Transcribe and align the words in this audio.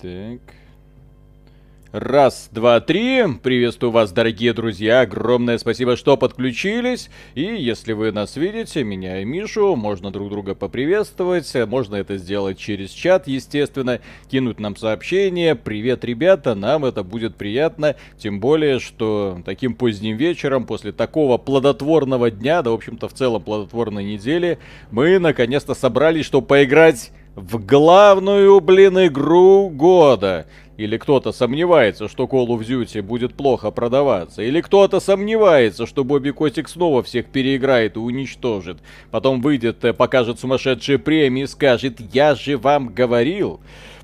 Так. 0.00 0.40
Раз, 1.92 2.50
два, 2.52 2.80
три. 2.80 3.24
Приветствую 3.42 3.90
вас, 3.90 4.12
дорогие 4.12 4.52
друзья. 4.52 5.00
Огромное 5.00 5.56
спасибо, 5.56 5.96
что 5.96 6.18
подключились. 6.18 7.08
И 7.34 7.40
если 7.40 7.94
вы 7.94 8.12
нас 8.12 8.36
видите, 8.36 8.84
меня 8.84 9.22
и 9.22 9.24
Мишу, 9.24 9.74
можно 9.74 10.10
друг 10.10 10.28
друга 10.28 10.54
поприветствовать. 10.54 11.50
Можно 11.66 11.94
это 11.96 12.18
сделать 12.18 12.58
через 12.58 12.90
чат, 12.90 13.26
естественно. 13.26 14.00
Кинуть 14.30 14.60
нам 14.60 14.76
сообщение. 14.76 15.54
Привет, 15.54 16.04
ребята, 16.04 16.54
нам 16.54 16.84
это 16.84 17.02
будет 17.02 17.36
приятно. 17.36 17.96
Тем 18.18 18.40
более, 18.40 18.78
что 18.78 19.40
таким 19.46 19.74
поздним 19.74 20.18
вечером, 20.18 20.66
после 20.66 20.92
такого 20.92 21.38
плодотворного 21.38 22.30
дня, 22.30 22.60
да, 22.60 22.70
в 22.70 22.74
общем-то, 22.74 23.08
в 23.08 23.14
целом 23.14 23.42
плодотворной 23.42 24.04
недели, 24.04 24.58
мы 24.90 25.18
наконец-то 25.18 25.72
собрались, 25.72 26.26
чтобы 26.26 26.46
поиграть 26.48 27.12
в 27.36 27.64
главную, 27.64 28.60
блин, 28.60 29.06
игру 29.06 29.68
года. 29.68 30.46
Или 30.78 30.98
кто-то 30.98 31.32
сомневается, 31.32 32.08
что 32.08 32.24
Call 32.24 32.48
of 32.48 32.60
Duty 32.60 33.02
будет 33.02 33.34
плохо 33.34 33.70
продаваться. 33.70 34.42
Или 34.42 34.60
кто-то 34.60 35.00
сомневается, 35.00 35.86
что 35.86 36.04
Бобби 36.04 36.30
Котик 36.30 36.68
снова 36.68 37.02
всех 37.02 37.26
переиграет 37.26 37.96
и 37.96 37.98
уничтожит. 37.98 38.78
Потом 39.10 39.40
выйдет, 39.40 39.84
э, 39.84 39.92
покажет 39.92 40.40
сумасшедшие 40.40 40.98
премии 40.98 41.44
и 41.44 41.46
скажет 41.46 42.00
«Я 42.12 42.34
же 42.34 42.58
вам 42.58 42.88
говорил». 42.88 43.60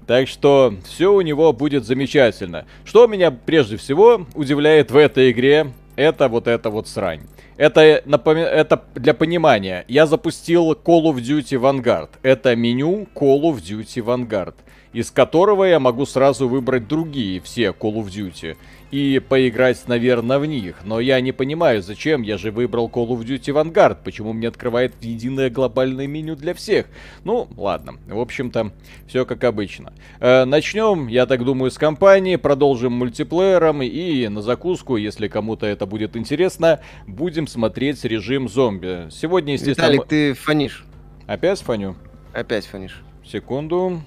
Так 0.06 0.28
что 0.28 0.74
все 0.84 1.12
у 1.12 1.20
него 1.20 1.52
будет 1.52 1.84
замечательно. 1.84 2.66
Что 2.84 3.06
меня 3.06 3.30
прежде 3.30 3.76
всего 3.76 4.26
удивляет 4.34 4.90
в 4.90 4.96
этой 4.96 5.30
игре, 5.30 5.72
это 5.96 6.28
вот 6.28 6.48
эта 6.48 6.70
вот 6.70 6.88
срань. 6.88 7.22
Это, 7.56 8.02
напоми... 8.06 8.40
это 8.40 8.82
для 8.94 9.14
понимания. 9.14 9.84
Я 9.88 10.06
запустил 10.06 10.72
Call 10.72 11.04
of 11.04 11.16
Duty 11.16 11.60
Vanguard. 11.60 12.10
Это 12.22 12.56
меню 12.56 13.06
Call 13.14 13.42
of 13.42 13.56
Duty 13.56 14.02
Vanguard 14.04 14.54
из 14.92 15.10
которого 15.10 15.64
я 15.64 15.80
могу 15.80 16.06
сразу 16.06 16.48
выбрать 16.48 16.86
другие 16.86 17.40
все 17.40 17.68
Call 17.68 17.94
of 17.94 18.06
Duty 18.06 18.56
и 18.92 19.18
поиграть, 19.26 19.88
наверное, 19.88 20.38
в 20.38 20.44
них. 20.44 20.76
Но 20.84 21.00
я 21.00 21.20
не 21.22 21.32
понимаю, 21.32 21.82
зачем 21.82 22.20
я 22.20 22.36
же 22.36 22.50
выбрал 22.50 22.88
Call 22.88 23.08
of 23.08 23.24
Duty 23.24 23.46
Vanguard, 23.46 23.98
почему 24.04 24.34
мне 24.34 24.48
открывает 24.48 24.92
единое 25.00 25.48
глобальное 25.48 26.06
меню 26.06 26.36
для 26.36 26.52
всех. 26.52 26.86
Ну, 27.24 27.48
ладно, 27.56 27.94
в 28.06 28.20
общем-то, 28.20 28.70
все 29.08 29.24
как 29.24 29.44
обычно. 29.44 29.94
Э, 30.20 30.44
начнем, 30.44 31.08
я 31.08 31.24
так 31.24 31.42
думаю, 31.42 31.70
с 31.70 31.78
компании, 31.78 32.36
продолжим 32.36 32.92
мультиплеером 32.92 33.82
и 33.82 34.28
на 34.28 34.42
закуску, 34.42 34.96
если 34.96 35.26
кому-то 35.26 35.64
это 35.64 35.86
будет 35.86 36.14
интересно, 36.14 36.80
будем 37.06 37.46
смотреть 37.46 38.04
режим 38.04 38.46
зомби. 38.46 39.08
Сегодня, 39.10 39.54
естественно... 39.54 39.86
Виталик, 39.86 40.06
ты 40.06 40.34
фонишь. 40.34 40.84
Опять 41.26 41.60
фоню? 41.62 41.96
Опять 42.34 42.66
фонишь. 42.66 43.02
Секунду. 43.24 44.02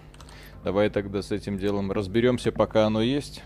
Давай 0.63 0.91
тогда 0.91 1.23
с 1.23 1.31
этим 1.31 1.57
делом 1.57 1.91
разберемся, 1.91 2.51
пока 2.51 2.85
оно 2.85 3.01
есть. 3.01 3.41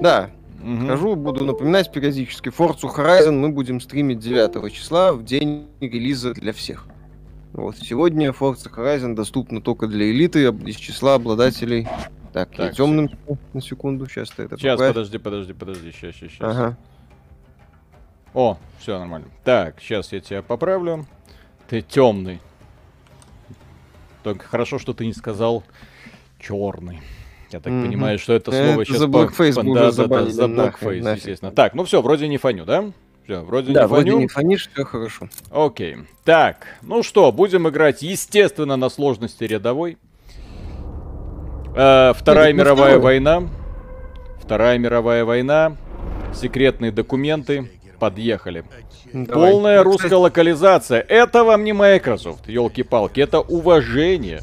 Да, 0.00 0.30
Угу. 0.62 0.84
Скажу, 0.84 1.16
буду 1.16 1.44
напоминать 1.44 1.90
периодически. 1.90 2.48
Forza 2.48 2.94
Horizon 2.94 3.32
мы 3.32 3.50
будем 3.50 3.80
стримить 3.80 4.18
9 4.18 4.72
числа, 4.72 5.12
в 5.12 5.24
день 5.24 5.66
релиза 5.80 6.34
для 6.34 6.52
всех. 6.52 6.86
Вот, 7.52 7.76
сегодня 7.78 8.30
Forza 8.30 8.70
Horizon 8.72 9.14
доступна 9.14 9.60
только 9.60 9.86
для 9.86 10.10
элиты, 10.10 10.44
из 10.66 10.76
числа 10.76 11.14
обладателей... 11.14 11.88
Так, 12.32 12.50
так 12.50 12.58
я 12.58 12.72
темным 12.72 13.08
все. 13.08 13.38
на 13.52 13.60
секунду, 13.60 14.06
сейчас 14.06 14.30
ты 14.30 14.44
это 14.44 14.56
Сейчас, 14.56 14.74
поправь. 14.76 14.94
подожди, 14.94 15.18
подожди, 15.18 15.52
подожди, 15.52 15.90
сейчас, 15.90 16.14
сейчас, 16.14 16.30
сейчас. 16.30 16.56
Ага. 16.56 16.76
О, 18.34 18.56
все 18.78 18.96
нормально. 19.00 19.26
Так, 19.42 19.80
сейчас 19.80 20.12
я 20.12 20.20
тебя 20.20 20.40
поправлю. 20.40 21.06
Ты 21.68 21.82
темный. 21.82 22.40
Только 24.22 24.46
хорошо, 24.46 24.78
что 24.78 24.92
ты 24.92 25.06
не 25.06 25.12
сказал 25.12 25.64
черный. 26.38 27.00
Я 27.52 27.60
так 27.60 27.72
mm-hmm. 27.72 27.84
понимаю, 27.84 28.18
что 28.18 28.32
это 28.32 28.52
слово 28.52 28.82
это 28.82 28.84
сейчас... 28.84 28.98
За 28.98 29.06
blackface 29.06 29.54
по... 29.54 29.74
да, 29.74 29.90
да, 29.92 30.06
да, 30.06 30.26
за 30.26 30.44
blackface, 30.44 30.48
нахрен, 30.48 31.14
естественно. 31.14 31.52
Так, 31.52 31.74
ну 31.74 31.84
все, 31.84 32.00
вроде 32.00 32.28
не 32.28 32.38
фоню, 32.38 32.64
да? 32.64 32.92
Все, 33.24 33.40
вроде 33.40 33.72
да, 33.72 33.82
не 33.82 33.86
вроде 33.88 34.10
фоню. 34.10 34.22
не 34.22 34.28
фонишь, 34.28 34.70
все 34.72 34.84
хорошо. 34.84 35.28
Окей. 35.50 35.96
Так, 36.24 36.66
ну 36.82 37.02
что, 37.02 37.30
будем 37.32 37.68
играть, 37.68 38.02
естественно, 38.02 38.76
на 38.76 38.88
сложности 38.88 39.44
рядовой. 39.44 39.98
Э, 41.74 42.12
Вторая 42.14 42.52
Нет, 42.52 42.56
мировая 42.56 42.98
война. 42.98 43.48
Вторая 44.40 44.78
мировая 44.78 45.24
война. 45.24 45.76
Секретные 46.34 46.92
документы. 46.92 47.70
Подъехали. 47.98 48.64
Давай. 49.12 49.50
Полная 49.50 49.82
русская 49.82 50.16
локализация. 50.16 51.00
Это 51.00 51.44
вам 51.44 51.64
не 51.64 51.72
Microsoft, 51.72 52.48
елки-палки. 52.48 53.20
Это 53.20 53.40
уважение. 53.40 54.42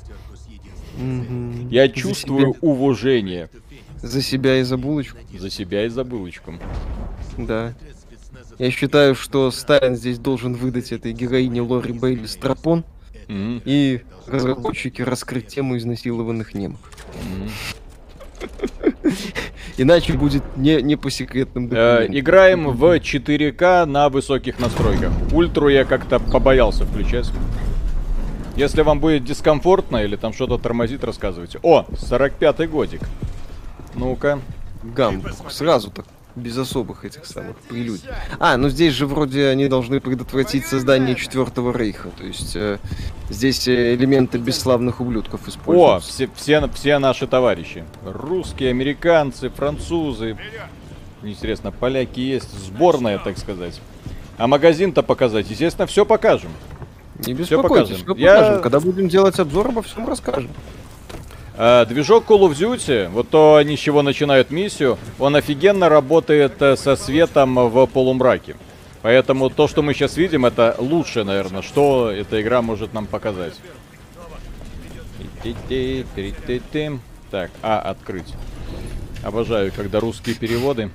Угу. 0.98 1.70
Я 1.70 1.90
чувствую 1.90 2.54
себя. 2.54 2.60
уважение. 2.62 3.50
За 4.02 4.22
себя 4.22 4.60
и 4.60 4.64
за 4.64 4.78
булочку. 4.78 5.18
За 5.38 5.50
себя 5.50 5.86
и 5.86 5.90
за 5.90 6.04
булочку. 6.04 6.56
Да. 7.38 7.74
Я 8.60 8.72
считаю, 8.72 9.16
что 9.16 9.52
Сталин 9.52 9.96
здесь 9.96 10.20
должен 10.20 10.54
выдать 10.54 10.92
этой 10.92 11.14
героине 11.14 11.62
Лори 11.62 11.94
Бейли 11.94 12.26
стропон. 12.26 12.84
Mm-hmm. 13.28 13.62
И 13.66 14.02
разработчики 14.26 15.02
раскрыть 15.02 15.48
тему 15.48 15.78
изнасилованных 15.78 16.54
немок. 16.54 16.80
Mm-hmm. 17.14 17.78
Иначе 19.78 20.14
будет 20.14 20.44
не, 20.56 20.82
не 20.82 20.96
по 20.96 21.10
секретным 21.12 21.70
э, 21.72 22.08
Играем 22.10 22.72
в 22.72 22.84
4К 22.84 23.86
на 23.86 24.10
высоких 24.10 24.60
настройках. 24.60 25.12
Ультру 25.32 25.70
я 25.70 25.86
как-то 25.86 26.20
побоялся 26.20 26.86
включать. 26.86 27.32
Если 28.58 28.82
вам 28.82 29.00
будет 29.00 29.24
дискомфортно 29.24 29.98
или 29.98 30.16
там 30.16 30.34
что-то 30.34 30.58
тормозит, 30.58 31.04
рассказывайте. 31.04 31.60
О, 31.62 31.86
45-й 31.92 32.66
годик. 32.66 33.02
Ну-ка. 33.94 34.40
Гам, 34.82 35.22
сразу 35.50 35.92
так, 35.92 36.06
без 36.36 36.58
особых 36.58 37.06
этих 37.06 37.28
самых 37.28 37.56
прелюдий. 37.58 38.10
А, 38.40 38.58
ну 38.58 38.70
здесь 38.70 38.94
же 38.94 39.06
вроде 39.06 39.48
они 39.50 39.68
должны 39.68 40.00
предотвратить 40.00 40.66
создание 40.66 41.16
Четвертого 41.16 41.72
Рейха. 41.72 42.10
То 42.18 42.24
есть 42.24 42.56
э, 42.56 42.80
здесь 43.30 43.68
э, 43.68 43.94
элементы 43.94 44.40
бесславных 44.40 45.02
ублюдков 45.02 45.48
используются. 45.48 45.96
О, 45.96 46.00
все, 46.00 46.30
все, 46.36 46.68
все 46.74 46.98
наши 46.98 47.28
товарищи. 47.28 47.84
Русские, 48.04 48.72
американцы, 48.72 49.50
французы. 49.50 50.36
Интересно, 51.22 51.72
поляки 51.72 52.22
есть. 52.22 52.52
Сборная, 52.66 53.20
так 53.20 53.38
сказать. 53.38 53.80
А 54.38 54.48
магазин-то 54.48 55.04
показать, 55.04 55.48
естественно, 55.48 55.86
все 55.86 56.06
покажем. 56.06 56.52
Не 57.26 57.34
беспокойтесь, 57.34 57.98
все 57.98 58.16
Я... 58.16 58.36
покажем. 58.36 58.62
Когда 58.62 58.80
будем 58.80 59.08
делать 59.08 59.40
обзор, 59.40 59.68
обо 59.70 59.82
всем 59.82 60.08
расскажем. 60.08 60.52
А, 61.56 61.86
движок 61.86 62.26
Call 62.28 62.42
of 62.42 62.52
Duty, 62.52 63.10
вот 63.10 63.30
то 63.30 63.56
они 63.56 63.76
с 63.76 63.80
чего 63.80 64.04
начинают 64.04 64.52
миссию, 64.52 65.00
он 65.18 65.36
офигенно 65.36 65.90
работает 65.90 66.62
э, 66.62 66.76
со 66.76 66.96
светом 66.96 67.56
в 67.56 67.88
полумраке. 67.88 68.56
Поэтому 69.02 69.50
то, 69.50 69.68
что 69.68 69.82
мы 69.82 69.94
сейчас 69.94 70.18
видим, 70.18 70.46
это 70.46 70.76
лучшее, 70.78 71.24
наверное, 71.24 71.64
что 71.64 72.12
эта 72.12 72.42
игра 72.42 72.62
может 72.62 72.94
нам 72.94 73.08
показать. 73.08 73.54
Так, 77.32 77.50
а, 77.64 77.80
открыть. 77.80 78.34
Обожаю, 79.24 79.72
когда 79.76 80.00
русские 80.00 80.36
переводы. 80.36 80.92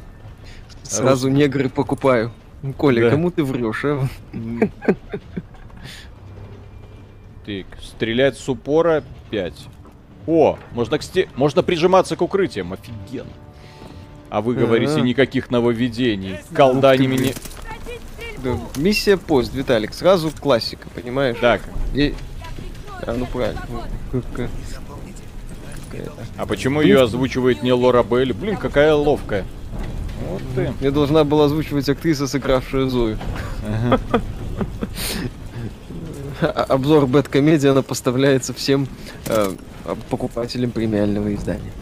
Сразу 0.84 1.28
Рус... 1.28 1.36
негры 1.36 1.68
покупаю. 1.68 2.32
Коля, 2.76 3.02
да. 3.02 3.10
кому 3.10 3.30
ты 3.30 3.42
врешь, 3.42 3.84
а? 3.84 4.08
Так, 7.44 7.66
стрелять 7.82 8.38
с 8.38 8.48
упора 8.48 9.02
5. 9.30 9.54
О, 10.26 10.58
можно, 10.72 10.98
к 10.98 11.02
сте... 11.02 11.28
можно 11.34 11.62
прижиматься 11.62 12.14
к 12.14 12.22
укрытиям, 12.22 12.72
офигенно. 12.72 13.30
А 14.30 14.40
вы 14.40 14.54
говорите, 14.54 14.94
А-а-а. 14.94 15.02
никаких 15.02 15.50
нововведений. 15.50 16.38
Колдани 16.54 17.06
меня... 17.06 17.32
Да, 18.42 18.58
миссия 18.76 19.16
поезд, 19.16 19.54
Виталик, 19.54 19.92
сразу 19.92 20.30
классика, 20.30 20.88
понимаешь? 20.94 21.36
Так. 21.40 21.62
И... 21.94 22.14
А, 23.02 23.14
ну 23.14 23.26
правильно. 23.26 23.60
А 26.36 26.46
почему 26.46 26.80
ее 26.80 27.02
озвучивает 27.02 27.62
не 27.62 27.72
Лора 27.72 28.02
Белль? 28.02 28.32
Блин, 28.32 28.56
какая 28.56 28.94
ловкая. 28.94 29.44
Вот 30.28 30.42
ты. 30.54 30.72
Мне 30.80 30.90
должна 30.90 31.24
была 31.24 31.46
озвучивать 31.46 31.88
актриса, 31.88 32.26
сыгравшая 32.26 32.86
Зою. 32.86 33.18
Ага. 33.66 34.00
обзор 36.68 37.06
Бэткомедиана 37.06 37.82
поставляется 37.82 38.52
всем 38.52 38.88
э, 39.26 39.52
покупателям 40.10 40.70
премиального 40.70 41.34
издания. 41.34 41.72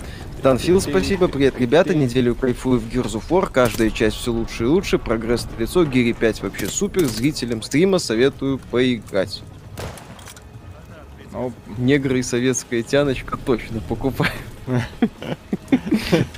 Танфил, 0.42 0.80
спасибо. 0.80 1.28
Привет, 1.28 1.58
ребята. 1.58 1.94
Неделю 1.94 2.34
кайфую 2.34 2.80
в 2.80 2.88
Gears 2.88 3.12
of 3.12 3.24
War. 3.28 3.50
Каждая 3.52 3.90
часть 3.90 4.16
все 4.16 4.32
лучше 4.32 4.64
и 4.64 4.66
лучше. 4.66 4.98
Прогресс 4.98 5.46
на 5.46 5.60
лицо. 5.60 5.84
Гири 5.84 6.12
5 6.12 6.42
вообще 6.42 6.66
супер. 6.66 7.04
Зрителям 7.04 7.60
стрима 7.62 7.98
советую 7.98 8.58
поиграть. 8.70 9.42
Ну, 11.32 11.52
негры 11.76 12.20
и 12.20 12.22
советская 12.22 12.82
тяночка 12.82 13.36
точно 13.36 13.80
покупаю. 13.80 14.32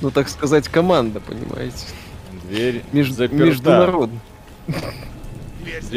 Ну, 0.01 0.11
так 0.11 0.29
сказать, 0.29 0.67
команда, 0.67 1.19
понимаете. 1.19 1.87
Дверь 2.47 2.83
Международная. 2.91 4.19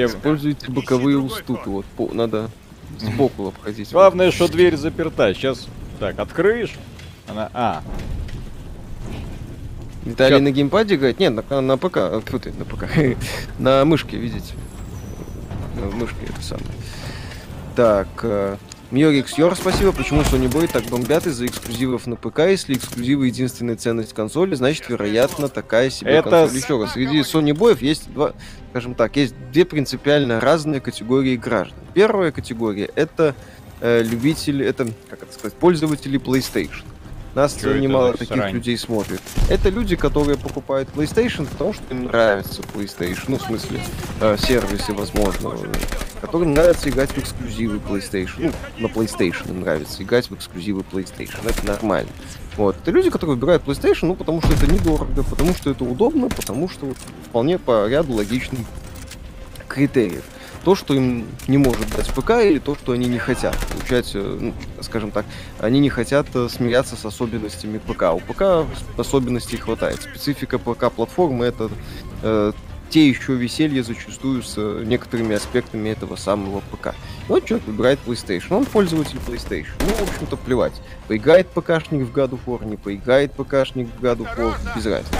Используйте 0.04 0.70
боковые 0.70 1.18
уступы. 1.18 1.70
Вот, 1.70 1.86
по, 1.96 2.12
надо 2.12 2.50
сбоку 2.98 3.48
обходить. 3.48 3.90
Главное, 3.92 4.30
что 4.30 4.48
дверь 4.48 4.76
заперта. 4.76 5.34
Сейчас, 5.34 5.66
так, 5.98 6.18
открыешь. 6.18 6.74
Она... 7.28 7.50
А. 7.52 7.82
Виталий 10.04 10.40
на 10.40 10.52
геймпаде 10.52 10.94
играет? 10.94 11.18
Нет, 11.18 11.50
на, 11.50 11.60
на 11.60 11.76
ПК. 11.76 11.98
Фу 12.26 12.38
ты, 12.38 12.52
на 12.52 12.64
ПК. 12.64 12.84
на 13.58 13.84
мышке, 13.84 14.16
видите. 14.16 14.54
На 15.74 15.86
мышке 15.96 16.26
это 16.28 16.42
самое. 16.42 16.66
Так, 17.74 18.08
э, 18.22 18.56
Мьорикс 18.92 19.36
Йор, 19.36 19.56
спасибо. 19.56 19.90
Почему 19.90 20.20
Sony 20.20 20.48
Boy 20.48 20.70
так 20.72 20.84
бомбят 20.84 21.26
из-за 21.26 21.46
эксклюзивов 21.46 22.06
на 22.06 22.14
ПК? 22.14 22.40
Если 22.40 22.74
эксклюзивы 22.74 23.26
единственная 23.26 23.74
ценность 23.74 24.14
консоли, 24.14 24.54
значит, 24.54 24.88
вероятно, 24.88 25.48
такая 25.48 25.90
себе 25.90 26.12
Это... 26.12 26.30
консоль. 26.30 26.56
Еще 26.56 26.80
раз, 26.80 26.92
среди 26.92 27.20
Sony 27.20 27.52
Боев 27.52 27.82
есть 27.82 28.12
два, 28.12 28.32
скажем 28.70 28.94
так, 28.94 29.16
есть 29.16 29.34
две 29.50 29.64
принципиально 29.64 30.38
разные 30.38 30.80
категории 30.80 31.36
граждан. 31.36 31.80
Первая 31.94 32.30
категория 32.30 32.88
это 32.94 33.34
э, 33.80 34.04
любители, 34.04 34.64
это, 34.64 34.86
как 35.10 35.24
это 35.24 35.32
сказать, 35.32 35.54
пользователи 35.54 36.20
PlayStation. 36.20 36.84
Нас 37.36 37.54
Чё 37.60 37.76
немало 37.76 38.14
таких 38.14 38.34
срань? 38.34 38.54
людей 38.54 38.78
смотрит. 38.78 39.20
Это 39.50 39.68
люди, 39.68 39.94
которые 39.94 40.38
покупают 40.38 40.88
PlayStation, 40.94 41.46
потому 41.46 41.74
что 41.74 41.82
им 41.90 42.04
нравится 42.04 42.62
PlayStation. 42.62 43.24
Ну, 43.28 43.36
в 43.36 43.42
смысле, 43.42 43.78
э, 44.22 44.38
сервисы, 44.38 44.94
возможно. 44.94 45.52
Которым 46.22 46.54
нравится 46.54 46.88
играть 46.88 47.10
в 47.10 47.18
эксклюзивы 47.18 47.76
PlayStation. 47.76 48.54
Ну, 48.78 48.88
на 48.88 48.90
PlayStation 48.90 49.50
им 49.50 49.60
нравится 49.60 50.02
играть 50.02 50.30
в 50.30 50.34
эксклюзивы 50.34 50.82
PlayStation. 50.90 51.46
Это 51.46 51.66
нормально. 51.66 52.08
Вот. 52.56 52.74
Это 52.80 52.90
люди, 52.90 53.10
которые 53.10 53.36
выбирают 53.36 53.64
PlayStation, 53.64 54.06
ну, 54.06 54.14
потому 54.14 54.40
что 54.40 54.54
это 54.54 54.66
недорого, 54.66 55.22
потому 55.22 55.52
что 55.52 55.70
это 55.70 55.84
удобно, 55.84 56.30
потому 56.30 56.70
что 56.70 56.94
вполне 57.26 57.58
по 57.58 57.86
ряду 57.86 58.14
логичных 58.14 58.60
критериев 59.68 60.24
то, 60.66 60.74
что 60.74 60.94
им 60.94 61.28
не 61.46 61.58
может 61.58 61.88
дать 61.94 62.12
ПК, 62.12 62.42
или 62.42 62.58
то, 62.58 62.74
что 62.74 62.90
они 62.90 63.06
не 63.06 63.18
хотят 63.18 63.56
получать, 63.68 64.10
ну, 64.14 64.52
скажем 64.80 65.12
так, 65.12 65.24
они 65.60 65.78
не 65.78 65.90
хотят 65.90 66.26
э, 66.34 66.48
смиряться 66.50 66.96
с 66.96 67.04
особенностями 67.04 67.78
ПК. 67.78 68.12
У 68.12 68.18
ПК 68.18 68.68
особенностей 68.98 69.58
хватает. 69.58 70.02
Специфика 70.02 70.58
ПК-платформы 70.58 71.44
это 71.44 71.70
э, 72.24 72.50
те 72.90 73.08
еще 73.08 73.34
веселья 73.34 73.84
зачастую 73.84 74.42
с 74.42 74.54
э, 74.56 74.82
некоторыми 74.84 75.36
аспектами 75.36 75.88
этого 75.90 76.16
самого 76.16 76.64
ПК. 76.72 76.96
Вот 77.28 77.44
человек 77.44 77.68
выбирает 77.68 78.00
PlayStation, 78.04 78.56
он 78.56 78.64
пользователь 78.64 79.20
PlayStation. 79.24 79.70
Ну, 79.78 80.04
в 80.04 80.10
общем-то, 80.10 80.36
плевать. 80.36 80.74
Поиграет 81.06 81.46
ПКшник 81.46 82.08
в 82.08 82.12
God 82.12 82.30
of 82.30 82.40
War, 82.44 82.68
не 82.68 82.76
поиграет 82.76 83.30
ПКшник 83.34 83.86
в 83.86 84.04
God 84.04 84.16
of 84.16 84.36
War, 84.36 84.56
без 84.74 84.84
разницы. 84.84 85.14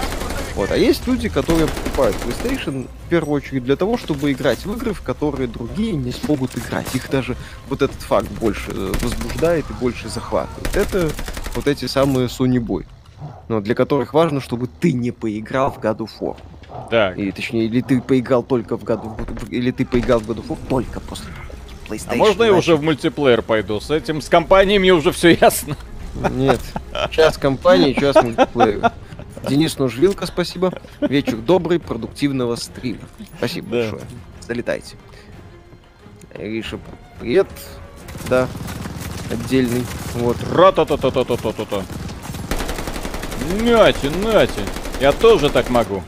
Вот. 0.57 0.71
А 0.71 0.75
есть 0.75 1.05
люди, 1.05 1.29
которые 1.29 1.67
покупают 1.67 2.15
PlayStation 2.15 2.87
в 3.05 3.09
первую 3.09 3.35
очередь 3.35 3.63
для 3.63 3.75
того, 3.75 3.95
чтобы 3.95 4.31
играть 4.31 4.65
в 4.65 4.75
игры, 4.75 4.91
в 4.91 5.03
которые 5.03 5.47
другие 5.47 5.93
не 5.93 6.11
смогут 6.11 6.57
играть. 6.57 6.95
Их 6.95 7.11
даже 7.11 7.37
вот 7.69 7.83
этот 7.83 8.01
факт 8.01 8.27
больше 8.31 8.71
э, 8.71 8.91
возбуждает 9.03 9.65
и 9.69 9.73
больше 9.73 10.09
захватывает. 10.09 10.75
Это 10.75 11.11
вот 11.53 11.67
эти 11.67 11.85
самые 11.85 12.25
Sony 12.25 12.57
Boy. 12.57 12.87
Но 13.49 13.61
для 13.61 13.75
которых 13.75 14.15
важно, 14.15 14.41
чтобы 14.41 14.67
ты 14.67 14.93
не 14.93 15.11
поиграл 15.11 15.71
в 15.71 15.77
God 15.77 15.97
of 15.97 16.09
War. 16.19 16.37
Так. 16.89 17.19
Или 17.19 17.29
точнее, 17.29 17.65
или 17.65 17.81
ты 17.81 18.01
поиграл 18.01 18.41
только 18.41 18.77
в 18.77 18.83
God 18.83 19.03
of 19.03 19.49
или 19.51 19.69
ты 19.69 19.85
поиграл 19.85 20.21
в 20.21 20.27
God 20.27 20.37
of 20.37 20.47
War 20.47 20.57
только 20.67 20.99
после 21.01 21.27
PlayStation. 21.87 22.13
А 22.13 22.15
можно 22.15 22.43
я 22.43 22.53
уже 22.53 22.75
в 22.75 22.81
мультиплеер 22.81 23.43
пойду? 23.43 23.79
С 23.79 23.91
этим, 23.91 24.23
с 24.23 24.27
компаниями 24.27 24.89
уже 24.89 25.11
все 25.11 25.35
ясно. 25.39 25.77
Нет. 26.31 26.59
Час 27.11 27.37
компании, 27.37 27.93
час 27.93 28.15
мультиплеер. 28.23 28.91
Денис 29.47 29.77
Нужвилка, 29.77 30.25
спасибо. 30.25 30.73
Вечер 31.01 31.37
добрый, 31.37 31.79
продуктивного 31.79 32.55
стрима. 32.55 33.01
Спасибо 33.37 33.69
да. 33.69 33.77
большое. 33.77 34.01
Залетайте. 34.41 34.95
Риша, 36.33 36.79
привет. 37.19 37.47
Да, 38.29 38.47
отдельный. 39.31 39.83
Вот. 40.15 40.37
Ра-та-та-та-та-та-та-та. 40.51 41.83
Нате, 43.61 44.09
нате. 44.09 44.61
Я 44.99 45.11
тоже 45.11 45.49
так 45.49 45.69
могу. 45.69 46.03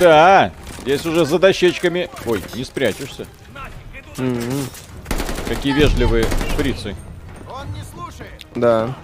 Да, 0.00 0.52
здесь 0.82 1.06
уже 1.06 1.24
за 1.24 1.38
дощечками... 1.38 2.10
Ой, 2.26 2.42
не 2.54 2.64
спрячешься. 2.64 3.26
Какие 5.48 5.72
вежливые 5.72 6.24
фрицы. 6.56 6.96
Да. 8.54 8.94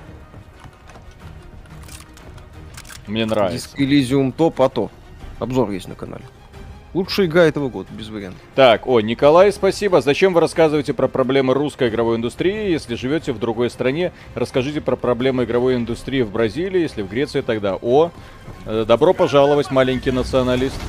Мне 3.09 3.27
нравится. 3.27 3.69
Диск 3.77 3.81
Elysium 3.81 4.33
топ, 4.33 4.61
а 4.61 4.69
то. 4.69 4.91
Обзор 5.39 5.71
есть 5.71 5.89
на 5.89 5.95
канале. 5.95 6.25
Лучшая 6.95 7.27
игра 7.27 7.45
этого 7.45 7.69
года, 7.69 7.89
без 7.93 8.09
вариантов. 8.09 8.41
Так, 8.55 8.87
о, 8.87 9.01
Николай, 9.01 9.53
спасибо. 9.53 10.01
Зачем 10.01 10.33
вы 10.33 10.41
рассказываете 10.41 10.95
про 10.95 11.07
проблемы 11.07 11.53
русской 11.53 11.91
игровой 11.91 12.17
индустрии? 12.17 12.71
Если 12.71 12.95
живете 12.95 13.33
в 13.33 13.39
другой 13.39 13.69
стране, 13.69 14.13
расскажите 14.35 14.81
про 14.81 14.97
проблемы 14.97 15.45
игровой 15.45 15.77
индустрии 15.77 16.23
в 16.23 16.31
Бразилии, 16.31 16.81
если 16.81 17.03
в 17.03 17.11
Греции 17.11 17.43
тогда. 17.43 17.77
О, 17.77 18.11
э, 18.65 18.85
добро 18.89 19.13
пожаловать, 19.13 19.71
маленький 19.71 20.11
националист. 20.11 20.81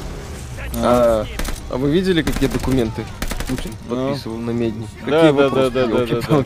А, 0.77 1.25
а 1.69 1.77
вы 1.77 1.91
видели, 1.91 2.21
какие 2.21 2.47
документы 2.47 3.03
Путин 3.49 3.71
ну. 3.89 4.07
подписывал 4.07 4.37
на 4.37 4.51
медне. 4.51 4.87
Да, 5.07 5.31
да, 5.31 5.49
да, 5.49 5.69
да, 5.71 5.87
да, 5.87 6.05
да. 6.05 6.45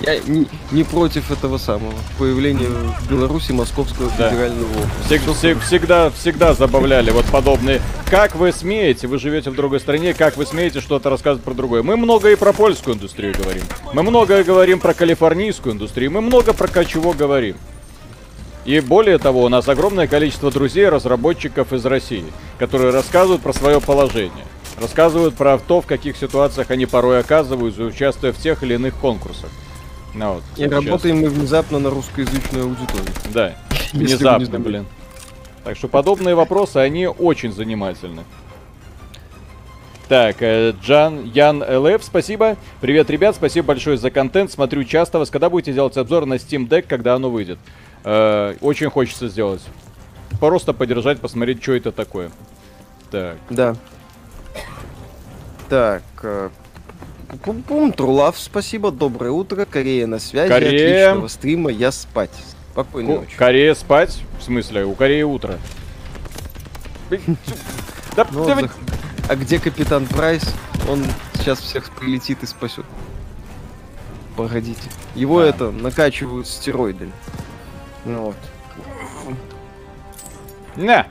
Я 0.00 0.18
не, 0.20 0.46
не 0.70 0.82
против 0.82 1.30
этого 1.30 1.58
самого 1.58 1.92
появления 2.18 2.68
в 2.68 3.10
Беларуси 3.10 3.52
Московского 3.52 4.10
да. 4.16 4.30
федерального 4.30 4.70
округа. 4.70 5.34
Всег, 5.34 5.60
всегда, 5.60 6.08
всегда 6.10 6.54
забавляли 6.54 7.10
вот 7.10 7.26
подобные. 7.26 7.82
Как 8.10 8.34
вы 8.34 8.52
смеете, 8.52 9.08
вы 9.08 9.18
живете 9.18 9.50
в 9.50 9.54
другой 9.54 9.78
стране, 9.78 10.14
как 10.14 10.38
вы 10.38 10.46
смеете 10.46 10.80
что-то 10.80 11.10
рассказывать 11.10 11.44
про 11.44 11.52
другое? 11.52 11.82
Мы 11.82 11.98
много 11.98 12.30
и 12.30 12.36
про 12.36 12.54
польскую 12.54 12.96
индустрию 12.96 13.34
говорим. 13.38 13.64
Мы 13.92 14.02
много 14.02 14.42
говорим 14.42 14.80
про 14.80 14.94
калифорнийскую 14.94 15.74
индустрию. 15.74 16.10
Мы 16.12 16.22
много 16.22 16.54
про 16.54 16.84
чего 16.86 17.12
говорим. 17.12 17.56
И 18.64 18.80
более 18.80 19.18
того, 19.18 19.44
у 19.44 19.48
нас 19.48 19.68
огромное 19.68 20.08
количество 20.08 20.50
друзей, 20.50 20.88
разработчиков 20.88 21.72
из 21.72 21.84
России, 21.84 22.24
которые 22.58 22.90
рассказывают 22.90 23.42
про 23.42 23.52
свое 23.52 23.80
положение. 23.80 24.44
Рассказывают 24.80 25.34
про 25.34 25.58
то, 25.58 25.80
в 25.80 25.86
каких 25.86 26.16
ситуациях 26.16 26.70
они 26.70 26.86
порой 26.86 27.20
оказываются, 27.20 27.84
участвуя 27.84 28.32
в 28.32 28.38
тех 28.38 28.62
или 28.62 28.74
иных 28.74 28.94
конкурсах. 28.96 29.50
Ну, 30.14 30.34
вот, 30.34 30.42
И 30.56 30.64
сейчас. 30.64 30.72
работаем 30.72 31.20
мы 31.20 31.28
внезапно 31.28 31.78
на 31.78 31.90
русскоязычную 31.90 32.64
аудиторию. 32.64 33.12
Да, 33.32 33.54
внезапно, 33.92 34.60
блин. 34.60 34.86
Так 35.64 35.76
что 35.76 35.88
подобные 35.88 36.34
вопросы, 36.34 36.76
они 36.76 37.06
очень 37.06 37.52
занимательны. 37.52 38.24
Так, 40.08 40.36
э, 40.40 40.72
Джан 40.82 41.24
Ян 41.24 41.62
ЛФ, 41.62 42.04
спасибо. 42.04 42.56
Привет, 42.80 43.10
ребят, 43.10 43.34
спасибо 43.34 43.68
большое 43.68 43.96
за 43.96 44.10
контент. 44.10 44.52
Смотрю 44.52 44.84
часто 44.84 45.18
вас. 45.18 45.30
Когда 45.30 45.50
будете 45.50 45.72
делать 45.72 45.96
обзор 45.96 46.26
на 46.26 46.34
Steam 46.34 46.68
Deck, 46.68 46.84
когда 46.88 47.14
оно 47.16 47.28
выйдет? 47.28 47.58
Э, 48.04 48.54
очень 48.60 48.88
хочется 48.88 49.28
сделать. 49.28 49.62
Просто 50.38 50.72
подержать, 50.72 51.18
посмотреть, 51.18 51.60
что 51.62 51.72
это 51.72 51.90
такое. 51.90 52.30
Так. 53.10 53.36
Да. 53.50 53.74
Так, 55.68 56.02
э, 56.22 56.50
Пум-пум, 57.42 57.92
Трулав, 57.92 58.38
спасибо, 58.38 58.90
доброе 58.92 59.32
утро, 59.32 59.64
Корея 59.64 60.06
на 60.06 60.18
связи, 60.20 60.48
Корея. 60.48 61.08
отличного 61.10 61.28
стрима, 61.28 61.70
я 61.70 61.90
спать. 61.90 62.30
Спокойной 62.72 63.14
Ко- 63.14 63.20
ночи. 63.20 63.36
Корея 63.36 63.74
спать? 63.74 64.22
В 64.38 64.42
смысле, 64.44 64.84
у 64.84 64.94
Кореи 64.94 65.22
утро. 65.22 65.58
Ну, 68.32 68.48
а 69.28 69.36
где 69.36 69.58
капитан 69.58 70.06
Прайс? 70.06 70.42
Он 70.88 71.04
сейчас 71.34 71.60
всех 71.60 71.90
прилетит 71.90 72.42
и 72.42 72.46
спасет. 72.46 72.86
Погодите. 74.36 74.88
Его 75.14 75.42
это 75.42 75.70
накачивают 75.70 76.46
стероидами. 76.46 77.12
Ну 78.06 78.22
вот. 78.22 78.36
На! 80.76 81.06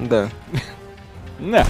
Да. 0.00 0.28
На! 1.40 1.66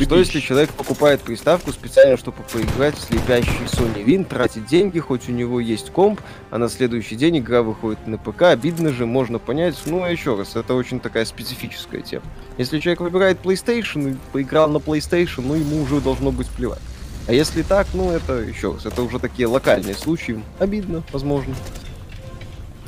Что 0.00 0.16
если 0.16 0.40
человек 0.40 0.70
покупает 0.70 1.20
приставку 1.20 1.72
специально, 1.72 2.16
чтобы 2.16 2.38
поиграть 2.52 2.96
в 2.96 3.00
слепящий 3.02 3.64
Sony 3.66 4.04
Win, 4.04 4.24
тратит 4.24 4.66
деньги, 4.66 4.98
хоть 4.98 5.28
у 5.28 5.32
него 5.32 5.60
есть 5.60 5.90
комп, 5.90 6.20
а 6.50 6.58
на 6.58 6.68
следующий 6.68 7.16
день 7.16 7.38
игра 7.38 7.62
выходит 7.62 8.06
на 8.06 8.16
ПК, 8.16 8.42
обидно 8.44 8.92
же, 8.92 9.06
можно 9.06 9.38
понять, 9.38 9.76
ну, 9.86 10.04
еще 10.04 10.36
раз, 10.36 10.56
это 10.56 10.74
очень 10.74 11.00
такая 11.00 11.24
специфическая 11.24 12.00
тема. 12.00 12.24
Если 12.58 12.80
человек 12.80 13.00
выбирает 13.00 13.38
PlayStation 13.42 14.12
и 14.12 14.16
поиграл 14.32 14.70
на 14.70 14.78
PlayStation, 14.78 15.42
ну, 15.46 15.54
ему 15.54 15.82
уже 15.82 16.00
должно 16.00 16.32
быть 16.32 16.48
плевать. 16.48 16.80
А 17.28 17.32
если 17.32 17.62
так, 17.62 17.86
ну, 17.92 18.10
это 18.10 18.34
еще 18.40 18.72
раз, 18.72 18.86
это 18.86 19.02
уже 19.02 19.18
такие 19.18 19.46
локальные 19.46 19.94
случаи, 19.94 20.42
обидно, 20.58 21.02
возможно. 21.12 21.54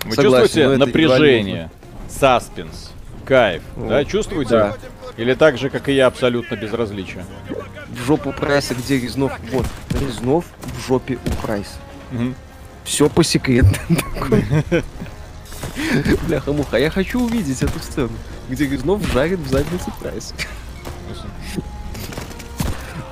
Вы 0.05 0.15
Согласен, 0.15 0.47
чувствуете 0.47 0.77
напряжение, 0.79 1.71
саспенс, 2.09 2.91
кайф, 3.25 3.63
вот. 3.77 3.89
да, 3.89 4.05
чувствуете? 4.05 4.51
Да. 4.51 4.77
Или 5.17 5.35
так 5.35 5.59
же, 5.59 5.69
как 5.69 5.89
и 5.89 5.93
я, 5.93 6.07
абсолютно 6.07 6.57
безразличие? 6.57 7.25
В 7.91 8.05
жопу 8.05 8.33
Прайса, 8.33 8.75
где 8.75 8.99
Резнов? 8.99 9.33
Вот, 9.51 9.67
Резнов 10.01 10.45
в 10.63 10.87
жопе 10.87 11.19
у 11.27 11.31
Прайса. 11.43 11.77
Угу. 12.13 12.35
Все 12.85 13.09
по 13.09 13.23
секрету. 13.23 13.69
Бляха-муха, 16.27 16.79
я 16.79 16.91
хочу 16.91 17.21
увидеть 17.21 17.63
эту 17.63 17.79
сцену, 17.79 18.11
где 18.49 18.67
Резнов 18.67 19.07
жарит 19.13 19.39
в 19.39 19.49
задницу 19.49 19.93
Прайса. 20.01 20.35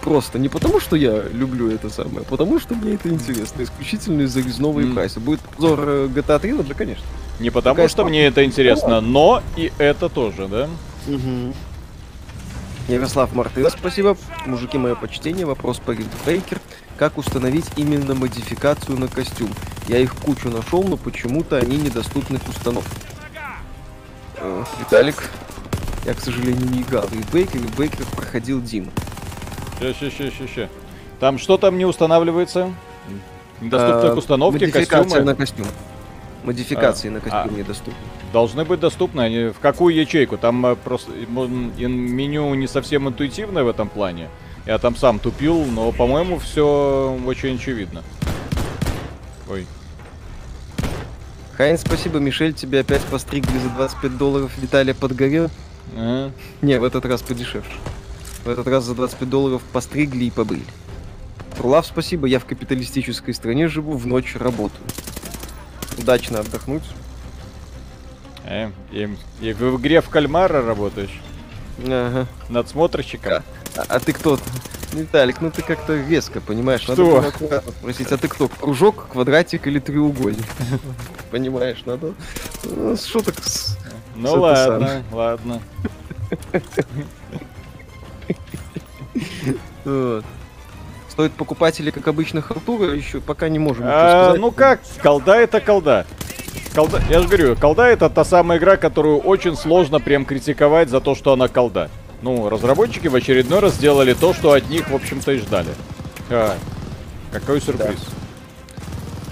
Просто 0.03 0.39
не 0.39 0.49
потому, 0.49 0.81
что 0.81 0.97
я 0.97 1.23
люблю 1.23 1.71
это 1.71 1.91
самое, 1.91 2.21
а 2.21 2.25
потому 2.25 2.59
что 2.59 2.75
мне 2.75 2.95
это 2.95 3.11
интересно. 3.11 3.63
Исключительно 3.63 4.23
из-за 4.23 4.41
резного 4.41 4.81
mm. 4.81 4.95
прайса. 4.95 5.21
Будет 5.21 5.41
обзор 5.53 5.81
э, 5.81 6.07
GTA 6.07 6.41
3, 6.41 6.53
ну 6.53 6.63
да, 6.63 6.73
конечно. 6.73 7.05
Не 7.39 7.51
потому, 7.51 7.75
Такая 7.75 7.89
что 7.89 8.05
мне 8.07 8.27
это 8.27 8.43
интересно, 8.43 9.03
но 9.03 9.43
и 9.57 9.71
это 9.77 10.09
тоже, 10.09 10.49
да? 10.49 10.69
Угу. 11.07 11.55
Ярослав 12.91 13.35
Мартынов, 13.35 13.73
спасибо. 13.79 14.17
Мужики, 14.47 14.77
мое 14.77 14.95
почтение. 14.95 15.47
Вопрос 15.47 15.79
по 15.79 15.93
Ридбрейкер. 15.93 16.59
Как 16.97 17.19
установить 17.19 17.67
именно 17.77 18.15
модификацию 18.15 18.99
на 18.99 19.09
костюм? 19.09 19.51
Я 19.87 19.99
их 19.99 20.15
кучу 20.15 20.51
нашел, 20.51 20.83
но 20.83 20.97
почему-то 20.97 21.57
они 21.57 21.77
недоступны 21.77 22.39
к 22.39 22.49
установке. 22.49 22.91
Э, 24.37 24.65
Виталик, 24.81 25.23
я, 26.05 26.15
к 26.15 26.21
сожалению, 26.21 26.69
не 26.69 26.83
играл. 26.83 27.07
Ридбрейкер, 27.11 27.63
Ридбрейкер 27.63 28.07
проходил 28.17 28.61
Дима. 28.61 28.91
Ща, 29.81 29.95
ща, 29.95 30.11
ща, 30.11 30.31
ща, 30.31 30.47
ща. 30.47 30.69
Там 31.21 31.39
что 31.39 31.59
там 31.59 31.79
не 31.79 31.85
устанавливается? 31.85 32.73
Недоступно 33.61 34.11
а, 34.11 34.15
к 34.15 34.17
установке 34.17 34.71
костюма? 34.71 35.21
на 35.21 35.35
костюм. 35.35 35.67
Модификации 36.45 37.09
а, 37.09 37.13
на 37.13 37.21
костюм 37.21 37.55
а, 37.55 37.59
недоступны. 37.59 38.01
Должны 38.33 38.65
быть 38.65 38.81
доступны. 38.81 39.21
Они 39.21 39.53
в 39.53 39.59
какую 39.61 39.95
ячейку? 39.95 40.39
Там 40.39 40.65
э, 40.65 40.75
просто 40.75 41.13
меню 41.13 42.55
не 42.55 42.67
совсем 42.67 43.09
интуитивное 43.09 43.63
в 43.63 43.69
этом 43.69 43.89
плане. 43.89 44.29
Я 44.67 44.79
там 44.79 44.97
сам 44.97 45.19
тупил, 45.19 45.65
но, 45.65 45.93
по-моему, 45.93 46.39
все 46.39 47.19
очень 47.27 47.57
очевидно. 47.57 48.03
Ой. 49.51 49.67
Хайн, 51.57 51.77
спасибо. 51.77 52.19
Мишель, 52.19 52.55
тебе 52.55 52.81
опять 52.81 53.03
постригли 53.03 53.59
за 53.59 53.69
25 53.71 54.17
долларов. 54.17 54.53
Виталия 54.59 54.95
подгорел. 54.95 55.51
А? 55.97 56.31
Не, 56.63 56.79
в 56.79 56.85
этот 56.85 57.05
раз 57.05 57.21
подешевше. 57.21 57.73
В 58.45 58.49
этот 58.49 58.67
раз 58.67 58.85
за 58.85 58.95
25 58.95 59.29
долларов 59.29 59.63
постригли 59.73 60.25
и 60.25 60.31
побрили. 60.31 60.65
Турлав, 61.57 61.85
спасибо. 61.85 62.27
Я 62.27 62.39
в 62.39 62.47
капиталистической 62.47 63.35
стране 63.35 63.69
живу, 63.69 63.97
в 63.97 64.07
ночь 64.07 64.37
работаю. 64.37 64.87
Удачно 65.99 66.41
отдохнуть. 66.41 66.85
Э, 68.45 68.71
и, 68.91 69.09
и 69.41 69.53
в 69.53 69.77
игре 69.77 70.01
в 70.01 70.09
кальмара 70.09 70.65
работаешь? 70.65 71.21
Ага. 71.79 72.27
Надсмотрщиком? 72.49 73.43
А, 73.77 73.85
а, 73.89 74.01
ты 74.01 74.13
кто? 74.13 74.39
Виталик, 74.93 75.41
ну 75.41 75.51
ты 75.51 75.63
как-то 75.63 75.93
веско, 75.93 76.41
понимаешь? 76.41 76.81
Что? 76.81 77.23
Надо 77.41 77.63
спросить, 77.79 78.11
а 78.11 78.19
ты 78.19 78.29
кто? 78.29 78.49
Кружок, 78.49 79.09
квадратик 79.09 79.67
или 79.67 79.79
треугольник? 79.79 80.45
Понимаешь, 81.31 81.83
надо... 81.87 82.15
Ну, 82.65 82.97
что 82.97 83.21
так 83.21 83.39
с... 83.45 83.79
Ну 84.17 84.35
ладно, 84.35 85.05
ладно. 85.13 85.63
Вот. 89.85 90.25
Стоит 91.11 91.33
покупать 91.33 91.81
или 91.81 91.91
как 91.91 92.07
обычно 92.09 92.41
халтура, 92.41 92.95
еще 92.95 93.21
пока 93.21 93.49
не 93.49 93.59
можем 93.59 93.85
а. 93.87 94.35
Ну 94.39 94.51
как, 94.53 94.81
колда 95.03 95.37
это 95.37 95.61
колда. 95.61 96.07
Колда, 96.75 97.03
я 97.11 97.21
же 97.21 97.27
говорю, 97.27 97.57
колда 97.57 97.89
это 97.89 98.09
та 98.09 98.25
самая 98.25 98.59
игра, 98.59 98.77
которую 98.77 99.19
очень 99.19 99.57
сложно 99.57 99.99
прям 99.99 100.25
критиковать 100.25 100.89
за 100.89 101.01
то, 101.01 101.15
что 101.15 101.33
она 101.33 101.49
колда. 101.49 101.91
Ну, 102.23 102.49
разработчики 102.49 103.09
в 103.09 103.15
очередной 103.15 103.61
раз 103.61 103.75
сделали 103.75 104.15
то, 104.15 104.35
что 104.35 104.53
от 104.53 104.69
них, 104.69 104.89
в 104.89 104.95
общем-то, 104.95 105.33
и 105.33 105.39
ждали. 105.39 105.71
А, 106.29 106.57
какой 107.33 107.61
сюрприз. 107.61 107.99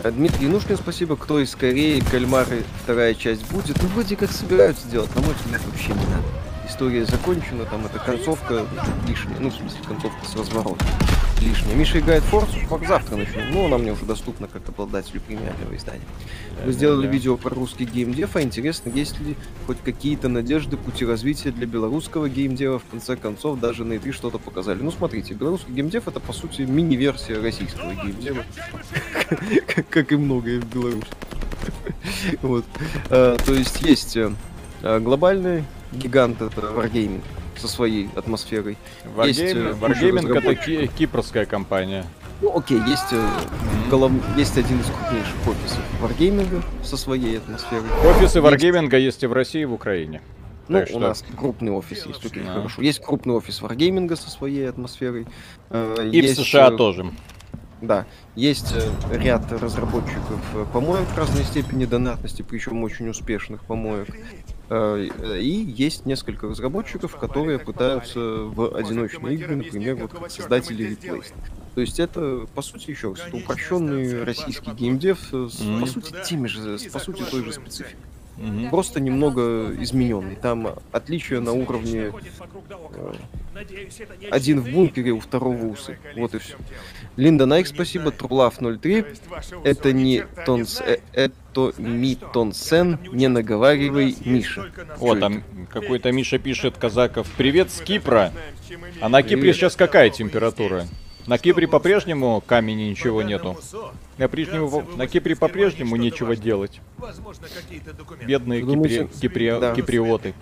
Да. 0.03 0.11
Дмитрий 0.11 0.47
Янушкин, 0.47 0.77
спасибо. 0.77 1.17
Кто 1.17 1.39
из 1.39 1.55
Кореи, 1.55 2.01
Кальмары, 2.01 2.65
вторая 2.83 3.15
часть 3.15 3.49
будет? 3.51 3.81
Ну, 3.83 3.89
вроде 3.91 4.17
как 4.17 4.31
собираются 4.31 4.89
делать, 4.89 5.15
на 5.15 5.23
мой 5.23 5.35
взгляд, 5.35 5.61
вообще 5.67 5.89
не 5.89 6.07
надо. 6.07 6.38
История 6.69 7.05
закончена, 7.05 7.65
там 7.65 7.87
эта 7.87 7.99
концовка 7.99 8.67
лишняя, 9.07 9.39
ну, 9.41 9.51
в 9.51 9.55
смысле, 9.55 9.79
концовка 9.87 10.25
с 10.25 10.37
разворотом 10.37 10.87
лишнее. 11.41 11.75
Миша 11.77 12.01
играет 12.01 12.23
Форсу, 12.25 12.57
завтра 12.87 13.17
начнем. 13.17 13.51
Ну, 13.53 13.67
она 13.67 13.79
мне 13.79 13.93
уже 13.93 14.05
доступна 14.05 14.49
как 14.49 14.69
обладателю 14.69 15.21
премиального 15.21 15.75
издания. 15.77 16.03
Вы 16.65 16.73
сделали 16.73 17.07
видео 17.07 17.37
про 17.37 17.51
русский 17.55 17.85
геймдев, 17.85 18.37
а 18.37 18.43
интересно, 18.43 18.91
есть 18.91 19.19
ли 19.21 19.37
хоть 19.67 19.79
какие-то 19.81 20.29
надежды, 20.29 20.77
пути 20.77 21.05
развития 21.05 21.51
для 21.51 21.67
белорусского 21.67 22.29
геймдева, 22.29 22.79
в 22.79 22.85
конце 22.85 23.17
концов, 23.17 23.61
даже 23.61 23.85
на 23.85 23.95
E3 23.95 24.13
что-то 24.13 24.39
показали. 24.39 24.83
Ну, 24.83 24.91
смотрите, 24.91 25.35
белорусский 25.35 25.73
геймдев 25.73 26.09
это, 26.09 26.21
по 26.21 26.33
сути, 26.33 26.63
мини-версия 26.63 27.41
российского 27.41 27.95
геймдева, 27.95 28.45
как 29.91 30.13
и 30.13 30.17
многое 30.17 30.61
в 30.61 30.67
Беларуси. 30.67 31.07
Вот. 32.43 32.65
А, 33.11 33.37
то 33.37 33.53
есть 33.53 33.83
есть 33.83 34.17
э, 34.17 34.31
глобальный 34.83 35.65
гигант, 35.93 36.41
это 36.43 36.61
Wargaming, 36.61 37.23
со 37.57 37.69
своей 37.69 38.09
атмосферой. 38.15 38.77
Wargaming, 39.17 40.33
э, 40.33 40.39
это 40.39 40.55
ки- 40.55 40.87
кипрская 40.99 41.47
компания. 41.47 42.05
Ну, 42.41 42.57
окей, 42.57 42.79
есть, 42.87 43.13
mm-hmm. 43.13 43.91
голов... 43.91 44.13
есть 44.37 44.57
один 44.57 44.81
из 44.81 44.87
крупнейших 44.87 45.47
офисов 45.47 45.81
Wargaming 46.01 46.63
со 46.85 46.97
своей 46.97 47.39
атмосферой. 47.39 47.89
Офисы 48.05 48.39
Wargaming 48.39 48.85
есть... 48.85 49.05
есть 49.05 49.23
и 49.25 49.27
в 49.27 49.33
России, 49.33 49.63
и 49.63 49.65
в 49.65 49.73
Украине. 49.73 50.23
Ну, 50.69 50.79
так 50.79 50.89
у 50.89 50.91
что... 50.91 50.99
нас 51.01 51.25
крупный 51.37 51.73
офис 51.73 52.07
есть, 52.07 52.25
окей, 52.25 52.45
а. 52.47 52.55
хорошо. 52.55 52.83
Есть 52.83 53.03
крупный 53.03 53.35
офис 53.35 53.61
Wargaming 53.61 54.15
со 54.15 54.31
своей 54.31 54.69
атмосферой. 54.69 55.27
Э, 55.71 56.09
и 56.13 56.19
есть... 56.19 56.39
в 56.39 56.45
США 56.45 56.71
тоже. 56.71 57.11
Да, 57.81 58.07
есть 58.35 58.75
ряд 59.13 59.53
разработчиков 59.53 60.41
помоек 60.73 61.07
разной 61.17 61.45
степени 61.45 61.85
донатности, 61.85 62.43
причем 62.43 62.83
очень 62.83 63.09
успешных 63.09 63.65
помоек. 63.65 64.09
Э, 64.71 65.09
и 65.41 65.49
есть 65.49 66.05
несколько 66.05 66.49
разработчиков, 66.49 67.17
которые 67.17 67.59
пытаются 67.59 68.21
в 68.21 68.77
одиночные 68.77 69.35
игры, 69.35 69.57
например, 69.57 69.97
вот 69.97 70.31
создатели 70.31 70.91
Replaced. 70.91 71.35
То 71.75 71.81
есть 71.81 72.01
это, 72.01 72.47
по 72.55 72.61
сути, 72.61 72.91
еще 72.91 73.11
раз, 73.11 73.21
упрощенный 73.33 74.25
российский 74.25 74.73
геймдев 74.73 75.21
с, 75.31 75.33
mm-hmm. 75.33 75.81
по 75.81 75.87
сути, 75.87 76.15
теми 76.27 76.49
же, 76.49 76.79
с, 76.79 76.87
по 76.87 76.99
сути, 76.99 77.23
той 77.23 77.45
же 77.45 77.53
спецификой. 77.53 77.97
Mm-hmm. 78.37 78.71
Просто 78.71 79.01
немного 79.01 79.75
измененный. 79.83 80.37
Там 80.37 80.75
отличие 80.93 81.41
на 81.41 81.53
уровне 81.53 82.13
э, 82.93 83.15
один 84.31 84.61
в 84.61 84.71
бункере, 84.71 85.13
у 85.13 85.21
второго 85.21 85.67
усы. 85.67 85.99
Вот 86.17 86.35
и 86.35 86.39
все. 86.39 86.57
Линда 87.19 87.47
Найк, 87.47 87.67
спасибо. 87.67 88.13
Трулав 88.13 88.59
03. 88.61 89.05
Это 89.65 89.93
не 89.93 90.25
Тонс... 90.47 90.81
Э, 90.81 90.99
это 91.13 91.75
ми 91.77 92.15
Тонсен. 92.15 93.01
Не 93.13 93.27
наговаривай, 93.27 94.17
Миша. 94.25 94.71
О, 95.01 95.17
там 95.17 95.43
какой-то 95.69 96.13
Миша 96.13 96.39
пишет, 96.39 96.79
Казаков. 96.79 97.27
Привет 97.37 97.73
с 97.73 97.81
Кипра. 97.81 98.33
А 99.01 99.09
на 99.09 99.25
Кипре 99.25 99.53
сейчас 99.53 99.75
какая 99.75 100.11
температура? 100.11 100.87
На 101.27 101.39
Кипре 101.39 101.67
по-прежнему 101.67 102.41
камень 102.47 102.89
ничего 102.91 103.23
нету. 103.23 103.59
На, 104.17 104.29
прежнему, 104.29 104.85
на 104.97 105.09
Кипре 105.09 105.35
по-прежнему 105.35 105.97
нечего 105.97 106.37
делать. 106.37 106.81
Бедные 108.25 108.63
кипри, 108.63 109.09
кипри, 109.21 109.51
да. 109.61 109.75
киприоты. 109.75 110.35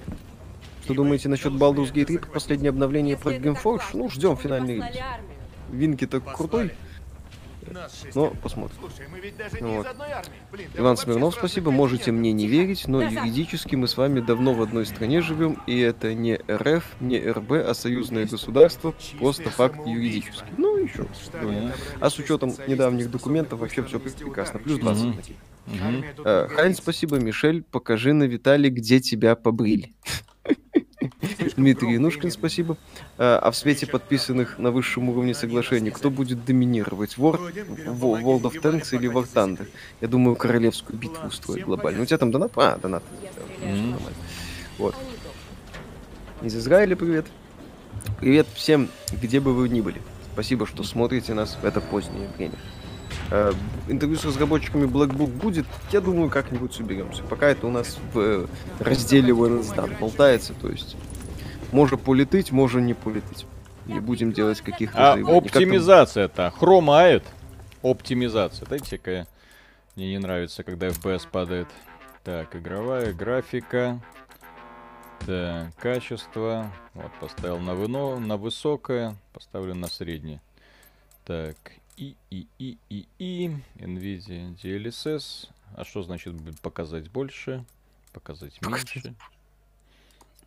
Что 0.84 0.92
думаете 0.92 1.30
насчет 1.30 1.52
Baldur's 1.52 1.90
Gate 1.90 2.04
3 2.04 2.18
последнее 2.34 2.68
обновление 2.68 3.16
про 3.16 3.32
Gameforge? 3.32 3.82
Ну, 3.94 4.10
ждем 4.10 4.36
финальный 4.36 4.74
релиз. 4.74 4.94
Винки-то 5.70 6.20
крутой. 6.20 6.72
Но 8.14 8.30
посмотрим. 8.42 8.78
Вот. 9.60 9.86
Иван 10.74 10.96
Смирнов, 10.96 11.34
спасибо. 11.34 11.70
Можете 11.72 12.12
мне 12.12 12.32
не 12.32 12.46
верить, 12.46 12.86
но 12.86 13.02
юридически 13.02 13.74
мы 13.74 13.88
с 13.88 13.96
вами 13.96 14.20
давно 14.20 14.54
в 14.54 14.62
одной 14.62 14.86
стране 14.86 15.20
живем, 15.20 15.60
и 15.66 15.80
это 15.80 16.14
не 16.14 16.38
РФ, 16.48 16.84
не 17.00 17.18
РБ, 17.18 17.52
а 17.52 17.74
союзное 17.74 18.26
государство, 18.26 18.94
просто 19.18 19.50
факт 19.50 19.84
юридический. 19.84 20.46
Ну, 20.56 20.76
еще 20.76 21.02
раз. 21.02 21.30
А 22.00 22.10
с 22.10 22.18
учетом 22.18 22.52
недавних 22.68 23.10
документов 23.10 23.58
вообще 23.58 23.82
все 23.82 23.98
прекрасно. 23.98 24.60
Плюс 24.60 24.78
20 24.78 25.32
mm-hmm. 25.66 26.48
Хайн, 26.48 26.74
спасибо. 26.74 27.18
Мишель, 27.18 27.64
покажи 27.64 28.12
на 28.12 28.24
Виталий, 28.24 28.70
где 28.70 29.00
тебя 29.00 29.34
побрили. 29.34 29.92
Дмитрий 31.56 31.94
Янушкин, 31.94 32.30
спасибо. 32.30 32.76
А, 33.18 33.38
а 33.38 33.50
в 33.50 33.56
свете 33.56 33.86
подписанных 33.86 34.58
на 34.58 34.70
высшем 34.70 35.08
уровне 35.08 35.34
соглашений, 35.34 35.90
кто 35.90 36.10
будет 36.10 36.44
доминировать? 36.44 37.16
World, 37.16 37.54
World 37.86 38.42
of 38.42 38.60
Tanks 38.60 38.94
или 38.94 39.10
War 39.10 39.26
Thunder? 39.26 39.66
Я 40.00 40.08
думаю, 40.08 40.36
королевскую 40.36 40.98
битву 40.98 41.26
устроить 41.26 41.64
глобально. 41.64 42.02
У 42.02 42.06
тебя 42.06 42.18
там 42.18 42.30
донат? 42.30 42.52
А, 42.56 42.76
донат. 42.76 43.02
Mm-hmm. 43.62 44.12
Вот. 44.78 44.94
Из 46.42 46.54
Израиля 46.54 46.94
привет. 46.94 47.26
Привет 48.20 48.46
всем, 48.54 48.88
где 49.10 49.40
бы 49.40 49.54
вы 49.54 49.68
ни 49.68 49.80
были. 49.80 50.00
Спасибо, 50.34 50.66
что 50.66 50.84
смотрите 50.84 51.32
нас 51.32 51.56
в 51.60 51.64
это 51.64 51.80
позднее 51.80 52.28
время. 52.36 52.56
Э, 53.30 53.52
интервью 53.88 54.18
с 54.18 54.24
разработчиками 54.24 54.86
Black 54.86 55.16
Book 55.16 55.30
будет, 55.30 55.64
я 55.90 56.00
думаю, 56.00 56.28
как-нибудь 56.28 56.74
соберемся. 56.74 57.22
Пока 57.22 57.48
это 57.48 57.66
у 57.66 57.70
нас 57.70 57.98
в 58.12 58.18
э, 58.18 58.46
разделе 58.78 59.32
When 59.32 59.98
болтается, 59.98 60.52
то 60.52 60.68
есть 60.68 60.96
может 61.76 62.00
полететь, 62.00 62.52
может 62.52 62.80
не 62.80 62.94
полететь. 62.94 63.46
Не 63.84 64.00
будем 64.00 64.32
делать 64.32 64.62
каких-то 64.62 65.12
А 65.12 65.38
оптимизация-то 65.38 66.50
хромает. 66.50 67.22
Оптимизация. 67.82 68.66
Дайте-ка 68.66 69.26
мне 69.94 70.08
не 70.08 70.18
нравится, 70.18 70.64
когда 70.64 70.88
FPS 70.88 71.28
падает. 71.30 71.68
Так, 72.24 72.56
игровая 72.56 73.12
графика. 73.12 74.00
Так, 75.26 75.76
качество. 75.76 76.72
Вот, 76.94 77.12
поставил 77.20 77.58
на, 77.58 77.74
выно, 77.74 78.18
на 78.18 78.38
высокое, 78.38 79.14
поставлю 79.34 79.74
на 79.74 79.88
среднее. 79.88 80.40
Так, 81.26 81.56
и, 81.98 82.16
и, 82.30 82.46
и, 82.58 82.78
и, 82.88 83.06
и, 83.18 83.50
NVIDIA 83.76 84.56
DLSS. 84.62 85.50
А 85.76 85.84
что 85.84 86.02
значит 86.02 86.34
показать 86.62 87.10
больше? 87.10 87.64
Показать 88.12 88.60
меньше? 88.62 89.14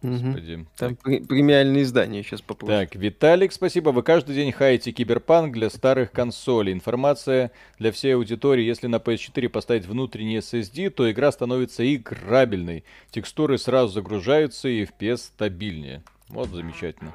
Господи. 0.02 0.66
Там 0.78 0.96
так. 0.96 1.28
премиальные 1.28 1.84
издания 1.84 2.24
сейчас 2.24 2.42
попробуем. 2.42 2.80
Так, 2.80 2.96
Виталик, 2.96 3.52
спасибо. 3.52 3.90
Вы 3.90 4.02
каждый 4.02 4.36
день 4.36 4.52
хаете 4.52 4.92
киберпанк 4.92 5.54
для 5.54 5.70
старых 5.70 6.12
консолей. 6.12 6.72
Информация 6.72 7.52
для 7.80 7.92
всей 7.92 8.16
аудитории. 8.16 8.64
Если 8.64 8.88
на 8.88 8.96
PS4 8.98 9.50
поставить 9.50 9.86
внутренний 9.86 10.38
SSD, 10.38 10.90
то 10.90 11.10
игра 11.12 11.32
становится 11.32 11.84
играбельной. 11.94 12.86
Текстуры 13.12 13.58
сразу 13.58 13.94
загружаются 13.94 14.70
и 14.70 14.86
FPS 14.86 15.18
стабильнее. 15.18 16.02
Вот 16.30 16.50
замечательно. 16.50 17.14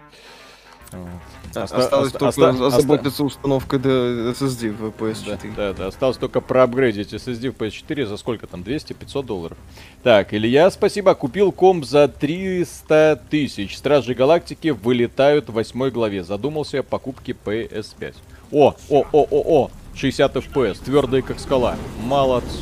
Осталось 1.55 2.13
только 2.13 2.49
озаботиться 2.49 3.25
установкой 3.25 3.79
SSD 3.79 4.73
в 4.73 4.89
PS4. 4.89 5.55
Да, 5.57 5.69
да, 5.69 5.73
да, 5.73 5.87
осталось 5.89 6.17
только 6.17 6.41
проапгрейдить 6.41 7.13
SSD 7.13 7.51
в 7.51 7.57
PS4 7.57 8.07
за 8.07 8.17
сколько 8.17 8.47
там, 8.47 8.63
200-500 8.63 9.23
долларов. 9.25 9.59
Так, 10.03 10.35
Илья, 10.35 10.71
спасибо, 10.71 11.15
купил 11.15 11.53
комп 11.53 11.85
за 11.85 12.09
300 12.09 13.23
тысяч. 13.31 13.77
Стражи 13.77 14.15
Галактики 14.15 14.69
вылетают 14.69 15.49
в 15.49 15.53
восьмой 15.53 15.91
главе. 15.91 16.25
Задумался 16.25 16.81
о 16.81 16.83
покупке 16.83 17.37
PS5. 17.45 18.15
О, 18.53 18.75
о, 18.89 19.05
о, 19.13 19.27
о, 19.31 19.65
о, 19.65 19.71
60 19.95 20.37
FPS, 20.37 20.85
твердые 20.85 21.23
как 21.23 21.39
скала. 21.39 21.77
Молодцы. 22.03 22.59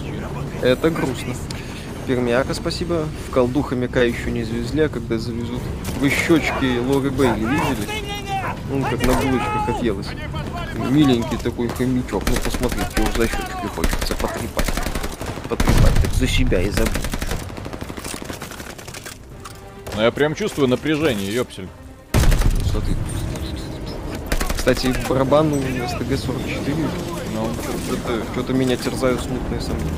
Это 0.61 0.91
грустно. 0.91 1.35
Пермяка, 2.07 2.53
спасибо. 2.55 3.07
В 3.29 3.31
колду 3.31 3.63
хомяка 3.63 4.03
еще 4.03 4.31
не 4.31 4.45
завезли, 4.45 4.83
а 4.83 4.89
когда 4.89 5.19
завезут. 5.19 5.61
Вы 6.01 6.11
щечки 6.11 6.79
Лоры 6.79 7.11
Бейли 7.11 7.41
видели? 7.41 8.12
Он 8.73 8.83
как 8.85 9.05
на 9.07 9.13
булочках 9.13 9.69
отъелась. 9.69 10.09
Миленький 10.91 11.39
такой 11.39 11.69
хомячок. 11.69 12.23
Ну 12.29 12.37
посмотрите, 12.37 12.89
его 12.97 13.13
за 13.17 13.27
щечки 13.27 13.67
хочется 13.75 14.15
потрепать. 14.15 14.73
Потрепать, 15.49 15.95
так 16.03 16.13
за 16.13 16.27
себя 16.27 16.61
и 16.63 16.71
за 16.71 16.85
Ну 19.95 20.03
я 20.03 20.11
прям 20.11 20.35
чувствую 20.35 20.69
напряжение, 20.69 21.33
ёпсель. 21.35 21.69
Смотри. 22.71 22.95
Кстати, 24.57 24.95
барабан 25.09 25.53
у 25.53 25.57
СТГ-44. 25.57 26.89
Ну, 27.35 27.51
что-то, 27.87 28.23
что-то 28.33 28.53
меня 28.53 28.77
терзают 28.77 29.21
смутные 29.21 29.61
сомнения. 29.61 29.91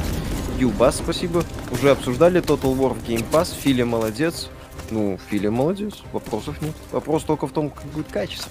Юбас, 0.58 0.96
спасибо. 0.96 1.44
Уже 1.70 1.90
обсуждали 1.90 2.40
Total 2.40 2.74
War 2.76 2.94
в 2.94 3.06
Game 3.06 3.24
Pass. 3.30 3.54
Филя 3.54 3.84
молодец. 3.84 4.48
Ну, 4.90 5.18
Филя 5.28 5.50
молодец, 5.50 5.94
вопросов 6.12 6.60
нет. 6.60 6.74
Вопрос 6.92 7.24
только 7.24 7.46
в 7.46 7.52
том, 7.52 7.70
как 7.70 7.84
будет 7.86 8.08
качество 8.08 8.50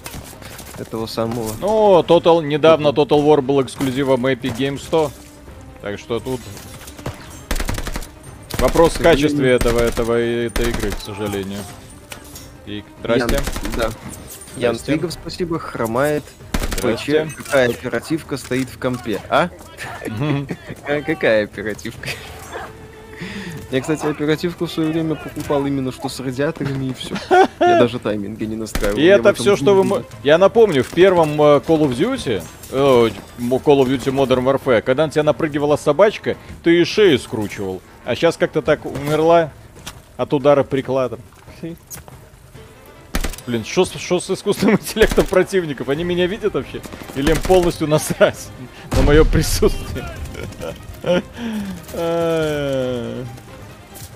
этого 0.78 1.06
самого. 1.06 1.52
Ну, 1.60 2.00
Total, 2.00 2.44
недавно 2.44 2.88
Total 2.88 3.24
War 3.24 3.40
был 3.40 3.62
эксклюзивом 3.62 4.26
Epic 4.26 4.56
Games 4.56 4.78
100. 4.78 5.10
Так 5.82 5.98
что 5.98 6.18
тут 6.18 6.40
вопрос 8.58 8.94
в 8.94 9.02
качестве 9.02 9.52
этого, 9.52 9.80
этого, 9.80 10.14
этой 10.14 10.70
игры, 10.70 10.90
к 10.90 11.00
сожалению. 11.00 11.60
И, 12.66 12.82
здрасте. 13.00 13.34
Ян, 13.34 13.72
да. 13.76 13.90
Ян 14.56 14.76
Твигов, 14.76 15.12
спасибо, 15.12 15.58
хромает. 15.58 16.24
Здрасте. 16.78 17.28
Какая 17.36 17.70
оперативка 17.70 18.36
стоит 18.36 18.68
в 18.68 18.78
компе, 18.78 19.20
а? 19.28 19.50
Какая 20.86 21.44
оперативка? 21.44 22.08
Я, 23.74 23.80
кстати, 23.80 24.06
оперативку 24.06 24.66
в 24.66 24.70
свое 24.70 24.90
время 24.90 25.16
покупал 25.16 25.66
именно 25.66 25.90
что 25.90 26.08
с 26.08 26.20
радиаторами 26.20 26.90
и 26.90 26.94
все. 26.94 27.16
Я 27.28 27.48
даже 27.58 27.98
тайминги 27.98 28.44
не 28.44 28.54
настраивал. 28.54 28.96
И 28.96 29.02
это 29.02 29.34
все, 29.34 29.56
что 29.56 29.74
вы... 29.74 30.04
Я 30.22 30.38
напомню, 30.38 30.84
в 30.84 30.90
первом 30.90 31.30
э, 31.42 31.58
Call 31.58 31.80
of 31.80 31.90
Duty, 31.90 32.40
э, 32.70 32.76
Call 32.76 33.10
of 33.82 33.88
Duty 33.88 34.12
Modern 34.12 34.44
Warfare, 34.44 34.80
когда 34.80 35.06
на 35.06 35.10
тебя 35.10 35.24
напрыгивала 35.24 35.74
собачка, 35.74 36.36
ты 36.62 36.80
и 36.80 36.84
шею 36.84 37.18
скручивал. 37.18 37.82
А 38.04 38.14
сейчас 38.14 38.36
как-то 38.36 38.62
так 38.62 38.86
умерла 38.86 39.50
от 40.16 40.32
удара 40.32 40.62
прикладом. 40.62 41.18
Блин, 43.48 43.64
что 43.64 43.86
с 43.86 44.30
искусственным 44.30 44.76
интеллектом 44.80 45.26
противников? 45.26 45.88
Они 45.88 46.04
меня 46.04 46.28
видят 46.28 46.54
вообще? 46.54 46.80
Или 47.16 47.32
им 47.32 47.38
полностью 47.38 47.88
насрать 47.88 48.46
на 48.92 49.02
мое 49.02 49.24
присутствие? 49.24 50.08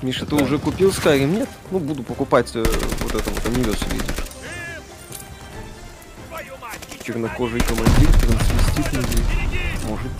Миша, 0.00 0.26
ты 0.26 0.36
уже 0.36 0.58
купил 0.58 0.90
Skyrim? 0.90 1.26
Нет? 1.26 1.48
Ну, 1.72 1.80
буду 1.80 2.04
покупать 2.04 2.50
э, 2.54 2.64
вот 3.00 3.14
это 3.14 3.30
вот 3.30 3.44
Anniversary 3.44 3.92
видишь. 3.92 4.14
Чернокожий 7.04 7.60
командир, 7.60 8.08
трансвестит 8.20 8.92
Может. 9.88 10.12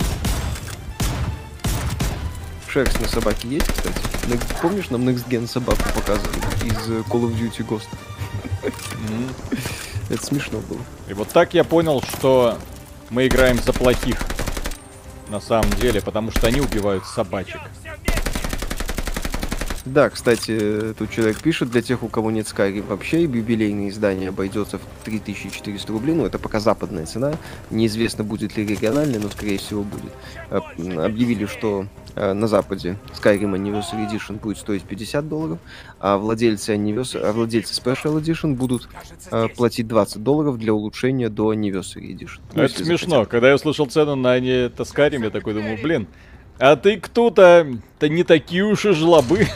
Шерсть 2.67 3.01
на 3.01 3.09
собаке 3.09 3.49
есть, 3.49 3.71
кстати? 3.71 3.99
Помнишь, 4.61 4.91
нам 4.91 5.09
Next 5.09 5.29
Gen 5.29 5.47
собаку 5.47 5.83
показывали 5.95 6.39
из 6.65 6.91
э, 6.91 7.03
Call 7.09 7.23
of 7.23 7.39
Duty 7.39 7.65
Ghost? 7.65 7.89
Это 10.11 10.27
смешно 10.27 10.59
было. 10.61 10.81
И 11.09 11.15
вот 11.15 11.29
так 11.29 11.55
я 11.55 11.63
понял, 11.63 12.03
что 12.03 12.59
мы 13.11 13.29
играем 13.29 13.63
за 13.63 13.73
плохих. 13.73 14.19
На 15.29 15.41
самом 15.41 15.71
деле, 15.75 16.01
потому 16.01 16.33
что 16.33 16.49
они 16.49 16.61
убивают 16.61 17.05
собачек. 17.05 17.61
Да, 19.85 20.11
кстати, 20.11 20.95
тут 20.99 21.11
человек 21.11 21.41
пишет, 21.41 21.71
для 21.71 21.83
тех, 21.83 22.03
у 22.03 22.09
кого 22.09 22.31
нет 22.31 22.47
Skyrim 22.47 22.87
вообще, 22.87 23.23
юбилейное 23.23 23.89
издание 23.89 24.31
обойдется 24.31 24.79
в 24.79 24.83
3400 25.05 25.93
рублей, 25.93 26.15
ну 26.15 26.27
это 26.27 26.39
пока 26.39 26.61
западная 26.61 27.07
цена, 27.07 27.35
неизвестно 27.71 28.25
будет 28.25 28.57
ли 28.57 28.67
региональная, 28.67 29.21
но 29.21 29.31
скорее 29.31 29.59
всего 29.59 29.83
будет. 29.83 30.13
Э, 30.51 30.59
объявили, 31.05 31.47
что 31.47 31.87
э, 32.15 32.33
на 32.33 32.49
западе 32.49 32.99
Skyrim 33.15 33.55
Anniversary 33.55 34.09
Edition 34.09 34.39
будет 34.39 34.59
стоить 34.59 34.83
50 34.83 35.29
долларов, 35.29 35.59
а 36.01 36.19
владельцы, 36.19 36.75
Anniversary, 36.75 37.21
а 37.21 37.33
владельцы 37.33 37.81
Special 37.81 38.21
Edition 38.21 38.55
будут 38.55 38.89
э, 39.31 39.49
платить 39.49 39.87
20 39.87 40.23
долларов 40.23 40.59
для 40.59 40.75
улучшения 40.75 41.29
до 41.29 41.53
Anniversary 41.53 42.15
Edition. 42.15 42.41
Ну, 42.55 42.63
это 42.63 42.85
смешно, 42.85 43.11
захотят. 43.11 43.31
когда 43.31 43.49
я 43.49 43.55
услышал 43.55 43.87
цену 43.87 44.17
на 44.17 44.37
это 44.39 44.83
Skyrim, 44.83 45.25
я 45.25 45.31
такой 45.31 45.55
думаю, 45.55 45.79
блин, 45.83 46.09
а 46.59 46.77
ты 46.77 46.99
кто-то, 46.99 47.67
то 47.99 48.09
не 48.09 48.25
такие 48.25 48.65
уж 48.65 48.85
и 48.85 48.93
жлобы. 48.93 49.47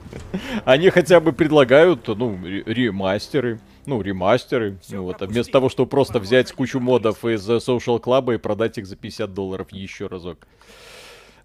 Они 0.64 0.90
хотя 0.90 1.20
бы 1.20 1.32
предлагают, 1.32 2.08
ну, 2.08 2.38
ремастеры. 2.44 3.60
Ну, 3.86 4.02
ремастеры. 4.02 4.78
Ну, 4.88 5.04
вот, 5.04 5.22
а 5.22 5.26
вместо 5.26 5.52
того, 5.52 5.68
чтобы 5.68 5.88
просто 5.88 6.18
взять 6.18 6.50
кучу 6.52 6.80
модов 6.80 7.24
из 7.24 7.48
Social 7.48 8.02
Club 8.02 8.34
и 8.34 8.38
продать 8.38 8.78
их 8.78 8.86
за 8.86 8.96
50 8.96 9.32
долларов 9.32 9.68
еще 9.70 10.06
разок. 10.06 10.46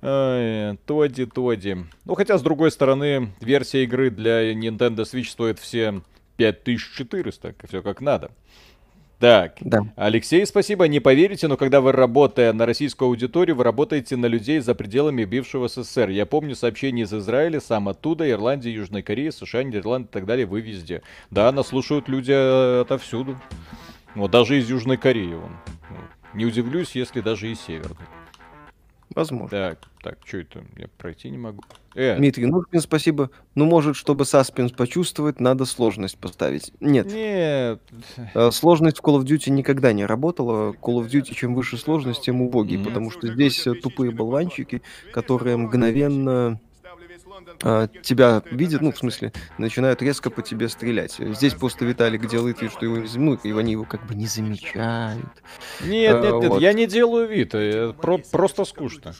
Тоди, 0.02 1.26
Тоди. 1.26 1.78
Ну, 2.06 2.16
хотя, 2.16 2.40
с 2.40 2.42
другой 2.42 2.72
стороны, 2.72 3.32
версия 3.40 3.84
игры 3.84 4.10
для 4.10 4.52
Nintendo 4.54 5.04
Switch 5.04 5.30
стоит 5.30 5.60
все 5.60 6.02
5400, 6.38 7.54
все 7.68 7.82
как 7.84 8.02
надо. 8.02 8.32
Так, 9.22 9.58
да. 9.62 9.82
Алексей, 9.96 10.44
спасибо. 10.48 10.88
Не 10.88 11.00
поверите, 11.00 11.48
но 11.48 11.56
когда 11.56 11.80
вы, 11.80 11.92
работая 11.92 12.54
на 12.54 12.66
российскую 12.66 13.08
аудиторию, 13.08 13.56
вы 13.56 13.64
работаете 13.64 14.16
на 14.16 14.26
людей 14.26 14.60
за 14.62 14.74
пределами 14.74 15.26
бывшего 15.26 15.68
СССР. 15.68 16.10
Я 16.10 16.26
помню 16.26 16.56
сообщения 16.56 17.04
из 17.04 17.14
Израиля, 17.14 17.62
сам 17.62 17.88
оттуда, 17.88 18.28
Ирландии, 18.28 18.72
Южной 18.72 19.04
Кореи, 19.04 19.30
США, 19.30 19.62
Нидерланды 19.62 20.08
и 20.08 20.12
так 20.12 20.26
далее, 20.26 20.48
вы 20.48 20.62
везде. 20.62 21.04
Да, 21.30 21.52
нас 21.52 21.68
слушают 21.68 22.10
люди 22.10 22.32
э, 22.32 22.82
отовсюду. 22.82 23.40
Вот 24.16 24.32
даже 24.32 24.58
из 24.58 24.68
Южной 24.68 24.98
Кореи. 24.98 25.36
Вон. 25.36 25.56
Не 26.34 26.46
удивлюсь, 26.46 26.96
если 26.96 27.22
даже 27.22 27.52
и 27.52 27.54
Северной. 27.54 28.08
Возможно. 29.16 29.50
Так, 29.50 29.80
так, 30.02 30.18
что 30.26 30.38
это? 30.38 30.64
Я 30.78 30.88
пройти 30.98 31.30
не 31.30 31.38
могу. 31.38 31.64
Э. 31.96 32.16
Дмитрий 32.16 32.46
Нуркин, 32.46 32.80
спасибо. 32.80 33.30
Ну, 33.56 33.66
может, 33.66 33.98
чтобы 33.98 34.26
саспенс 34.26 34.72
почувствовать, 34.72 35.40
надо 35.42 35.66
сложность 35.66 36.18
поставить. 36.18 36.72
Нет. 36.80 37.08
Нет. 37.08 37.82
Э, 38.34 38.52
сложность 38.52 39.00
в 39.00 39.02
Call 39.02 39.20
of 39.20 39.26
Duty 39.26 39.50
никогда 39.50 39.92
не 39.92 40.06
работала. 40.06 40.72
Call 40.72 41.04
of 41.04 41.10
Duty, 41.10 41.34
чем 41.34 41.56
выше 41.56 41.78
сложность, 41.78 42.22
тем 42.22 42.42
убогий, 42.42 42.78
mm 42.78 42.84
потому 42.84 43.12
что 43.12 43.28
здесь 43.28 43.66
э, 43.68 43.74
тупые 43.74 44.12
болванчики, 44.12 44.82
которые 45.14 45.58
мгновенно 45.58 46.60
тебя 48.02 48.44
видят, 48.52 48.82
ну, 48.82 48.92
в 48.92 48.98
смысле, 48.98 49.32
начинают 49.58 50.02
резко 50.02 50.30
по 50.30 50.42
тебе 50.42 50.70
стрелять. 50.70 51.16
Здесь 51.20 51.54
просто 51.54 51.86
Виталик 51.86 52.28
делает 52.28 52.62
вид, 52.62 52.72
что 52.72 52.86
его, 52.86 53.06
ну, 53.16 53.36
и 53.36 53.52
они 53.52 53.74
его 53.74 53.86
как 53.86 54.06
бы 54.08 54.16
не 54.16 54.28
замечают. 54.28 55.26
Нет, 55.82 56.16
а, 56.16 56.22
нет, 56.22 56.34
нет, 56.42 56.50
вот. 56.50 56.62
я 56.62 56.74
не 56.74 56.88
делаю 56.88 57.28
вид, 57.28 57.54
э, 57.54 57.94
про 57.94 58.18
просто 58.18 58.66
скучно. 58.66 59.14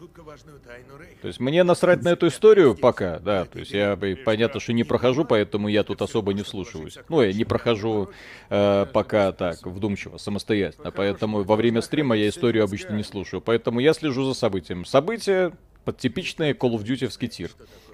То 1.22 1.28
есть 1.28 1.40
мне 1.40 1.64
насрать 1.64 2.04
на 2.04 2.10
эту 2.10 2.28
историю 2.28 2.76
пока, 2.76 3.20
да, 3.20 3.46
то 3.46 3.60
есть 3.60 3.72
я 3.72 3.98
понятно, 4.26 4.60
что 4.60 4.74
не 4.74 4.84
прохожу, 4.84 5.26
поэтому 5.26 5.68
я 5.68 5.84
тут 5.84 6.02
особо 6.02 6.34
не 6.34 6.44
вслушиваюсь. 6.44 6.98
Ну, 7.10 7.22
я 7.22 7.34
не 7.34 7.46
прохожу 7.46 8.10
э, 8.50 8.86
пока 8.92 9.32
так, 9.32 9.66
вдумчиво, 9.66 10.18
самостоятельно, 10.18 10.92
поэтому 10.92 11.44
во 11.44 11.56
время 11.56 11.82
стрима 11.82 12.16
я 12.16 12.30
историю 12.30 12.64
обычно 12.64 12.94
не 12.94 13.04
слушаю, 13.04 13.42
поэтому 13.42 13.80
я 13.80 13.94
слежу 13.94 14.24
за 14.24 14.34
событием. 14.34 14.86
События 14.86 15.54
Под 15.86 15.98
типичный 15.98 16.52
Call 16.52 16.74
of 16.74 16.84
Duty 16.84 17.28
тир. 17.28 17.52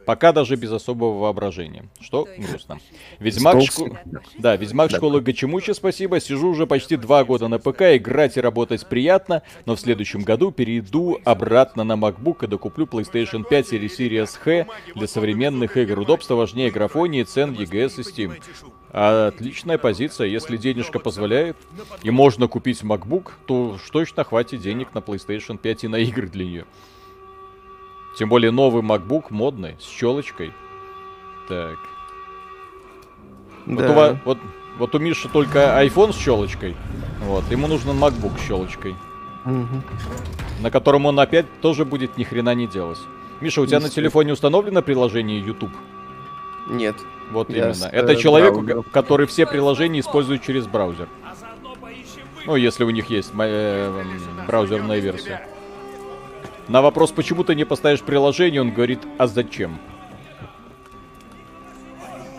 Пока 0.07 0.31
даже 0.31 0.55
без 0.55 0.71
особого 0.71 1.19
воображения. 1.19 1.89
Что 1.99 2.29
грустно. 2.37 2.79
Ведьмак, 3.19 3.61
шко... 3.61 3.99
да, 4.37 4.55
Ведьмак 4.55 4.89
да. 4.89 4.97
школы 4.97 5.19
Гачимучи, 5.19 5.71
спасибо. 5.71 6.21
Сижу 6.21 6.49
уже 6.49 6.65
почти 6.65 6.95
два 6.95 7.25
года 7.25 7.49
на 7.49 7.59
ПК, 7.59 7.97
играть 7.97 8.37
и 8.37 8.41
работать 8.41 8.87
приятно, 8.87 9.43
но 9.65 9.75
в 9.75 9.81
следующем 9.81 10.21
году 10.21 10.51
перейду 10.51 11.19
обратно 11.25 11.83
на 11.83 11.93
MacBook 11.93 12.45
и 12.45 12.47
докуплю 12.47 12.85
PlayStation 12.85 13.43
5 13.47 13.73
или 13.73 13.89
Series 13.89 14.63
X 14.63 14.71
для 14.95 15.07
современных 15.07 15.75
игр. 15.75 15.99
Удобство 15.99 16.35
важнее 16.35 16.71
графонии, 16.71 17.23
цен 17.23 17.53
в 17.53 17.59
EGS 17.59 17.99
и 17.99 18.01
Steam. 18.01 18.41
Отличная 18.91 19.77
позиция, 19.77 20.27
если 20.27 20.55
денежка 20.55 20.99
позволяет, 20.99 21.57
и 22.01 22.11
можно 22.11 22.47
купить 22.47 22.81
MacBook, 22.81 23.31
то 23.45 23.71
уж 23.71 23.89
точно 23.89 24.23
хватит 24.23 24.61
денег 24.61 24.93
на 24.93 24.99
PlayStation 24.99 25.57
5 25.57 25.83
и 25.83 25.87
на 25.89 25.97
игры 25.97 26.27
для 26.27 26.45
нее. 26.45 26.65
Тем 28.17 28.29
более 28.29 28.49
новый 28.49 28.81
MacBook 28.81 29.25
модный, 29.29 29.75
с 29.79 29.87
щелочкой. 29.87 30.51
Так. 31.47 31.77
Да. 33.67 33.75
Вот, 33.75 33.89
у, 33.89 33.93
вас, 33.93 34.17
вот, 34.25 34.37
вот 34.79 34.95
у 34.95 34.99
Миши 34.99 35.29
только 35.29 35.59
iPhone 35.83 36.13
с 36.13 36.17
щелочкой. 36.17 36.75
Вот, 37.21 37.43
ему 37.51 37.67
нужен 37.67 37.91
MacBook 37.91 38.39
с 38.39 38.47
щелочкой. 38.47 38.95
Угу. 39.45 39.83
На 40.61 40.71
котором 40.71 41.05
он 41.05 41.19
опять 41.19 41.45
тоже 41.61 41.85
будет 41.85 42.17
ни 42.17 42.23
хрена 42.23 42.55
не 42.55 42.65
делать. 42.65 42.99
Миша, 43.39 43.61
у 43.61 43.67
тебя 43.67 43.79
на 43.79 43.89
телефоне 43.89 44.33
установлено 44.33 44.81
приложение 44.81 45.39
YouTube? 45.39 45.71
Нет. 46.69 46.95
Вот 47.31 47.49
Я 47.49 47.69
именно. 47.69 47.85
Это 47.85 48.15
человек, 48.15 48.53
браузер. 48.53 48.83
который 48.91 49.27
все 49.27 49.45
приложения 49.45 49.99
использует 49.99 50.43
через 50.43 50.65
браузер. 50.65 51.07
Ну, 52.47 52.55
если 52.55 52.83
у 52.83 52.89
них 52.89 53.09
есть 53.11 53.31
э, 53.37 54.03
браузерная 54.47 54.99
версия. 54.99 55.47
На 56.67 56.81
вопрос, 56.81 57.11
почему 57.11 57.43
ты 57.43 57.55
не 57.55 57.65
поставишь 57.65 58.01
приложение, 58.01 58.61
он 58.61 58.71
говорит, 58.71 58.99
а 59.17 59.27
зачем? 59.27 59.79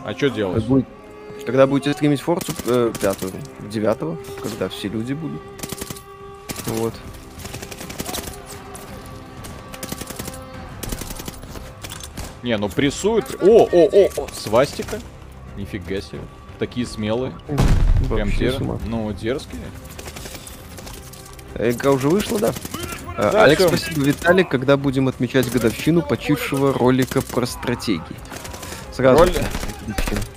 А 0.04 0.12
что 0.14 0.28
делать? 0.28 0.64
Будет... 0.64 0.86
Когда 1.46 1.66
будете 1.66 1.92
стримить 1.94 2.20
Форцу 2.20 2.52
э, 2.66 2.92
5 3.00 3.18
9 3.70 4.18
когда 4.42 4.68
все 4.68 4.88
люди 4.88 5.14
будут. 5.14 5.40
Вот. 6.66 6.92
Не, 12.42 12.56
ну 12.58 12.68
прессуют. 12.68 13.36
О, 13.40 13.66
о, 13.70 13.88
о, 13.90 14.08
о, 14.16 14.28
свастика. 14.32 14.98
Нифига 15.56 16.02
себе. 16.02 16.20
Такие 16.58 16.86
смелые. 16.86 17.32
Прям 18.10 18.30
дер... 18.30 18.60
Ну, 18.86 19.12
дерзкие. 19.12 19.62
Игра 21.58 21.92
уже 21.92 22.08
вышла, 22.08 22.38
да? 22.38 22.54
А, 23.20 23.32
да, 23.32 23.44
Алекс, 23.44 23.64
спасибо, 23.64 24.02
Виталик, 24.02 24.48
когда 24.48 24.76
будем 24.76 25.08
отмечать 25.08 25.50
годовщину 25.50 26.02
почившего 26.02 26.72
ролика 26.72 27.20
про 27.20 27.46
стратегии. 27.46 28.04
Сразу. 28.92 29.24
Роль... 29.24 29.32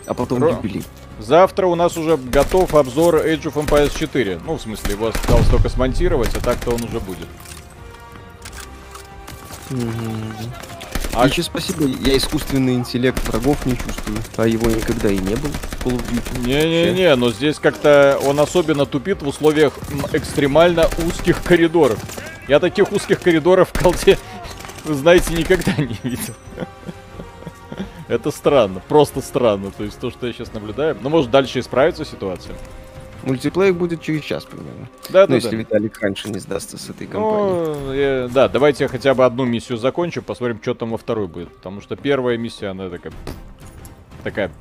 А 0.08 0.16
потом 0.16 0.42
Ро... 0.42 0.50
юбилей. 0.50 0.84
Завтра 1.20 1.68
у 1.68 1.76
нас 1.76 1.96
уже 1.96 2.18
готов 2.18 2.74
обзор 2.74 3.18
Age 3.18 3.44
of 3.44 3.54
Empires 3.54 3.96
4. 3.96 4.42
Ну, 4.44 4.56
в 4.56 4.62
смысле, 4.62 4.94
его 4.94 5.08
осталось 5.10 5.48
только 5.50 5.70
смонтировать, 5.70 6.36
а 6.36 6.40
так-то 6.40 6.72
он 6.72 6.84
уже 6.84 7.00
будет. 7.00 7.28
Mm-hmm. 9.70 10.71
А 11.14 11.28
еще 11.28 11.44
спасибо, 11.44 11.86
я 11.86 12.16
искусственный 12.16 12.76
интеллект 12.76 13.22
врагов 13.28 13.66
не 13.66 13.78
чувствую, 13.78 14.18
а 14.38 14.48
его 14.48 14.70
никогда 14.70 15.10
и 15.10 15.18
не 15.18 15.36
было 15.36 15.52
в 15.52 15.86
Call 15.86 15.98
of 15.98 16.10
Duty. 16.10 16.46
Не-не-не, 16.46 17.16
но 17.16 17.32
здесь 17.32 17.60
как-то 17.60 18.18
он 18.24 18.40
особенно 18.40 18.86
тупит 18.86 19.22
в 19.22 19.28
условиях 19.28 19.74
экстремально 20.14 20.88
узких 21.06 21.44
коридоров. 21.44 22.00
Я 22.48 22.60
таких 22.60 22.92
узких 22.92 23.22
коридоров 23.22 23.70
в 23.74 23.80
колде, 23.80 24.18
вы 24.86 24.94
знаете, 24.94 25.34
никогда 25.34 25.74
не 25.78 25.98
видел. 26.04 26.34
Это 28.08 28.32
странно, 28.32 28.82
просто 28.88 29.22
странно. 29.22 29.72
То 29.72 29.84
есть 29.84 30.00
то, 30.00 30.12
что 30.12 30.28
я 30.28 30.34
сейчас 30.34 30.54
наблюдаю. 30.54 30.98
Но 31.02 31.10
может 31.10 31.32
дальше 31.32 31.60
исправится 31.60 32.04
ситуация. 32.04 32.56
Мультиплеер 33.24 33.74
будет 33.74 34.02
через 34.02 34.24
час 34.24 34.46
примерно. 34.46 34.90
Да, 35.10 35.22
ну, 35.22 35.28
да, 35.28 35.36
если 35.36 35.52
да. 35.52 35.58
Виталик 35.58 36.00
раньше 36.00 36.30
не 36.30 36.40
сдастся 36.40 36.78
с 36.78 36.90
этой 36.90 37.08
компанией. 37.08 37.76
Ну, 37.86 37.94
я, 37.94 38.28
да, 38.28 38.48
давайте 38.48 38.86
я 38.86 38.88
хотя 38.88 39.14
бы 39.14 39.26
одну 39.26 39.46
миссию 39.46 39.78
закончу, 39.78 40.22
посмотрим, 40.22 40.60
что 40.62 40.74
там 40.74 40.92
во 40.92 40.98
второй 40.98 41.28
будет. 41.28 41.50
Потому 41.56 41.82
что 41.82 41.96
первая 41.96 42.38
миссия, 42.38 42.68
она 42.68 42.90
такая... 42.90 43.14
Такая... 44.24 44.52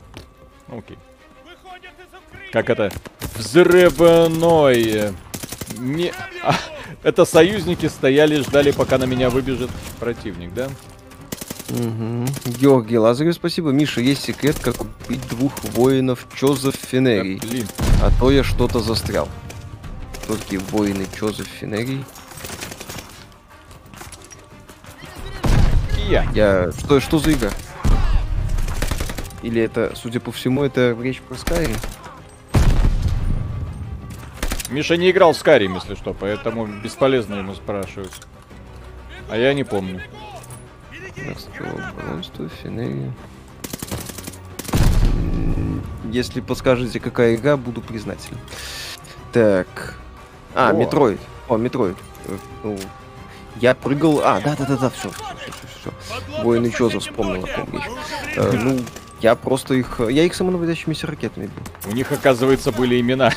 Ну, 0.68 0.78
окей. 0.78 0.98
Как 2.52 2.68
это? 2.68 2.90
Взрывной. 3.36 5.12
Не... 5.78 6.12
А, 6.42 6.54
это 7.02 7.24
союзники 7.24 7.86
стояли, 7.86 8.40
ждали, 8.40 8.72
пока 8.72 8.98
на 8.98 9.04
меня 9.04 9.30
выбежит 9.30 9.70
противник, 9.98 10.52
да? 10.52 10.68
Угу. 11.70 12.26
Георгий 12.58 12.98
Лазарев, 12.98 13.34
спасибо. 13.34 13.70
Миша, 13.70 14.00
есть 14.00 14.22
секрет, 14.22 14.58
как 14.58 14.74
убить 14.80 15.26
двух 15.28 15.52
воинов 15.64 16.26
Чозеф 16.34 16.74
Фенерий. 16.74 17.40
Да. 17.40 18.06
А 18.06 18.10
то 18.18 18.30
я 18.30 18.42
что-то 18.42 18.80
застрял. 18.80 19.28
Такие 20.26 20.60
воины 20.60 21.06
Чозеф 21.16 21.46
Фенерий? 21.46 22.04
Я. 26.08 26.28
Я... 26.34 26.72
Что, 26.72 26.98
что 26.98 27.18
за 27.18 27.32
игра? 27.32 27.50
Или 29.42 29.62
это, 29.62 29.92
судя 29.94 30.18
по 30.20 30.32
всему, 30.32 30.64
это 30.64 30.96
речь 31.00 31.20
про 31.20 31.34
Skyrim? 31.34 31.76
Миша 34.70 34.96
не 34.96 35.10
играл 35.10 35.32
в 35.32 35.36
Skyrim, 35.36 35.74
если 35.74 35.94
что, 35.94 36.14
поэтому 36.14 36.66
бесполезно 36.66 37.36
ему 37.36 37.54
спрашивать. 37.54 38.12
А 39.28 39.36
я 39.36 39.54
не 39.54 39.64
помню. 39.64 40.02
Если 46.10 46.40
подскажете, 46.40 46.98
какая 47.00 47.36
игра, 47.36 47.56
буду 47.56 47.80
признателен. 47.80 48.38
Так. 49.32 49.94
А, 50.54 50.72
Metroid. 50.72 51.20
О, 51.48 51.56
Metroid. 51.56 51.96
Э, 52.26 52.36
ну, 52.64 52.78
я 53.60 53.74
прыгал... 53.74 54.20
А, 54.24 54.40
да-да-да-да, 54.40 54.90
все, 54.90 55.10
все, 55.10 55.24
все, 55.38 55.52
все, 55.52 55.90
все. 56.26 56.42
Воины 56.42 56.70
Chozo 56.70 56.98
вспомнил, 57.00 57.44
о 57.44 57.46
ком 57.46 57.72
речь. 57.72 58.36
Э, 58.36 58.52
ну, 58.52 58.80
я 59.20 59.36
просто 59.36 59.74
их... 59.74 60.00
Я 60.00 60.24
их 60.24 60.34
самонаводящимися 60.34 61.06
ракетами 61.06 61.46
был. 61.46 61.90
У 61.92 61.94
них, 61.94 62.10
оказывается, 62.10 62.72
были 62.72 63.00
имена. 63.00 63.32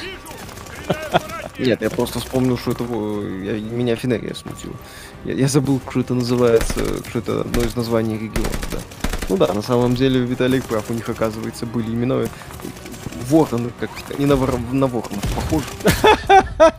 Нет, 1.60 1.82
я 1.82 1.90
просто 1.90 2.20
вспомнил, 2.20 2.58
что 2.58 2.72
это... 2.72 2.84
Я, 2.84 3.60
меня 3.60 3.96
Фенерия 3.96 4.34
смутила. 4.34 4.76
Я, 5.24 5.34
я 5.34 5.48
забыл, 5.48 5.82
что 5.90 6.00
это 6.00 6.14
называется, 6.14 7.04
что 7.10 7.20
это 7.20 7.42
одно 7.42 7.62
из 7.62 7.76
названий 7.76 8.16
регионов, 8.16 8.68
да. 8.72 8.80
Ну 9.30 9.38
да, 9.38 9.54
на 9.54 9.62
самом 9.62 9.96
деле 9.96 10.20
Виталий 10.20 10.62
прав, 10.62 10.90
у 10.90 10.94
них, 10.94 11.08
оказывается, 11.08 11.66
были 11.66 11.92
именно 11.92 12.28
вороны, 13.30 13.72
как 13.80 13.90
они 14.16 14.26
на, 14.26 14.36
вор... 14.36 14.60
на 14.72 14.88
воронов 14.88 15.24
похожи. 15.36 15.66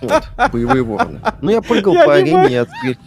Вот, 0.00 0.50
боевые 0.52 0.82
вороны. 0.82 1.20
Ну 1.40 1.50
я 1.50 1.62
прыгал 1.62 1.94
я 1.94 2.04
по 2.04 2.14
арене 2.14 2.52
и 2.52 2.56
открыть. 2.56 2.98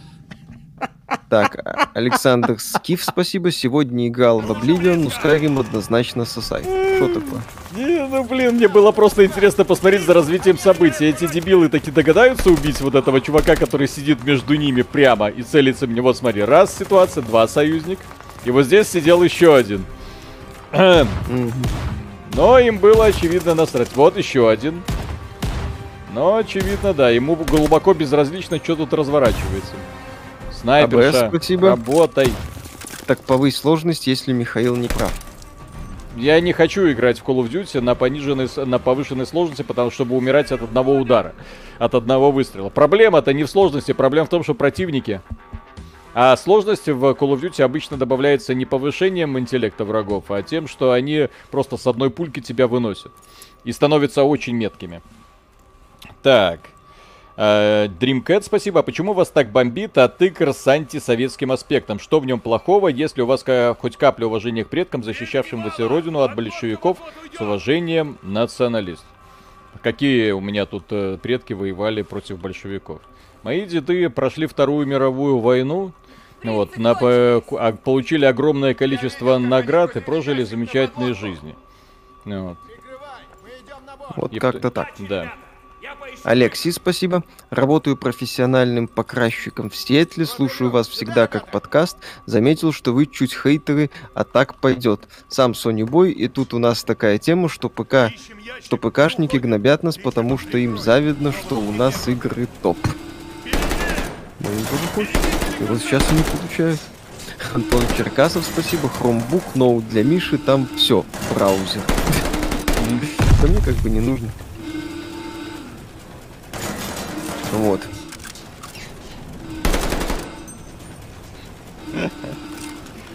Так, 1.28 1.58
а, 1.64 1.88
Александр 1.94 2.58
Скиф, 2.58 3.02
спасибо. 3.02 3.50
Сегодня 3.50 4.08
играл 4.08 4.40
в 4.40 4.50
Oblivion, 4.50 4.96
но 4.96 5.10
Skyrim 5.10 5.60
однозначно 5.60 6.24
сосай. 6.24 6.62
Что 6.62 7.08
такое? 7.08 7.42
Не, 7.78 8.08
ну 8.08 8.24
блин, 8.24 8.56
мне 8.56 8.66
было 8.66 8.90
просто 8.90 9.24
интересно 9.24 9.64
посмотреть 9.64 10.02
за 10.02 10.12
развитием 10.12 10.58
событий. 10.58 11.06
Эти 11.06 11.28
дебилы 11.28 11.68
таки 11.68 11.92
догадаются 11.92 12.50
убить 12.50 12.80
вот 12.80 12.96
этого 12.96 13.20
чувака, 13.20 13.54
который 13.54 13.86
сидит 13.86 14.24
между 14.24 14.56
ними 14.56 14.82
прямо 14.82 15.28
и 15.28 15.42
целится 15.42 15.86
мне. 15.86 16.02
Вот 16.02 16.16
смотри, 16.16 16.42
раз 16.42 16.76
ситуация, 16.76 17.22
два 17.22 17.46
союзник. 17.46 18.00
И 18.44 18.50
вот 18.50 18.64
здесь 18.64 18.88
сидел 18.88 19.22
еще 19.22 19.54
один. 19.54 19.84
Но 20.72 22.58
им 22.58 22.78
было 22.78 23.06
очевидно 23.06 23.54
насрать. 23.54 23.94
Вот 23.94 24.16
еще 24.16 24.50
один. 24.50 24.82
Но 26.12 26.34
очевидно, 26.34 26.92
да, 26.92 27.10
ему 27.10 27.36
глубоко 27.36 27.94
безразлично, 27.94 28.58
что 28.58 28.74
тут 28.74 28.92
разворачивается. 28.92 29.74
Снайперша, 30.50 31.26
АБС, 31.26 31.28
спасибо. 31.28 31.68
работай. 31.68 32.32
Так 33.06 33.20
повысь 33.20 33.56
сложность, 33.56 34.08
если 34.08 34.32
Михаил 34.32 34.74
не 34.74 34.88
прав. 34.88 35.12
Я 36.18 36.40
не 36.40 36.52
хочу 36.52 36.90
играть 36.90 37.20
в 37.20 37.24
Call 37.24 37.44
of 37.44 37.48
Duty 37.48 37.80
на, 37.80 37.94
пониженной, 37.94 38.48
на 38.66 38.80
повышенной 38.80 39.24
сложности, 39.24 39.62
потому 39.62 39.92
чтобы 39.92 40.16
умирать 40.16 40.50
от 40.50 40.62
одного 40.62 40.96
удара, 40.96 41.32
от 41.78 41.94
одного 41.94 42.32
выстрела. 42.32 42.70
Проблема-то 42.70 43.32
не 43.32 43.44
в 43.44 43.50
сложности, 43.50 43.92
проблема 43.92 44.26
в 44.26 44.28
том, 44.28 44.42
что 44.42 44.54
противники. 44.54 45.20
А 46.14 46.36
сложность 46.36 46.88
в 46.88 47.04
Call 47.04 47.34
of 47.34 47.40
Duty 47.40 47.62
обычно 47.62 47.96
добавляется 47.96 48.52
не 48.52 48.64
повышением 48.64 49.38
интеллекта 49.38 49.84
врагов, 49.84 50.24
а 50.30 50.42
тем, 50.42 50.66
что 50.66 50.90
они 50.90 51.28
просто 51.52 51.76
с 51.76 51.86
одной 51.86 52.10
пульки 52.10 52.40
тебя 52.40 52.66
выносят. 52.66 53.12
И 53.62 53.70
становятся 53.70 54.24
очень 54.24 54.56
меткими. 54.56 55.02
Так. 56.24 56.58
Э, 57.40 57.86
Dreamcat, 57.86 58.42
спасибо. 58.42 58.80
А 58.80 58.82
почему 58.82 59.12
вас 59.12 59.30
так 59.30 59.52
бомбит 59.52 59.96
от 59.96 60.20
игр 60.20 60.52
с 60.52 60.66
антисоветским 60.66 61.52
аспектом? 61.52 62.00
Что 62.00 62.18
в 62.18 62.26
нем 62.26 62.40
плохого, 62.40 62.88
если 62.88 63.22
у 63.22 63.26
вас 63.26 63.44
хоть 63.78 63.96
капля 63.96 64.26
уважения 64.26 64.64
к 64.64 64.68
предкам, 64.68 65.04
защищавшим 65.04 65.62
вашу 65.62 65.86
родину 65.86 66.20
от 66.20 66.34
большевиков, 66.34 66.98
с 67.32 67.40
уважением 67.40 68.18
националист? 68.22 69.04
Какие 69.82 70.32
у 70.32 70.40
меня 70.40 70.66
тут 70.66 70.86
э, 70.90 71.16
предки 71.22 71.52
воевали 71.52 72.02
против 72.02 72.40
большевиков? 72.40 73.00
Мои 73.44 73.64
деды 73.66 74.10
прошли 74.10 74.46
Вторую 74.46 74.84
мировую 74.88 75.38
войну, 75.38 75.92
Вот, 76.42 76.76
на, 76.76 76.96
а, 77.00 77.72
получили 77.72 78.24
огромное 78.24 78.74
количество 78.74 79.38
наград 79.38 79.96
и 79.96 80.00
прожили 80.00 80.42
замечательные 80.42 81.14
жизни. 81.14 81.54
Вот, 82.24 82.56
вот 84.16 84.40
как-то 84.40 84.72
так. 84.72 84.88
Да. 84.98 85.34
Алексей, 86.24 86.72
спасибо. 86.72 87.24
Работаю 87.50 87.96
профессиональным 87.96 88.88
покрасчиком 88.88 89.70
в 89.70 89.76
Сиэтле, 89.76 90.26
слушаю 90.26 90.70
вас 90.70 90.88
всегда 90.88 91.26
как 91.26 91.50
подкаст. 91.50 91.96
Заметил, 92.26 92.72
что 92.72 92.92
вы 92.92 93.06
чуть 93.06 93.34
хейтеры, 93.34 93.90
а 94.14 94.24
так 94.24 94.56
пойдет. 94.56 95.08
Сам 95.28 95.52
Sony 95.52 95.86
Boy, 95.86 96.10
и 96.10 96.28
тут 96.28 96.54
у 96.54 96.58
нас 96.58 96.84
такая 96.84 97.18
тема, 97.18 97.48
что 97.48 97.68
ПК, 97.68 98.12
что 98.62 98.76
ПКшники 98.76 99.36
гнобят 99.36 99.82
нас, 99.82 99.96
потому 99.96 100.38
что 100.38 100.58
им 100.58 100.76
завидно, 100.78 101.32
что 101.32 101.58
у 101.58 101.72
нас 101.72 102.08
игры 102.08 102.48
топ. 102.62 102.78
Ну, 104.40 104.48
тоже 104.48 104.86
хочется. 104.94 105.18
И 105.60 105.64
вот 105.64 105.78
сейчас 105.80 106.04
они 106.10 106.22
получают. 106.22 106.80
Антон 107.54 107.82
Черкасов, 107.96 108.44
спасибо. 108.44 108.88
Хромбук, 108.88 109.54
ноут 109.54 109.88
для 109.88 110.02
Миши, 110.02 110.38
там 110.38 110.68
все, 110.76 111.04
браузер. 111.34 111.82
Да 113.40 113.48
мне 113.48 113.60
как 113.60 113.74
бы 113.76 113.90
не 113.90 114.00
нужно. 114.00 114.28
Вот. 117.52 117.80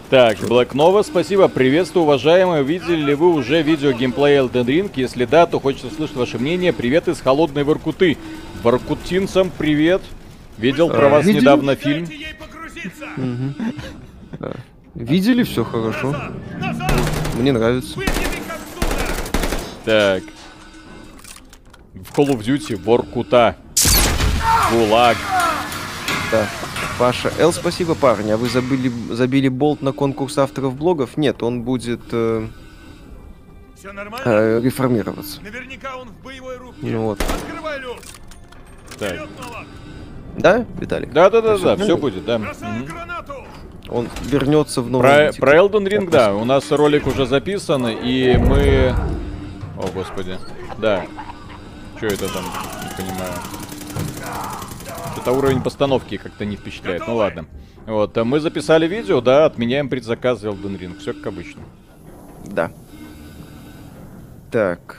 Так, 0.10 0.38
Black 0.42 0.74
Nova, 0.74 1.04
спасибо, 1.04 1.48
приветствую, 1.48 2.04
уважаемые. 2.04 2.64
Видели 2.64 2.98
ли 2.98 3.16
вы 3.16 3.34
уже 3.34 3.64
видео 3.64 3.94
геймплея 3.94 4.44
Elden 4.44 4.66
Ring? 4.66 4.92
Если 4.96 5.26
да, 5.26 5.48
то 5.48 5.60
хочется 5.60 5.88
услышать 5.88 6.16
ваше 6.16 6.38
мнение. 6.38 6.72
Привет 6.72 7.08
из 7.08 7.20
холодной 7.20 7.64
Воркуты. 7.64 8.18
Воркутинцам 8.62 9.52
привет. 9.58 10.04
Видел 10.60 10.90
про 10.90 11.08
а, 11.08 11.10
вас 11.10 11.26
видели? 11.26 11.42
недавно 11.42 11.76
фильм. 11.76 12.08
Видели, 14.94 15.42
все 15.42 15.64
хорошо. 15.64 16.16
Мне 17.36 17.52
нравится. 17.52 18.00
Так. 19.86 20.22
В 21.96 22.16
Call 22.16 22.28
of 22.30 22.42
Duty 22.42 22.76
Воркута. 22.76 23.58
ГУЛАГ. 24.72 25.18
Да. 26.32 26.48
Паша 26.98 27.32
Л, 27.40 27.52
спасибо, 27.52 27.96
парни. 27.96 28.32
А 28.32 28.38
вы 28.38 28.50
забыли, 28.50 28.92
забили 29.10 29.48
болт 29.48 29.82
на 29.82 29.92
конкурс 29.92 30.38
авторов 30.38 30.76
блогов? 30.76 31.18
Нет, 31.18 31.42
он 31.44 31.64
будет 31.64 32.02
э, 32.12 32.48
э, 33.84 34.62
реформироваться. 34.62 35.42
Наверняка 35.42 35.96
он 35.98 36.10
в 36.10 36.24
боевой 36.24 36.58
рубке. 36.58 36.80
Ну 36.82 37.04
вот. 37.04 37.22
Открывай 37.22 37.80
люк. 37.80 37.98
Так. 39.00 39.28
Да, 40.38 40.66
Виталик? 40.80 41.12
Да, 41.14 41.30
да, 41.30 41.42
да, 41.42 41.58
да, 41.58 41.76
все 41.76 41.98
будет, 41.98 42.26
да. 42.26 42.42
Он 43.90 44.08
вернется 44.24 44.82
в 44.82 44.90
новый. 44.90 45.34
Про, 45.34 45.34
про 45.34 45.58
Elden 45.58 45.88
Ring, 45.88 46.10
да, 46.10 46.34
у 46.34 46.46
нас 46.46 46.72
ролик 46.72 47.06
уже 47.06 47.26
записан, 47.26 47.88
и 47.88 48.38
мы... 48.38 48.96
О, 49.78 49.88
господи. 49.94 50.38
Да. 50.78 51.06
Что 51.98 52.08
это 52.08 52.34
там? 52.34 52.44
Не 52.44 53.04
понимаю. 53.04 53.34
Это 55.18 55.32
уровень 55.32 55.62
постановки 55.62 56.18
как-то 56.18 56.46
не 56.46 56.56
впечатляет. 56.56 57.08
Ну 57.08 57.16
ладно. 57.16 57.46
Вот, 57.86 58.18
а 58.18 58.24
мы 58.24 58.40
записали 58.40 58.88
видео, 58.88 59.22
да, 59.22 59.46
отменяем 59.46 59.90
предзаказ 59.90 60.44
Elden 60.44 60.78
Ring. 60.78 61.00
Все 61.00 61.14
как 61.14 61.28
обычно. 61.28 61.62
Да. 62.46 62.72
Так. 64.52 64.98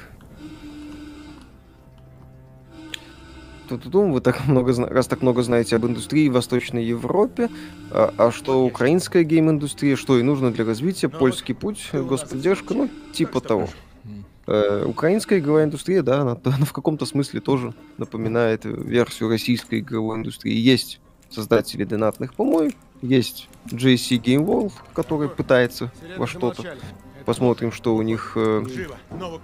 тут 3.69 3.87
вы 3.87 4.21
так 4.21 4.47
много, 4.47 4.73
раз 4.89 5.07
так 5.07 5.23
много 5.23 5.43
знаете 5.43 5.77
об 5.77 5.87
индустрии 5.87 6.29
в 6.29 6.33
Восточной 6.33 6.85
Европе, 6.85 7.49
а, 7.91 8.13
а 8.17 8.31
что 8.31 8.65
украинская 8.65 9.25
гейм-индустрия, 9.25 9.97
что 9.97 10.19
и 10.19 10.23
нужно 10.23 10.53
для 10.53 10.65
развития, 10.65 11.09
ну, 11.13 11.19
польский 11.19 11.55
путь, 11.55 11.91
господдержка, 11.93 12.75
ну, 12.75 12.89
типа 13.13 13.41
того. 13.41 13.69
Э, 14.47 14.85
украинская 14.87 15.39
игровая 15.39 15.65
индустрия, 15.65 16.03
да, 16.03 16.21
она, 16.21 16.39
она 16.45 16.65
в 16.65 16.73
каком-то 16.73 17.07
смысле 17.07 17.41
тоже 17.41 17.75
напоминает 17.97 18.65
версию 18.65 19.31
российской 19.31 19.81
игровой 19.81 20.19
индустрии. 20.19 20.55
Есть 20.55 21.01
создатели 21.31 21.85
донатных 21.85 22.35
помоек, 22.35 22.75
есть 23.03 23.49
JC 23.67 24.21
Game 24.21 24.45
World, 24.45 24.73
который 24.93 25.29
пытается 25.29 25.91
во 26.17 26.27
что-то. 26.27 26.77
Посмотрим, 27.25 27.73
что 27.73 27.97
у 27.97 28.03
них 28.03 28.33
э, 28.37 28.63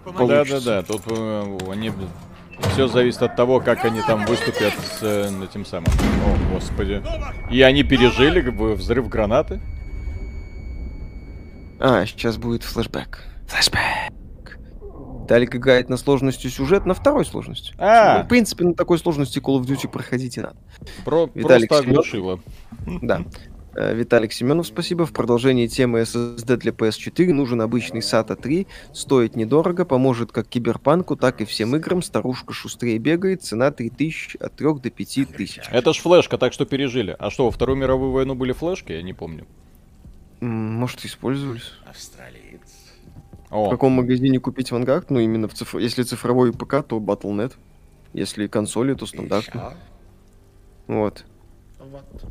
получится. 0.04 0.60
Да-да-да, 0.60 0.82
тут 0.82 1.02
э, 1.06 1.58
они... 1.70 1.92
Все 2.74 2.88
зависит 2.88 3.22
от 3.22 3.36
того, 3.36 3.60
как 3.60 3.86
они 3.86 4.02
там 4.02 4.26
выступят 4.26 4.74
с 4.74 4.98
э, 5.00 5.30
этим 5.42 5.64
самым. 5.64 5.88
О, 6.26 6.54
господи. 6.54 7.02
И 7.50 7.62
они 7.62 7.82
пережили 7.82 8.42
как 8.42 8.54
бы, 8.54 8.74
взрыв 8.74 9.08
гранаты. 9.08 9.62
А, 11.78 12.04
сейчас 12.04 12.36
будет 12.36 12.62
флешбэк. 12.64 13.24
Флешбэк. 13.48 14.19
Виталик 15.30 15.54
играет 15.54 15.88
на 15.88 15.96
сложности 15.96 16.48
сюжет 16.48 16.86
на 16.86 16.94
второй 16.94 17.24
сложности. 17.24 17.72
А. 17.78 18.18
Ну, 18.18 18.24
в 18.24 18.28
принципе, 18.28 18.64
на 18.64 18.74
такой 18.74 18.98
сложности 18.98 19.38
Call 19.38 19.60
of 19.60 19.62
Duty 19.64 19.88
проходить 19.88 20.36
и 20.36 20.40
надо. 20.40 20.56
Про 21.04 21.30
Виталик 21.32 21.68
просто 21.68 21.88
оглушило. 21.88 22.40
Да. 23.00 23.22
Э, 23.76 23.94
Виталик 23.94 24.32
Семенов, 24.32 24.66
спасибо. 24.66 25.06
В 25.06 25.12
продолжении 25.12 25.68
темы 25.68 26.00
SSD 26.00 26.56
для 26.56 26.72
PS4 26.72 27.32
нужен 27.32 27.60
обычный 27.60 28.00
SATA 28.00 28.34
3. 28.34 28.66
Стоит 28.92 29.36
недорого, 29.36 29.84
поможет 29.84 30.32
как 30.32 30.48
киберпанку, 30.48 31.14
так 31.14 31.40
и 31.40 31.44
всем 31.44 31.76
играм. 31.76 32.02
Старушка 32.02 32.52
шустрее 32.52 32.98
бегает, 32.98 33.44
цена 33.44 33.70
3000, 33.70 34.36
от 34.38 34.56
3 34.56 34.80
до 34.80 34.90
5000. 34.90 35.60
Это 35.70 35.92
ж 35.92 35.98
флешка, 35.98 36.38
так 36.38 36.52
что 36.52 36.66
пережили. 36.66 37.14
А 37.16 37.30
что, 37.30 37.44
во 37.44 37.52
Вторую 37.52 37.78
мировую 37.78 38.10
войну 38.10 38.34
были 38.34 38.50
флешки? 38.50 38.90
Я 38.90 39.02
не 39.02 39.12
помню. 39.12 39.46
Может, 40.40 41.04
использовались. 41.04 41.74
Австралиец. 41.88 42.39
О. 43.50 43.66
В 43.66 43.70
каком 43.70 43.92
магазине 43.92 44.38
купить 44.38 44.70
Vanguard? 44.70 45.06
Ну, 45.08 45.18
именно 45.18 45.48
в 45.48 45.54
цифр... 45.54 45.78
если 45.78 46.02
цифровой 46.02 46.52
ПК, 46.52 46.82
то 46.86 46.98
Battle.net. 46.98 47.54
Если 48.12 48.46
консоли, 48.46 48.94
то 48.94 49.06
стандартно. 49.06 49.74
Вот. 50.86 51.24
вот. 51.78 52.24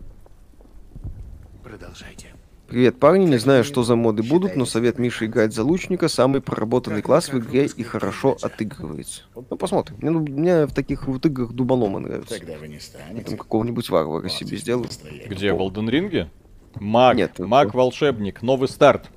Продолжайте. 1.64 2.28
Привет, 2.68 3.00
парни. 3.00 3.26
Не 3.26 3.38
знаю, 3.38 3.64
что 3.64 3.84
за 3.84 3.96
моды 3.96 4.22
будут, 4.22 4.56
но 4.56 4.66
совет 4.66 5.00
Миши 5.00 5.26
играть 5.26 5.54
за 5.54 5.64
лучника 5.64 6.08
самый 6.08 6.40
проработанный 6.40 7.02
класс 7.02 7.30
в 7.30 7.40
игре 7.40 7.66
и 7.66 7.84
хорошо 7.84 8.38
отыгрывается. 8.42 9.24
Ну, 9.36 9.42
посмотрим. 9.42 9.98
Мне, 10.00 10.12
ну, 10.12 10.20
мне 10.20 10.68
в 10.68 10.74
таких 10.74 11.08
вот 11.08 11.26
играх 11.26 11.52
дуболомы 11.52 12.00
нравятся. 12.00 12.38
Тогда 12.38 12.58
вы 12.58 12.68
не 12.68 12.80
станете. 12.80 13.26
Там 13.26 13.38
какого-нибудь 13.38 13.90
варвара 13.90 14.30
себе 14.30 14.58
сделаю. 14.58 14.88
Где, 15.28 15.52
в 15.52 15.58
Elden 15.58 15.90
Ring? 15.90 16.28
Маг, 16.76 17.18
Нет, 17.18 17.40
маг-волшебник, 17.40 18.44
новый 18.44 18.70
старт. 18.70 19.10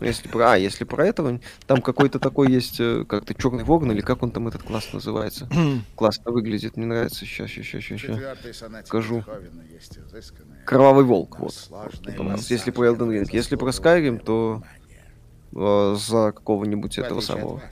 Ну, 0.00 0.06
если 0.06 0.28
про, 0.28 0.52
а, 0.52 0.56
если 0.56 0.84
про 0.84 1.06
этого, 1.06 1.40
там 1.66 1.82
какой-то 1.82 2.18
такой 2.18 2.50
есть, 2.52 2.78
э, 2.78 3.04
как-то 3.08 3.34
черный 3.34 3.64
ворон, 3.64 3.90
или 3.90 4.00
как 4.00 4.22
он 4.22 4.30
там 4.30 4.46
этот 4.46 4.62
класс 4.62 4.92
называется. 4.92 5.48
Классно 5.96 6.30
выглядит, 6.30 6.76
мне 6.76 6.86
нравится. 6.86 7.24
Сейчас, 7.24 7.50
сейчас, 7.50 7.82
сейчас, 7.82 8.00
сейчас. 8.00 8.86
Скажу. 8.86 9.24
Кровавый 10.64 11.04
волк, 11.04 11.38
вот. 11.40 11.54
вот 11.70 12.40
если 12.48 12.70
про 12.70 12.88
Elden 12.88 13.08
Ring. 13.08 13.28
Если 13.32 13.56
про 13.56 13.70
Skyrim, 13.70 14.22
то 14.24 14.62
э, 15.52 15.96
за 15.98 16.32
какого-нибудь 16.32 16.98
этого 16.98 17.20
самого 17.20 17.62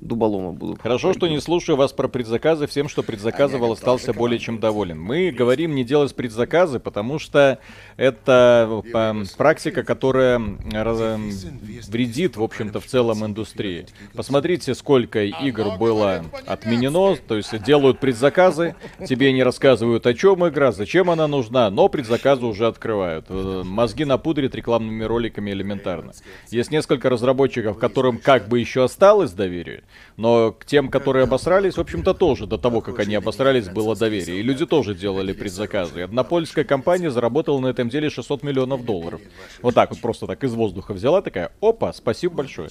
дуболома 0.00 0.52
буду. 0.52 0.78
Хорошо, 0.80 1.12
что 1.12 1.28
не 1.28 1.40
слушаю 1.40 1.76
вас 1.76 1.92
про 1.92 2.08
предзаказы. 2.08 2.66
Всем, 2.66 2.88
что 2.88 3.02
предзаказывал, 3.02 3.72
остался 3.72 4.12
более 4.12 4.38
чем 4.38 4.60
доволен. 4.60 5.00
Мы 5.00 5.30
говорим 5.30 5.74
не 5.74 5.84
делать 5.84 6.14
предзаказы, 6.14 6.78
потому 6.78 7.18
что 7.18 7.58
это 7.96 8.82
э, 8.92 9.24
практика, 9.36 9.82
которая 9.82 10.38
вредит, 10.38 12.36
в 12.36 12.42
общем-то, 12.42 12.80
в 12.80 12.86
целом 12.86 13.24
индустрии. 13.24 13.86
Посмотрите, 14.14 14.74
сколько 14.74 15.22
игр 15.22 15.76
было 15.78 16.24
отменено, 16.46 17.16
то 17.16 17.36
есть 17.36 17.62
делают 17.62 17.98
предзаказы, 18.00 18.74
тебе 19.06 19.32
не 19.32 19.42
рассказывают, 19.42 20.06
о 20.06 20.14
чем 20.14 20.46
игра, 20.48 20.72
зачем 20.72 21.10
она 21.10 21.26
нужна, 21.26 21.70
но 21.70 21.88
предзаказы 21.88 22.44
уже 22.46 22.66
открывают. 22.66 23.26
Э, 23.28 23.62
мозги 23.64 24.04
напудрят 24.04 24.54
рекламными 24.54 25.04
роликами 25.04 25.50
элементарно. 25.50 26.12
Есть 26.50 26.70
несколько 26.70 27.08
разработчиков, 27.08 27.78
которым 27.78 28.18
как 28.18 28.48
бы 28.48 28.60
еще 28.60 28.84
осталось 28.84 29.32
доверие, 29.32 29.83
но 30.16 30.52
к 30.52 30.64
тем, 30.64 30.88
которые 30.88 31.24
обосрались, 31.24 31.76
в 31.76 31.80
общем-то, 31.80 32.14
тоже 32.14 32.46
до 32.46 32.58
того, 32.58 32.80
как 32.80 32.98
они 32.98 33.14
обосрались, 33.14 33.68
было 33.68 33.96
доверие. 33.96 34.40
И 34.40 34.42
люди 34.42 34.66
тоже 34.66 34.94
делали 34.94 35.32
предзаказы. 35.32 36.00
И 36.00 36.02
одна 36.02 36.24
польская 36.24 36.64
компания 36.64 37.10
заработала 37.10 37.58
на 37.60 37.68
этом 37.68 37.88
деле 37.88 38.10
600 38.10 38.42
миллионов 38.42 38.84
долларов. 38.84 39.20
Вот 39.62 39.74
так 39.74 39.90
вот, 39.90 40.00
просто 40.00 40.26
так 40.26 40.42
из 40.44 40.52
воздуха 40.54 40.92
взяла, 40.94 41.22
такая, 41.22 41.52
опа, 41.60 41.92
спасибо 41.92 42.34
большое. 42.34 42.68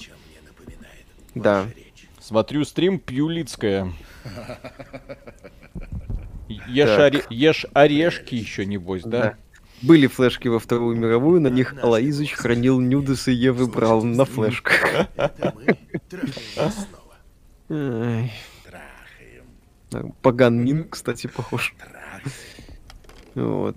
Да. 1.34 1.66
Смотрю 2.20 2.64
стрим 2.64 2.98
Пьюлицкая. 2.98 3.92
Ешь, 6.48 6.98
оре... 6.98 7.24
Ешь 7.30 7.66
орешки 7.72 8.34
еще, 8.34 8.64
небось, 8.64 9.02
да? 9.02 9.20
да? 9.20 9.36
Были 9.82 10.06
флешки 10.06 10.48
во 10.48 10.58
Вторую 10.58 10.96
мировую, 10.96 11.40
на 11.40 11.48
них 11.48 11.74
Алаизыч 11.82 12.32
хранил 12.32 12.80
нюдесы 12.80 13.32
Евы 13.32 13.66
Браун 13.66 14.12
на 14.12 14.24
флешках. 14.24 15.08
Паган 20.22 20.64
Мин, 20.64 20.88
кстати, 20.88 21.26
похож. 21.26 21.74
Вот. 23.34 23.76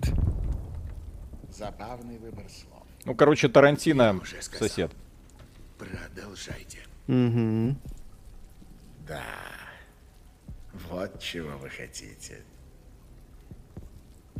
Забавный 1.50 2.18
выбор 2.18 2.44
слов. 2.48 2.82
Ну, 3.04 3.14
короче, 3.14 3.48
Тарантино 3.48 4.20
сосед. 4.40 4.92
Продолжайте. 5.78 6.78
Угу. 7.08 7.76
Да. 9.08 9.22
Вот 10.90 11.20
чего 11.20 11.56
вы 11.58 11.70
хотите. 11.70 12.42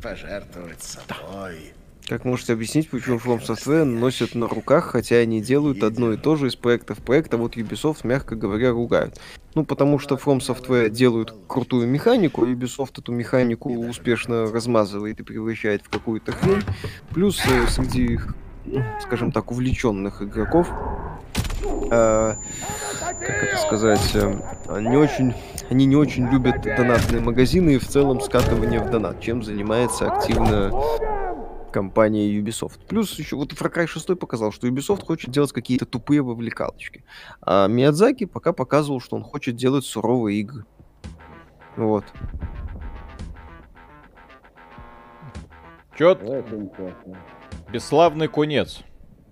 Пожертвовать 0.01 0.81
собой. 0.81 1.73
Как 2.09 2.25
можете 2.25 2.53
объяснить, 2.53 2.89
почему 2.89 3.17
From 3.17 3.39
Software 3.39 3.83
носят 3.83 4.33
на 4.33 4.47
руках, 4.47 4.85
хотя 4.85 5.17
они 5.17 5.41
делают 5.41 5.83
одно 5.83 6.11
и 6.11 6.17
то 6.17 6.35
же 6.35 6.47
из 6.47 6.55
проекта 6.55 6.95
в 6.95 6.97
проект, 6.97 7.31
а 7.35 7.37
вот 7.37 7.55
Ubisoft, 7.55 7.99
мягко 8.01 8.35
говоря, 8.35 8.71
ругают? 8.71 9.21
Ну, 9.53 9.63
потому 9.63 9.99
что 9.99 10.15
From 10.15 10.39
Software 10.39 10.89
делают 10.89 11.35
крутую 11.47 11.87
механику, 11.87 12.43
а 12.43 12.47
Ubisoft 12.47 12.93
эту 12.97 13.11
механику 13.11 13.71
успешно 13.71 14.51
размазывает 14.51 15.19
и 15.19 15.23
превращает 15.23 15.83
в 15.83 15.89
какую-то 15.89 16.31
хрень. 16.31 16.63
Плюс 17.11 17.39
э, 17.45 17.67
среди, 17.67 18.19
ну, 18.65 18.83
скажем 19.03 19.31
так, 19.31 19.51
увлеченных 19.51 20.23
игроков 20.23 20.67
э, 21.91 22.33
как 23.19 23.43
это 23.43 23.57
сказать, 23.57 24.11
э, 24.15 24.81
не 24.81 24.97
очень, 24.97 25.35
они 25.69 25.85
не 25.85 25.95
очень 25.95 26.27
любят 26.27 26.61
донатные 26.63 27.21
магазины 27.21 27.75
и 27.75 27.77
в 27.77 27.87
целом 27.87 28.19
скатывание 28.19 28.79
в 28.79 28.89
донат, 28.89 29.21
чем 29.21 29.43
занимается 29.43 30.11
активно 30.11 30.71
компания 31.69 32.37
Ubisoft. 32.39 32.79
Плюс 32.87 33.17
еще 33.17 33.35
вот 33.35 33.53
Far 33.53 33.73
Cry 33.73 33.87
6 33.87 34.19
показал, 34.19 34.51
что 34.51 34.67
Ubisoft 34.67 35.05
хочет 35.05 35.31
делать 35.31 35.51
какие-то 35.51 35.85
тупые 35.85 36.21
вовлекалочки. 36.21 37.03
А 37.41 37.67
Миядзаки 37.67 38.25
пока 38.25 38.53
показывал, 38.53 38.99
что 38.99 39.15
он 39.15 39.23
хочет 39.23 39.55
делать 39.55 39.85
суровые 39.85 40.39
игры. 40.39 40.65
Вот. 41.75 42.05
Чё? 45.97 46.17
Бесславный 47.71 48.27
конец 48.27 48.79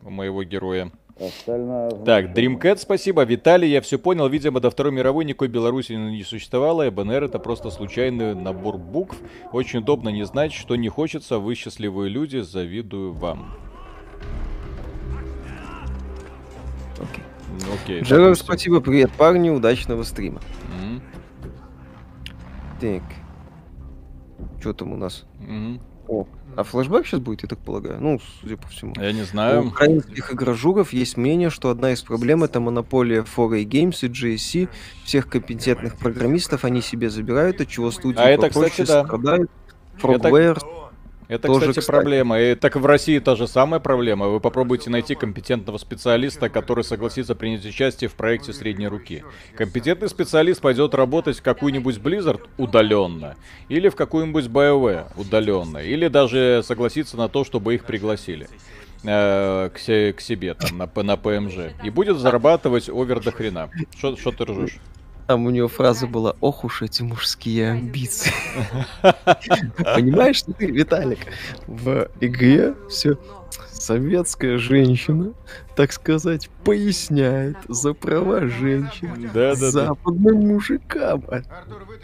у 0.02 0.10
моего 0.10 0.44
героя. 0.44 0.92
Остальное... 1.20 1.90
Так, 2.06 2.38
Dreamcat, 2.38 2.78
спасибо. 2.78 3.24
Виталий, 3.24 3.70
я 3.70 3.82
все 3.82 3.98
понял. 3.98 4.28
Видимо, 4.28 4.60
до 4.60 4.70
Второй 4.70 4.94
мировой 4.94 5.26
никакой 5.26 5.48
Беларуси 5.48 5.94
не 5.94 6.24
существовало. 6.24 6.90
БНР 6.92 7.24
это 7.24 7.40
просто 7.40 7.72
случайный 7.72 8.36
набор 8.36 8.78
букв. 8.78 9.18
Очень 9.52 9.80
удобно 9.80 10.10
не 10.10 10.26
знать, 10.26 10.54
что 10.54 10.76
не 10.76 10.90
хочется. 10.90 11.40
Вы 11.40 11.56
счастливые 11.56 12.10
люди, 12.10 12.38
завидую 12.38 13.14
вам. 13.14 13.56
Окей. 16.96 17.24
Окей. 17.84 18.02
Джерар, 18.02 18.36
спасибо, 18.36 18.80
привет, 18.80 19.12
парни, 19.12 19.50
удачного 19.50 20.04
стрима. 20.04 20.42
Mm-hmm. 20.80 21.02
Так. 22.80 23.04
Что 24.60 24.74
там 24.74 24.94
у 24.94 24.98
нас? 24.98 25.26
Mm-hmm. 25.40 25.80
О, 26.10 26.28
а 26.58 26.64
флешбэк 26.64 27.06
сейчас 27.06 27.20
будет, 27.20 27.44
я 27.44 27.50
так 27.50 27.60
полагаю? 27.60 28.02
Ну, 28.02 28.20
судя 28.42 28.58
по 28.58 28.68
всему. 28.68 28.94
Я 28.98 29.12
не 29.12 29.22
знаю. 29.22 29.64
У 29.64 29.68
украинских 29.68 30.34
игрожуров 30.34 30.92
есть 30.92 31.16
мнение, 31.16 31.52
что 31.52 31.70
одна 31.70 31.92
из 31.92 32.02
проблем 32.02 32.44
это 32.44 32.60
монополия 32.60 33.22
4A 33.22 33.64
Games 33.64 33.98
и 34.02 34.08
GSC. 34.08 34.68
Всех 35.06 35.30
компетентных 35.30 35.98
программистов 35.98 36.66
они 36.66 36.82
себе 36.82 37.12
забирают, 37.12 37.62
от 37.62 37.70
чего 37.70 37.92
студии 37.92 38.20
а 38.20 38.28
это, 38.28 38.50
кстати, 38.50 38.84
да. 38.86 39.04
страдают. 39.06 39.52
Frogware, 40.02 40.58
это, 40.58 40.87
Тоже, 41.28 41.60
кстати, 41.60 41.80
кстати, 41.80 41.86
проблема. 41.86 42.40
И 42.40 42.56
так 42.56 42.76
в 42.76 42.86
России 42.86 43.20
та 43.20 43.36
же 43.36 43.48
самая 43.48 43.80
проблема. 43.80 44.28
Вы 44.28 44.40
попробуйте 44.40 44.90
найти 44.90 45.14
компетентного 45.14 45.78
специалиста, 45.78 46.50
который 46.50 46.84
согласится 46.84 47.36
принять 47.36 47.66
участие 47.66 48.10
в 48.10 48.14
проекте 48.14 48.54
средней 48.54 48.88
руки. 48.88 49.24
Компетентный 49.56 50.08
специалист 50.08 50.62
пойдет 50.62 50.94
работать 50.94 51.40
в 51.40 51.44
какую-нибудь 51.44 51.98
Blizzard 51.98 52.42
удаленно, 52.58 53.36
или 53.68 53.90
в 53.90 53.96
какую-нибудь 53.96 54.46
BioWare 54.46 55.08
удаленно, 55.18 55.80
или 55.80 56.08
даже 56.08 56.62
согласится 56.64 57.18
на 57.18 57.28
то, 57.28 57.44
чтобы 57.44 57.76
их 57.76 57.84
пригласили 57.84 58.48
э, 59.04 59.70
к, 59.70 59.78
к 59.78 60.22
себе 60.22 60.54
там 60.54 60.78
на, 60.78 61.04
на 61.04 61.18
ПМЖ 61.18 61.74
и 61.84 61.90
будет 61.90 62.18
зарабатывать 62.18 62.90
овер 62.90 63.22
до 63.22 63.32
хрена. 63.32 63.70
Что 63.98 64.32
ты 64.32 64.46
ржешь? 64.46 64.78
Там 65.28 65.46
у 65.46 65.50
него 65.50 65.68
фраза 65.68 66.08
была 66.08 66.36
«Ох 66.40 66.64
уж 66.64 66.82
эти 66.82 67.04
мужские 67.04 67.72
амбиции». 67.72 68.32
Понимаешь, 69.84 70.42
ты, 70.42 70.68
Виталик, 70.68 71.20
в 71.68 72.10
игре 72.22 72.76
все 72.90 73.18
советская 73.72 74.58
женщина, 74.58 75.34
так 75.76 75.92
сказать, 75.92 76.50
поясняет 76.64 77.58
за 77.68 77.94
права 77.94 78.48
женщин 78.48 79.30
да, 79.34 79.56
да, 79.56 79.72
западным 79.72 80.42
да. 80.42 80.48
мужикам. 80.48 81.24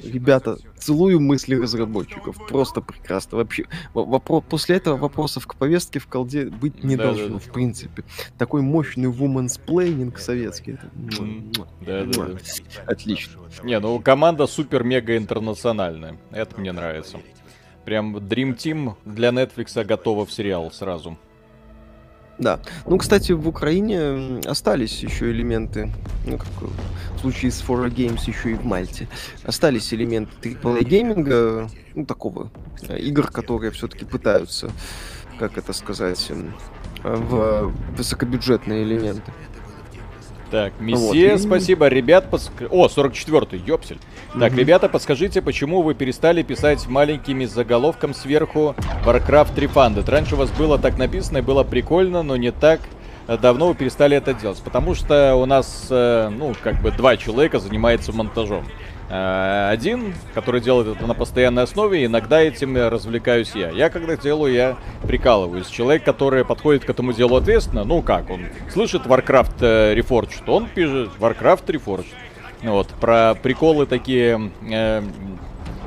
Ребята, 0.03 0.58
целую 0.77 1.19
мысли 1.19 1.56
разработчиков. 1.56 2.38
Просто 2.47 2.82
прекрасно. 2.82 3.38
Вообще, 3.38 3.65
вопро- 3.93 4.43
после 4.47 4.77
этого 4.77 4.97
вопросов 4.97 5.47
к 5.47 5.56
повестке 5.56 5.99
в 5.99 6.08
колде 6.08 6.45
быть 6.45 6.84
не 6.84 6.95
да, 6.95 7.06
должно, 7.06 7.36
да, 7.36 7.39
в 7.39 7.51
принципе. 7.51 8.03
Такой 8.38 8.62
мощный 8.62 9.10
woman's 9.10 9.60
planning 9.65 10.17
советский. 10.17 10.77
Да, 10.93 11.65
да, 11.82 12.06
да. 12.06 12.27
Отлично. 12.86 13.41
Не, 13.63 13.79
ну 13.79 13.99
команда 13.99 14.47
супер-мега 14.47 15.17
интернациональная. 15.17 16.17
Это 16.32 16.60
мне 16.60 16.71
нравится. 16.71 17.19
Прям 17.86 18.15
Dream 18.17 18.56
Team 18.56 18.95
для 19.06 19.29
Netflix 19.29 19.84
готова 19.84 20.25
в 20.25 20.32
сериал 20.32 20.71
сразу. 20.71 21.17
Да. 22.39 22.60
Ну, 22.88 22.98
кстати, 22.98 23.32
в 23.32 23.48
Украине 23.48 24.41
остались 24.46 25.04
еще 25.04 25.32
элементы, 25.32 25.91
ну, 26.26 26.38
как 26.38 26.48
в 27.15 27.19
случае 27.19 27.52
с 27.52 27.62
4 27.62 27.89
Games 27.89 28.22
еще 28.26 28.52
и 28.52 28.56
в 28.56 28.65
Мальте, 28.65 29.08
остались 29.43 29.93
элементы 29.93 30.34
AAA 30.41 30.84
гейминга, 30.84 31.69
ну, 31.96 32.06
такого, 32.06 32.52
э, 32.88 32.98
игр, 33.00 33.28
которые 33.28 33.72
все-таки 33.72 34.06
пытаются, 34.06 34.72
как 35.39 35.58
это 35.58 35.74
сказать, 35.74 36.32
в 37.04 37.74
высокобюджетные 37.98 38.84
элементы. 38.84 39.32
Так, 40.54 40.74
месье, 40.80 41.32
вот. 41.32 41.42
спасибо. 41.42 41.88
Ребят, 41.88 42.30
пос... 42.30 42.52
О, 42.70 42.86
44-й, 42.86 43.58
ёпсель. 43.66 43.98
Mm-hmm. 43.98 44.39
Так, 44.39 44.54
ребята, 44.54 44.88
подскажите, 44.88 45.42
почему 45.42 45.82
вы 45.82 45.96
перестали 45.96 46.44
писать 46.44 46.88
маленькими 46.88 47.46
заголовком 47.46 48.13
сверху 48.13 48.76
Warcraft 49.04 49.56
Refunded? 49.56 50.08
Раньше 50.08 50.36
у 50.36 50.38
вас 50.38 50.52
было 50.52 50.78
так 50.78 51.00
написано 51.00 51.39
и 51.39 51.42
было 51.42 51.63
прикольно, 51.63 52.22
но 52.22 52.36
не 52.36 52.52
так 52.52 52.82
давно 53.42 53.70
вы 53.70 53.74
перестали 53.74 54.16
это 54.16 54.36
делать. 54.36 54.62
Потому 54.63 54.94
что 54.94 55.34
у 55.38 55.48
нас, 55.48 55.88
э, 55.89 56.30
ну, 56.30 56.54
как 56.62 56.84
бы 56.84 56.92
два 56.92 57.18
человека 57.18 57.58
занимаются 57.58 58.13
монтажом. 58.13 58.63
Э, 59.10 59.70
один, 59.70 60.13
который 60.34 60.62
делает 60.62 60.88
это 60.88 61.06
на 61.06 61.13
постоянной 61.13 61.63
основе, 61.63 62.06
иногда 62.06 62.42
этим 62.42 62.76
развлекаюсь 62.76 63.52
я. 63.54 63.70
Я 63.70 63.89
когда 63.89 64.16
делаю, 64.16 64.54
я 64.54 64.78
прикалываюсь. 65.08 65.68
Человек, 65.68 66.04
который 66.04 66.46
подходит 66.46 66.86
к 66.86 66.89
этому 66.89 67.13
делу 67.13 67.36
ответственно, 67.36 67.84
ну 67.84 68.02
как, 68.02 68.30
он 68.30 68.42
слышит 68.72 69.06
Warcraft 69.06 69.56
э, 69.62 69.96
Reforged, 69.96 70.44
он 70.48 70.68
пишет 70.68 71.12
Warcraft 71.20 71.66
Reforged. 71.68 72.08
Вот, 72.63 72.88
про 73.00 73.36
приколы 73.36 73.86
такие 73.86 74.52
э, 74.70 75.04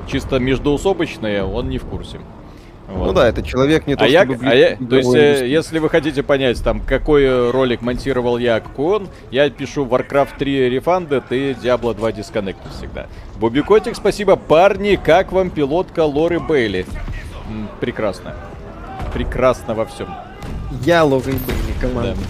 чисто 0.07 0.39
междуусобочные 0.39 1.43
он 1.43 1.69
не 1.71 1.79
в 1.79 1.87
курсе. 1.87 2.21
Вот. 2.87 3.07
Ну 3.07 3.13
да, 3.13 3.29
это 3.29 3.43
человек 3.43 3.87
не 3.89 3.97
то, 3.97 4.05
а 4.05 4.09
я, 4.09 4.23
а 4.23 4.55
я, 4.55 4.77
То 4.77 4.97
есть, 4.97 5.13
э, 5.13 5.49
если 5.49 5.81
вы 5.81 5.89
хотите 5.89 6.23
понять, 6.23 6.63
там, 6.63 6.81
какой 6.81 7.51
ролик 7.51 7.83
монтировал 7.83 8.39
я, 8.39 8.61
какой 8.61 8.97
он, 8.97 9.09
я 9.33 9.51
пишу 9.51 9.85
Warcraft 9.85 10.39
3 10.39 10.77
Refunded 10.77 11.25
и 11.31 11.53
Diablo 11.55 11.95
2 11.95 12.11
Disconnected 12.13 12.71
всегда. 12.79 13.07
Бобикотик, 13.41 13.97
спасибо. 13.97 14.37
Парни, 14.37 14.97
как 15.03 15.33
вам 15.33 15.51
пилотка 15.51 16.05
Лоры 16.05 16.39
Бейли? 16.39 16.87
М, 17.49 17.69
прекрасно. 17.81 18.35
Прекрасно 19.13 19.75
во 19.75 19.85
всем. 19.85 20.09
Я 20.85 21.03
Лоры 21.03 21.33
Бейли, 21.33 21.75
команда. 21.81 22.15
Да. 22.15 22.21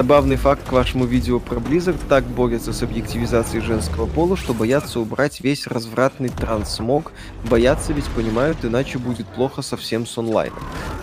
Забавный 0.00 0.36
факт 0.36 0.66
к 0.66 0.72
вашему 0.72 1.04
видео 1.04 1.38
про 1.40 1.56
Blizzard 1.56 1.98
так 2.08 2.24
борется 2.24 2.72
с 2.72 2.82
объективизацией 2.82 3.62
женского 3.62 4.06
пола, 4.06 4.34
что 4.34 4.54
боятся 4.54 4.98
убрать 4.98 5.42
весь 5.42 5.66
развратный 5.66 6.30
трансмог. 6.30 7.12
Боятся 7.44 7.92
ведь 7.92 8.06
понимают, 8.06 8.64
иначе 8.64 8.96
будет 8.96 9.26
плохо 9.26 9.60
совсем 9.60 10.06
с 10.06 10.16
онлайном. 10.16 10.58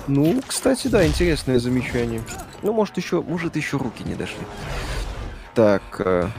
Ну, 0.08 0.42
кстати, 0.48 0.88
да, 0.88 1.06
интересное 1.06 1.60
замечание. 1.60 2.24
Ну, 2.64 2.74
может 2.74 2.98
еще, 2.98 3.22
может 3.22 3.56
еще 3.56 3.78
руки 3.78 4.04
не 4.04 4.16
дошли. 4.16 4.42
Так. 5.54 5.84
Э... 6.00 6.30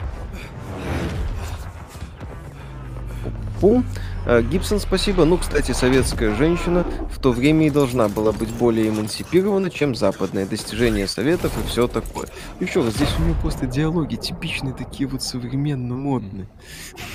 Пум. 3.61 3.85
Э, 3.95 4.08
Гибсон, 4.51 4.79
спасибо. 4.79 5.25
Ну, 5.25 5.37
кстати, 5.37 5.71
советская 5.71 6.35
женщина 6.35 6.85
в 7.11 7.19
то 7.19 7.31
время 7.31 7.67
и 7.67 7.69
должна 7.69 8.07
была 8.07 8.31
быть 8.31 8.49
более 8.49 8.89
эмансипирована, 8.89 9.69
чем 9.71 9.95
западное 9.95 10.45
достижение 10.45 11.07
советов 11.07 11.51
и 11.57 11.67
все 11.67 11.87
такое. 11.87 12.27
Еще 12.59 12.81
раз, 12.83 12.93
здесь 12.93 13.09
у 13.19 13.23
него 13.23 13.35
просто 13.41 13.65
диалоги 13.65 14.15
типичные, 14.15 14.73
такие 14.73 15.07
вот 15.07 15.23
современно 15.23 15.95
модные. 15.95 16.47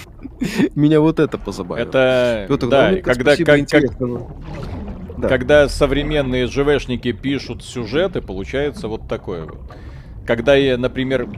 Меня 0.75 1.01
вот 1.01 1.21
это 1.21 1.39
позабавило. 1.39 1.87
Это, 1.87 2.47
Петр, 2.49 2.69
да, 2.69 2.91
ну, 2.91 3.03
когда, 3.03 3.37
как, 3.37 3.69
как, 3.69 5.19
да. 5.19 5.29
когда 5.29 5.69
современные 5.69 6.47
ЖВшники 6.47 7.13
пишут 7.13 7.63
сюжеты, 7.63 8.23
получается 8.23 8.89
вот 8.89 9.09
такое 9.09 9.45
вот. 9.45 9.61
Когда, 10.27 10.55
например, 10.79 11.29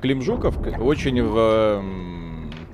Клим 0.00 0.22
Жуков 0.22 0.56
очень 0.78 1.20
в 1.22 1.82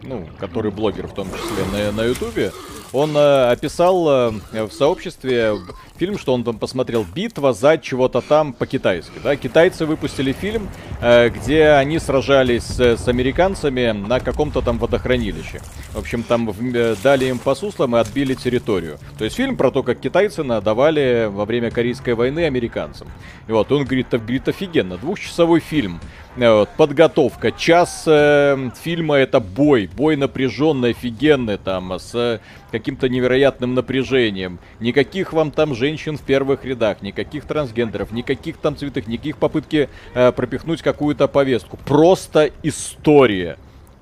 ну, 0.07 0.27
который 0.39 0.71
блогер 0.71 1.07
в 1.07 1.15
том 1.15 1.29
числе 1.29 1.65
на, 1.73 1.93
на 1.93 2.05
Ютубе, 2.05 2.53
Он 2.93 3.17
э, 3.17 3.51
описал 3.51 4.09
э, 4.09 4.65
в 4.65 4.73
сообществе 4.73 5.57
фильм, 5.97 6.19
что 6.19 6.35
он 6.35 6.45
там 6.45 6.59
посмотрел 6.59 7.05
«Битва 7.15 7.53
за 7.53 7.79
чего-то 7.79 8.21
там 8.21 8.53
по-китайски». 8.53 9.19
Да? 9.23 9.37
Китайцы 9.37 9.87
выпустили 9.87 10.33
фильм, 10.33 10.69
э, 11.01 11.29
где 11.31 11.71
они 11.71 11.99
сражались 11.99 12.79
с, 12.79 13.09
американцами 13.09 13.93
на 13.93 14.21
каком-то 14.21 14.63
там 14.63 14.79
водохранилище. 14.79 15.61
В 15.93 15.99
общем, 15.99 16.23
там 16.23 16.51
э, 16.51 16.97
дали 17.03 17.27
им 17.27 17.39
по 17.39 17.55
суслам 17.55 17.97
и 17.97 17.99
отбили 17.99 18.35
территорию. 18.35 18.99
То 19.19 19.25
есть 19.25 19.37
фильм 19.37 19.57
про 19.57 19.71
то, 19.71 19.83
как 19.83 20.01
китайцы 20.01 20.43
надавали 20.43 21.29
во 21.31 21.45
время 21.45 21.71
Корейской 21.71 22.15
войны 22.15 22.47
американцам. 22.47 23.09
И 23.49 23.53
вот 23.53 23.71
он 23.73 23.85
говорит, 23.85 24.09
говорит 24.11 24.49
офигенно, 24.49 24.97
двухчасовой 24.97 25.61
фильм. 25.61 26.01
Э, 26.37 26.53
вот, 26.53 26.69
подготовка. 26.77 27.51
Час 27.51 28.05
э, 28.07 28.71
фильма 28.83 29.17
это 29.17 29.41
бой. 29.41 29.89
Бой 29.97 30.17
напряженный, 30.17 30.91
офигенный 30.91 31.57
там, 31.57 31.99
с 31.99 32.41
каким-то 32.71 33.09
невероятным 33.09 33.75
напряжением. 33.75 34.59
Никаких 34.81 35.33
вам 35.33 35.51
там 35.51 35.75
женщин 35.87 36.17
в 36.17 36.23
первых 36.23 36.65
рядах, 36.65 37.01
никаких 37.01 37.45
трансгендеров, 37.45 38.11
никаких 38.11 38.57
там 38.57 38.77
цветых, 38.77 39.07
никаких 39.07 39.37
попытки 39.37 39.89
э, 40.15 40.33
пропихнуть 40.33 40.83
какую-то 40.83 41.29
повестку. 41.29 41.77
Просто 41.77 42.51
история 42.63 43.57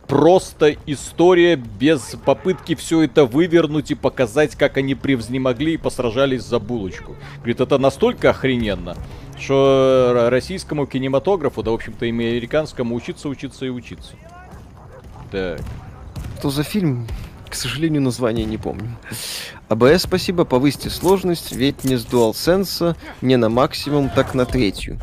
просто 0.06 0.76
история 0.86 1.56
без 1.56 2.16
попытки 2.24 2.74
все 2.74 3.02
это 3.02 3.24
вывернуть 3.24 3.90
и 3.90 3.94
показать, 3.94 4.54
как 4.54 4.76
они 4.76 4.94
превзнемогли 4.94 5.74
и 5.74 5.76
посражались 5.78 6.42
за 6.42 6.58
булочку. 6.58 7.16
Говорит, 7.38 7.60
это 7.60 7.78
настолько 7.78 8.30
охрененно, 8.30 8.96
что 9.38 10.28
российскому 10.30 10.86
кинематографу, 10.86 11.62
да, 11.62 11.70
в 11.70 11.74
общем-то, 11.74 12.04
и 12.04 12.10
американскому 12.10 12.94
учиться, 12.94 13.28
учиться 13.28 13.64
и 13.64 13.70
учиться. 13.70 14.12
Так. 15.30 15.60
Что 16.38 16.50
за 16.50 16.64
фильм? 16.64 17.08
К 17.48 17.54
сожалению, 17.54 18.02
название 18.02 18.44
не 18.44 18.58
помню. 18.58 18.90
АБС 19.74 20.02
спасибо, 20.02 20.44
повысьте 20.44 20.88
сложность, 20.88 21.52
ведь 21.52 21.84
не 21.84 21.96
с 21.96 22.06
DualSense, 22.06 22.96
не 23.22 23.36
на 23.36 23.48
максимум, 23.48 24.08
так 24.08 24.34
на 24.34 24.46
третью. 24.46 24.98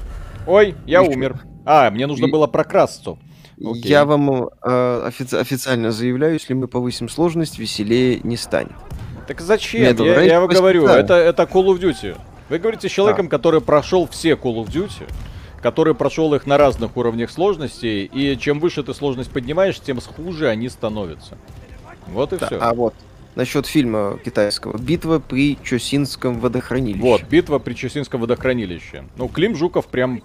Ой, 0.47 0.75
я 0.85 1.01
Еще... 1.01 1.11
умер. 1.11 1.39
А, 1.65 1.91
мне 1.91 2.07
нужно 2.07 2.25
и... 2.25 2.31
было 2.31 2.47
прокрасться. 2.47 3.17
Окей. 3.59 3.81
Я 3.83 4.05
вам 4.05 4.45
э, 4.45 4.49
офици- 4.63 5.37
официально 5.37 5.91
заявляю, 5.91 6.33
если 6.33 6.53
мы 6.53 6.67
повысим 6.67 7.09
сложность, 7.09 7.59
веселее 7.59 8.19
не 8.23 8.37
станет. 8.37 8.75
Так 9.27 9.41
зачем? 9.41 9.95
Я, 9.97 10.21
я 10.21 10.39
вам 10.39 10.49
говорю, 10.49 10.87
это, 10.87 11.13
это 11.13 11.43
Call 11.43 11.65
of 11.67 11.79
Duty. 11.79 12.17
Вы 12.49 12.57
говорите 12.57 12.89
с 12.89 12.91
человеком, 12.91 13.27
а. 13.27 13.29
который 13.29 13.61
прошел 13.61 14.07
все 14.07 14.31
Call 14.31 14.55
of 14.55 14.67
Duty, 14.67 15.07
который 15.61 15.93
прошел 15.93 16.33
их 16.33 16.47
на 16.47 16.57
разных 16.57 16.97
уровнях 16.97 17.29
сложности, 17.29 18.09
и 18.11 18.37
чем 18.37 18.59
выше 18.59 18.83
ты 18.83 18.93
сложность 18.93 19.31
поднимаешь, 19.31 19.79
тем 19.79 19.99
хуже 19.99 20.49
они 20.49 20.67
становятся. 20.67 21.37
Вот 22.07 22.33
и 22.33 22.37
да, 22.37 22.47
все. 22.47 22.57
А 22.59 22.73
вот 22.73 22.95
насчет 23.35 23.65
фильма 23.65 24.19
китайского. 24.23 24.77
Битва 24.77 25.19
при 25.19 25.57
Чосинском 25.63 26.39
водохранилище. 26.39 27.01
Вот, 27.01 27.23
битва 27.23 27.59
при 27.59 27.73
Чосинском 27.73 28.21
водохранилище. 28.21 29.05
Ну, 29.17 29.27
Клим 29.27 29.55
Жуков 29.55 29.87
прям 29.87 30.21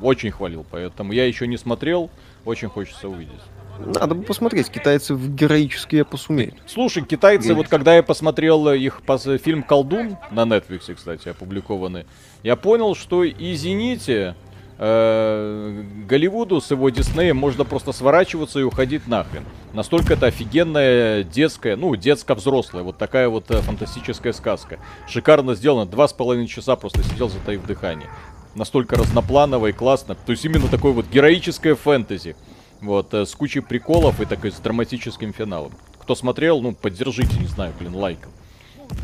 очень 0.00 0.30
хвалил, 0.30 0.64
поэтому 0.70 1.12
я 1.12 1.26
еще 1.26 1.46
не 1.46 1.56
смотрел. 1.56 2.10
Очень 2.44 2.68
хочется 2.68 3.08
увидеть. 3.08 3.40
Надо 3.78 4.14
бы 4.14 4.22
посмотреть, 4.22 4.70
китайцы 4.70 5.14
в 5.14 5.34
героические 5.34 6.04
посумеют. 6.04 6.54
Слушай, 6.66 7.04
китайцы, 7.04 7.52
вот 7.54 7.68
когда 7.68 7.94
я 7.94 8.02
посмотрел 8.02 8.68
их 8.72 9.02
фильм 9.42 9.62
«Колдун», 9.62 10.16
на 10.30 10.42
Netflix, 10.44 10.94
кстати, 10.94 11.28
опубликованный, 11.28 12.06
я 12.42 12.56
понял, 12.56 12.94
что, 12.94 13.28
извините, 13.28 14.34
э, 14.78 15.84
Голливуду 16.08 16.60
с 16.60 16.70
его 16.70 16.88
Диснеем 16.90 17.36
можно 17.36 17.64
просто 17.64 17.92
сворачиваться 17.92 18.60
и 18.60 18.62
уходить 18.62 19.06
нахрен. 19.06 19.44
Настолько 19.72 20.14
это 20.14 20.26
офигенная 20.26 21.22
детская, 21.22 21.76
ну, 21.76 21.94
детско-взрослая, 21.96 22.82
вот 22.82 22.98
такая 22.98 23.28
вот 23.28 23.50
э, 23.50 23.60
фантастическая 23.60 24.32
сказка. 24.32 24.78
Шикарно 25.08 25.54
сделано, 25.54 25.86
два 25.86 26.08
с 26.08 26.12
половиной 26.12 26.46
часа 26.46 26.76
просто 26.76 27.02
сидел 27.02 27.28
затаив 27.28 27.64
дыхание 27.66 28.08
настолько 28.56 28.96
разнопланово 28.96 29.68
и 29.68 29.72
классно. 29.72 30.14
То 30.14 30.32
есть 30.32 30.44
именно 30.44 30.68
такое 30.68 30.92
вот 30.92 31.06
героическое 31.08 31.74
фэнтези. 31.74 32.36
Вот, 32.80 33.14
э, 33.14 33.24
с 33.24 33.34
кучей 33.34 33.60
приколов 33.60 34.20
и 34.20 34.26
такой 34.26 34.52
с 34.52 34.56
драматическим 34.56 35.32
финалом. 35.32 35.72
Кто 36.00 36.14
смотрел, 36.14 36.60
ну, 36.60 36.72
поддержите, 36.72 37.38
не 37.38 37.46
знаю, 37.46 37.72
блин, 37.78 37.94
лайком. 37.94 38.32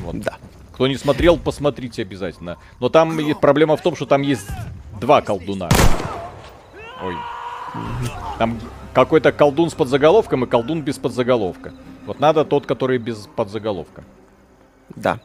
Вот. 0.00 0.20
Да. 0.20 0.36
Кто 0.74 0.86
не 0.86 0.96
смотрел, 0.96 1.36
посмотрите 1.38 2.02
обязательно. 2.02 2.58
Но 2.80 2.88
там 2.88 3.18
проблема 3.40 3.76
в 3.76 3.82
том, 3.82 3.96
что 3.96 4.06
там 4.06 4.22
есть 4.22 4.46
два 5.02 5.20
колдуна. 5.20 5.68
Ой. 7.02 7.16
Там 8.38 8.58
какой-то 8.94 9.32
колдун 9.32 9.68
с 9.68 9.74
подзаголовком 9.74 10.44
и 10.44 10.46
колдун 10.46 10.82
без 10.82 10.98
подзаголовка. 10.98 11.72
Вот 12.06 12.20
надо 12.20 12.44
тот, 12.44 12.66
который 12.66 12.98
без 12.98 13.28
подзаголовка. 13.34 14.04
Да. 14.94 15.18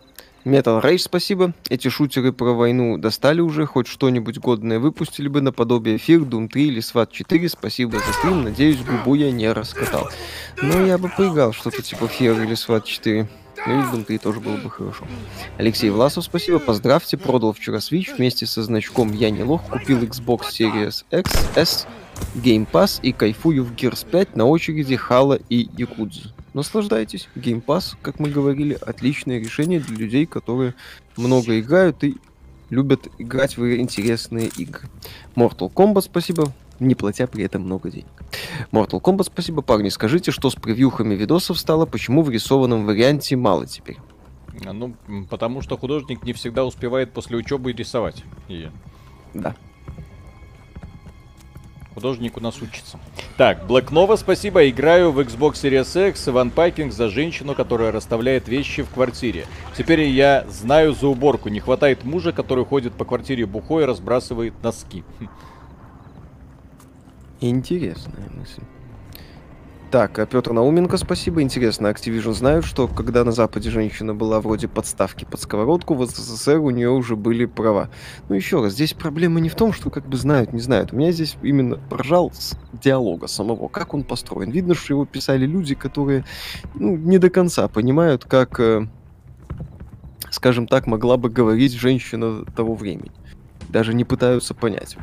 Metal 0.46 0.82
Rage, 0.82 1.00
спасибо. 1.00 1.54
Эти 1.70 1.90
шутеры 1.90 2.32
про 2.32 2.54
войну 2.54 2.98
достали 2.98 3.42
уже, 3.42 3.66
хоть 3.66 3.88
что-нибудь 3.88 4.40
годное 4.40 4.80
выпустили 4.80 5.28
бы 5.28 5.42
наподобие 5.42 5.98
Fear, 5.98 6.28
Doom 6.28 6.48
3 6.48 6.68
или 6.68 6.82
SWAT 6.82 7.10
4. 7.12 7.50
Спасибо 7.50 8.00
за 8.00 8.14
стрим, 8.14 8.44
надеюсь, 8.44 8.82
губу 8.82 9.14
я 9.14 9.32
не 9.32 9.52
раскатал. 9.52 10.10
Но 10.62 10.82
я 10.86 10.98
бы 10.98 11.10
поиграл 11.10 11.54
что-то 11.54 11.84
типа 11.84 12.06
Fear 12.06 12.46
или 12.46 12.54
SWAT 12.54 12.84
4. 12.84 13.28
Doom 13.68 14.04
3 14.06 14.18
тоже 14.18 14.40
было 14.40 14.58
бы 14.58 14.70
хорошо. 14.70 15.06
Алексей 15.58 15.90
Власов, 15.90 16.24
спасибо, 16.24 16.60
поздравьте, 16.60 17.18
продал 17.18 17.54
вчера 17.54 17.78
Switch 17.78 18.16
вместе 18.16 18.46
со 18.46 18.64
значком 18.64 19.14
«Я 19.14 19.30
не 19.30 19.44
лох», 19.44 19.62
купил 19.70 20.00
Xbox 20.00 20.42
Series 20.52 21.06
X, 21.12 21.50
S, 21.56 21.88
Game 22.36 22.68
Pass 22.70 23.00
и 23.02 23.12
кайфую 23.12 23.64
в 23.64 23.74
Gears 23.74 24.06
5 24.10 24.36
на 24.36 24.46
очереди 24.46 24.96
Хала 24.96 25.40
и 25.50 25.70
Якудзу 25.78 26.34
наслаждайтесь. 26.58 27.30
Game 27.36 27.64
Pass, 27.64 27.96
как 28.02 28.20
мы 28.20 28.30
говорили, 28.30 28.78
отличное 28.82 29.40
решение 29.40 29.80
для 29.80 29.96
людей, 29.96 30.26
которые 30.26 30.74
много 31.16 31.60
играют 31.60 32.04
и 32.04 32.18
любят 32.70 33.08
играть 33.18 33.58
в 33.58 33.80
интересные 33.80 34.48
игры. 34.58 34.90
Mortal 35.36 35.72
Kombat, 35.72 36.02
спасибо, 36.02 36.52
не 36.80 36.96
платя 36.96 37.28
при 37.28 37.44
этом 37.44 37.64
много 37.64 37.90
денег. 37.90 38.08
Mortal 38.72 39.02
Kombat, 39.02 39.26
спасибо, 39.26 39.62
парни. 39.62 39.90
Скажите, 39.90 40.32
что 40.32 40.50
с 40.50 40.56
превьюхами 40.56 41.16
видосов 41.16 41.58
стало, 41.58 41.86
почему 41.86 42.24
в 42.24 42.30
рисованном 42.30 42.86
варианте 42.86 43.36
мало 43.36 43.66
теперь? 43.66 43.98
Ну, 44.64 44.96
потому 45.30 45.62
что 45.62 45.78
художник 45.78 46.24
не 46.24 46.34
всегда 46.34 46.66
успевает 46.66 47.14
после 47.14 47.38
учебы 47.38 47.74
рисовать 47.74 48.24
ее. 48.48 48.72
Да. 49.34 49.56
Художник 51.94 52.38
у 52.38 52.40
нас 52.40 52.62
учится. 52.62 53.00
Так, 53.38 53.64
Black 53.64 53.90
Nova, 53.90 54.18
спасибо. 54.18 54.70
Играю 54.70 55.12
в 55.12 55.20
Xbox 55.20 55.54
Series 55.54 56.10
X 56.10 56.28
Иван 56.28 56.52
Пайкинг 56.52 56.94
за 56.94 57.10
женщину, 57.10 57.56
которая 57.56 57.92
расставляет 57.92 58.48
вещи 58.48 58.84
в 58.84 58.90
квартире. 58.90 59.48
Теперь 59.76 60.02
я 60.02 60.46
знаю 60.48 60.94
за 60.94 61.08
уборку. 61.08 61.50
Не 61.50 61.60
хватает 61.60 62.04
мужа, 62.04 62.34
который 62.34 62.66
ходит 62.66 62.94
по 62.94 63.04
квартире 63.04 63.48
бухой 63.48 63.82
и 63.82 63.86
разбрасывает 63.88 64.54
носки. 64.62 65.04
Интересная 67.40 68.30
мысль. 68.36 68.64
Так, 69.90 70.20
а 70.20 70.26
Петр 70.26 70.52
Науменко, 70.52 70.98
спасибо. 70.98 71.42
Интересно, 71.42 71.88
Activision 71.88 72.34
знают, 72.34 72.66
что 72.66 72.90
когда 72.90 73.24
на 73.24 73.32
Западе 73.32 73.70
женщина 73.70 74.14
была 74.14 74.42
вроде 74.42 74.68
подставки 74.68 75.24
под 75.24 75.40
сковородку, 75.40 75.94
в 75.94 76.06
СССР 76.06 76.60
у 76.60 76.72
нее 76.72 76.90
уже 76.90 77.16
были 77.16 77.46
права. 77.46 77.90
Ну 78.28 78.36
еще 78.36 78.62
раз, 78.62 78.74
здесь 78.74 78.94
проблема 78.94 79.40
не 79.40 79.48
в 79.48 79.56
том, 79.56 79.72
что 79.72 79.90
как 79.90 80.06
бы 80.06 80.18
знают, 80.18 80.52
не 80.52 80.60
знают. 80.60 80.92
У 80.92 80.98
меня 80.98 81.12
здесь 81.14 81.38
именно 81.42 81.78
поржал 81.78 82.34
с 82.34 82.58
диалога 82.74 83.28
самого, 83.28 83.70
как 83.70 83.94
он 83.94 84.04
построен. 84.04 84.52
Видно, 84.52 84.76
что 84.76 84.94
его 84.94 85.06
писали 85.06 85.46
люди, 85.46 85.74
которые 85.74 86.26
ну, 86.76 86.98
не 86.98 87.18
до 87.18 87.30
конца 87.30 87.70
понимают, 87.70 88.26
как, 88.26 88.60
э, 88.60 88.88
скажем 90.32 90.68
так, 90.68 90.86
могла 90.86 91.16
бы 91.16 91.30
говорить 91.30 91.72
женщина 91.72 92.44
того 92.44 92.76
времени. 92.76 93.14
Даже 93.70 93.94
не 93.94 94.04
пытаются 94.04 94.54
понять. 94.54 94.98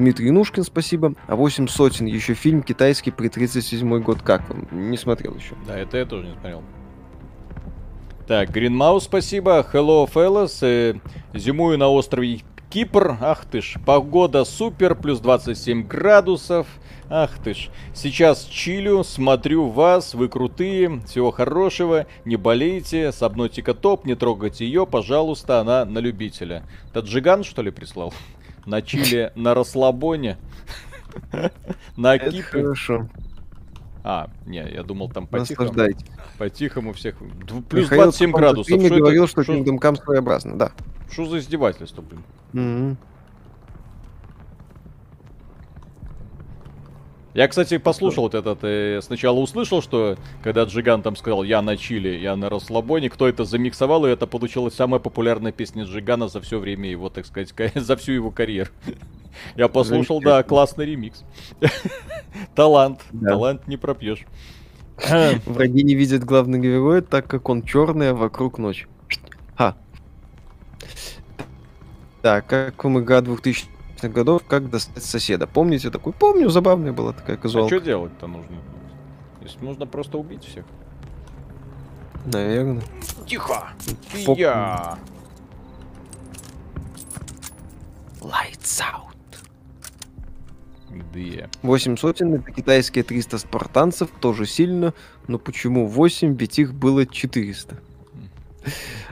Дмитрий 0.00 0.28
Янушкин, 0.28 0.64
спасибо. 0.64 1.12
А 1.26 1.36
8 1.36 1.68
сотен 1.68 2.06
еще 2.06 2.32
фильм 2.32 2.62
китайский 2.62 3.10
при 3.10 3.28
37 3.28 4.00
год. 4.00 4.22
Как 4.22 4.48
вам? 4.48 4.66
Не 4.72 4.96
смотрел 4.96 5.34
еще. 5.34 5.54
Да, 5.66 5.78
это 5.78 5.98
я 5.98 6.06
тоже 6.06 6.28
не 6.28 6.32
смотрел. 6.32 6.62
Так, 8.26 8.50
Гринмаус, 8.50 9.04
спасибо. 9.04 9.66
Hello, 9.70 10.10
fellas. 10.10 10.60
Э, 10.62 10.94
зимую 11.34 11.76
на 11.76 11.88
острове 11.88 12.40
Кипр. 12.70 13.18
Ах 13.20 13.44
ты 13.44 13.60
ж, 13.60 13.74
погода 13.84 14.46
супер, 14.46 14.94
плюс 14.94 15.20
27 15.20 15.86
градусов. 15.86 16.66
Ах 17.10 17.32
ты 17.44 17.52
ж. 17.52 17.68
Сейчас 17.92 18.44
чилю, 18.44 19.04
смотрю 19.04 19.68
вас, 19.68 20.14
вы 20.14 20.28
крутые, 20.28 21.02
всего 21.06 21.30
хорошего, 21.30 22.06
не 22.24 22.36
болейте, 22.36 23.12
сабнотика 23.12 23.74
топ, 23.74 24.06
не 24.06 24.14
трогайте 24.14 24.64
ее, 24.64 24.86
пожалуйста, 24.86 25.60
она 25.60 25.84
на 25.84 25.98
любителя. 25.98 26.62
Таджиган, 26.94 27.42
что 27.42 27.60
ли, 27.60 27.72
прислал? 27.72 28.14
На 28.70 28.82
Чили 28.82 29.32
на 29.34 29.54
расслабоне. 29.54 30.38
На 31.96 32.18
Кипре. 32.18 32.62
Хорошо. 32.62 33.08
А, 34.02 34.30
не, 34.46 34.66
я 34.72 34.82
думал 34.82 35.10
там 35.10 35.26
по-тихому. 35.26 35.74
По-тихому 36.38 36.92
всех. 36.94 37.16
Плюс 37.68 37.88
27 37.88 38.32
градусов. 38.32 38.78
Мне 38.78 38.88
говорил, 38.88 39.26
что 39.26 39.42
Kingdom 39.42 39.78
Come 39.78 40.02
своеобразно, 40.02 40.56
да. 40.56 40.72
Что 41.10 41.26
за 41.26 41.38
издевательство, 41.38 42.02
блин? 42.02 42.96
Я, 47.32 47.46
кстати, 47.46 47.78
послушал 47.78 48.24
вот 48.24 48.34
этот, 48.34 48.58
э, 48.62 49.00
сначала 49.02 49.38
услышал, 49.38 49.82
что 49.82 50.16
когда 50.42 50.64
Джиган 50.64 51.02
там 51.02 51.14
сказал 51.14 51.44
«Я 51.44 51.62
на 51.62 51.76
чили, 51.76 52.08
я 52.08 52.34
на 52.34 52.48
расслабоне», 52.48 53.08
кто 53.08 53.28
это 53.28 53.44
замиксовал, 53.44 54.04
и 54.04 54.10
это 54.10 54.26
получилась 54.26 54.74
самая 54.74 54.98
популярная 54.98 55.52
песня 55.52 55.84
Джигана 55.84 56.26
за 56.26 56.40
все 56.40 56.58
время 56.58 56.90
его, 56.90 57.08
так 57.08 57.26
сказать, 57.26 57.54
за 57.74 57.96
всю 57.96 58.12
его 58.12 58.30
карьеру. 58.32 58.70
Я 59.56 59.68
послушал, 59.68 60.20
да, 60.20 60.42
классный 60.42 60.86
ремикс. 60.86 61.24
Талант, 62.56 63.00
талант 63.22 63.68
не 63.68 63.76
пропьешь. 63.76 64.26
Враги 65.46 65.84
не 65.84 65.94
видят 65.94 66.24
главного 66.24 66.60
героя, 66.60 67.00
так 67.00 67.28
как 67.28 67.48
он 67.48 67.62
черный, 67.62 68.10
а 68.10 68.14
вокруг 68.14 68.58
ночь. 68.58 68.88
Ха. 69.56 69.76
Так, 72.22 72.46
как 72.46 72.84
в 72.84 72.88
МГА 72.88 73.22
2000 73.22 73.79
годов, 74.08 74.42
как 74.46 74.70
достать 74.70 75.04
соседа. 75.04 75.46
Помните 75.46 75.90
такой? 75.90 76.12
Помню, 76.12 76.48
забавная 76.48 76.92
была 76.92 77.12
такая 77.12 77.36
казуалка. 77.36 77.74
А 77.74 77.78
что 77.78 77.84
делать-то 77.84 78.26
нужно? 78.26 78.56
Если 79.40 79.64
нужно 79.64 79.86
просто 79.86 80.18
убить 80.18 80.44
всех. 80.44 80.64
Наверное. 82.26 82.82
Тихо! 83.26 83.68
Я! 84.36 84.98
Lights 88.20 88.82
out. 88.82 89.06
Две. 91.12 91.48
8 91.62 91.96
сотен, 91.96 92.34
это 92.34 92.52
китайские 92.52 93.04
300 93.04 93.38
спартанцев, 93.38 94.10
тоже 94.20 94.44
сильно, 94.46 94.92
но 95.26 95.38
почему 95.38 95.86
8, 95.86 96.36
ведь 96.36 96.58
их 96.58 96.74
было 96.74 97.06
400. 97.06 97.80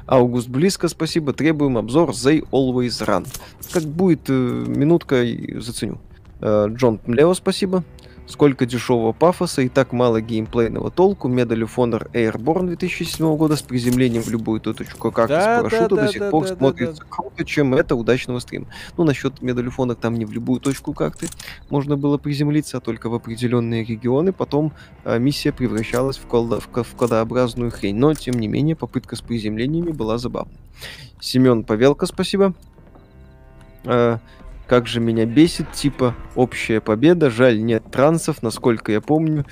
Август 0.09 0.49
близко, 0.49 0.89
спасибо. 0.89 1.35
Требуем 1.35 1.77
обзор 1.77 2.11
They 2.11 2.43
Always 2.51 3.05
Run. 3.07 3.27
Как 3.71 3.85
будет 3.85 4.31
э, 4.31 4.33
минутка, 4.33 5.23
заценю. 5.61 5.99
Э, 6.41 6.67
Джон 6.71 6.99
Млео, 7.07 7.35
спасибо. 7.35 7.85
Сколько 8.29 8.67
дешевого 8.67 9.13
пафоса 9.13 9.63
и 9.63 9.71
так 9.71 9.93
мало 9.93 10.21
геймплейного 10.21 10.91
толку. 10.91 11.31
Medal 11.31 11.63
of 11.63 11.71
Honor 11.77 12.11
Airborne 12.13 12.67
2007 12.67 13.37
года 13.37 13.57
с 13.57 13.63
приземлением 13.63 14.23
в 14.23 14.29
любую 14.29 14.61
точку 14.61 15.11
карты 15.11 15.33
Да, 15.33 15.61
с 15.61 15.63
парашюта 15.63 15.89
да, 15.89 15.89
до 15.89 15.97
да, 15.97 16.09
сих 16.09 16.21
да, 16.21 16.31
пор 16.31 16.43
да, 16.45 16.51
да, 16.51 16.57
смотрится 16.57 17.03
круто, 17.09 17.45
чем 17.47 17.75
это 17.75 17.97
удачного 17.97 18.39
стрима. 18.41 18.67
Ну, 18.99 19.05
насчет 19.05 19.41
Medal 19.41 19.67
of 19.69 19.77
Honor 19.79 19.95
там 19.95 20.15
не 20.15 20.27
в 20.27 20.33
любую 20.33 20.61
точку 20.61 20.93
карты 20.93 21.29
можно 21.71 21.97
было 21.97 22.19
приземлиться, 22.19 22.77
а 22.77 22.81
только 22.81 23.09
в 23.09 23.15
определенные 23.15 23.83
регионы. 23.83 24.35
Потом 24.35 24.73
а, 25.05 25.17
миссия 25.17 25.51
превращалась 25.51 26.19
в, 26.19 26.27
колда, 26.27 26.61
в, 26.61 26.69
в 26.69 26.95
кодообразную 26.97 27.71
хрень. 27.71 27.97
Но, 27.97 28.13
тем 28.13 28.35
не 28.35 28.47
менее, 28.47 28.77
попытка 28.77 29.17
с 29.17 29.23
приземлениями 29.23 29.91
была 29.91 30.19
забавной. 30.19 30.55
Семен 31.19 31.65
Павелко, 31.65 32.05
спасибо. 32.05 32.53
А, 33.85 34.19
как 34.69 34.87
же 34.87 35.01
меня 35.01 35.25
бесит, 35.25 35.73
типа, 35.73 36.15
общая 36.35 36.81
победа, 36.81 37.31
жаль, 37.31 37.63
нет 37.63 37.85
трансов, 37.91 38.43
насколько 38.43 38.93
я 38.93 39.01
помню, 39.01 39.47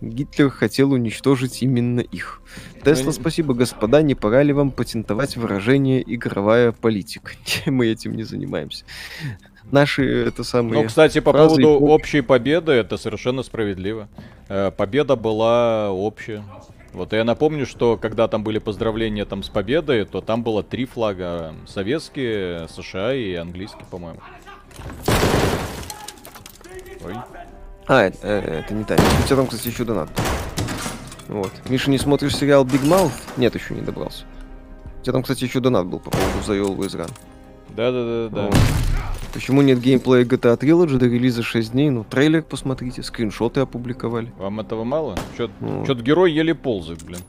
Гитлер 0.00 0.50
хотел 0.50 0.92
уничтожить 0.92 1.62
именно 1.62 2.00
их. 2.00 2.40
Тесла, 2.82 3.06
не- 3.06 3.12
спасибо, 3.12 3.54
господа, 3.54 4.02
не 4.02 4.14
пора 4.14 4.42
ли 4.42 4.52
вам 4.52 4.70
патентовать 4.70 5.36
выражение 5.36 6.02
«игровая 6.14 6.72
политика»? 6.72 7.32
Мы 7.66 7.86
этим 7.88 8.16
не 8.16 8.24
занимаемся. 8.24 8.84
Наши, 9.70 10.04
это 10.26 10.44
самые... 10.44 10.82
Ну, 10.82 10.88
кстати, 10.88 11.20
по 11.20 11.32
фразы 11.32 11.62
поводу 11.62 11.86
общей 11.86 12.20
победы, 12.20 12.72
это 12.72 12.96
совершенно 12.96 13.42
справедливо. 13.42 14.08
Э, 14.48 14.70
Победа 14.70 15.16
была 15.16 15.90
общая. 15.90 16.44
Вот 16.92 17.12
я 17.12 17.24
напомню, 17.24 17.66
что 17.66 17.96
когда 17.96 18.28
там 18.28 18.44
были 18.44 18.58
поздравления 18.58 19.24
там 19.24 19.42
с 19.42 19.48
победой, 19.48 20.04
то 20.04 20.20
там 20.20 20.42
было 20.42 20.62
три 20.62 20.84
флага. 20.84 21.54
Советские, 21.66 22.68
США 22.68 23.14
и 23.14 23.34
английский, 23.34 23.84
по-моему. 23.90 24.20
Ой. 27.04 27.14
А, 27.86 28.02
это, 28.02 28.18
э, 28.22 28.60
это 28.60 28.74
не 28.74 28.84
та. 28.84 28.94
У 28.94 29.26
тебя 29.26 29.36
там, 29.36 29.46
кстати, 29.46 29.68
еще 29.68 29.84
донат. 29.84 30.08
был. 31.28 31.36
Вот. 31.40 31.52
Миша, 31.68 31.90
не 31.90 31.98
смотришь 31.98 32.36
сериал 32.36 32.64
Big 32.64 32.82
Mouth? 32.84 33.12
Нет, 33.36 33.54
еще 33.54 33.74
не 33.74 33.82
добрался. 33.82 34.24
У 35.00 35.02
тебя 35.02 35.12
там, 35.12 35.22
кстати, 35.22 35.44
еще 35.44 35.60
донат 35.60 35.86
был 35.86 35.98
по 36.00 36.10
поводу 36.10 36.38
The 36.46 36.60
Always 36.66 36.96
Run. 36.96 37.10
Да-да-да-да. 37.76 38.46
Вот. 38.46 38.56
Почему 39.32 39.62
нет 39.62 39.80
геймплея 39.80 40.24
GTA 40.24 40.56
Trilogy 40.58 40.96
до 40.96 41.06
релиза 41.06 41.42
6 41.42 41.72
дней? 41.72 41.90
Ну, 41.90 42.04
трейлер 42.04 42.42
посмотрите, 42.42 43.02
скриншоты 43.02 43.60
опубликовали. 43.60 44.32
Вам 44.38 44.60
этого 44.60 44.84
мало? 44.84 45.18
Чё- 45.36 45.50
Ну. 45.60 45.84
Чё-то 45.84 46.02
герой 46.02 46.32
еле 46.32 46.54
ползает, 46.54 47.02
блин. 47.02 47.20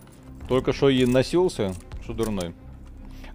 Только 0.47 0.71
что 0.71 0.89
и 0.89 1.05
носился, 1.05 1.73
что 2.03 2.13
дурной. 2.13 2.53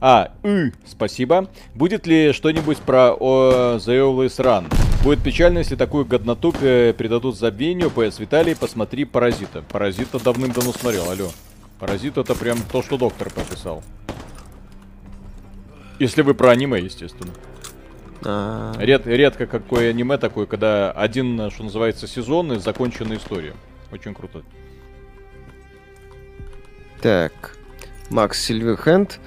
А, 0.00 0.32
и, 0.42 0.72
спасибо. 0.86 1.48
Будет 1.74 2.06
ли 2.06 2.32
что-нибудь 2.32 2.78
про 2.78 3.12
о, 3.12 3.76
The 3.76 4.00
Always 4.00 4.36
Run? 4.38 4.72
Будет 5.02 5.22
печально, 5.22 5.58
если 5.58 5.76
такую 5.76 6.04
годноту 6.04 6.54
э, 6.60 6.92
придадут 6.94 7.36
забвению. 7.36 7.88
PS 7.94 8.20
Виталий, 8.20 8.56
посмотри 8.56 9.04
Паразита. 9.04 9.62
Паразита 9.62 10.18
давным-давно 10.18 10.72
смотрел, 10.72 11.10
алло. 11.10 11.28
Паразит 11.78 12.18
это 12.18 12.34
прям 12.34 12.58
то, 12.70 12.82
что 12.82 12.98
доктор 12.98 13.30
прописал. 13.30 13.82
Если 15.98 16.22
вы 16.22 16.34
про 16.34 16.50
аниме, 16.50 16.80
естественно. 16.80 17.32
А, 18.22 18.74
Ред- 18.78 19.06
редко 19.06 19.46
какое 19.46 19.90
аниме 19.90 20.18
такое, 20.18 20.46
когда 20.46 20.92
один, 20.92 21.50
что 21.50 21.62
называется, 21.62 22.06
сезон 22.06 22.52
и 22.52 22.58
законченная 22.58 23.16
история. 23.16 23.54
Очень 23.92 24.14
круто. 24.14 24.42
Так. 27.02 27.56
Макс 28.10 28.38
Сильверхенд. 28.42 29.18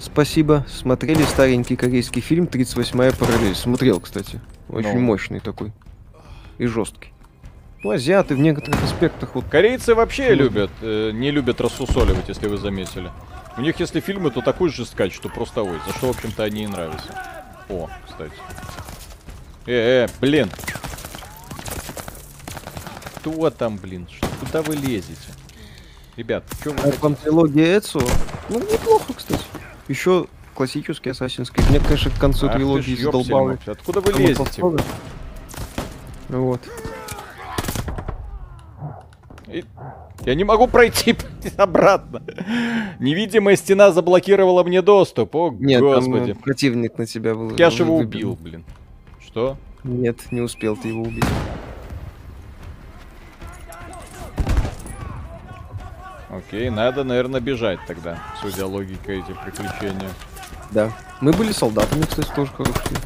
Спасибо. 0.00 0.64
Смотрели 0.68 1.22
старенький 1.24 1.76
корейский 1.76 2.20
фильм 2.22 2.44
«38-я 2.44 3.12
параллель». 3.12 3.54
Смотрел, 3.54 4.00
кстати. 4.00 4.40
Очень 4.68 4.94
Ну. 4.94 5.00
мощный 5.00 5.40
такой. 5.40 5.72
И 6.58 6.66
жесткий. 6.66 7.12
Ну, 7.82 7.90
азиаты 7.90 8.34
в 8.34 8.38
некоторых 8.40 8.82
аспектах 8.82 9.34
вот 9.34 9.44
Корейцы 9.48 9.94
вообще 9.94 10.30
Ну. 10.30 10.34
любят, 10.44 10.70
э, 10.82 11.10
не 11.12 11.30
любят 11.30 11.60
рассусоливать, 11.60 12.28
если 12.28 12.48
вы 12.48 12.58
заметили. 12.58 13.10
У 13.56 13.60
них, 13.60 13.78
если 13.80 14.00
фильмы, 14.00 14.30
то 14.30 14.40
такой 14.40 14.68
же 14.70 14.84
скач, 14.84 15.14
что 15.14 15.28
просто 15.28 15.62
ой, 15.62 15.78
за 15.86 15.92
что, 15.94 16.08
в 16.12 16.16
общем-то, 16.16 16.42
они 16.44 16.64
и 16.64 16.66
нравятся. 16.66 17.08
О, 17.68 17.88
кстати. 18.06 18.32
Э, 19.66 20.04
э, 20.04 20.08
блин. 20.20 20.48
Кто 23.16 23.50
там, 23.50 23.76
блин? 23.76 24.08
Ш- 24.10 24.26
Куда 24.40 24.62
вы 24.62 24.76
лезете? 24.76 25.32
Ребят, 26.16 26.44
что 26.60 26.70
вы... 26.70 26.76
А 26.80 26.92
вам 27.00 27.14
трилогия 27.14 27.78
Эцу? 27.78 28.00
Ну, 28.48 28.58
неплохо, 28.60 29.12
кстати. 29.14 29.42
Еще 29.88 30.26
классический 30.54 31.10
Assassin's 31.10 31.52
Creed. 31.52 31.68
Мне, 31.70 31.80
конечно, 31.80 32.10
к 32.10 32.18
концу 32.18 32.46
Ах 32.46 32.54
трилогии 32.54 32.94
задолбало. 32.94 33.58
Откуда 33.66 34.00
вы 34.00 34.12
Кому 34.12 34.26
лезете? 34.26 34.62
Вот. 36.28 36.60
И- 39.48 39.64
Я 40.24 40.34
не 40.34 40.44
могу 40.44 40.66
пройти 40.66 41.16
обратно. 41.56 42.22
Невидимая 42.98 43.56
стена 43.56 43.92
заблокировала 43.92 44.62
мне 44.62 44.82
доступ. 44.82 45.34
О, 45.34 45.50
Нет, 45.58 45.80
господи. 45.80 46.32
там 46.32 46.32
э, 46.32 46.34
противник 46.34 46.98
на 46.98 47.06
тебя 47.06 47.34
был. 47.34 47.56
Я 47.56 47.70
ж 47.70 47.80
его 47.80 47.96
убил, 47.96 48.36
блин. 48.38 48.64
Что? 49.20 49.56
Нет, 49.84 50.18
не 50.32 50.40
успел 50.42 50.76
ты 50.76 50.88
его 50.88 51.02
убить. 51.02 51.24
Окей, 56.38 56.70
надо, 56.70 57.02
наверное, 57.02 57.40
бежать 57.40 57.80
тогда, 57.86 58.18
судя 58.40 58.66
логикой 58.66 59.20
этих 59.20 59.40
приключений. 59.42 60.08
Да. 60.70 60.92
Мы 61.20 61.32
были 61.32 61.50
солдатами, 61.50 62.02
кстати, 62.02 62.30
тоже 62.34 62.52
хорошие. 62.52 62.96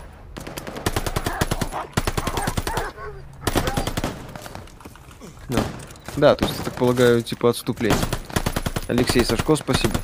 Да. 5.48 5.60
Да, 6.16 6.34
то 6.34 6.44
есть, 6.44 6.58
я 6.58 6.64
так 6.64 6.74
полагаю, 6.74 7.22
типа 7.22 7.48
отступление. 7.48 7.98
Алексей 8.88 9.24
Сашко, 9.24 9.56
спасибо. 9.56 9.94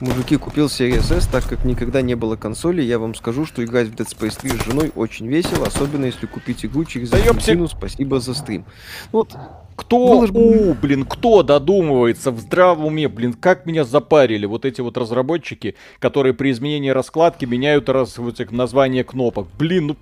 Мужики, 0.00 0.36
купил 0.36 0.66
Series 0.66 1.14
S, 1.14 1.26
так 1.26 1.44
как 1.44 1.64
никогда 1.64 2.02
не 2.02 2.16
было 2.16 2.36
консоли, 2.36 2.82
я 2.82 2.98
вам 2.98 3.14
скажу, 3.14 3.46
что 3.46 3.64
играть 3.64 3.88
в 3.88 3.94
Dead 3.94 4.06
Space 4.06 4.38
3 4.40 4.50
с 4.50 4.64
женой 4.64 4.92
очень 4.94 5.26
весело, 5.26 5.66
особенно 5.66 6.04
если 6.04 6.26
купить 6.26 6.64
игру 6.66 6.84
через. 6.84 7.12
Аргентину. 7.12 7.68
Спасибо 7.68 8.20
за 8.20 8.34
стрим. 8.34 8.64
Вот, 9.12 9.34
Кто, 9.76 10.26
бы- 10.26 10.70
у, 10.70 10.74
блин, 10.74 11.04
кто 11.04 11.42
додумывается 11.42 12.30
в 12.30 12.40
здравом 12.40 12.86
уме, 12.86 13.08
блин, 13.08 13.34
как 13.34 13.66
меня 13.66 13.84
запарили 13.84 14.46
вот 14.46 14.64
эти 14.64 14.80
вот 14.80 14.96
разработчики, 14.96 15.74
которые 15.98 16.32
при 16.32 16.50
изменении 16.50 16.88
раскладки 16.90 17.44
меняют 17.44 17.88
раз, 17.88 18.16
вот 18.18 18.40
эти 18.40 18.52
названия 18.52 19.04
кнопок. 19.04 19.48
Блин, 19.58 19.96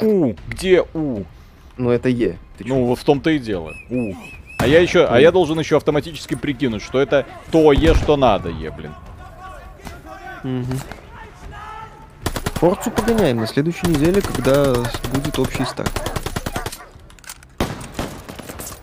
ну, 0.00 0.06
у, 0.06 0.34
где 0.48 0.84
у? 0.92 1.22
ну 1.76 1.90
это 1.90 2.08
Е. 2.08 2.36
Ты 2.58 2.64
чё? 2.64 2.74
Ну, 2.74 2.84
вот 2.86 2.98
в 2.98 3.04
том-то 3.04 3.30
и 3.30 3.38
дело. 3.38 3.72
У. 3.90 4.12
А 4.58 4.66
я 4.66 4.80
еще, 4.80 5.06
а 5.06 5.18
я 5.18 5.32
должен 5.32 5.58
еще 5.58 5.76
автоматически 5.76 6.34
прикинуть, 6.34 6.82
что 6.82 7.00
это 7.00 7.26
то 7.50 7.72
Е, 7.72 7.94
что 7.94 8.16
надо 8.16 8.48
Е, 8.48 8.70
блин. 8.70 8.92
Мгм. 10.42 10.78
Форцу 12.54 12.90
погоняем 12.90 13.38
на 13.38 13.46
следующей 13.46 13.86
неделе, 13.88 14.20
когда 14.20 14.74
будет 15.12 15.38
общий 15.38 15.64
старт. 15.64 16.21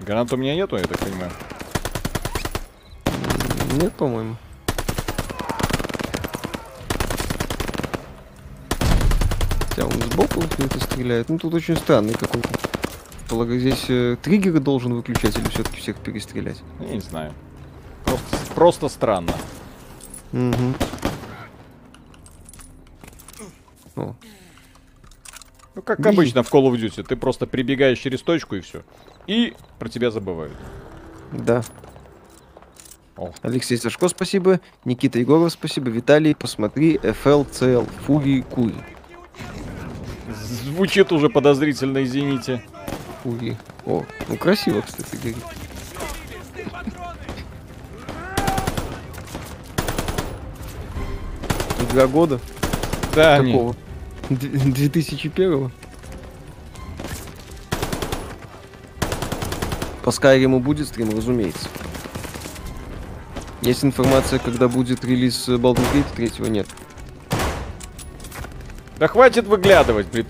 Гранат 0.10 0.34
у 0.34 0.38
меня 0.38 0.56
нету, 0.56 0.76
я 0.76 0.82
так 0.86 0.98
понимаю. 0.98 1.32
Нет, 3.80 3.94
по-моему. 3.94 4.38
Хотя 9.70 9.86
он 9.86 9.92
сбоку 9.92 10.42
это 10.58 10.80
стреляет. 10.80 11.30
Ну 11.30 11.38
тут 11.38 11.54
очень 11.54 11.78
странный 11.78 12.16
какой-то. 12.16 12.50
Полагаю, 13.28 13.60
здесь 13.60 13.86
э, 13.90 14.18
триггеры 14.20 14.60
должен 14.60 14.96
выключать 14.96 15.38
или 15.38 15.48
все-таки 15.50 15.78
всех 15.78 15.98
перестрелять? 15.98 16.58
Я 16.80 16.88
не 16.88 17.02
знаю. 17.02 17.32
Просто, 18.04 18.54
просто 18.56 18.90
странно. 18.90 19.34
Угу. 20.34 20.74
О, 23.96 24.16
Ну, 25.76 25.82
как 25.84 26.00
Видишь? 26.00 26.14
обычно 26.14 26.42
в 26.42 26.52
Call 26.52 26.64
of 26.72 26.80
Duty. 26.80 27.04
Ты 27.04 27.16
просто 27.16 27.46
прибегаешь 27.46 28.00
через 28.00 28.24
точку 28.24 28.56
и 28.56 28.62
все. 28.62 28.82
И 29.30 29.54
про 29.78 29.88
тебя 29.90 30.10
забывают. 30.10 30.58
да. 31.32 31.62
О. 33.16 33.32
Алексей 33.44 33.78
Сашко, 33.78 34.08
спасибо. 34.08 34.60
Никита 34.86 35.20
Егоров, 35.20 35.52
спасибо. 35.52 35.90
Виталий, 35.92 36.34
посмотри. 36.34 36.96
FLCL. 36.96 37.88
Фури 38.08 38.42
Кури. 38.42 38.74
Звучит 40.64 41.12
уже 41.12 41.30
подозрительно, 41.30 42.04
извините. 42.04 42.64
Фури. 43.22 43.56
О, 43.86 44.04
ну 44.30 44.38
красиво, 44.38 44.82
кстати, 44.82 45.16
говорит. 45.18 45.44
Два 51.92 52.08
года? 52.08 52.40
Да, 53.14 53.40
не. 53.40 53.52
Какого? 53.52 53.76
Д- 54.30 55.70
По 60.10 60.14
Скайриму 60.14 60.60
будет 60.60 60.88
стрим, 60.88 61.16
разумеется. 61.16 61.70
Есть 63.62 63.86
информация, 63.86 64.40
когда 64.40 64.68
будет 64.68 65.06
релиз 65.06 65.48
э, 65.48 65.52
Baldur's 65.52 65.86
Gate 65.94 66.32
3 66.36 66.50
нет. 66.50 66.66
Да 68.98 69.08
хватит 69.08 69.46
выглядывать, 69.46 70.08
блин. 70.08 70.26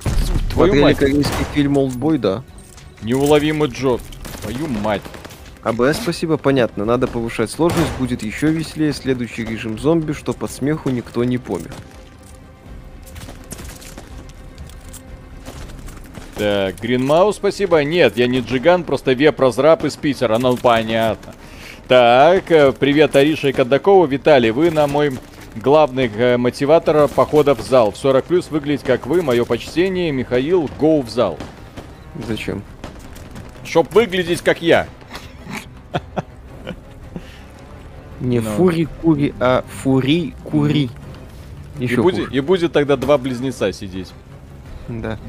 Твою 0.51 0.73
Смотрели 0.73 0.83
мать. 0.83 0.97
корейский 0.97 1.45
фильм 1.53 1.77
Олдбой, 1.77 2.17
да. 2.17 2.43
Неуловимый 3.03 3.69
Джо. 3.69 3.99
Твою 4.41 4.67
мать. 4.67 5.01
АБС, 5.63 5.95
спасибо, 6.03 6.35
понятно. 6.35 6.83
Надо 6.83 7.07
повышать 7.07 7.49
сложность, 7.49 7.91
будет 7.97 8.21
еще 8.21 8.47
веселее. 8.47 8.91
Следующий 8.91 9.45
режим 9.45 9.79
зомби, 9.79 10.11
что 10.11 10.33
под 10.33 10.51
смеху 10.51 10.89
никто 10.89 11.23
не 11.23 11.37
помер. 11.37 11.71
Так, 16.39 16.79
Гринмаус, 16.79 17.35
спасибо. 17.35 17.83
Нет, 17.83 18.15
я 18.15 18.25
не 18.27 18.39
Джиган, 18.39 18.85
просто 18.85 19.11
веб-разраб 19.13 19.83
из 19.83 19.97
Питера. 19.97 20.37
Ну, 20.37 20.55
понятно. 20.55 21.33
Так, 21.89 22.49
э, 22.49 22.71
привет, 22.71 23.13
Ариша 23.17 23.49
и 23.49 23.51
Кадакова. 23.51 24.07
Виталий, 24.07 24.51
вы 24.51 24.71
на 24.71 24.87
мой 24.87 25.11
главный 25.57 26.09
э, 26.15 26.37
мотиватор 26.37 27.09
похода 27.09 27.55
в 27.55 27.59
зал. 27.59 27.91
В 27.91 27.97
40 27.97 28.23
плюс 28.23 28.49
выглядеть 28.51 28.85
как 28.85 29.05
вы, 29.05 29.21
мое 29.21 29.43
почтение. 29.43 30.13
Михаил, 30.13 30.69
гоу 30.79 31.01
в 31.01 31.09
зал. 31.09 31.37
Зачем? 32.25 32.63
Чтоб 33.65 33.93
выглядеть 33.93 34.39
как 34.39 34.61
я. 34.61 34.87
Не 38.21 38.39
Ну. 38.39 38.49
фури 38.51 38.87
кури, 39.01 39.33
а 39.41 39.65
фури 39.67 40.33
кури. 40.45 40.89
Будет, 41.97 42.31
и 42.31 42.39
будет 42.39 42.71
тогда 42.71 42.95
два 42.95 43.17
близнеца 43.17 43.73
сидеть. 43.73 44.13
Да. 44.87 45.19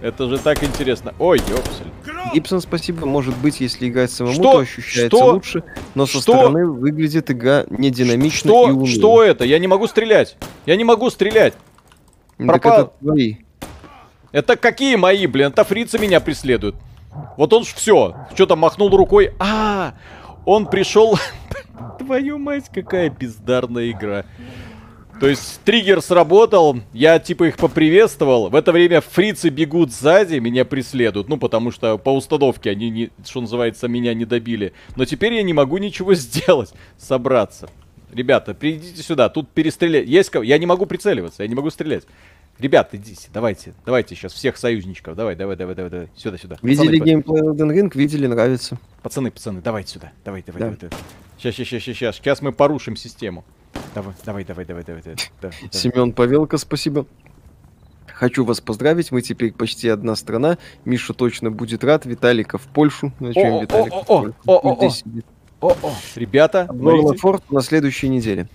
Это 0.00 0.28
же 0.28 0.38
так 0.38 0.62
интересно. 0.62 1.14
Ой, 1.18 1.38
ёпсель. 1.38 1.92
Гибсон, 2.32 2.60
спасибо. 2.60 3.06
Может 3.06 3.36
быть, 3.38 3.60
если 3.60 3.88
играть 3.88 4.10
самому, 4.10 4.34
Что? 4.34 4.52
то 4.52 4.58
ощущается 4.58 5.16
Что? 5.16 5.32
лучше, 5.32 5.64
но 5.94 6.06
со 6.06 6.20
Что? 6.20 6.34
стороны 6.34 6.66
выглядит 6.66 7.30
игра 7.30 7.64
не 7.70 7.90
динамично 7.90 8.50
и 8.50 8.52
уныло. 8.52 8.86
Что 8.86 9.22
это? 9.22 9.44
Я 9.44 9.58
не 9.58 9.66
могу 9.66 9.86
стрелять. 9.86 10.36
Я 10.66 10.76
не 10.76 10.84
могу 10.84 11.10
стрелять. 11.10 11.54
Так 12.36 12.46
пропал? 12.46 12.80
это 12.80 12.92
твои. 13.00 13.36
Это 14.30 14.56
какие 14.56 14.96
мои, 14.96 15.26
блин? 15.26 15.48
Это 15.48 15.64
фрицы 15.64 15.98
меня 15.98 16.20
преследуют. 16.20 16.76
Вот 17.36 17.52
он 17.52 17.64
все, 17.64 18.14
что-то 18.34 18.56
махнул 18.56 18.94
рукой. 18.94 19.32
А, 19.38 19.94
он 20.44 20.66
пришел. 20.66 21.18
Твою 21.98 22.38
мать, 22.38 22.70
какая 22.72 23.10
бездарная 23.10 23.90
игра. 23.90 24.24
То 25.20 25.28
есть 25.28 25.60
триггер 25.64 26.00
сработал, 26.00 26.78
я 26.92 27.18
типа 27.18 27.48
их 27.48 27.56
поприветствовал. 27.56 28.50
В 28.50 28.54
это 28.54 28.70
время 28.70 29.00
фрицы 29.00 29.48
бегут 29.48 29.92
сзади, 29.92 30.36
меня 30.36 30.64
преследуют. 30.64 31.28
Ну, 31.28 31.38
потому 31.38 31.72
что 31.72 31.98
по 31.98 32.14
установке 32.14 32.70
они, 32.70 32.88
не, 32.88 33.10
что 33.26 33.40
называется, 33.40 33.88
меня 33.88 34.14
не 34.14 34.24
добили. 34.24 34.72
Но 34.94 35.04
теперь 35.04 35.34
я 35.34 35.42
не 35.42 35.52
могу 35.52 35.78
ничего 35.78 36.14
сделать, 36.14 36.72
собраться. 36.96 37.68
Ребята, 38.12 38.54
придите 38.54 39.02
сюда, 39.02 39.28
тут 39.28 39.48
перестрелять. 39.48 40.06
Есть 40.06 40.30
кого? 40.30 40.44
Я 40.44 40.56
не 40.56 40.66
могу 40.66 40.86
прицеливаться, 40.86 41.42
я 41.42 41.48
не 41.48 41.54
могу 41.56 41.70
стрелять. 41.70 42.04
Ребят, 42.58 42.90
идите, 42.92 43.28
давайте, 43.32 43.74
давайте 43.84 44.14
сейчас 44.14 44.32
всех 44.32 44.56
союзничков. 44.56 45.14
Давай, 45.14 45.36
давай, 45.36 45.56
давай, 45.56 45.74
давай, 45.74 45.90
давай. 45.90 46.08
Сюда, 46.16 46.38
сюда. 46.38 46.58
Видели 46.62 46.98
Пацаны, 46.98 47.04
геймплей 47.04 47.42
Elden 47.42 47.70
Ring, 47.72 47.90
видели, 47.94 48.26
нравится. 48.26 48.78
Пацаны, 49.02 49.30
пацаны, 49.30 49.60
давайте 49.60 49.92
сюда. 49.92 50.12
Давай, 50.24 50.42
давай, 50.44 50.60
Да. 50.60 50.66
давай, 50.66 50.78
давай. 50.80 50.98
Сейчас, 51.38 51.54
сейчас, 51.54 51.68
сейчас, 51.68 51.96
сейчас. 51.96 52.16
Сейчас 52.16 52.42
мы 52.42 52.52
порушим 52.52 52.96
систему. 52.96 53.44
Давай, 53.94 54.14
давай, 54.24 54.44
давай, 54.44 54.64
давай, 54.64 54.84
давай, 54.84 55.02
давай. 55.02 55.16
Да, 55.42 55.50
да. 55.50 55.68
Семен 55.78 56.12
Павелко, 56.12 56.58
спасибо. 56.58 57.06
Хочу 58.06 58.44
вас 58.44 58.60
поздравить, 58.60 59.12
мы 59.12 59.22
теперь 59.22 59.52
почти 59.52 59.88
одна 59.88 60.16
страна. 60.16 60.58
Миша 60.84 61.14
точно 61.14 61.50
будет 61.50 61.84
рад. 61.84 62.04
Виталика 62.04 62.58
в 62.58 62.62
Польшу. 62.62 63.12
Зачем 63.20 63.52
О, 63.54 63.58
о, 63.58 63.62
Виталик? 63.62 63.92
о, 63.92 64.04
о, 64.08 64.32
о, 64.46 64.88
о, 65.60 65.72
о. 65.72 65.94
ребята, 66.16 66.66
на 66.72 66.78
смотрите. 66.78 67.16
форт 67.18 67.50
на 67.50 67.60
следующей 67.60 68.08
неделе. 68.08 68.48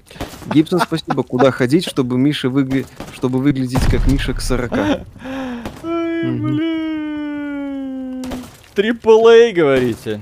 Гибсон, 0.54 0.80
спасибо. 0.80 1.24
Куда 1.24 1.52
ходить, 1.52 1.86
чтобы 1.86 2.18
Миша 2.18 2.50
выгля... 2.50 2.86
чтобы 3.14 3.40
выглядеть 3.40 3.86
как 3.90 4.06
Миша 4.08 4.34
к 4.34 4.42
40? 4.42 4.74
Ай, 4.74 5.04
Мгм. 6.24 6.56
блин. 6.56 8.24
Трипл 8.76 9.22
говорите. 9.54 10.22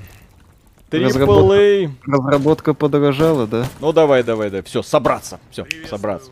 Трипл 0.92 1.06
Разработка. 1.06 1.54
Эй. 1.54 1.90
Разработка 2.06 2.74
подорожала, 2.74 3.46
да? 3.46 3.64
Ну 3.80 3.94
давай, 3.94 4.22
давай, 4.22 4.50
давай. 4.50 4.62
Все, 4.62 4.82
собраться. 4.82 5.40
Все, 5.50 5.64
собраться. 5.88 6.30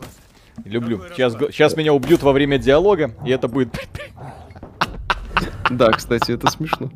Люблю. 0.65 1.01
Сейчас, 1.15 1.33
сейчас 1.33 1.75
меня 1.75 1.93
убьют 1.93 2.21
во 2.21 2.31
время 2.31 2.59
диалога, 2.59 3.11
и 3.25 3.31
это 3.31 3.47
будет... 3.47 3.69
Да, 5.71 5.89
кстати, 5.91 6.33
это 6.33 6.51
смешно. 6.51 6.91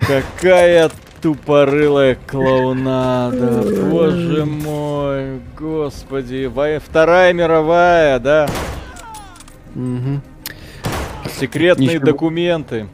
Какая 0.00 0.90
тупорылая 1.20 2.16
клоунада. 2.28 3.62
Боже 3.90 4.44
мой, 4.44 5.40
господи. 5.58 6.52
Вторая 6.78 7.32
мировая, 7.32 8.20
да? 8.20 8.46
Мгм. 9.74 10.22
Секретные 11.42 11.88
Ничего. 11.88 12.06
документы. 12.06 12.88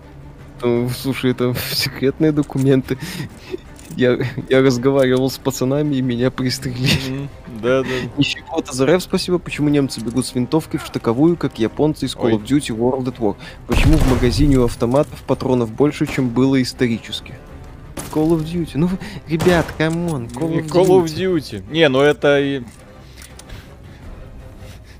Ну, 0.62 0.88
Слушай, 0.88 1.32
это 1.32 1.54
секретные 1.70 2.32
документы. 2.32 2.96
Я, 3.94 4.18
я 4.48 4.62
разговаривал 4.62 5.28
с 5.28 5.36
пацанами, 5.36 5.96
и 5.96 6.00
меня 6.00 6.30
пристрелили. 6.30 7.28
Да, 7.60 7.82
да. 7.82 7.88
Ничего, 8.16 8.62
Тазарев, 8.62 9.02
спасибо. 9.02 9.38
Почему 9.38 9.68
немцы 9.68 10.00
бегут 10.00 10.24
с 10.24 10.34
винтовкой 10.34 10.80
в 10.80 10.86
штыковую, 10.86 11.36
как 11.36 11.58
японцы 11.58 12.06
из 12.06 12.16
Call 12.16 12.26
Ой. 12.26 12.32
of 12.36 12.44
Duty 12.44 12.74
World 12.74 13.04
at 13.04 13.18
War? 13.18 13.36
Почему 13.66 13.98
в 13.98 14.10
магазине 14.10 14.56
у 14.56 14.64
автоматов 14.64 15.22
патронов 15.24 15.70
больше, 15.70 16.06
чем 16.06 16.30
было 16.30 16.62
исторически? 16.62 17.34
Call 18.14 18.30
of 18.30 18.44
Duty. 18.44 18.70
Ну, 18.76 18.88
ребят, 19.26 19.66
come 19.76 20.04
on, 20.04 20.24
Call 20.26 20.60
of 20.60 20.68
Call 20.68 20.86
of 20.86 21.04
Duty. 21.04 21.36
Duty. 21.36 21.70
Не, 21.70 21.90
ну 21.90 22.00
это 22.00 22.40
и... 22.40 22.62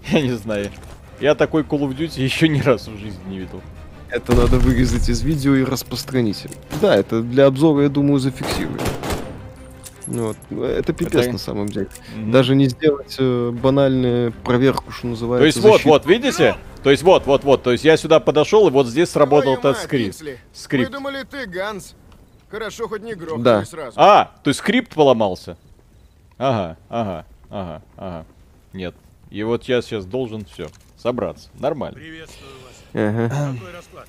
Я 0.11 0.21
не 0.21 0.37
знаю. 0.37 0.71
Я 1.21 1.35
такой 1.35 1.63
Call 1.63 1.81
of 1.81 1.97
Duty 1.97 2.21
еще 2.23 2.49
ни 2.49 2.61
разу 2.61 2.93
в 2.93 2.99
жизни 2.99 3.21
не 3.29 3.39
видел. 3.39 3.61
Это 4.11 4.35
надо 4.35 4.59
вырезать 4.59 5.09
из 5.09 5.21
видео 5.23 5.55
и 5.57 5.65
распространить. 5.65 6.47
Да, 6.81 6.97
это 6.97 7.21
для 7.23 7.47
обзора, 7.47 7.83
я 7.83 7.89
думаю, 7.89 8.19
зафиксируем. 8.21 8.79
Ну 10.07 10.29
Вот. 10.29 10.37
ну, 10.49 10.65
Это 10.65 10.95
пипец 10.95 11.15
Это- 11.25 11.33
на 11.33 11.39
самом 11.39 11.67
деле. 11.69 11.89
Мгм. 12.17 12.31
Даже 12.33 12.55
не 12.55 12.67
сделать 12.69 13.17
э, 13.19 13.51
банальную 13.51 14.33
проверку, 14.33 14.91
что 14.91 15.09
называется. 15.09 15.43
То 15.43 15.47
есть 15.47 15.59
вот, 15.59 15.73
защиту. 15.73 15.89
вот, 15.91 16.07
видите? 16.07 16.57
То 16.83 16.91
есть 16.91 17.03
вот, 17.03 17.27
вот, 17.27 17.45
вот. 17.45 17.63
То 17.63 17.73
есть 17.73 17.85
я 17.85 17.97
сюда 17.99 18.19
подошел, 18.19 18.67
и 18.69 18.71
вот 18.71 18.87
здесь 18.87 19.11
сработал 19.11 19.57
Твою 19.59 19.75
этот 19.75 19.83
скрипт. 19.85 20.23
Скрипт. 20.55 20.91
Мы 20.91 20.97
думали, 20.97 21.25
ты 21.31 21.45
Ганс. 21.47 21.95
Хорошо, 22.51 22.89
хоть 22.89 23.03
не 23.03 23.15
грохнули 23.15 23.43
Да. 23.45 23.65
сразу. 23.67 23.93
А, 24.01 24.33
то 24.43 24.49
есть 24.49 24.61
скрипт 24.61 24.95
поломался. 24.95 25.59
Ага, 26.39 26.79
ага, 26.89 27.27
ага, 27.51 27.83
ага. 27.99 28.27
Нет. 28.73 28.95
И 29.29 29.43
вот 29.43 29.65
я 29.65 29.83
сейчас 29.83 30.07
должен 30.07 30.47
все 30.47 30.69
собраться. 31.03 31.49
Нормально. 31.59 31.99
Ага. 32.95 33.55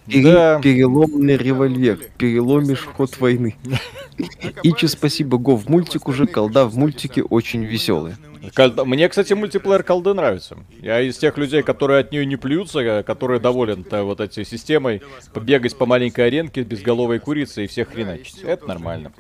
Пере- 0.08 0.24
Да. 0.34 0.60
Переломный 0.62 1.38
револьвер. 1.38 2.00
Переломишь 2.18 2.86
ход 2.86 3.20
войны. 3.20 3.56
Ичи, 4.64 4.86
спасибо, 4.88 5.38
Go 5.38 5.56
в 5.56 5.68
мультик 5.70 6.08
уже, 6.08 6.26
колда 6.28 6.66
в 6.66 6.78
мультике 6.78 7.22
очень 7.24 7.64
веселая. 7.66 8.18
Кол- 8.56 8.86
Мне, 8.86 9.10
кстати, 9.10 9.34
мультиплеер 9.34 9.84
колды 9.84 10.14
нравится. 10.14 10.58
Я 10.82 11.02
из 11.02 11.18
тех 11.18 11.38
людей, 11.38 11.64
которые 11.64 12.02
от 12.02 12.12
нее 12.12 12.26
не 12.26 12.36
плюются, 12.36 12.80
а 12.80 13.04
которые 13.04 13.40
довольны 13.40 14.04
вот 14.04 14.20
этой 14.20 14.46
системой 14.46 15.02
побегать 15.34 15.78
по 15.78 15.86
маленькой 15.86 16.28
аренке 16.28 16.62
без 16.62 16.82
головой 16.82 17.20
курицы 17.20 17.66
и 17.66 17.68
всех 17.68 17.90
хреначить. 17.90 18.42
Это 18.44 18.68
нормально. 18.68 19.12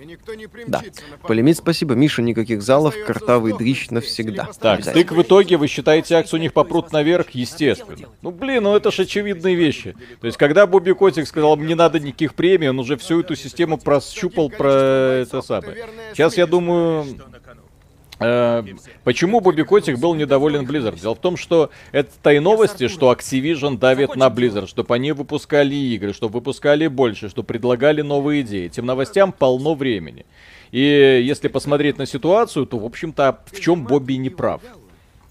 Да. 0.67 0.83
Полемит, 1.23 1.57
спасибо. 1.57 1.95
Миша, 1.95 2.21
никаких 2.21 2.61
залов, 2.61 2.95
картавый 3.05 3.57
дрищ 3.57 3.89
навсегда. 3.89 4.49
Так, 4.59 4.83
стык 4.83 5.11
в 5.11 5.21
итоге, 5.21 5.57
вы 5.57 5.67
считаете, 5.67 6.15
акцию 6.15 6.39
у 6.39 6.43
них 6.43 6.53
попрут 6.53 6.91
наверх? 6.91 7.31
Естественно. 7.31 8.09
Ну, 8.21 8.31
блин, 8.31 8.63
ну 8.63 8.75
это 8.75 8.91
ж 8.91 9.01
очевидные 9.01 9.55
вещи. 9.55 9.95
То 10.21 10.27
есть, 10.27 10.37
когда 10.37 10.65
Бобби 10.67 10.91
Котик 10.91 11.27
сказал, 11.27 11.55
мне 11.55 11.69
не 11.69 11.75
надо 11.75 11.99
никаких 11.99 12.33
премий, 12.33 12.69
он 12.69 12.79
уже 12.79 12.97
всю 12.97 13.19
эту 13.19 13.35
систему 13.35 13.77
прощупал 13.77 14.49
про 14.49 15.21
это 15.21 15.41
самое. 15.41 15.85
Сейчас 16.13 16.35
я 16.35 16.47
думаю, 16.47 17.05
Э, 17.09 17.48
Почему 19.03 19.39
Бобби 19.39 19.61
Котик 19.63 19.97
был 19.97 20.13
недоволен 20.13 20.65
Blizzard? 20.65 20.99
Дело 20.99 21.15
в 21.15 21.19
том, 21.19 21.37
что 21.37 21.69
это 21.91 22.31
и 22.31 22.39
новости, 22.39 22.87
что 22.87 23.11
Activision 23.11 23.77
давит 23.77 24.15
на 24.15 24.27
Blizzard, 24.27 24.67
чтобы 24.67 24.93
они 24.95 25.13
выпускали 25.13 25.73
игры, 25.73 26.13
чтобы 26.13 26.33
выпускали 26.39 26.87
больше, 26.87 27.29
чтобы 27.29 27.47
предлагали 27.47 28.01
новые 28.01 28.41
идеи. 28.41 28.65
Этим 28.65 28.85
новостям 28.85 29.31
полно 29.31 29.73
времени. 29.73 30.25
И 30.71 31.23
если 31.25 31.47
посмотреть 31.47 31.97
на 31.97 32.05
ситуацию, 32.05 32.65
то, 32.65 32.77
в 32.77 32.85
общем-то, 32.85 33.39
в 33.51 33.59
чем 33.59 33.85
Бобби 33.85 34.13
не 34.13 34.29
прав? 34.29 34.61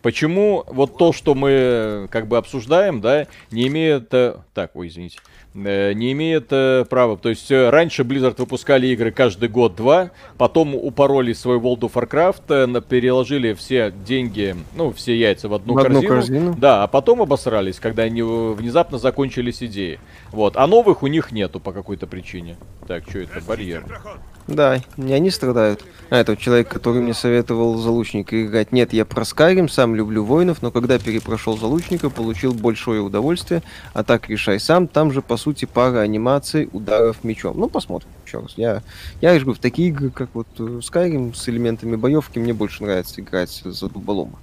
Почему 0.00 0.64
вот 0.68 0.96
то, 0.96 1.12
что 1.12 1.34
мы 1.34 2.08
как 2.10 2.28
бы 2.28 2.38
обсуждаем, 2.38 3.00
да, 3.00 3.26
не 3.50 3.66
имеет... 3.66 4.14
э, 4.14 4.36
Так, 4.54 4.76
ой, 4.76 4.88
извините. 4.88 5.18
Э, 5.64 5.92
Не 5.94 6.12
имеет 6.12 6.48
э, 6.50 6.84
права. 6.88 7.16
То 7.16 7.28
есть 7.28 7.50
э, 7.50 7.70
раньше 7.70 8.02
Blizzard 8.02 8.34
выпускали 8.38 8.86
игры 8.88 9.10
каждый 9.10 9.48
год-два, 9.48 10.10
потом 10.36 10.74
упороли 10.74 11.32
свой 11.32 11.58
World 11.58 11.80
of 11.80 11.92
Warcraft, 11.92 12.76
э, 12.78 12.80
переложили 12.82 13.54
все 13.54 13.92
деньги, 14.06 14.56
ну, 14.76 14.92
все 14.92 15.16
яйца 15.16 15.48
в 15.48 15.54
одну, 15.54 15.74
В 15.74 15.78
одну 15.78 16.00
корзину. 16.02 16.14
корзину. 16.14 16.56
Да, 16.58 16.82
а 16.84 16.86
потом 16.86 17.22
обосрались, 17.22 17.78
когда 17.78 18.04
они 18.04 18.20
э, 18.20 18.24
внезапно 18.52 18.98
закончились 18.98 19.62
идеи. 19.62 19.98
Вот. 20.30 20.56
А 20.56 20.66
новых 20.66 21.02
у 21.02 21.06
них 21.06 21.32
нету 21.32 21.60
по 21.60 21.72
какой-то 21.72 22.06
причине. 22.06 22.56
Так, 22.86 23.04
что 23.08 23.20
это? 23.20 23.40
Барьер. 23.46 23.84
Да, 24.48 24.80
не 24.96 25.12
они 25.12 25.30
страдают. 25.30 25.84
А, 26.08 26.16
это 26.16 26.34
человек, 26.34 26.68
который 26.68 27.02
мне 27.02 27.12
советовал 27.12 27.76
за 27.76 27.90
лучника 27.90 28.42
играть. 28.42 28.72
Нет, 28.72 28.94
я 28.94 29.04
про 29.04 29.22
Skyrim, 29.22 29.68
сам 29.68 29.94
люблю 29.94 30.24
воинов, 30.24 30.62
но 30.62 30.70
когда 30.70 30.98
перепрошел 30.98 31.58
за 31.58 31.66
лучника, 31.66 32.08
получил 32.08 32.54
большое 32.54 33.02
удовольствие. 33.02 33.62
А 33.92 34.02
так 34.04 34.30
решай 34.30 34.58
сам, 34.58 34.88
там 34.88 35.12
же, 35.12 35.20
по 35.20 35.36
сути, 35.36 35.66
пара 35.66 35.98
анимаций 35.98 36.70
ударов 36.72 37.24
мечом. 37.24 37.60
Ну, 37.60 37.68
посмотрим 37.68 38.08
еще 38.26 38.40
раз. 38.40 38.54
Я, 38.56 38.82
я 39.20 39.34
же 39.34 39.40
говорю, 39.40 39.58
в 39.58 39.62
такие 39.62 39.88
игры, 39.88 40.08
как 40.08 40.30
вот 40.32 40.48
э, 40.58 40.62
Skyrim 40.62 41.34
с 41.34 41.46
элементами 41.50 41.96
боевки, 41.96 42.38
мне 42.38 42.54
больше 42.54 42.84
нравится 42.84 43.20
играть 43.20 43.50
за 43.50 43.88
дуболома. 43.90 44.38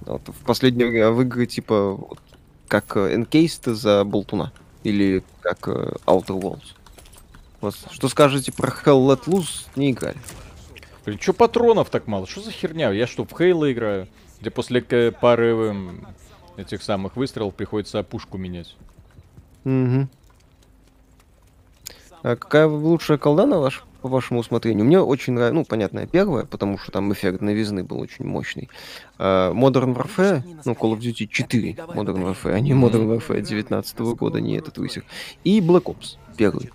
Вот, 0.00 0.22
в 0.26 0.44
последнее 0.44 0.88
время 0.88 1.10
в 1.10 1.22
игры 1.22 1.46
типа 1.46 1.92
вот, 1.92 2.18
как 2.66 2.96
э, 2.96 3.14
Encased 3.14 3.72
за 3.74 4.02
болтуна. 4.02 4.52
Или 4.82 5.22
как 5.40 5.68
э, 5.68 5.92
Outer 6.04 6.40
Worlds. 6.40 6.74
Вот, 7.60 7.74
что 7.90 8.08
скажете 8.08 8.52
про 8.52 8.68
Hell 8.68 9.06
Let 9.06 9.24
Loose? 9.24 9.66
Не 9.76 9.90
играли. 9.90 10.18
Блин, 11.04 11.18
чё 11.18 11.32
патронов 11.32 11.88
так 11.90 12.06
мало? 12.06 12.26
Что 12.26 12.40
за 12.40 12.50
херня? 12.50 12.90
Я 12.90 13.06
что, 13.06 13.24
в 13.24 13.36
Хейла 13.36 13.72
играю? 13.72 14.08
Где 14.40 14.50
после 14.50 14.82
пары 14.82 15.48
эм, 15.50 16.06
этих 16.56 16.82
самых 16.82 17.16
выстрелов 17.16 17.54
приходится 17.54 18.02
пушку 18.02 18.38
менять. 18.38 18.76
Мгм. 19.64 20.08
А 22.22 22.34
какая 22.34 22.66
лучшая 22.66 23.18
колда 23.18 23.46
на 23.46 23.60
ваш, 23.60 23.84
по 24.02 24.08
вашему 24.08 24.40
усмотрению? 24.40 24.84
Мне 24.84 25.00
очень 25.00 25.34
нравится, 25.34 25.54
ну, 25.54 25.64
понятно, 25.64 26.06
первая, 26.06 26.44
потому 26.44 26.76
что 26.76 26.90
там 26.90 27.12
эффект 27.12 27.40
новизны 27.40 27.84
был 27.84 28.00
очень 28.00 28.24
мощный. 28.24 28.68
А, 29.16 29.52
Modern 29.52 29.94
Warfare, 29.94 30.42
ну, 30.64 30.72
Call 30.72 30.96
of 30.96 30.98
Duty 30.98 31.28
4 31.28 31.72
Modern 31.72 32.24
Warfare, 32.24 32.52
а 32.52 32.60
не 32.60 32.72
Modern 32.72 33.06
Warfare 33.06 33.42
19 33.42 33.98
года, 34.16 34.40
не 34.40 34.56
этот 34.56 34.76
высек. 34.78 35.04
И 35.44 35.60
Black 35.60 35.84
Ops, 35.84 36.16
первый. 36.36 36.70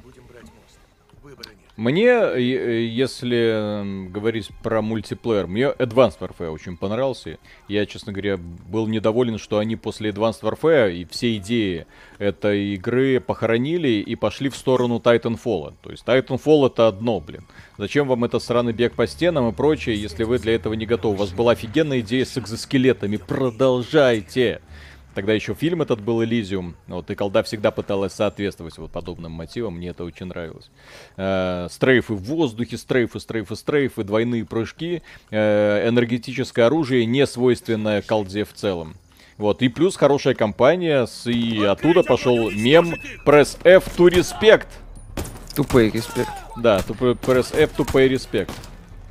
Мне, 1.78 2.10
э, 2.10 2.86
если 2.86 3.82
м, 3.82 4.12
говорить 4.12 4.50
про 4.62 4.82
мультиплеер, 4.82 5.48
мне 5.48 5.64
Advanced 5.66 6.20
Warfare 6.20 6.50
очень 6.50 6.78
понравился. 6.78 7.38
Я, 7.68 7.86
честно 7.86 8.12
говоря, 8.12 8.38
был 8.38 8.88
недоволен, 8.88 9.38
что 9.38 9.58
они 9.58 9.76
после 9.78 10.10
Advanced 10.12 10.42
Warfare 10.42 10.94
и 10.94 11.06
все 11.06 11.38
идеи 11.38 11.86
этой 12.20 12.76
игры 12.76 13.20
похоронили 13.20 13.88
и 13.90 14.16
пошли 14.16 14.50
в 14.50 14.56
сторону 14.56 15.02
Titanfall. 15.04 15.74
То 15.82 15.92
есть 15.92 16.04
Titanfall 16.06 16.68
это 16.68 16.88
одно, 16.88 17.20
блин. 17.20 17.46
Зачем 17.78 18.08
вам 18.08 18.26
это 18.26 18.40
сраный 18.40 18.74
бег 18.74 18.94
по 18.94 19.08
стенам 19.08 19.50
и 19.50 19.54
прочее, 19.54 20.00
если 20.00 20.24
вы 20.24 20.40
для 20.40 20.56
этого 20.56 20.74
не 20.74 20.86
готовы? 20.86 21.16
У 21.16 21.18
вас 21.18 21.32
была 21.32 21.54
офигенная 21.54 22.02
идея 22.02 22.26
с 22.26 22.38
экзоскелетами. 22.38 23.18
Продолжайте! 23.18 24.62
Тогда 25.14 25.34
еще 25.34 25.54
фильм 25.54 25.82
этот 25.82 26.00
был 26.02 26.24
Элизиум. 26.24 26.76
Вот, 26.88 27.12
и 27.12 27.16
колда 27.16 27.44
всегда 27.44 27.72
пыталась 27.72 28.14
соответствовать 28.14 28.78
вот 28.78 28.92
подобным 28.92 29.32
мотивам. 29.32 29.76
Мне 29.76 29.90
это 29.90 30.04
очень 30.06 30.28
нравилось. 30.28 30.70
Э, 31.18 31.68
стрейфы 31.70 32.14
в 32.14 32.24
воздухе, 32.24 32.78
стрейфы, 32.78 33.20
стрейфы, 33.20 33.56
стрейфы, 33.56 34.04
двойные 34.04 34.46
прыжки. 34.46 35.04
Э, 35.30 35.88
энергетическое 35.90 36.68
оружие, 36.68 37.06
не 37.06 37.28
свойственное 37.28 38.02
колде 38.02 38.46
в 38.46 38.54
целом. 38.54 38.96
Вот, 39.38 39.62
и 39.64 39.70
плюс 39.70 39.96
хорошая 39.96 40.36
компания, 40.36 41.08
с, 41.08 41.26
и 41.26 41.64
оттуда 41.64 42.04
пошел 42.04 42.52
мем 42.52 42.94
Press 43.26 43.58
F 43.64 43.88
to 43.98 44.08
respect. 44.10 44.68
Тупой 45.56 45.90
респект. 45.90 46.32
Да, 46.58 46.80
тупо- 46.80 47.18
Press 47.20 47.54
F 47.58 47.72
pay 47.80 48.08
respect. 48.08 48.52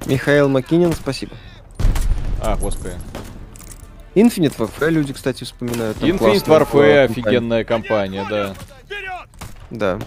Михаил 0.06 0.48
Макинин, 0.48 0.92
спасибо. 0.92 1.32
А, 2.40 2.56
господи. 2.56 2.94
Infinite 4.14 4.56
Warfare 4.56 4.90
люди, 4.90 5.12
кстати, 5.12 5.44
вспоминают. 5.44 5.98
там 5.98 6.08
Infinite 6.08 6.44
Warfare, 6.46 7.04
офигенная 7.04 7.64
компания, 7.64 8.26
да. 8.28 8.54
Да. 9.70 9.98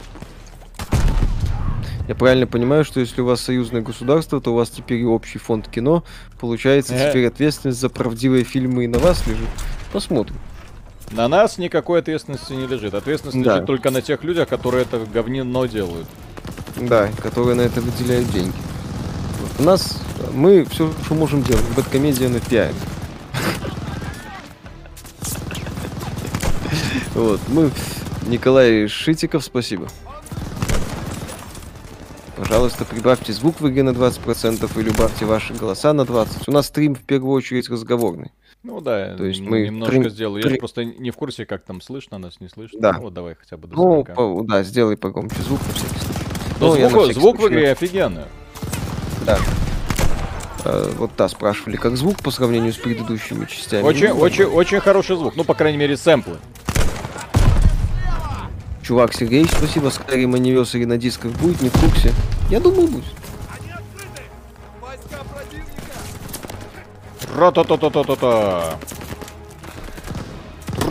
Я 2.09 2.15
правильно 2.15 2.45
понимаю, 2.45 2.83
что 2.83 2.99
если 2.99 3.21
у 3.21 3.25
вас 3.25 3.39
союзное 3.39 3.81
государство, 3.81 4.41
то 4.41 4.51
у 4.51 4.55
вас 4.55 4.69
теперь 4.69 4.99
и 4.99 5.05
общий 5.05 5.39
фонд 5.39 5.69
кино. 5.69 6.03
Получается, 6.37 6.93
Э. 6.95 7.09
теперь 7.09 7.27
ответственность 7.27 7.79
за 7.79 7.87
правдивые 7.89 8.43
фильмы 8.43 8.83
и 8.83 8.87
на 8.87 8.99
вас 8.99 9.25
лежит. 9.25 9.47
Посмотрим. 9.93 10.35
На 11.11 11.29
нас 11.29 11.57
никакой 11.57 11.99
ответственности 11.99 12.51
не 12.51 12.67
лежит. 12.67 12.93
Ответственность 12.93 13.41
Да. 13.41 13.53
лежит 13.53 13.67
только 13.67 13.89
на 13.89 14.01
тех 14.01 14.21
людях, 14.25 14.49
которые 14.49 14.81
это 14.81 14.99
говнино 15.13 15.65
делают. 15.65 16.07
Да, 16.75 17.07
которые 17.21 17.55
на 17.55 17.61
это 17.61 17.79
выделяют 17.79 18.29
деньги. 18.31 18.55
Вот 19.39 19.51
У 19.59 19.63
нас 19.63 20.01
мы 20.33 20.65
все, 20.65 20.91
что 21.05 21.13
можем 21.13 21.41
делать. 21.41 21.63
Бэткомедия 21.77 22.27
на 22.27 22.41
пиаре. 22.41 22.73
Вот, 27.15 27.39
мы... 27.47 27.71
Николай 28.27 28.87
Шитиков, 28.87 29.43
спасибо. 29.43 29.87
Пожалуйста, 32.37 32.85
прибавьте 32.85 33.31
звук 33.33 33.59
в 33.59 33.67
игре 33.69 33.83
на 33.83 33.89
20% 33.91 34.79
или 34.79 34.89
убавьте 34.89 35.25
ваши 35.25 35.53
голоса 35.53 35.93
на 35.93 36.01
20%. 36.01 36.43
У 36.47 36.51
нас 36.51 36.67
стрим 36.67 36.95
в 36.95 37.01
первую 37.01 37.33
очередь 37.33 37.69
разговорный. 37.69 38.31
Ну 38.63 38.79
да, 38.81 39.15
То 39.17 39.25
есть 39.25 39.41
мы 39.41 39.65
немножко 39.67 39.95
трин- 39.95 40.09
сделаю. 40.09 40.41
Я 40.41 40.49
ж 40.49 40.53
трин- 40.53 40.59
просто 40.59 40.85
не 40.85 41.11
в 41.11 41.15
курсе, 41.17 41.45
как 41.45 41.63
там 41.63 41.81
слышно, 41.81 42.17
нас 42.17 42.39
не 42.39 42.47
слышно. 42.49 42.79
Да. 42.79 42.93
Ну, 42.93 43.01
вот 43.01 43.13
давай 43.13 43.35
хотя 43.35 43.57
бы 43.57 43.67
до 43.67 43.75
Ну, 43.75 43.81
40. 44.05 44.15
по- 44.15 44.43
да, 44.47 44.63
сделай 44.63 44.95
погромче 44.97 45.41
звук 45.41 45.59
на 45.67 45.73
всякий 45.73 45.99
случай. 45.99 46.19
Но 46.59 46.75
Ну, 46.75 46.89
звук, 46.89 47.13
звук 47.13 47.35
в 47.37 47.39
случай- 47.41 47.55
игре 47.55 47.71
офигенный. 47.71 48.23
Да. 49.25 49.37
Э, 50.65 50.91
Вот 50.97 51.11
та 51.17 51.27
спрашивали, 51.27 51.75
как 51.75 51.97
звук 51.97 52.21
по 52.23 52.31
сравнению 52.31 52.71
с 52.71 52.77
предыдущими 52.77 53.45
частями. 53.45 53.83
Очень, 53.83 54.09
Ну, 54.09 54.19
очень, 54.19 54.45
очень 54.45 54.79
хороший 54.79 55.17
звук. 55.17 55.35
Ну, 55.35 55.43
по 55.43 55.53
крайней 55.55 55.77
мере, 55.77 55.97
сэмплы. 55.97 56.37
Чувак, 58.83 59.13
Сергей, 59.13 59.45
спасибо. 59.45 59.87
Skyrim 59.87 60.31
Anniversary 60.31 60.85
на 60.85 60.97
дисках 60.97 61.31
будет, 61.31 61.61
не 61.61 61.69
в 61.69 61.73
курсе. 61.73 62.13
Я 62.49 62.59
думаю, 62.59 62.89
будет. 62.89 63.05
Ра-та-та-та-та-та-та. 67.37 68.77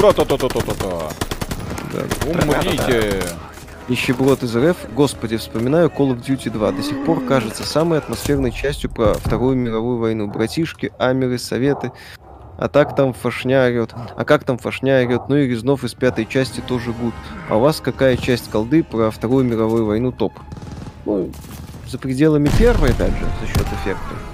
Ра-та-та-та-та-та-та. 0.00 1.10
Да. 1.92 2.30
Умрите. 2.30 3.22
Нищеброд 3.88 4.42
из 4.42 4.56
РФ, 4.56 4.76
господи, 4.94 5.36
вспоминаю 5.36 5.88
Call 5.88 6.14
of 6.14 6.24
Duty 6.24 6.50
2. 6.50 6.72
До 6.72 6.82
сих 6.82 7.04
пор 7.04 7.20
кажется 7.26 7.62
самой 7.64 7.98
атмосферной 7.98 8.52
частью 8.52 8.90
про 8.90 9.14
Вторую 9.14 9.56
мировую 9.56 9.98
войну. 9.98 10.28
Братишки, 10.28 10.92
Амеры, 10.98 11.38
Советы. 11.38 11.92
А 12.58 12.68
так 12.68 12.94
там 12.94 13.12
фашня 13.12 13.64
орет. 13.64 13.94
А 14.16 14.24
как 14.24 14.44
там 14.44 14.58
фашня 14.58 15.00
орет? 15.00 15.22
Ну 15.28 15.36
и 15.36 15.48
Резнов 15.48 15.84
из 15.84 15.94
пятой 15.94 16.26
части 16.26 16.60
тоже 16.60 16.92
гуд. 16.92 17.14
А 17.48 17.56
у 17.56 17.60
вас 17.60 17.80
какая 17.80 18.16
часть 18.16 18.50
колды 18.50 18.82
про 18.84 19.10
Вторую 19.10 19.44
мировую 19.44 19.86
войну 19.86 20.12
топ? 20.12 20.32
Ну, 21.04 21.30
за 21.86 21.98
пределами 21.98 22.50
первой, 22.58 22.90
опять 22.90 23.12
же, 23.12 23.26
за 23.40 23.46
счет 23.46 23.66
эффекта. 23.72 24.31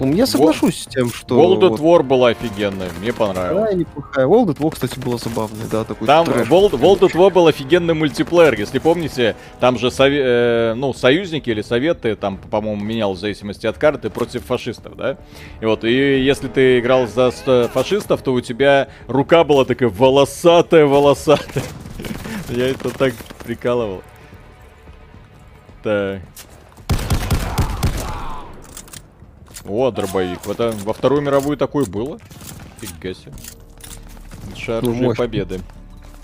М, 0.00 0.12
Я 0.12 0.26
соглашусь 0.26 0.82
с 0.82 0.86
тем, 0.86 1.10
что... 1.12 1.38
World 1.38 1.60
at 1.60 1.68
вот- 1.68 1.80
War 1.80 2.02
была 2.02 2.28
офигенная, 2.30 2.88
мне 3.00 3.12
понравилось. 3.12 3.70
Да, 3.70 3.74
неплохая. 3.76 4.26
World 4.26 4.46
at 4.46 4.56
War, 4.58 4.70
кстати, 4.70 4.98
была 4.98 5.18
забавная, 5.18 5.66
да, 5.70 5.84
такой 5.84 6.06
Там 6.06 6.24
трэш. 6.24 6.48
World, 6.48 6.70
World 6.72 7.00
at 7.00 7.12
War 7.12 7.30
был 7.30 7.46
офигенный 7.46 7.92
мультиплеер, 7.94 8.58
если 8.58 8.78
помните, 8.78 9.36
там 9.60 9.78
же 9.78 9.88
сове- 9.88 10.22
э, 10.72 10.74
ну, 10.74 10.94
союзники 10.94 11.50
или 11.50 11.60
советы, 11.62 12.16
там, 12.16 12.38
по-моему, 12.38 12.82
менял 12.82 13.12
в 13.12 13.18
зависимости 13.18 13.66
от 13.66 13.76
карты 13.76 14.08
против 14.08 14.44
фашистов, 14.44 14.96
да? 14.96 15.18
И 15.60 15.66
вот, 15.66 15.84
и 15.84 16.20
если 16.24 16.48
ты 16.48 16.78
играл 16.78 17.06
за 17.06 17.30
фашистов, 17.72 18.22
то 18.22 18.32
у 18.32 18.40
тебя 18.40 18.88
рука 19.06 19.44
была 19.44 19.64
такая 19.66 19.90
волосатая, 19.90 20.86
волосатая. 20.86 21.62
Я 22.48 22.68
это 22.68 22.88
так 22.90 23.12
прикалывал. 23.44 24.02
Так. 25.82 26.20
О, 29.70 29.90
дробовик. 29.92 30.40
А, 30.58 30.72
во 30.84 30.92
Вторую 30.92 31.22
мировую 31.22 31.56
такое 31.56 31.84
было? 31.86 32.18
Фига 32.80 33.14
себе. 33.14 33.32
Лучшее 34.48 34.80
Ну, 34.80 34.88
оружие 34.88 35.04
мощно. 35.08 35.24
победы. 35.24 35.60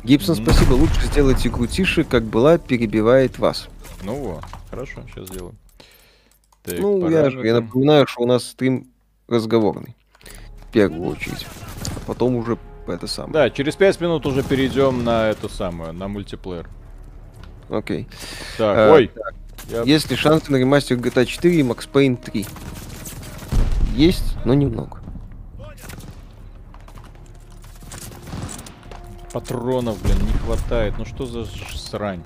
Гибсон, 0.03 0.37
Мгм. 0.37 0.45
спасибо. 0.45 0.73
Лучше 0.75 1.01
сделать 1.07 1.47
игру 1.47 1.67
тише, 1.67 2.03
как 2.05 2.25
была, 2.25 2.59
перебивает 2.59 3.39
вас. 3.39 3.69
Ну 4.03 4.15
вот, 4.17 4.45
хорошо, 4.71 5.03
сейчас 5.09 5.29
сделаю. 5.29 5.55
Так, 6.65 6.79
ну, 6.81 7.09
я, 7.09 7.31
же 7.31 7.47
я 7.47 7.55
напоминаю, 7.61 8.07
что 8.09 8.23
у 8.23 8.27
нас 8.27 8.45
стрим 8.45 8.89
разговорный. 9.29 9.95
В 10.69 10.73
первую 10.73 11.11
очередь. 11.11 11.47
А 11.97 12.01
потом 12.07 12.35
уже 12.37 12.59
это 12.89 13.07
самое. 13.07 13.33
Да, 13.33 13.51
через 13.51 13.77
5 13.77 14.01
минут 14.01 14.27
уже 14.27 14.43
перейдем 14.43 15.05
на 15.05 15.29
эту 15.29 15.49
самую, 15.49 15.93
на 15.93 16.09
мультиплеер. 16.09 16.69
Окей. 17.69 18.09
Так, 18.59 18.77
Э, 18.77 18.93
ой. 18.93 19.11
Я- 19.71 19.83
Есть 19.83 20.11
ли 20.11 20.17
шансы 20.17 20.51
на 20.53 20.57
ремастер 20.57 20.97
GTA 20.99 21.25
4 21.27 21.59
и 21.61 21.63
Max 21.63 21.89
Payne 21.93 22.17
3? 22.17 22.47
Есть, 23.97 24.37
но 24.45 24.53
немного. 24.53 24.99
Патронов, 29.33 30.01
блин, 30.03 30.19
не 30.27 30.33
хватает. 30.33 30.95
Ну 30.99 31.07
что 31.07 31.25
за 31.25 31.47
срань? 31.75 32.23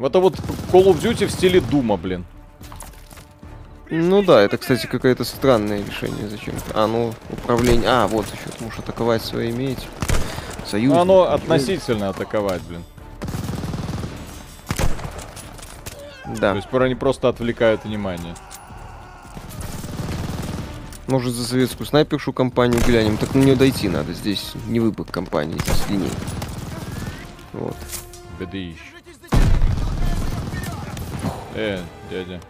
Это 0.00 0.18
вот 0.18 0.34
Call 0.72 0.86
of 0.86 1.00
Duty 1.00 1.26
в 1.26 1.30
стиле 1.30 1.60
Дума, 1.60 1.96
блин. 1.96 2.24
Ну 3.88 4.22
да, 4.24 4.40
это, 4.40 4.58
кстати, 4.58 4.86
какое-то 4.86 5.24
странное 5.24 5.84
решение 5.84 6.28
зачем-то. 6.28 6.72
А, 6.74 6.88
ну, 6.88 7.14
управление... 7.30 7.88
А, 7.88 8.08
вот 8.08 8.26
еще, 8.26 8.50
ты 8.56 8.64
можешь 8.64 8.80
атаковать 8.80 9.22
своими 9.22 9.72
эти... 9.72 9.86
Союз. 10.66 10.92
Ну, 10.92 11.00
оно 11.00 11.32
относительно 11.32 12.08
атаковать, 12.08 12.62
блин. 12.62 12.82
Да. 16.26 16.50
То 16.50 16.56
есть 16.56 16.68
они 16.72 16.94
просто 16.96 17.28
отвлекают 17.28 17.84
внимание. 17.84 18.34
Может, 21.10 21.34
за 21.34 21.44
советскую 21.44 21.88
снайпершу 21.88 22.32
компанию 22.32 22.80
глянем. 22.86 23.16
Так 23.16 23.34
на 23.34 23.40
нее 23.40 23.56
дойти 23.56 23.88
надо. 23.88 24.12
Здесь 24.12 24.52
не 24.68 24.78
выбор 24.78 25.06
компании, 25.10 25.58
здесь 25.58 25.88
линейка. 25.88 26.14
Вот. 27.52 27.76
БДИ. 28.38 28.76
Э, 31.56 31.80
дядя. 32.12 32.40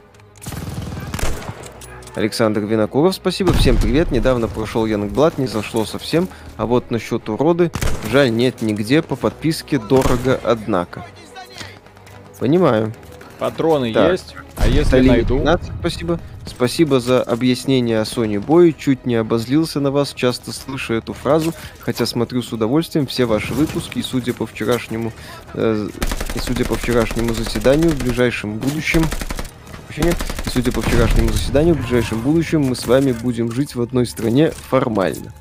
Александр 2.15 2.61
Винокуров, 2.61 3.15
спасибо. 3.15 3.55
Всем 3.55 3.79
привет. 3.79 4.11
Недавно 4.11 4.47
прошел 4.47 4.85
Янгблад, 4.85 5.39
не 5.39 5.47
зашло 5.47 5.87
совсем. 5.87 6.29
А 6.59 6.67
вот 6.67 6.91
насчет 6.91 7.31
уроды, 7.31 7.73
жаль, 8.11 8.31
нет 8.31 8.61
нигде. 8.61 9.01
По 9.01 9.17
подписке 9.17 9.79
дорого, 9.79 10.39
однако. 10.45 11.07
Понимаю. 12.39 12.93
Патроны 13.39 13.95
Так. 13.95 14.13
есть? 14.13 14.35
А 14.57 14.69
если 14.69 14.91
Талия 14.91 15.13
найду? 15.13 15.39
15, 15.39 15.71
спасибо. 15.81 16.21
Спасибо 16.47 17.01
за 17.01 17.23
объяснение 17.23 18.01
о 18.01 18.05
Sony 18.05 18.45
Boy. 18.45 18.75
Чуть 18.77 19.07
не 19.07 19.15
обозлился 19.15 19.81
на 19.81 19.91
вас, 19.91 20.13
часто 20.15 20.53
слышу 20.53 20.95
эту 20.95 21.13
фразу, 21.13 21.55
хотя 21.81 22.07
смотрю 22.07 22.43
с 22.43 22.53
удовольствием 22.53 23.07
все 23.07 23.25
ваши 23.25 23.55
выпуски 23.55 23.99
и 23.99 24.03
судя 24.03 24.35
по 24.35 24.47
вчерашнему 24.47 25.13
э, 25.55 25.89
и 26.35 26.39
судя 26.39 26.65
по 26.65 26.75
вчерашнему 26.75 27.35
заседанию 27.35 27.91
в 27.91 27.99
ближайшем 27.99 28.59
будущем 28.59 29.05
прощения, 29.91 30.15
судя 30.47 30.73
по 30.73 30.83
вчерашнему 30.83 31.29
заседанию 31.33 31.75
в 31.75 31.79
ближайшем 31.79 32.21
будущем 32.21 32.63
мы 32.63 32.77
с 32.77 32.87
вами 32.87 33.13
будем 33.13 33.53
жить 33.53 33.75
в 33.75 33.81
одной 33.81 34.07
стране 34.07 34.53
формально. 34.69 35.33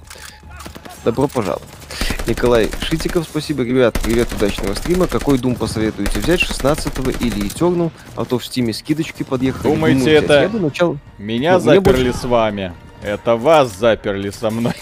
Добро 1.05 1.27
пожаловать. 1.27 1.78
Николай 2.27 2.69
Шитиков, 2.81 3.25
спасибо, 3.25 3.63
ребят, 3.63 3.97
привет, 4.03 4.31
удачного 4.33 4.75
стрима. 4.75 5.07
Какой 5.07 5.39
дум 5.39 5.55
посоветуете 5.55 6.19
взять, 6.19 6.39
16 6.39 6.97
или 7.21 7.47
Eternal? 7.47 7.91
А 8.15 8.25
то 8.25 8.37
в 8.37 8.45
стиме 8.45 8.73
скидочки 8.73 9.23
подъехали. 9.23 9.71
Думаете, 9.73 9.99
Думаю, 9.99 10.17
это- 10.17 10.41
Я 10.41 10.49
бы 10.49 10.59
начал... 10.59 10.97
Меня 11.17 11.53
Ну, 11.53 11.59
заперли 11.59 12.11
с 12.11 12.23
вами. 12.23 12.73
Это 13.01 13.35
вас 13.35 13.75
заперли 13.77 14.29
со 14.29 14.51
мной. 14.51 14.73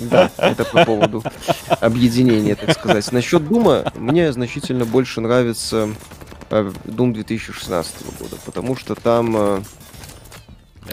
Да, 0.00 0.30
это 0.36 0.64
по 0.64 0.84
поводу 0.84 1.22
объединения, 1.80 2.54
так 2.56 2.72
сказать. 2.72 3.10
Насчет 3.12 3.46
Дума, 3.46 3.90
мне 3.94 4.32
значительно 4.32 4.84
больше 4.84 5.20
нравится 5.22 5.88
э, 6.50 6.72
Doom 6.84 7.12
2016 7.14 7.94
года, 8.18 8.36
потому 8.44 8.76
что 8.76 8.94
там 8.96 9.34
э, 9.36 9.60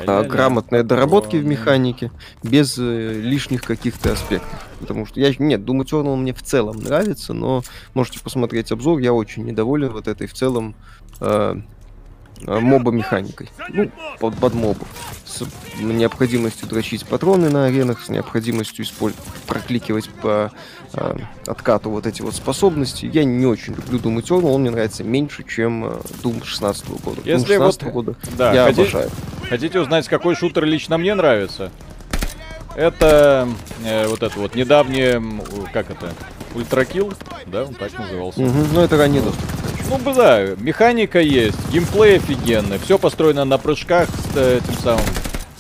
грамотные 0.06 0.84
доработки 0.84 1.36
в 1.36 1.46
механике, 1.46 2.12
без 2.42 2.78
э, 2.78 3.14
лишних 3.22 3.64
каких-то 3.64 4.14
аспектов. 4.14 4.65
Потому 4.86 5.08
что 5.08 5.20
я... 5.20 5.34
Нет, 5.40 5.62
Doom 5.62 5.84
Eternal 5.84 6.16
мне 6.16 6.32
в 6.32 6.44
целом 6.44 6.78
нравится, 6.78 7.34
но 7.34 7.64
можете 7.96 8.20
посмотреть 8.20 8.72
обзор, 8.72 9.00
я 9.00 9.14
очень 9.14 9.44
недоволен 9.44 9.92
вот 9.92 10.08
этой 10.08 10.28
в 10.28 10.34
целом 10.34 10.76
э, 11.22 11.56
э, 12.46 12.60
моба-механикой. 12.60 13.50
Ну, 13.70 13.90
под, 14.20 14.36
под 14.38 14.54
мобу. 14.54 14.86
С 15.26 15.42
необходимостью 15.82 16.68
дрочить 16.70 17.04
патроны 17.04 17.50
на 17.50 17.66
аренах, 17.66 18.00
с 18.00 18.10
необходимостью 18.10 18.86
использовать, 18.86 19.26
прокликивать 19.48 20.08
по 20.22 20.52
э, 20.94 21.16
откату 21.48 21.90
вот 21.90 22.06
эти 22.06 22.22
вот 22.22 22.36
способности. 22.36 23.10
Я 23.12 23.24
не 23.24 23.48
очень 23.48 23.74
люблю 23.74 23.98
Doom 23.98 24.22
Eternal, 24.22 24.52
он 24.52 24.62
мне 24.62 24.70
нравится 24.70 25.04
меньше, 25.04 25.44
чем 25.44 25.84
э, 25.86 25.98
Doom 26.24 26.46
16 26.46 26.88
года. 27.04 27.22
Doom 27.22 27.28
Если 27.28 27.54
16 27.56 27.84
вот- 27.84 27.92
года 27.92 28.16
Да, 28.38 28.54
я 28.54 28.66
хоти- 28.68 28.82
обожаю. 28.82 29.10
Хотите 29.50 29.80
узнать, 29.80 30.08
какой 30.08 30.36
шутер 30.36 30.64
лично 30.66 31.00
мне 31.00 31.16
нравится? 31.16 31.72
Это 32.76 33.48
э, 33.86 34.08
вот 34.08 34.22
это 34.22 34.38
вот 34.40 34.56
недавнее, 34.56 35.22
как 35.72 35.90
это, 35.90 36.14
Ультракил, 36.54 37.14
да, 37.46 37.64
он 37.64 37.74
так 37.74 37.98
назывался. 37.98 38.42
Мгм, 38.42 38.74
Ну, 38.74 38.82
это 38.82 38.98
ранний 38.98 39.22
доступ. 39.22 39.44
Ну, 39.90 39.98
бы 39.98 40.14
да, 40.14 40.42
механика 40.58 41.20
есть, 41.20 41.58
геймплей 41.72 42.18
офигенный, 42.18 42.80
все 42.80 42.98
построено 42.98 43.46
на 43.46 43.58
прыжках 43.58 44.10
с 44.10 44.36
э, 44.36 44.60
тем 44.66 44.78
самым 44.80 45.06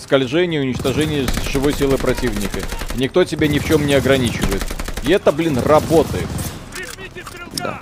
скольжении, 0.01 0.59
уничтожении 0.59 1.25
живой 1.51 1.73
силы 1.73 1.97
противника. 1.97 2.59
Никто 2.95 3.23
тебя 3.23 3.47
ни 3.47 3.59
в 3.59 3.65
чем 3.65 3.85
не 3.87 3.93
ограничивает. 3.93 4.63
И 5.03 5.11
это, 5.11 5.31
блин, 5.31 5.57
работает. 5.59 6.27
Да. 7.53 7.79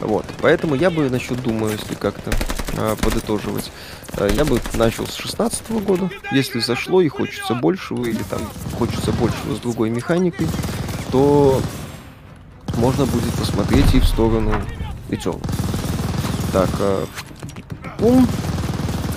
Вот. 0.00 0.24
Поэтому 0.40 0.74
я 0.74 0.90
бы 0.90 1.08
насчет 1.10 1.42
думаю, 1.42 1.72
если 1.72 1.94
как-то 1.94 2.30
а, 2.76 2.96
подытоживать, 2.96 3.70
а, 4.16 4.28
я 4.28 4.44
бы 4.44 4.60
начал 4.74 5.06
с 5.06 5.14
16 5.14 5.70
года. 5.82 6.10
Если 6.32 6.60
зашло 6.60 7.00
и 7.00 7.08
хочется 7.08 7.54
большего, 7.54 8.04
или 8.04 8.22
там 8.30 8.40
хочется 8.78 9.12
большего 9.12 9.54
с 9.54 9.58
другой 9.58 9.90
механикой, 9.90 10.46
то 11.10 11.60
можно 12.76 13.06
будет 13.06 13.32
посмотреть 13.34 13.94
и 13.94 14.00
в 14.00 14.04
сторону 14.04 14.54
Eternal. 15.08 15.42
Так, 16.52 16.70
а, 16.80 17.06
ум. 18.00 18.26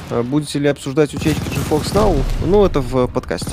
А, 0.10 0.24
Будете 0.24 0.60
ли 0.60 0.68
обсуждать 0.68 1.14
утечки 1.14 1.42
GeForce 1.50 1.94
Now? 1.94 2.24
Ну, 2.46 2.66
это 2.66 2.82
в 2.82 3.08
подкасте. 3.08 3.52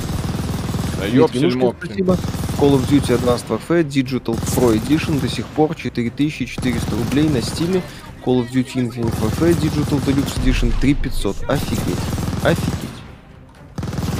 Да 0.98 1.06
мопсель. 1.20 1.52
спасибо. 1.78 2.18
Call 2.58 2.74
of 2.74 2.88
Duty 2.88 3.16
Advanced 3.16 3.46
Warfare 3.48 3.84
Digital 3.84 4.36
Pro 4.56 4.74
Edition 4.74 5.20
до 5.20 5.28
сих 5.28 5.46
пор 5.46 5.76
4400 5.76 6.96
рублей 6.96 7.28
на 7.28 7.40
стиле. 7.40 7.82
Call 8.24 8.40
of 8.40 8.50
Duty 8.50 8.74
Infinite 8.74 9.14
Warfare 9.20 9.56
Digital 9.60 10.04
Deluxe 10.04 10.42
Edition 10.42 10.72
3500. 10.80 11.48
Офигеть. 11.48 11.98
Офигеть. 12.42 12.88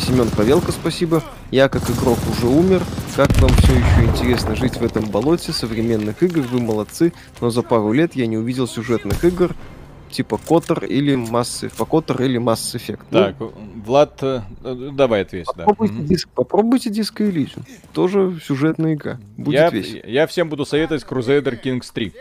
Семен 0.06 0.30
Павелко, 0.30 0.70
спасибо. 0.72 1.22
Я 1.50 1.68
как 1.68 1.90
игрок 1.90 2.18
уже 2.30 2.46
умер. 2.46 2.82
Как 3.16 3.36
вам 3.40 3.50
все 3.58 3.74
еще 3.74 4.04
интересно 4.04 4.54
жить 4.54 4.76
в 4.76 4.84
этом 4.84 5.04
болоте 5.06 5.52
современных 5.52 6.22
игр? 6.22 6.40
Вы 6.42 6.60
молодцы. 6.60 7.12
Но 7.40 7.50
за 7.50 7.62
пару 7.62 7.92
лет 7.92 8.14
я 8.14 8.26
не 8.26 8.38
увидел 8.38 8.68
сюжетных 8.68 9.24
игр 9.24 9.54
типа 10.10 10.38
Котор 10.38 10.84
или 10.84 11.14
Mass, 11.14 11.70
по 11.76 11.84
Котор 11.84 12.20
или 12.22 12.40
Mass 12.40 12.74
Effect. 12.76 13.00
Ну, 13.10 13.18
Так, 13.18 13.36
Влад, 13.84 14.18
э, 14.22 14.40
э, 14.64 14.90
давай 14.92 15.22
ответь, 15.22 15.46
да. 15.56 15.64
Попробуйте, 15.64 15.94
Мгм. 15.94 16.06
диск, 16.06 16.28
попробуйте 16.30 16.90
Disco 16.90 17.30
Elysium. 17.30 17.62
Тоже 17.92 18.38
сюжетная 18.44 18.94
игра. 18.94 19.18
Будет 19.36 19.54
Я, 19.54 19.70
весело. 19.70 20.00
я 20.06 20.26
всем 20.26 20.48
буду 20.48 20.64
советовать 20.64 21.04
Crusader 21.04 21.60
Kings 21.62 21.86
3. 21.92 22.12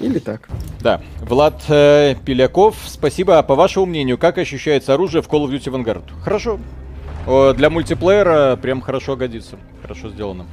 Или 0.00 0.18
так. 0.18 0.48
Да, 0.80 1.00
Влад 1.22 1.62
э, 1.68 2.16
Пиляков, 2.24 2.76
спасибо. 2.86 3.38
А 3.38 3.42
по 3.42 3.54
вашему 3.54 3.86
мнению, 3.86 4.18
как 4.18 4.36
ощущается 4.38 4.92
оружие 4.92 5.22
в 5.22 5.28
Call 5.28 5.46
of 5.46 5.50
Duty 5.50 5.72
Vanguard? 5.72 6.04
Хорошо. 6.22 6.58
О, 7.26 7.52
для 7.54 7.70
мультиплеера 7.70 8.56
прям 8.56 8.80
хорошо 8.82 9.16
годится. 9.16 9.56
Хорошо 9.82 10.10
сделано. 10.10 10.46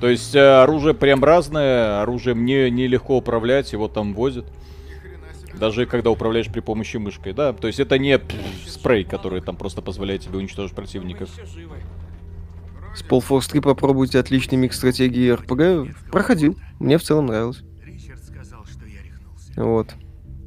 То 0.00 0.08
есть 0.08 0.34
э, 0.34 0.62
оружие 0.62 0.94
прям 0.94 1.24
разное, 1.24 2.02
оружие 2.02 2.34
мне 2.34 2.70
нелегко 2.70 3.16
управлять, 3.16 3.72
его 3.72 3.88
там 3.88 4.14
возят. 4.14 4.46
Даже 5.58 5.86
когда 5.86 6.10
управляешь 6.10 6.48
при 6.48 6.60
помощи 6.60 6.98
мышкой, 6.98 7.32
да? 7.32 7.54
То 7.54 7.66
есть 7.66 7.80
это 7.80 7.98
не 7.98 8.18
пфф, 8.18 8.68
спрей, 8.68 9.04
который 9.04 9.40
там 9.40 9.56
просто 9.56 9.80
позволяет 9.80 10.20
тебе 10.20 10.38
уничтожить 10.38 10.74
противников. 10.76 11.30
С 12.94 13.02
Полфорс 13.02 13.46
3 13.48 13.60
попробуйте 13.60 14.18
отличный 14.18 14.58
микс 14.58 14.76
стратегии 14.76 15.24
и 15.24 15.32
РПГ. 15.32 16.10
Проходил. 16.10 16.58
Мне 16.78 16.98
в 16.98 17.02
целом 17.02 17.26
нравилось. 17.26 17.62
Вот. 19.56 19.94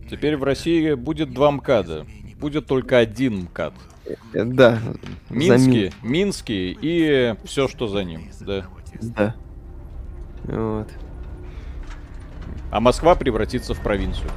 Теперь 0.09 0.37
в 0.37 0.43
России 0.43 0.93
будет 0.93 1.33
два 1.33 1.51
МКАДа. 1.51 2.05
Будет 2.39 2.67
только 2.67 2.97
один 2.97 3.43
МКАД. 3.43 3.73
Э, 4.33 4.43
Да. 4.43 4.79
Минский, 5.29 5.91
Минский 6.01 6.77
и 6.79 7.35
все, 7.45 7.67
что 7.67 7.87
за 7.87 8.03
ним, 8.03 8.29
да. 8.39 8.65
Да. 9.01 9.35
Вот. 10.43 10.87
А 12.71 12.79
Москва 12.79 13.15
превратится 13.15 13.73
в 13.73 13.81
провинцию. 13.81 14.29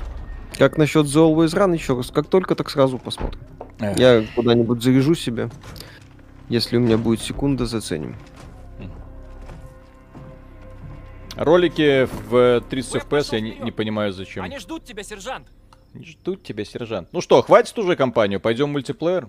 Как 0.58 0.76
насчет 0.76 1.06
The 1.06 1.34
Always 1.34 1.54
Run 1.56 1.74
еще 1.74 1.96
раз? 1.96 2.10
Как 2.10 2.26
только, 2.26 2.54
так 2.54 2.70
сразу 2.70 2.98
посмотрим. 2.98 3.40
Эх. 3.78 3.98
Я 3.98 4.24
куда-нибудь 4.34 4.82
заряжу 4.82 5.14
себя. 5.14 5.50
Если 6.48 6.76
у 6.76 6.80
меня 6.80 6.98
будет 6.98 7.20
секунда, 7.20 7.66
заценим. 7.66 8.16
Ролики 11.34 12.08
в 12.28 12.62
30 12.68 13.02
FPS 13.02 13.28
я 13.32 13.40
не, 13.40 13.58
не 13.58 13.70
понимаю 13.70 14.12
зачем. 14.12 14.44
Они 14.44 14.58
ждут 14.58 14.84
тебя, 14.84 15.02
сержант. 15.02 15.48
Ждут 15.94 16.42
тебя, 16.42 16.64
сержант. 16.64 17.08
Ну 17.12 17.20
что, 17.20 17.42
хватит 17.42 17.76
уже 17.78 17.96
компанию, 17.96 18.40
пойдем 18.40 18.66
в 18.66 18.72
мультиплеер? 18.72 19.28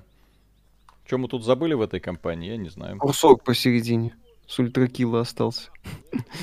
Чем 1.05 1.21
мы 1.21 1.27
тут 1.27 1.43
забыли 1.43 1.73
в 1.73 1.81
этой 1.81 1.99
компании, 1.99 2.51
я 2.51 2.57
не 2.57 2.69
знаю. 2.69 2.97
Курсок 2.97 3.43
посередине. 3.43 4.15
С 4.47 4.59
ультракилла 4.59 5.21
остался. 5.21 5.69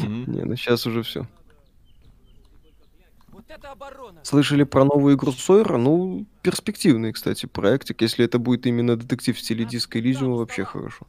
Мгм. 0.03 0.33
Не, 0.33 0.45
ну 0.45 0.57
сейчас 0.57 0.87
уже 0.87 1.03
все. 1.03 1.27
Вот 3.29 3.45
это 3.49 3.71
оборона. 3.73 4.21
Слышали 4.25 4.65
про 4.65 4.85
новую 4.85 5.17
игру 5.17 5.33
Сойера? 5.33 5.77
Ну, 5.79 6.27
перспективный, 6.43 7.13
кстати, 7.13 7.47
проектик. 7.47 8.03
Если 8.03 8.25
это 8.25 8.39
будет 8.39 8.67
именно 8.67 8.97
детектив 8.97 9.37
в 9.37 9.41
стиле 9.41 9.65
Disco 9.65 10.01
Elysium, 10.01 10.37
вообще 10.37 10.65
хорошо. 10.65 11.07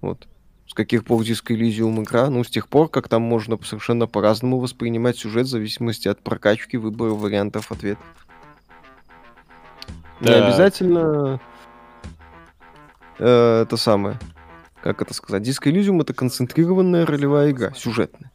Вот. 0.00 0.26
С 0.66 0.74
каких 0.74 1.04
пор 1.04 1.22
Disco 1.22 1.54
Elysium 1.56 2.02
игра? 2.02 2.28
Ну, 2.30 2.44
с 2.44 2.48
тех 2.50 2.68
пор, 2.68 2.88
как 2.88 3.08
там 3.08 3.22
можно 3.22 3.58
совершенно 3.62 4.06
по-разному 4.06 4.58
воспринимать 4.58 5.16
сюжет 5.18 5.46
в 5.46 5.50
зависимости 5.50 6.08
от 6.08 6.22
прокачки, 6.22 6.76
выбора 6.76 7.12
вариантов 7.12 7.72
ответа. 7.72 8.02
Не 10.20 10.26
Так. 10.26 10.44
обязательно 10.44 11.40
э, 13.18 13.62
это 13.62 13.76
самое. 13.76 14.18
Как 14.82 15.02
это 15.02 15.12
сказать? 15.12 15.42
Disco 15.42 15.70
Elysium 15.72 16.00
это 16.00 16.14
концентрированная 16.14 17.04
ролевая 17.04 17.50
игра, 17.50 17.72
сюжетная. 17.72 18.30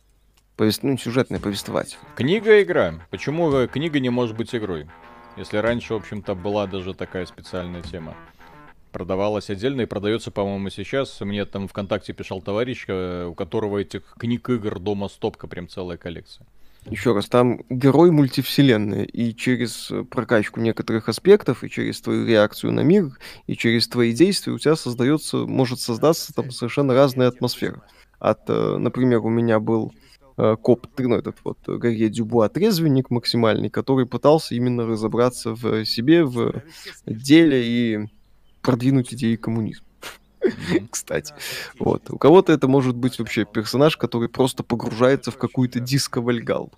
Повест... 0.58 0.84
Ну, 0.84 0.98
сюжетная, 0.98 1.40
повествовательная. 1.40 2.06
Книга 2.16 2.62
игра. 2.62 2.96
Почему 3.10 3.68
книга 3.68 4.00
не 4.00 4.10
может 4.10 4.36
быть 4.36 4.54
игрой? 4.54 4.88
Если 5.36 5.58
раньше, 5.58 5.94
в 5.94 5.98
общем-то, 5.98 6.36
была 6.36 6.68
даже 6.68 6.94
такая 6.94 7.26
специальная 7.26 7.82
тема. 7.82 8.16
Продавалась 8.92 9.50
отдельно 9.50 9.82
и 9.82 9.86
продается, 9.86 10.30
по-моему, 10.30 10.70
сейчас. 10.70 11.20
Мне 11.22 11.46
там 11.46 11.68
ВКонтакте 11.68 12.14
писал 12.14 12.42
товарищ, 12.42 12.86
э, 12.88 13.26
у 13.26 13.34
которого 13.34 13.80
этих 13.80 14.04
книг 14.20 14.48
игр 14.50 14.78
дома 14.78 15.08
стопка, 15.08 15.48
прям 15.48 15.68
целая 15.68 15.98
коллекция. 15.98 16.46
Еще 16.90 17.14
раз, 17.14 17.28
там 17.28 17.62
герой 17.70 18.12
мультивселенной, 18.12 19.06
и 19.06 19.34
через 19.34 19.92
прокачку 20.10 20.60
некоторых 20.60 21.08
аспектов, 21.08 21.64
и 21.64 21.70
через 21.70 22.02
твою 22.02 22.26
реакцию 22.26 22.74
на 22.74 22.82
мир, 22.82 23.18
и 23.48 23.56
через 23.56 23.88
твои 23.88 24.12
действия 24.12 24.52
у 24.52 24.60
тебя 24.60 24.76
создается, 24.76 25.38
может 25.38 25.80
создаться 25.80 26.34
там 26.34 26.52
совершенно 26.52 26.94
разная 26.94 27.30
атмосфера. 27.30 27.84
От, 28.20 28.50
э, 28.50 28.78
например, 28.78 29.20
у 29.20 29.30
меня 29.30 29.60
был 29.60 29.94
э, 30.38 30.56
коп, 30.62 30.88
ну, 30.98 31.16
этот 31.16 31.38
вот 31.44 31.58
Гарье 31.66 32.10
Дюбуа 32.10 32.50
трезвенник 32.50 33.10
максимальный, 33.10 33.70
который 33.70 34.06
пытался 34.06 34.56
именно 34.56 34.86
разобраться 34.86 35.54
в 35.54 35.86
себе, 35.86 36.26
в 36.26 36.54
деле 37.06 37.64
и 37.66 38.00
продвинуть 38.62 39.14
идеи 39.14 39.36
коммунизма. 39.36 39.86
Кстати. 40.92 41.34
Вот. 41.80 42.10
У 42.10 42.18
кого-то 42.18 42.52
это 42.54 42.68
может 42.68 42.96
быть 42.96 43.20
вообще 43.20 43.46
персонаж, 43.46 43.98
который 43.98 44.30
просто 44.30 44.64
погружается 44.64 45.32
в 45.32 45.38
какую-то 45.38 45.80
диско-вальгалу. 45.80 46.72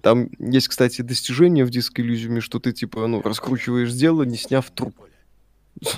Там 0.00 0.30
есть, 0.38 0.68
кстати, 0.68 1.02
достижение 1.02 1.64
в 1.64 1.70
диско 1.70 2.02
иллюзиуме, 2.02 2.40
что 2.40 2.60
ты, 2.60 2.72
типа, 2.72 3.06
ну, 3.08 3.20
раскручиваешь 3.20 3.92
дело, 3.92 4.22
не 4.22 4.36
сняв 4.36 4.70
труп. 4.70 4.94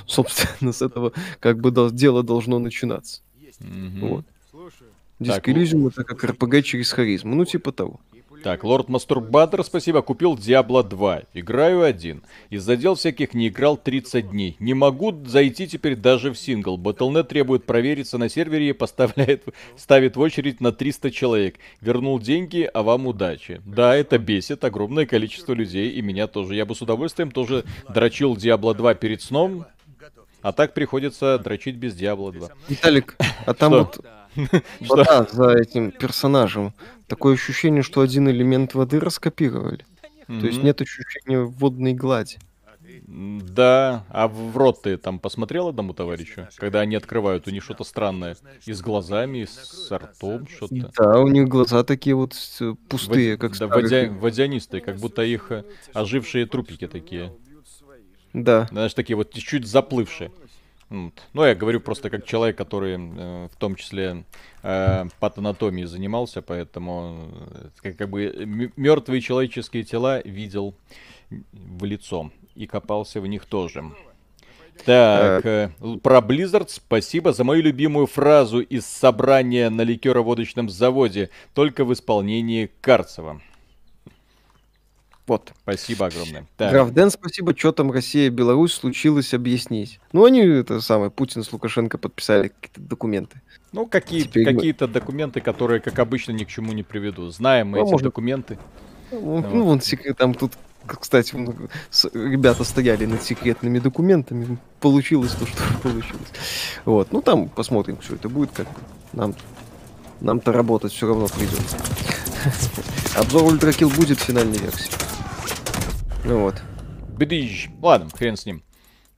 Собственно, 0.07 0.71
с 0.73 0.81
этого 0.81 1.13
как 1.39 1.59
бы 1.59 1.71
дол- 1.71 1.91
дело 1.91 2.23
должно 2.23 2.59
начинаться. 2.59 3.21
Мгм. 3.59 3.99
Вот. 3.99 4.25
Ну- 5.19 5.25
иллюзиум 5.51 5.87
это 5.87 6.03
как 6.03 6.23
РПГ 6.23 6.63
через 6.63 6.91
харизму. 6.91 7.35
Ну, 7.35 7.45
типа 7.45 7.71
того. 7.71 7.99
Так, 8.43 8.63
Лорд 8.63 8.89
Мастурбатор, 8.89 9.63
спасибо, 9.63 10.01
купил 10.01 10.35
Диабло 10.35 10.83
2. 10.83 11.23
Играю 11.35 11.83
один. 11.83 12.23
Из-за 12.49 12.75
дел 12.75 12.95
всяких 12.95 13.35
не 13.35 13.49
играл 13.49 13.77
30 13.77 14.31
дней. 14.31 14.55
Не 14.59 14.73
могу 14.73 15.13
зайти 15.25 15.67
теперь 15.67 15.95
даже 15.95 16.31
в 16.31 16.39
сингл. 16.39 16.77
Battle.net 16.77 17.25
требует 17.25 17.65
провериться 17.65 18.17
на 18.17 18.29
сервере 18.29 18.69
и 18.69 18.73
поставляет, 18.73 19.43
ставит 19.77 20.15
в 20.15 20.19
очередь 20.19 20.59
на 20.59 20.71
300 20.71 21.11
человек. 21.11 21.59
Вернул 21.81 22.19
деньги, 22.19 22.67
а 22.73 22.81
вам 22.81 23.05
удачи. 23.05 23.61
Да, 23.63 23.95
это 23.95 24.17
бесит 24.17 24.63
огромное 24.63 25.05
количество 25.05 25.53
людей, 25.53 25.91
и 25.91 26.01
меня 26.01 26.25
тоже. 26.25 26.55
Я 26.55 26.65
бы 26.65 26.73
с 26.73 26.81
удовольствием 26.81 27.29
тоже 27.29 27.63
дрочил 27.93 28.35
Диабло 28.35 28.73
2 28.73 28.95
перед 28.95 29.21
сном, 29.21 29.65
а 30.41 30.51
так 30.51 30.73
приходится 30.73 31.37
дрочить 31.39 31.75
без 31.75 31.93
Диабло 31.95 32.31
2. 32.31 32.49
Виталик, 32.69 33.15
а 33.45 33.53
там 33.53 33.71
вот 33.71 33.99
вода 34.79 35.27
за 35.31 35.49
этим 35.51 35.91
персонажем. 35.91 36.73
Такое 37.07 37.33
ощущение, 37.33 37.83
что 37.83 38.01
один 38.01 38.29
элемент 38.29 38.73
воды 38.73 38.99
раскопировали. 38.99 39.85
То 40.27 40.45
есть 40.47 40.63
нет 40.63 40.79
ощущения 40.81 41.39
водной 41.41 41.93
глади. 41.93 42.37
Да, 43.07 44.05
а 44.09 44.27
в 44.27 44.55
рот 44.55 44.83
ты 44.83 44.95
там 44.97 45.19
посмотрел 45.19 45.67
одному 45.67 45.93
товарищу? 45.93 46.47
Когда 46.55 46.79
они 46.81 46.95
открывают, 46.95 47.47
у 47.47 47.51
них 47.51 47.63
что-то 47.63 47.83
странное. 47.83 48.37
И 48.65 48.71
с 48.73 48.81
глазами, 48.81 49.39
и 49.39 49.45
с 49.45 49.89
ртом 49.91 50.47
что-то. 50.47 50.91
Да, 50.97 51.19
у 51.19 51.27
них 51.27 51.47
глаза 51.49 51.83
такие 51.83 52.15
вот 52.15 52.33
с- 52.33 52.75
пустые, 52.87 53.33
Вод- 53.33 53.39
как 53.41 53.57
да, 53.57 53.65
водя- 53.65 54.17
водянистые, 54.17 54.81
как 54.81 54.97
будто 54.97 55.23
их 55.23 55.51
э, 55.51 55.63
ожившие 55.93 56.45
трупики 56.45 56.87
такие. 56.87 57.33
Да. 58.33 58.67
Знаешь, 58.71 58.93
такие 58.93 59.15
вот 59.15 59.33
чуть-чуть 59.33 59.65
заплывшие. 59.65 60.31
Вот. 60.89 61.13
Ну, 61.33 61.45
я 61.45 61.55
говорю 61.55 61.79
просто 61.79 62.09
как 62.09 62.25
человек, 62.25 62.57
который 62.57 62.95
э, 62.97 63.47
в 63.51 63.55
том 63.57 63.75
числе 63.75 64.23
э, 64.61 65.05
патанатомией 65.19 65.87
занимался, 65.87 66.41
поэтому 66.41 67.29
э, 67.51 67.69
как, 67.81 67.97
как 67.97 68.09
бы 68.09 68.71
мертвые 68.75 69.21
человеческие 69.21 69.83
тела 69.83 70.21
видел 70.25 70.75
в 71.29 71.85
лицо 71.85 72.31
и 72.55 72.67
копался 72.67 73.21
в 73.21 73.27
них 73.27 73.45
тоже. 73.45 73.85
Так, 74.85 75.45
э, 75.45 75.71
л- 75.79 75.99
про 75.99 76.19
Blizzard 76.19 76.67
спасибо 76.67 77.31
за 77.31 77.43
мою 77.43 77.61
любимую 77.61 78.07
фразу 78.07 78.59
из 78.59 78.85
собрания 78.85 79.69
на 79.69 79.81
ликероводочном 79.83 80.69
заводе, 80.69 81.29
только 81.53 81.85
в 81.85 81.93
исполнении 81.93 82.69
Карцева. 82.81 83.41
Вот. 85.27 85.53
Спасибо 85.63 86.07
огромное. 86.07 86.45
Так. 86.57 86.71
Графден, 86.71 87.09
спасибо. 87.11 87.55
Что 87.57 87.71
там 87.71 87.91
Россия, 87.91 88.29
Беларусь 88.29 88.73
случилось, 88.73 89.33
объяснить. 89.33 89.99
Ну, 90.11 90.25
они, 90.25 90.41
это 90.41 90.81
самое, 90.81 91.09
Путин 91.11 91.43
с 91.43 91.53
Лукашенко 91.53 91.97
подписали 91.97 92.49
какие-то 92.49 92.81
документы. 92.81 93.41
Ну, 93.71 93.85
какие, 93.85 94.23
Теперь 94.23 94.45
мы- 94.47 94.53
какие-то 94.55 94.87
документы, 94.87 95.39
которые, 95.39 95.79
как 95.79 95.97
обычно, 95.99 96.31
ни 96.33 96.43
к 96.43 96.47
чему 96.49 96.73
не 96.73 96.83
приведут. 96.83 97.33
Знаем 97.33 97.69
мы 97.69 97.77
Ну, 97.79 97.83
эти 97.85 97.91
может- 97.91 98.03
документы. 98.05 98.57
Ну, 99.11 99.41
ну, 99.41 99.63
вон 99.63 99.79
секрет, 99.81 100.17
там 100.17 100.33
тут, 100.33 100.53
кстати, 100.85 101.33
ребята 102.13 102.63
стояли 102.63 103.05
над 103.05 103.21
секретными 103.23 103.79
документами. 103.79 104.57
Получилось 104.79 105.31
то, 105.33 105.45
что 105.45 105.61
получилось. 105.83 106.31
Вот. 106.85 107.11
Ну, 107.13 107.21
там 107.21 107.47
посмотрим, 107.49 108.01
что 108.01 108.15
это 108.15 108.27
будет, 108.27 108.51
как. 108.51 108.67
Нам, 109.13 109.35
нам-то 110.19 110.51
работать 110.51 110.91
все 110.93 111.07
равно 111.07 111.27
придется. 111.27 111.77
Обзор 113.15 113.43
Ультракил 113.43 113.89
будет 113.89 114.19
в 114.19 114.23
финальной 114.23 114.57
версии. 114.57 114.91
Ну 116.23 116.41
вот. 116.41 116.61
Бдыщ. 117.17 117.69
Ладно, 117.81 118.09
хрен 118.09 118.35
с 118.37 118.45
ним. 118.45 118.63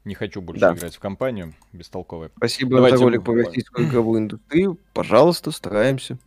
Не 0.06 0.16
хочу 0.16 0.42
больше 0.42 0.62
Да. 0.62 0.74
играть 0.74 0.96
в 0.96 1.00
компанию 1.00 1.54
бестолковой. 1.72 2.30
Спасибо 2.38 2.76
Давайте 2.76 2.98
за 2.98 3.04
ролик 3.04 3.24
по 3.24 3.34
российскую 3.34 3.88
игровую 3.88 4.20
индустрию. 4.20 4.78
Пожалуйста, 4.94 5.52
стараемся. 5.52 6.18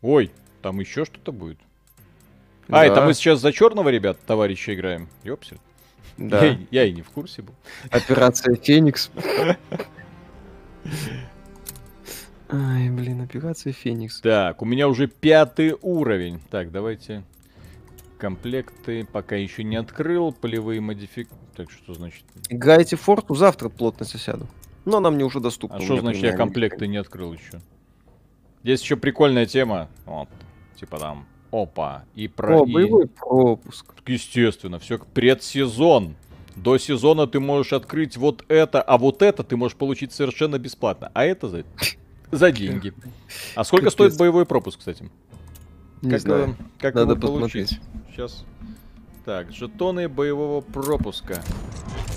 Ой, 0.00 0.30
там 0.62 0.80
еще 0.80 1.04
что-то 1.04 1.32
будет. 1.32 1.58
А, 2.68 2.84
это 2.86 2.96
Да, 2.96 3.06
мы 3.06 3.14
сейчас 3.14 3.40
за 3.40 3.52
черного, 3.52 3.88
ребят, 3.90 4.18
товарища 4.26 4.74
играем. 4.74 5.08
Ёпсель. 5.24 5.58
Да. 6.16 6.44
Я, 6.44 6.58
я 6.70 6.84
и 6.84 6.92
не 6.92 7.02
в 7.02 7.10
курсе 7.10 7.42
был. 7.42 7.54
Операция 7.90 8.54
Феникс. 8.62 9.10
Ай, 12.52 12.90
блин, 12.90 13.20
операция 13.22 13.72
Феникс. 13.72 14.20
Так, 14.20 14.62
у 14.62 14.64
меня 14.64 14.88
уже 14.88 15.06
пятый 15.08 15.76
уровень. 15.82 16.40
Так, 16.50 16.70
давайте. 16.72 17.22
Комплекты 18.20 19.06
пока 19.10 19.36
еще 19.36 19.64
не 19.64 19.76
открыл. 19.76 20.32
Полевые 20.32 20.80
модифик... 20.82 21.28
Так, 21.56 21.70
что 21.70 21.94
значит? 21.94 22.24
Играете 22.50 22.96
в 22.96 23.00
Форту, 23.00 23.34
завтра 23.34 23.70
плотно 23.70 24.04
сяду. 24.04 24.46
Но 24.84 24.98
она 24.98 25.10
мне 25.10 25.24
уже 25.24 25.40
доступна. 25.40 25.78
А 25.78 25.80
что 25.80 25.98
значит 25.98 26.22
я 26.22 26.36
комплекты 26.36 26.86
не 26.86 26.98
открыл 26.98 27.32
еще? 27.32 27.60
Здесь 28.62 28.82
еще 28.82 28.96
прикольная 28.96 29.46
тема. 29.46 29.88
Вот. 30.04 30.28
Типа 30.78 30.98
там 30.98 31.26
Опа. 31.50 32.04
И 32.14 32.28
про... 32.28 32.60
О, 32.60 32.66
и- 32.66 32.72
боевой 32.72 33.06
пропуск. 33.08 33.86
Естественно, 34.06 34.78
все 34.78 34.98
предсезон. 34.98 36.14
До 36.56 36.76
сезона 36.76 37.26
ты 37.26 37.40
можешь 37.40 37.72
открыть 37.72 38.16
вот 38.16 38.44
это, 38.48 38.82
а 38.82 38.98
вот 38.98 39.22
это 39.22 39.44
ты 39.44 39.56
можешь 39.56 39.76
получить 39.76 40.12
совершенно 40.12 40.58
бесплатно. 40.58 41.10
А 41.14 41.24
это 41.24 41.48
за, 41.48 41.64
за 42.30 42.52
деньги. 42.52 42.92
А 43.54 43.64
сколько 43.64 43.86
Капец. 43.86 43.94
стоит 43.94 44.18
боевой 44.18 44.44
пропуск, 44.44 44.80
кстати? 44.80 45.10
Не 46.02 46.10
как 46.10 46.20
знаю. 46.20 46.42
его, 46.42 46.56
как 46.78 46.94
Надо 46.94 47.14
его 47.14 47.38
получить? 47.38 47.80
Сейчас. 48.10 48.44
Так, 49.24 49.52
жетоны 49.52 50.08
боевого 50.08 50.60
пропуска. 50.60 51.42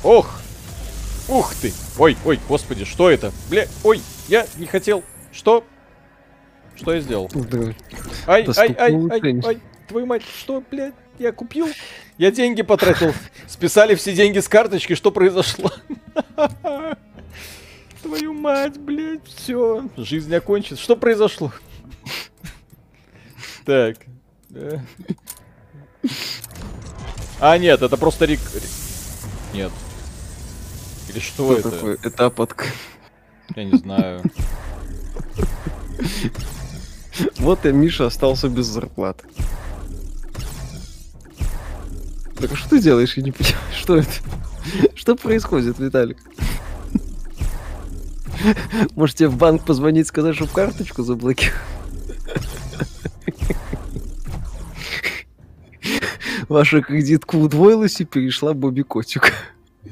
Ох! 0.03 0.39
Ух 1.29 1.55
ты! 1.55 1.71
Ой, 1.97 2.17
ой, 2.25 2.39
господи, 2.47 2.85
что 2.85 3.09
это? 3.09 3.31
Бля, 3.49 3.67
ой, 3.83 4.01
я 4.27 4.45
не 4.57 4.65
хотел. 4.65 5.03
Что? 5.31 5.63
Что 6.75 6.93
я 6.93 6.99
сделал? 7.01 7.29
Да. 7.33 7.73
Ай, 8.27 8.45
ай, 8.45 8.53
ай, 8.57 8.75
ай, 8.77 8.93
улучшение. 8.93 9.43
ай, 9.45 9.59
твою 9.87 10.05
мать, 10.05 10.23
что, 10.23 10.63
блядь, 10.71 10.95
я 11.19 11.31
купил? 11.31 11.67
Я 12.17 12.31
деньги 12.31 12.61
потратил. 12.61 13.13
Списали 13.47 13.95
все 13.95 14.13
деньги 14.13 14.39
с 14.39 14.47
карточки, 14.47 14.95
что 14.95 15.11
произошло? 15.11 15.71
Твою 18.01 18.33
мать, 18.33 18.77
блядь, 18.77 19.25
все, 19.27 19.87
жизнь 19.95 20.33
окончится. 20.35 20.83
Что 20.83 20.95
произошло? 20.95 21.51
Так. 23.65 23.95
А, 27.39 27.57
нет, 27.57 27.81
это 27.81 27.97
просто 27.97 28.25
рек... 28.25 28.39
Нет. 29.53 29.71
Или 31.09 31.19
что, 31.19 31.51
Что 31.51 31.53
это? 31.59 31.71
такое? 31.71 31.97
Этап 32.03 32.39
от... 32.39 32.55
Я 33.55 33.63
не 33.65 33.77
знаю. 33.77 34.21
Вот 37.37 37.65
и 37.65 37.71
Миша 37.71 38.07
остался 38.07 38.49
без 38.49 38.65
зарплаты. 38.65 39.25
Так 42.39 42.51
а 42.51 42.55
что 42.55 42.69
ты 42.69 42.81
делаешь? 42.81 43.15
Я 43.15 43.23
не 43.23 43.31
понимаю, 43.31 43.57
что 43.77 43.97
это? 43.97 44.11
Что 44.95 45.15
происходит, 45.15 45.77
Виталик? 45.79 46.17
Может 48.95 49.17
тебе 49.17 49.29
в 49.29 49.37
банк 49.37 49.63
позвонить, 49.65 50.07
сказать, 50.07 50.35
чтобы 50.35 50.51
карточку 50.51 51.03
заблокировали? 51.03 51.61
Ваша 56.49 56.81
кредитка 56.81 57.35
удвоилась 57.35 57.99
и 58.01 58.05
перешла 58.05 58.53
Бобби 58.53 58.81
Котик. 58.81 59.33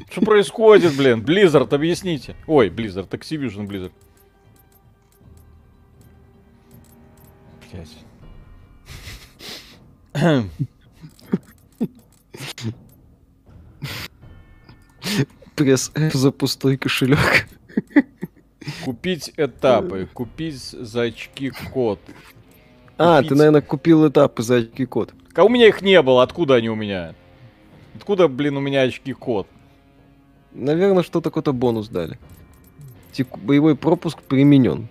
Что 0.09 0.21
происходит, 0.21 0.95
блин? 0.95 1.21
Blizzard, 1.21 1.73
объясните. 1.73 2.35
Ой, 2.47 2.69
Blizzard, 2.69 3.09
Activision 3.09 3.67
Blizzard. 3.67 3.91
Блять. 7.71 7.89
Пресс 15.55 15.91
F 15.95 16.13
за 16.13 16.31
пустой 16.31 16.77
кошелек. 16.77 17.47
Купить 18.85 19.33
этапы, 19.37 20.07
купить 20.13 20.59
за 20.61 21.03
очки 21.03 21.51
код. 21.73 21.99
А, 22.97 23.17
Купить. 23.17 23.29
ты, 23.29 23.35
наверное, 23.35 23.61
купил 23.61 24.07
этапы 24.07 24.43
за 24.43 24.55
очки 24.57 24.85
код. 24.85 25.13
А 25.35 25.43
у 25.43 25.49
меня 25.49 25.67
их 25.67 25.81
не 25.81 26.01
было, 26.01 26.23
откуда 26.23 26.55
они 26.55 26.69
у 26.69 26.75
меня? 26.75 27.13
Откуда, 27.95 28.27
блин, 28.27 28.57
у 28.57 28.59
меня 28.59 28.81
очки 28.81 29.13
код? 29.13 29.47
Наверное, 30.53 31.03
что-то 31.03 31.29
какой-то 31.29 31.53
бонус 31.53 31.87
дали. 31.87 32.17
Теку- 33.13 33.39
Боевой 33.39 33.75
пропуск 33.75 34.21
применен. 34.21 34.87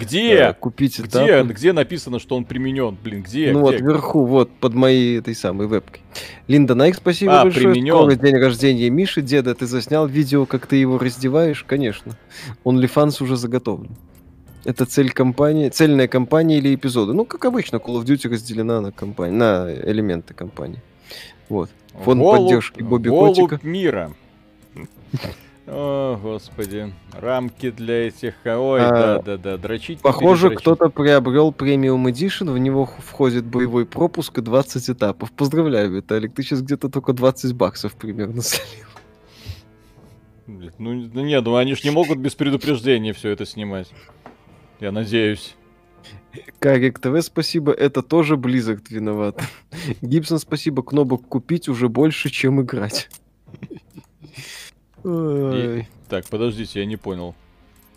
Где? 0.00 0.32
Э, 0.34 0.54
Купить 0.54 0.98
Где? 0.98 1.08
этапы. 1.08 1.52
Где 1.52 1.72
написано, 1.72 2.18
что 2.18 2.36
он 2.36 2.44
применен? 2.44 2.96
Блин, 3.02 3.22
где? 3.22 3.52
Ну 3.52 3.60
вот 3.60 3.74
Где? 3.76 3.84
вверху, 3.84 4.24
вот 4.24 4.50
под 4.58 4.74
моей 4.74 5.18
этой 5.18 5.34
самой 5.34 5.66
вебкой. 5.68 6.00
Линда 6.48 6.74
Найк, 6.74 6.96
спасибо 6.96 7.40
А, 7.40 7.44
большое. 7.44 7.72
применён. 7.72 7.98
Скоро 8.10 8.14
день 8.16 8.36
рождения 8.36 8.90
Миши. 8.90 9.22
Деда, 9.22 9.54
ты 9.54 9.66
заснял 9.66 10.06
видео, 10.06 10.44
как 10.46 10.66
ты 10.66 10.76
его 10.76 10.98
раздеваешь? 10.98 11.64
Конечно. 11.66 12.16
OnlyFans 12.64 13.22
уже 13.22 13.36
заготовлен. 13.36 13.96
Это 14.66 14.84
цель 14.84 15.12
компании, 15.12 15.68
цельная 15.68 16.08
компания 16.08 16.58
или 16.58 16.74
эпизоды. 16.74 17.12
Ну, 17.12 17.24
как 17.24 17.44
обычно, 17.44 17.76
Call 17.76 18.02
of 18.02 18.04
Duty 18.04 18.28
разделена 18.28 18.80
на 18.80 18.90
компании, 18.90 19.36
на 19.36 19.72
элементы 19.72 20.34
компании. 20.34 20.82
Вот. 21.48 21.70
Фонд 21.94 22.20
Голубь- 22.20 22.36
поддержки 22.36 22.82
Бобби 22.82 23.08
голубь 23.08 23.36
Котика. 23.36 23.60
мира. 23.64 24.12
О, 25.68 26.16
господи. 26.20 26.92
Рамки 27.12 27.70
для 27.70 28.08
этих... 28.08 28.34
Ой, 28.44 28.80
А, 28.82 28.90
да-да-да, 29.18 29.56
дрочить. 29.56 29.98
не 29.98 30.02
Похоже, 30.02 30.50
кто-то 30.50 30.88
приобрел 30.88 31.52
премиум 31.52 32.08
Edition, 32.08 32.52
в 32.52 32.58
него 32.58 32.86
входит 32.86 33.44
боевой 33.44 33.86
пропуск 33.86 34.36
и 34.38 34.42
20 34.42 34.90
этапов. 34.90 35.30
Поздравляю, 35.32 35.92
Виталик, 35.92 36.34
ты 36.34 36.42
сейчас 36.42 36.60
где-то 36.62 36.88
только 36.88 37.12
20 37.12 37.52
баксов 37.54 37.94
примерно 37.94 38.42
слил. 38.42 38.86
Блин, 40.48 40.72
Ну, 40.78 40.92
ну 41.12 41.20
нет, 41.22 41.44
ну 41.44 41.54
они 41.56 41.74
ж 41.76 41.84
не 41.84 41.90
могут 41.90 42.18
без 42.18 42.34
предупреждения 42.34 43.12
все 43.12 43.30
это 43.30 43.46
снимать. 43.46 43.88
Я 44.80 44.92
надеюсь. 44.92 45.56
Карик 46.58 46.98
ТВ, 46.98 47.20
спасибо, 47.22 47.72
это 47.72 48.02
тоже 48.02 48.34
Blizzard 48.36 48.84
виноват. 48.90 49.40
Гибсон, 50.02 50.38
спасибо, 50.38 50.82
кнопок 50.82 51.26
купить 51.26 51.68
уже 51.68 51.88
больше, 51.88 52.30
чем 52.30 52.60
играть. 52.60 53.08
Ой. 55.02 55.88
Так, 56.08 56.26
подождите, 56.26 56.80
я 56.80 56.86
не 56.86 56.96
понял. 56.96 57.34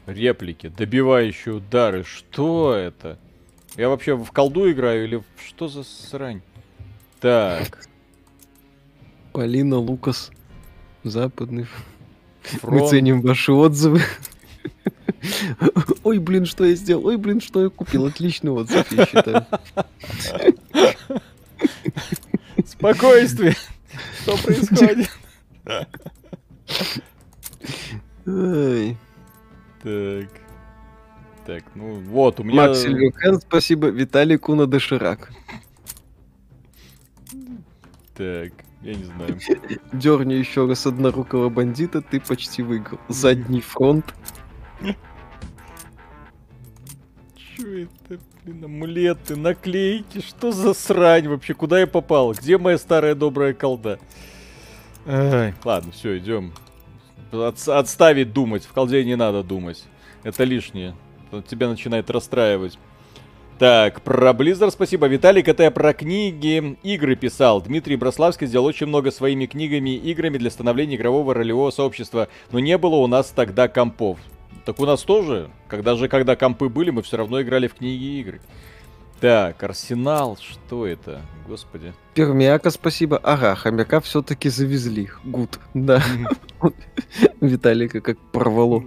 Реплики, 0.05 0.69
добивающие 0.69 1.55
удары, 1.55 2.03
что 2.03 2.73
это? 2.73 3.19
Я 3.75 3.89
вообще 3.89 4.15
в 4.15 4.31
колду 4.31 4.71
играю 4.71 5.03
или 5.05 5.23
что 5.45 5.67
за 5.67 5.83
срань? 5.83 6.41
Так, 7.19 7.87
Полина 9.33 9.77
Лукас, 9.77 10.31
западный. 11.03 11.67
Мы 12.51 12.59
фронт. 12.59 12.89
ценим 12.89 13.21
ваши 13.21 13.51
отзывы. 13.51 14.01
Ой, 16.03 16.19
блин, 16.19 16.45
что 16.45 16.65
я 16.65 16.75
сделал? 16.75 17.05
Ой, 17.05 17.17
блин, 17.17 17.41
что 17.41 17.63
я 17.63 17.69
купил? 17.69 18.05
Отличный 18.05 18.51
отзыв, 18.51 18.91
я 18.91 19.05
считаю. 19.05 19.45
Спокойствие. 22.65 23.55
Что 24.21 24.37
происходит? 24.37 25.09
Так. 29.83 30.29
Так, 31.45 31.63
ну 31.73 31.95
вот, 31.95 32.39
у 32.39 32.43
меня... 32.43 32.67
Макс 32.67 32.81
Сильверхен, 32.81 33.39
спасибо. 33.41 33.87
Виталий 33.87 34.37
Куна 34.37 34.67
Доширак. 34.67 35.31
Так, 38.13 38.51
я 38.81 38.93
не 38.93 39.03
знаю. 39.05 39.39
Дерни 39.91 40.33
еще 40.33 40.67
раз 40.67 40.85
однорукого 40.85 41.49
бандита, 41.49 42.01
ты 42.01 42.19
почти 42.19 42.61
выиграл. 42.61 42.99
Задний 43.07 43.61
фронт. 43.61 44.13
Чё 47.59 47.83
это, 47.83 48.21
блин, 48.45 48.63
амулеты, 48.63 49.35
наклейки, 49.35 50.21
что 50.21 50.51
за 50.51 50.73
срань 50.73 51.27
вообще? 51.27 51.53
Куда 51.53 51.79
я 51.79 51.87
попал? 51.87 52.31
Где 52.33 52.57
моя 52.57 52.77
старая 52.77 53.15
добрая 53.15 53.53
колда? 53.53 53.99
Ай, 55.05 55.53
ладно, 55.63 55.91
все, 55.91 56.17
идем. 56.17 56.53
отставить 57.31 58.31
думать. 58.31 58.63
В 58.63 58.71
колде 58.71 59.03
не 59.03 59.15
надо 59.15 59.43
думать. 59.43 59.83
Это 60.23 60.43
лишнее. 60.43 60.95
Тебя 61.49 61.67
начинает 61.67 62.09
расстраивать. 62.09 62.77
Так, 63.57 64.01
про 64.03 64.31
Blizzard 64.31 64.71
спасибо. 64.71 65.07
Виталик, 65.07 65.49
это 65.49 65.63
я 65.63 65.71
про 65.71 65.93
книги, 65.93 66.77
игры 66.81 67.17
писал. 67.17 67.61
Дмитрий 67.61 67.97
Брославский 67.97 68.47
сделал 68.47 68.65
очень 68.65 68.87
много 68.87 69.11
своими 69.11 69.47
книгами 69.47 69.95
и 69.97 70.11
играми 70.11 70.37
для 70.37 70.49
становления 70.49 70.95
игрового 70.95 71.33
ролевого 71.33 71.71
сообщества. 71.71 72.29
Но 72.53 72.59
не 72.59 72.77
было 72.77 72.95
у 72.95 73.07
нас 73.07 73.33
тогда 73.35 73.67
компов. 73.67 74.17
Так 74.65 74.79
у 74.79 74.85
нас 74.85 75.01
тоже. 75.03 75.49
Когда 75.67 75.95
же, 75.95 76.07
когда 76.07 76.35
компы 76.35 76.69
были, 76.69 76.89
мы 76.91 77.01
все 77.01 77.17
равно 77.17 77.41
играли 77.41 77.67
в 77.67 77.75
книги 77.75 78.03
и 78.03 78.19
игры. 78.21 78.41
Так, 79.19 79.61
Арсенал, 79.63 80.37
что 80.37 80.87
это? 80.87 81.21
Господи. 81.47 81.93
Пермяка, 82.13 82.69
спасибо. 82.69 83.17
Ага, 83.17 83.53
хомяка 83.55 83.99
все-таки 83.99 84.47
завезли. 84.49 85.09
Гуд. 85.25 85.59
Да. 85.73 86.01
Виталика 87.41 87.99
как 88.01 88.17
порвало. 88.31 88.79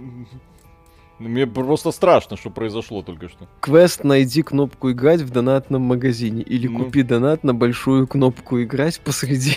Ну, 1.19 1.29
Мне 1.29 1.45
просто 1.45 1.91
страшно, 1.91 2.35
что 2.35 2.49
произошло 2.49 3.03
только 3.03 3.29
что. 3.29 3.47
Квест 3.61 4.03
«Найди 4.03 4.41
кнопку 4.41 4.91
играть» 4.91 5.21
в 5.21 5.29
донатном 5.29 5.83
магазине. 5.83 6.41
Или 6.41 6.67
Ну. 6.67 6.83
купи 6.85 7.03
донат 7.03 7.43
на 7.43 7.53
большую 7.53 8.07
кнопку 8.07 8.61
играть 8.61 8.99
посреди. 9.01 9.55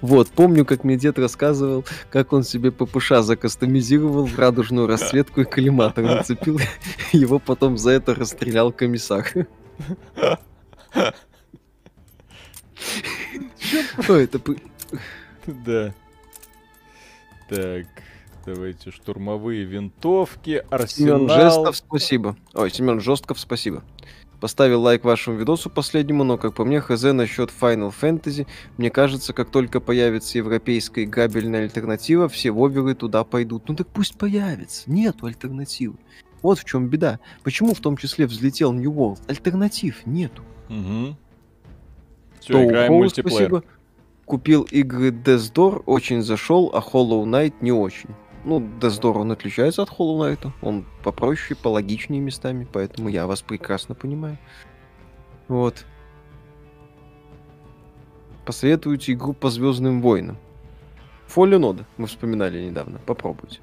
Вот, 0.00 0.28
помню, 0.28 0.64
как 0.64 0.84
мне 0.84 0.96
дед 0.96 1.18
рассказывал, 1.18 1.84
как 2.10 2.32
он 2.32 2.42
себе 2.42 2.70
ППШ 2.70 3.12
закастомизировал 3.20 4.26
в 4.26 4.38
радужную 4.38 4.86
расцветку 4.86 5.42
и 5.42 5.44
коллиматор 5.44 6.04
нацепил. 6.04 6.58
Его 7.12 7.38
потом 7.38 7.78
за 7.78 7.90
это 7.90 8.14
расстрелял 8.14 8.72
комиссар. 8.72 9.26
Что 14.02 14.16
это? 14.16 14.40
Да. 15.46 15.94
Так, 17.48 17.86
давайте 18.46 18.90
штурмовые 18.90 19.64
винтовки, 19.64 20.62
Семен 20.86 21.28
арсенал. 21.28 21.28
Жестов, 21.28 21.76
спасибо. 21.76 22.36
Ой, 22.54 22.70
Семен 22.70 23.00
Жестков, 23.00 23.40
спасибо. 23.40 23.82
Поставил 24.40 24.80
лайк 24.80 25.04
вашему 25.04 25.36
видосу 25.36 25.68
последнему, 25.68 26.24
но, 26.24 26.38
как 26.38 26.54
по 26.54 26.64
мне, 26.64 26.80
хз 26.80 27.02
насчет 27.02 27.50
Final 27.50 27.92
Fantasy. 28.00 28.46
Мне 28.78 28.90
кажется, 28.90 29.34
как 29.34 29.50
только 29.50 29.80
появится 29.80 30.38
европейская 30.38 31.04
играбельная 31.04 31.64
альтернатива, 31.64 32.28
все 32.28 32.50
воверы 32.50 32.94
туда 32.94 33.22
пойдут. 33.24 33.68
Ну 33.68 33.76
так 33.76 33.88
пусть 33.88 34.16
появится. 34.16 34.90
Нету 34.90 35.26
альтернативы. 35.26 35.96
Вот 36.40 36.58
в 36.58 36.64
чем 36.64 36.88
беда. 36.88 37.20
Почему 37.42 37.74
в 37.74 37.80
том 37.80 37.98
числе 37.98 38.26
взлетел 38.26 38.72
New 38.72 38.90
World? 38.90 39.18
Альтернатив 39.28 40.06
нету. 40.06 40.42
Угу. 40.70 41.16
Все, 42.40 42.52
То 42.54 42.64
играем 42.64 42.88
Хоу, 42.88 42.98
мультиплеер. 42.98 43.36
спасибо. 43.36 43.64
Купил 44.24 44.62
игры 44.70 45.10
Death 45.10 45.52
Door, 45.52 45.82
очень 45.84 46.22
зашел, 46.22 46.70
а 46.72 46.78
Hollow 46.78 47.24
Knight 47.24 47.54
не 47.60 47.72
очень. 47.72 48.10
Ну, 48.44 48.60
Death 48.60 49.00
Door, 49.00 49.20
он 49.20 49.32
отличается 49.32 49.82
от 49.82 49.90
Hollow 49.90 50.18
Knight. 50.18 50.50
Он 50.62 50.86
попроще, 51.02 51.58
пологичнее 51.60 52.20
местами, 52.20 52.66
поэтому 52.70 53.08
я 53.08 53.26
вас 53.26 53.42
прекрасно 53.42 53.94
понимаю. 53.94 54.38
Вот. 55.48 55.84
Посоветуйте 58.46 59.12
игру 59.12 59.32
по 59.34 59.50
Звездным 59.50 60.00
войнам. 60.00 60.38
Fallen 61.28 61.60
Order 61.60 61.84
мы 61.96 62.06
вспоминали 62.06 62.64
недавно. 62.64 62.98
Попробуйте. 63.06 63.60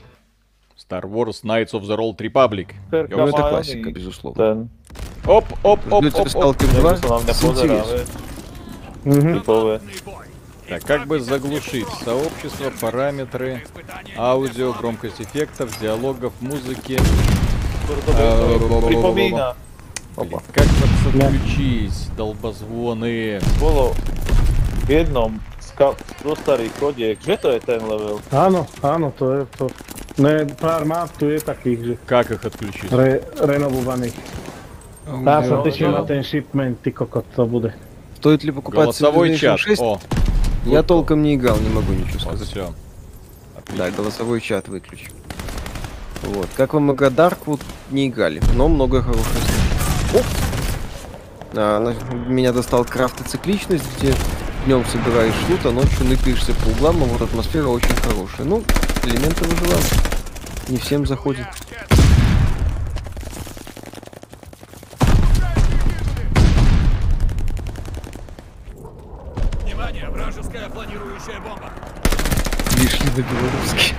Star 0.77 1.03
Wars 1.03 1.43
Knights 1.43 1.71
of 1.73 1.81
the 1.81 1.97
Old 1.97 2.17
Republic. 2.17 2.73
Ну, 2.91 2.97
это 2.99 3.49
классика, 3.49 3.89
и 3.89 3.91
безусловно. 3.91 4.41
Ten, 4.41 4.67
Oп, 5.25 5.45
oп, 5.63 5.79
oп, 5.91 6.03
Ждете 6.05 6.21
oп, 6.21 6.27
oп. 6.27 6.55
Stalker 6.55 6.67
2 6.67 6.93
to 6.93 7.09
na 7.09 7.19
mňa 7.19 7.33
с 7.33 7.43
интересом. 7.43 7.99
pozeráme. 9.43 10.26
Так, 10.69 10.83
как 10.83 11.07
бы 11.07 11.19
заглушить 11.19 11.87
сообщество, 12.03 12.71
параметры, 12.81 13.63
аудио, 14.17 14.73
громкость 14.73 15.21
эффектов, 15.21 15.79
диалогов, 15.79 16.33
музыки. 16.41 16.99
Skoro 17.83 18.01
А. 18.17 19.11
Блин, 19.13 19.37
как 20.53 20.65
подключить, 21.03 22.09
долбозвоны? 22.17 23.39
Bolo 23.59 23.93
v 24.87 24.89
jednom 24.89 25.39
zo 26.23 26.33
starých 26.33 26.73
chodiek, 26.79 27.17
že 27.21 27.37
to 27.37 27.53
je 27.53 27.59
ten 27.61 27.79
level? 27.85 28.19
Áno, 28.33 28.65
áno, 28.81 29.13
to 29.13 29.25
je 29.31 29.41
to. 29.55 29.65
Ne, 30.17 30.49
pár 30.57 30.83
map 30.89 31.13
tu 31.13 31.29
je 31.29 31.37
takých, 31.37 31.79
že 31.85 31.93
Как 32.09 32.31
их 32.33 32.41
отключить? 32.41 32.89
re, 32.89 33.21
renovovaných. 33.37 34.17
Teším 35.63 35.91
no. 35.93 35.97
na 35.97 36.03
ten 36.03 36.23
shipment, 36.23 36.81
ty 36.81 36.91
kokot, 36.91 37.25
to 37.35 37.45
bude. 37.45 37.73
Стоит 38.17 38.43
ли 38.43 38.51
покупать 38.51 38.83
Голосовой 38.89 39.37
чат. 39.37 39.59
6? 39.59 39.81
О, 39.81 39.99
Я 40.65 40.83
толком 40.83 41.23
не 41.23 41.35
играл, 41.35 41.57
не 41.59 41.69
могу 41.69 41.93
ничего 41.93 42.13
вот 42.13 42.21
сказать. 42.21 42.47
все. 42.49 42.73
Да, 43.77 43.89
голосовой 43.91 44.41
чат 44.41 44.67
выключи. 44.67 45.09
Вот. 46.23 46.49
Как 46.55 46.73
вам 46.73 46.91
игра 46.93 47.07
Darkwood? 47.09 47.61
Не 47.91 48.07
играли, 48.07 48.41
но 48.55 48.67
много 48.67 49.01
хороших! 49.01 49.25
А, 51.53 51.79
на- 51.79 52.15
меня 52.15 52.51
достал 52.53 52.83
крафт 52.85 53.21
и 53.21 53.23
цикличность, 53.29 53.83
где 53.97 54.13
днем 54.65 54.83
собираешь 54.91 55.33
лут, 55.49 55.65
а 55.65 55.71
ночью 55.71 56.05
ныкаешься 56.05 56.53
по 56.53 56.67
углам, 56.69 57.01
а 57.03 57.05
вот 57.05 57.21
атмосфера 57.21 57.67
очень 57.67 57.95
хорошая. 57.95 58.45
Ну, 58.45 58.63
элементы 59.03 59.45
выживания. 59.45 59.83
Не 60.69 60.77
всем 60.77 61.05
заходит. 61.05 61.45
Белорусский. 73.23 73.95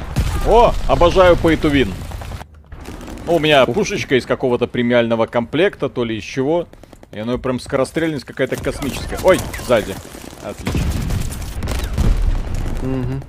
О, 0.47 0.73
обожаю 0.87 1.37
pay 1.37 1.61
to 1.61 1.71
win. 1.71 1.93
Ну, 3.27 3.37
у 3.37 3.39
меня 3.39 3.67
пушечка 3.67 4.17
из 4.17 4.25
какого-то 4.25 4.67
премиального 4.67 5.27
комплекта, 5.27 5.89
то 5.89 6.05
ли 6.05 6.17
из 6.17 6.25
чего. 6.25 6.67
И 7.13 7.19
оно 7.19 7.39
прям 7.39 7.61
скорострельность 7.61 8.25
какая-то 8.25 8.57
космическая. 8.57 9.19
Ой, 9.23 9.39
сзади. 9.67 9.95
Отлично. 10.43 10.81
Мгм. 12.83 13.23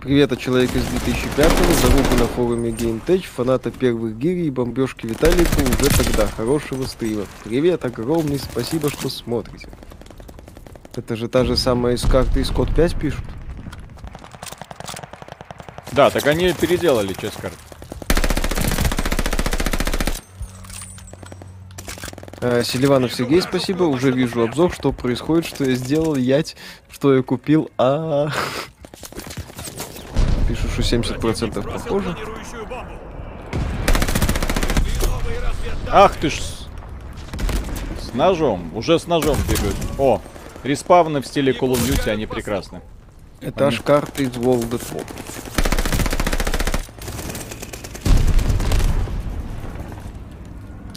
Привет 0.00 0.32
от 0.32 0.40
человека 0.40 0.78
из 0.78 0.84
2005-го, 0.84 1.72
заруба 1.74 2.20
на 2.20 2.26
форуме 2.26 2.70
GameTech, 2.70 3.22
фаната 3.22 3.70
первых 3.70 4.18
гири 4.18 4.46
и 4.46 4.50
бомбежки 4.50 5.06
Виталику 5.06 5.60
уже 5.62 5.90
тогда. 5.90 6.26
Хорошего 6.26 6.84
стрима. 6.86 7.24
Привет, 7.44 7.84
огромный 7.84 8.40
спасибо, 8.40 8.90
что 8.90 9.08
смотрите. 9.08 9.68
Это 10.96 11.14
же 11.14 11.28
та 11.28 11.44
же 11.44 11.56
самая 11.56 11.94
из 11.94 12.02
карты 12.02 12.40
из 12.40 12.50
Код 12.50 12.74
5 12.74 12.96
пишут. 12.96 13.24
Да, 15.92 16.10
так 16.10 16.26
они 16.26 16.52
переделали 16.52 17.12
часть 17.12 17.36
карт. 17.36 17.54
А, 22.40 22.62
Селиванов 22.64 23.14
Сергей, 23.14 23.42
спасибо. 23.42 23.84
Уже 23.84 24.10
вижу 24.10 24.42
обзор, 24.42 24.72
что 24.72 24.92
происходит, 24.92 25.46
что 25.46 25.64
я 25.64 25.74
сделал, 25.74 26.16
ять, 26.16 26.56
что 26.90 27.14
я 27.14 27.22
купил. 27.22 27.70
А 27.78 28.30
Пишу, 30.48 30.68
что 30.68 30.82
70% 30.82 31.62
похоже. 31.62 32.16
Ах 35.88 36.16
ты 36.16 36.30
ж... 36.30 36.40
с- 36.40 38.14
ножом. 38.14 38.74
Уже 38.74 38.98
с 38.98 39.06
ножом 39.06 39.36
бегают. 39.48 39.76
О, 39.98 40.20
респавны 40.64 41.20
в 41.20 41.26
стиле 41.26 41.52
Call 41.52 41.72
of 41.72 41.78
Duty, 41.86 42.10
они 42.10 42.26
прекрасны. 42.26 42.80
Это 43.40 43.66
аж 43.66 43.80
карта 43.80 44.22
из 44.22 44.30
World 44.30 44.70
at 44.70 44.82
War. 44.94 45.04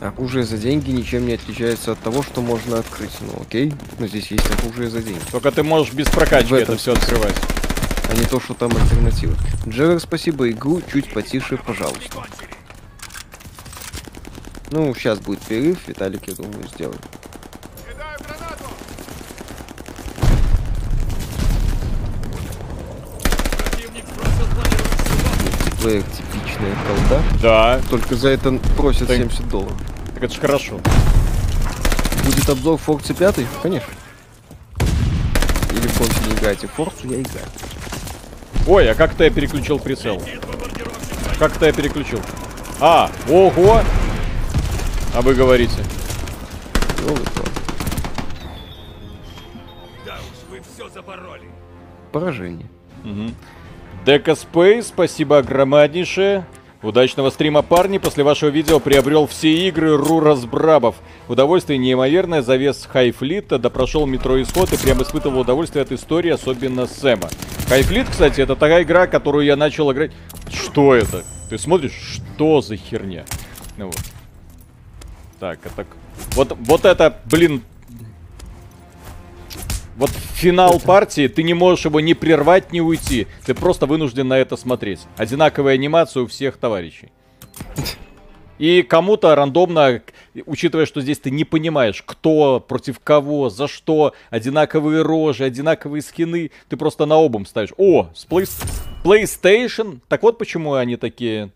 Оружие 0.09 0.43
за 0.45 0.57
деньги 0.57 0.91
ничем 0.91 1.25
не 1.25 1.33
отличается 1.33 1.93
от 1.93 1.99
того, 1.99 2.21
что 2.23 2.41
можно 2.41 2.79
открыть. 2.79 3.11
Ну 3.21 3.41
окей, 3.41 3.73
но 3.99 4.07
здесь 4.07 4.27
есть 4.31 4.45
оружие 4.59 4.89
за 4.89 5.01
деньги. 5.01 5.21
Только 5.31 5.51
ты 5.51 5.63
можешь 5.63 5.93
без 5.93 6.07
прокачки 6.07 6.51
В 6.51 6.53
этом 6.53 6.73
это 6.75 6.81
все 6.81 6.93
открывать. 6.93 7.35
а 8.09 8.15
не 8.15 8.25
то, 8.25 8.39
что 8.39 8.53
там 8.53 8.71
альтернатива. 8.75 9.35
Джерер, 9.67 9.99
спасибо, 9.99 10.49
игру 10.49 10.81
чуть 10.91 11.11
потише, 11.13 11.57
пожалуйста. 11.57 12.23
Ну, 14.71 14.93
сейчас 14.95 15.19
будет 15.19 15.39
перерыв, 15.41 15.87
Виталик, 15.87 16.27
я 16.27 16.33
думаю, 16.35 16.67
сделает. 16.73 17.01
Типичная 25.83 26.75
колда. 26.87 27.21
Да, 27.41 27.79
Только 27.89 28.15
за 28.15 28.29
это 28.29 28.51
просят 28.75 29.07
Так. 29.07 29.17
70 29.17 29.47
долларов. 29.49 29.77
Это 30.25 30.33
ж 30.33 30.39
хорошо. 30.39 30.79
Будет 32.25 32.49
обзор 32.49 32.77
Форцы 32.77 33.13
5? 33.13 33.39
Конечно. 33.61 33.93
Или 35.71 35.87
в 35.87 35.91
Форце 35.91 36.27
не 36.27 36.33
играете. 36.33 36.67
В 36.67 36.71
Форцу 36.71 37.07
я 37.07 37.21
играю. 37.21 37.45
Ой, 38.67 38.89
а 38.89 38.95
как-то 38.95 39.23
я 39.23 39.29
переключил 39.29 39.79
прицел. 39.79 40.21
Как-то 41.37 41.67
я 41.67 41.73
переключил. 41.73 42.19
А, 42.79 43.11
ого! 43.29 43.81
А 45.13 45.21
вы 45.21 45.35
говорите. 45.35 45.77
Да 50.05 50.15
уж, 50.15 50.49
вы 50.49 50.61
все 50.61 50.89
запороли. 50.89 51.49
Поражение. 52.11 52.67
Мгм. 53.03 53.35
Дека 54.05 54.35
Спейс, 54.35 54.87
спасибо 54.87 55.37
огромнейшее. 55.37 56.45
Удачного 56.85 57.31
стрима, 57.31 57.63
парни. 57.63 57.97
После 57.97 58.23
вашего 58.23 58.49
видео 58.49 58.79
приобрел 58.79 59.25
все 59.25 59.67
игры 59.67 59.97
Рура 59.97 60.35
Сбрабов. 60.35 60.97
Удовольствие 61.27 61.79
неимоверное. 61.79 62.43
Завес 62.43 62.87
Хайфлита, 62.87 63.57
да 63.57 63.71
прошел 63.71 64.05
метро 64.05 64.39
Исход 64.39 64.71
и 64.71 64.77
прям 64.77 65.01
испытывал 65.01 65.39
удовольствие 65.39 65.81
от 65.81 65.91
истории, 65.91 66.29
особенно 66.29 66.85
Сэма. 66.85 67.27
Хайфлит, 67.67 68.07
кстати, 68.07 68.39
это 68.39 68.55
такая 68.55 68.83
игра, 68.83 69.07
которую 69.07 69.45
я 69.45 69.55
начал 69.55 69.91
играть... 69.91 70.11
Что 70.53 70.93
это? 70.93 71.23
Ты 71.49 71.57
смотришь, 71.57 72.21
что 72.35 72.61
за 72.61 72.77
херня? 72.77 73.25
Ну 73.77 73.87
вот. 73.87 73.99
Так, 75.39 75.65
это... 75.65 75.87
Вот, 76.35 76.55
вот 76.59 76.85
это, 76.85 77.19
блин, 77.25 77.63
вот 79.95 80.09
финал 80.09 80.79
партии, 80.79 81.27
ты 81.27 81.43
не 81.43 81.53
можешь 81.53 81.85
его 81.85 81.99
ни 81.99 82.13
прервать, 82.13 82.71
ни 82.71 82.79
уйти. 82.79 83.27
Ты 83.45 83.53
просто 83.53 83.85
вынужден 83.85 84.27
на 84.27 84.37
это 84.37 84.57
смотреть. 84.57 85.01
Одинаковая 85.17 85.75
анимация 85.75 86.23
у 86.23 86.27
всех 86.27 86.57
товарищей. 86.57 87.11
И 88.57 88.83
кому-то 88.83 89.35
рандомно, 89.35 90.01
учитывая, 90.45 90.85
что 90.85 91.01
здесь 91.01 91.19
ты 91.19 91.29
не 91.29 91.43
понимаешь, 91.43 92.01
кто 92.05 92.61
против 92.65 92.99
кого, 92.99 93.49
за 93.49 93.67
что, 93.67 94.13
одинаковые 94.29 95.01
рожи, 95.01 95.43
одинаковые 95.43 96.01
скины, 96.01 96.51
ты 96.69 96.77
просто 96.77 97.05
на 97.05 97.15
обум 97.15 97.45
ставишь. 97.45 97.73
О, 97.77 98.09
с 98.13 98.25
Play- 98.25 98.47
PlayStation. 99.03 99.99
Так 100.07 100.23
вот 100.23 100.37
почему 100.37 100.73
они 100.75 100.95
такие 100.95 101.51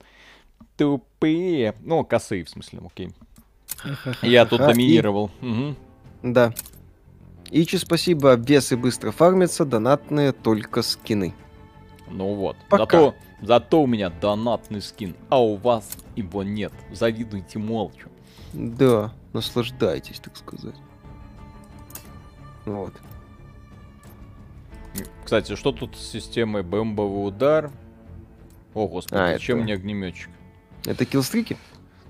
тупые. 0.77 1.73
Ну, 1.81 2.03
косые, 2.03 2.43
в 2.43 2.49
смысле, 2.49 2.79
окей. 2.85 3.11
Я 4.21 4.45
тут. 4.45 4.59
И- 4.59 4.65
доминировал. 4.65 5.31
Мгм. 5.39 5.77
Да. 6.21 6.53
Ичи, 7.51 7.77
спасибо. 7.77 8.33
Обвесы 8.33 8.77
быстро 8.77 9.11
фармятся, 9.11 9.65
донатные 9.65 10.31
только 10.31 10.81
скины. 10.81 11.33
Ну 12.09 12.35
вот. 12.35 12.57
Пока. 12.69 12.85
Зато, 12.85 13.15
зато 13.41 13.83
у 13.83 13.87
меня 13.87 14.09
донатный 14.09 14.81
скин, 14.81 15.15
а 15.29 15.41
у 15.43 15.55
вас 15.55 15.97
его 16.15 16.43
нет. 16.43 16.73
Завидуйте 16.91 17.59
молча. 17.59 18.07
Да, 18.53 19.13
наслаждайтесь, 19.33 20.19
так 20.19 20.35
сказать. 20.37 20.75
Вот. 22.65 22.93
Кстати, 25.23 25.55
что 25.55 25.71
тут 25.71 25.95
с 25.95 26.11
системой 26.11 26.63
бомбовый 26.63 27.27
удар? 27.27 27.71
О, 28.73 28.87
господи, 28.87 29.19
А, 29.21 29.33
зачем 29.33 29.57
это- 29.57 29.63
мне 29.63 29.73
огнеметчик? 29.73 30.29
Это 30.85 31.05
киллстрики? 31.05 31.57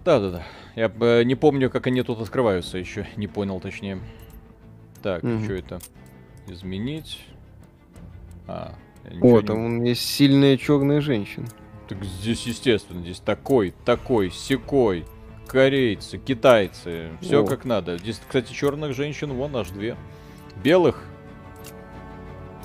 Да-да-да. 0.06 0.44
Я 0.76 0.92
э, 1.00 1.24
не 1.24 1.36
помню, 1.36 1.70
как 1.70 1.88
они 1.88 2.02
тут 2.04 2.22
открываются 2.22 2.78
еще. 2.78 3.08
Не 3.18 3.28
понял, 3.28 3.60
точнее. 3.60 4.00
Так, 5.02 5.24
Мгм. 5.24 5.44
что 5.44 5.54
это? 5.54 5.80
Изменить. 6.48 7.26
А, 8.48 8.74
О, 9.22 9.40
не- 9.40 9.46
там 9.46 9.66
он 9.66 9.84
есть 9.84 10.02
сильная 10.04 10.58
черная 10.58 11.02
женщина. 11.02 11.48
Так 11.88 12.04
здесь, 12.04 12.46
естественно, 12.46 13.02
здесь 13.02 13.20
такой, 13.20 13.74
такой, 13.86 14.30
секой. 14.32 15.06
Корейцы, 15.48 16.20
китайцы. 16.20 17.10
Все 17.22 17.44
как 17.46 17.66
надо. 17.66 17.98
Здесь, 17.98 18.20
кстати, 18.26 18.54
черных 18.54 18.94
женщин 18.94 19.34
вон 19.34 19.56
аж 19.56 19.70
две. 19.72 19.96
Белых 20.64 21.04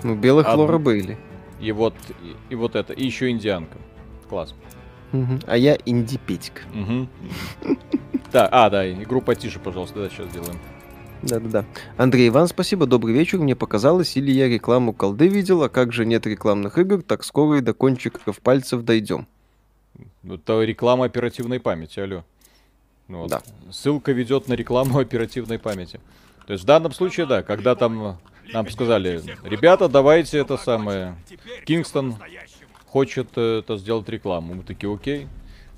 Ну, 0.03 0.15
белых 0.17 0.47
Одну. 0.47 0.63
Лора 0.65 0.79
Бейли. 0.79 1.17
и 1.61 1.73
вот, 1.73 1.95
и, 2.23 2.53
и 2.53 2.55
вот 2.55 2.77
это. 2.77 2.93
И 2.93 3.05
еще 3.07 3.31
индианка. 3.31 3.79
Класс. 4.29 4.55
А 5.47 5.57
я 5.57 5.79
инди-петик. 5.87 6.65
Мгм. 6.75 7.09
Так, 8.33 8.49
а, 8.51 8.69
да, 8.69 8.93
игру 8.93 9.21
потише, 9.21 9.61
пожалуйста, 9.61 10.01
да, 10.03 10.09
сейчас 10.11 10.29
сделаем. 10.29 10.59
Да-да-да. 11.29 11.65
Андрей 11.97 12.29
Иван, 12.29 12.49
спасибо, 12.49 12.87
добрый 12.87 13.15
вечер. 13.15 13.39
Мне 13.39 13.57
показалось, 13.57 14.17
или 14.17 14.31
я 14.31 14.49
рекламу 14.49 14.93
колды 14.93 15.29
видел, 15.29 15.63
а 15.63 15.69
как 15.69 15.93
же 15.93 16.05
нет 16.05 16.27
рекламных 16.27 16.79
игр, 16.79 17.03
так 17.03 17.25
скоро 17.25 17.59
и 17.59 17.61
до 17.61 17.73
кончиков 17.75 18.41
пальцев 18.41 18.83
дойдем. 18.83 19.27
Это 20.29 20.63
реклама 20.63 21.05
оперативной 21.05 21.61
памяти, 21.61 22.01
алло. 22.01 22.25
Ну 23.09 23.21
Вот. 23.21 23.31
Да. 23.31 23.43
Ссылка 23.71 24.13
ведет 24.13 24.49
на 24.49 24.55
рекламу 24.55 24.99
оперативной 25.01 25.59
памяти. 25.59 26.01
То 26.47 26.53
есть 26.53 26.65
в 26.65 26.67
данном 26.67 26.93
случае, 26.93 27.27
да, 27.27 27.43
когда 27.43 27.75
там 27.75 28.19
нам 28.53 28.71
сказали, 28.71 29.23
ребята, 29.43 29.89
давайте 29.89 30.39
это 30.39 30.57
самое, 30.57 31.17
Кингстон 31.65 32.17
хочет 32.87 33.29
э, 33.37 33.61
это 33.61 33.77
сделать 33.79 34.09
рекламу. 34.09 34.55
Мы 34.55 34.63
такие, 34.63 34.93
окей. 34.93 35.27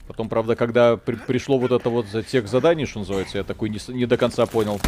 Потом, 0.06 0.28
правда, 0.28 0.54
когда 0.54 0.96
при- 0.96 1.16
пришло 1.16 1.58
вот 1.58 1.72
это 1.72 1.88
вот 1.88 2.06
за 2.06 2.22
тех 2.22 2.48
заданий, 2.48 2.86
что 2.86 3.00
называется, 3.00 3.38
я 3.38 3.44
такой 3.44 3.70
не, 3.70 3.78
не 3.88 4.06
до 4.06 4.16
конца 4.16 4.46
понял. 4.46 4.80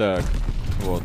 Так, 0.00 0.24
вот. 0.80 1.02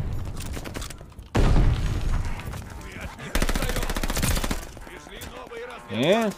Э? 5.91 6.29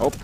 Оп. 0.00 0.14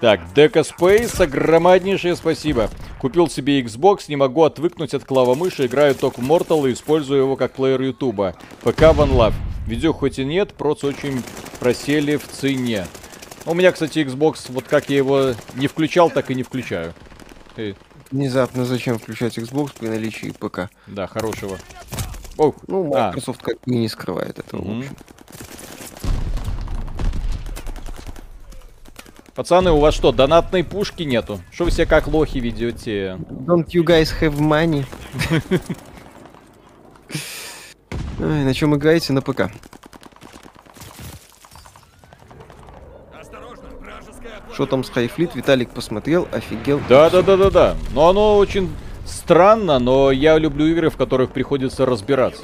Так, 0.00 0.32
Дека 0.32 0.60
Space, 0.60 1.22
огромнейшее 1.22 2.16
спасибо. 2.16 2.70
Купил 2.98 3.28
себе 3.28 3.60
Xbox, 3.60 4.04
не 4.08 4.16
могу 4.16 4.44
отвыкнуть 4.44 4.94
от 4.94 5.04
клавомыши, 5.04 5.66
играю 5.66 5.94
только 5.94 6.22
в 6.22 6.24
Mortal 6.24 6.66
и 6.66 6.72
использую 6.72 7.20
его 7.20 7.36
как 7.36 7.52
плеер 7.52 7.82
Ютуба. 7.82 8.34
ПК 8.62 8.84
One 8.84 9.12
Love. 9.12 9.34
Видео 9.66 9.92
хоть 9.92 10.18
и 10.18 10.24
нет, 10.24 10.54
проц 10.54 10.82
очень 10.82 11.22
просели 11.58 12.16
в 12.16 12.26
цене. 12.26 12.86
У 13.44 13.52
меня, 13.52 13.70
кстати, 13.70 13.98
Xbox, 13.98 14.46
вот 14.48 14.64
как 14.64 14.88
я 14.88 14.96
его 14.96 15.34
не 15.56 15.66
включал, 15.66 16.08
так 16.08 16.30
и 16.30 16.34
не 16.34 16.42
включаю. 16.42 16.94
Э, 17.58 17.74
Внезапно 18.10 18.64
зачем 18.64 18.98
включать 18.98 19.38
Xbox 19.38 19.70
при 19.78 19.86
наличии 19.88 20.30
ПК? 20.38 20.68
да, 20.88 21.06
хорошего. 21.06 21.58
Оу, 22.36 22.54
Ну, 22.66 22.92
А. 22.94 23.08
Microsoft 23.08 23.42
как 23.42 23.56
бы 23.64 23.74
не 23.74 23.88
скрывает 23.88 24.38
этого, 24.38 24.62
Мгм. 24.62 24.74
в 24.74 24.78
общем. 24.80 24.96
Пацаны, 29.34 29.70
у 29.70 29.78
вас 29.78 29.94
что, 29.94 30.10
донатной 30.12 30.64
пушки 30.64 31.04
нету? 31.04 31.40
Что 31.52 31.64
вы 31.64 31.70
себя 31.70 31.86
как 31.86 32.08
лохи 32.08 32.38
ведете? 32.38 33.16
Don't 33.28 33.66
you 33.68 33.84
guys 33.84 34.08
have 34.20 34.36
money? 34.38 34.84
Ай, 38.20 38.44
на 38.44 38.52
чем 38.54 38.74
играете? 38.74 39.12
На 39.12 39.22
ПК. 39.22 39.50
Что 44.52 44.66
там 44.66 44.84
с 44.84 44.90
Хайфлит? 44.90 45.34
Виталик 45.34 45.70
посмотрел, 45.70 46.28
офигел. 46.32 46.80
Да, 46.88 47.08
да, 47.10 47.22
да, 47.22 47.36
да, 47.36 47.50
да. 47.50 47.76
Но 47.94 48.08
оно 48.08 48.36
очень 48.36 48.70
странно, 49.04 49.78
но 49.78 50.10
я 50.10 50.38
люблю 50.38 50.66
игры, 50.66 50.90
в 50.90 50.96
которых 50.96 51.30
приходится 51.30 51.86
разбираться. 51.86 52.42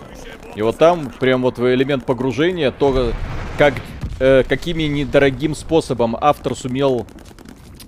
И 0.54 0.62
вот 0.62 0.78
там 0.78 1.12
прям 1.20 1.42
вот 1.42 1.58
элемент 1.58 2.06
погружения, 2.06 2.70
то 2.70 3.12
как 3.58 3.74
э, 4.20 4.42
какими 4.44 4.84
недорогим 4.84 5.54
способом 5.54 6.16
автор 6.18 6.54
сумел 6.54 7.06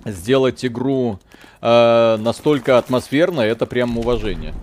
сделать 0.05 0.63
игру 0.65 1.19
э, 1.61 2.17
настолько 2.19 2.77
атмосферно, 2.77 3.41
это 3.41 3.65
прям 3.65 3.97
уважение. 3.97 4.53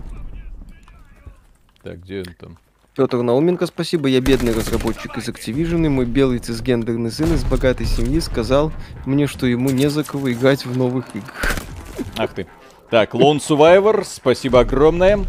Так, 1.83 2.03
где 2.03 2.19
он 2.19 2.33
там? 2.39 2.57
Петр 2.97 3.17
Науменко, 3.17 3.67
спасибо. 3.67 4.09
Я 4.09 4.21
бедный 4.21 4.55
разработчик 4.55 5.19
из 5.19 5.29
Activision, 5.29 5.85
и 5.85 5.87
мой 5.87 6.05
белый 6.05 6.39
цисгендерный 6.39 7.11
сын 7.11 7.31
из 7.31 7.43
богатой 7.43 7.85
семьи 7.85 8.19
сказал 8.19 8.71
мне, 9.05 9.27
что 9.27 9.45
ему 9.45 9.69
не 9.69 9.87
за 9.87 10.03
кого 10.03 10.31
играть 10.31 10.65
в 10.65 10.75
новых 10.75 11.05
играх. 11.13 11.57
Ах 12.17 12.33
ты. 12.33 12.47
Так, 12.89 13.13
Lone 13.13 13.37
Survivor, 13.37 14.03
спасибо 14.03 14.61
огромное. 14.61 15.19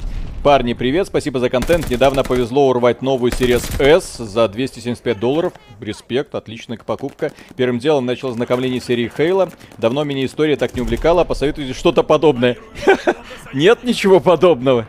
Парни, 0.42 0.72
привет, 0.72 1.08
спасибо 1.08 1.40
за 1.40 1.50
контент. 1.50 1.90
Недавно 1.90 2.24
повезло 2.24 2.70
урвать 2.70 3.02
новую 3.02 3.32
Series 3.32 3.82
S 3.82 4.16
за 4.16 4.48
275 4.48 5.20
долларов. 5.20 5.52
Респект, 5.78 6.34
отличная 6.34 6.78
покупка. 6.78 7.32
Первым 7.54 7.80
делом 7.80 8.06
начал 8.06 8.30
знакомление 8.30 8.80
с 8.80 8.84
серией 8.84 9.12
Хейла. 9.14 9.50
Давно 9.76 10.04
меня 10.04 10.24
история 10.24 10.56
так 10.56 10.74
не 10.74 10.80
увлекала, 10.80 11.24
посоветуйте 11.24 11.74
что-то 11.74 12.02
подобное. 12.02 12.56
Нет 13.52 13.84
ничего 13.84 14.20
подобного. 14.20 14.86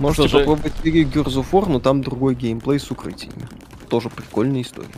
Можете 0.00 0.28
Что 0.28 0.38
же- 0.38 0.44
попробовать 0.44 0.72
серию 0.82 1.06
Gears 1.06 1.34
of 1.34 1.46
War, 1.52 1.68
но 1.68 1.78
там 1.78 2.02
другой 2.02 2.34
геймплей 2.34 2.80
с 2.80 2.90
укрытиями. 2.90 3.46
Тоже 3.88 4.08
прикольная 4.08 4.62
история. 4.62 4.88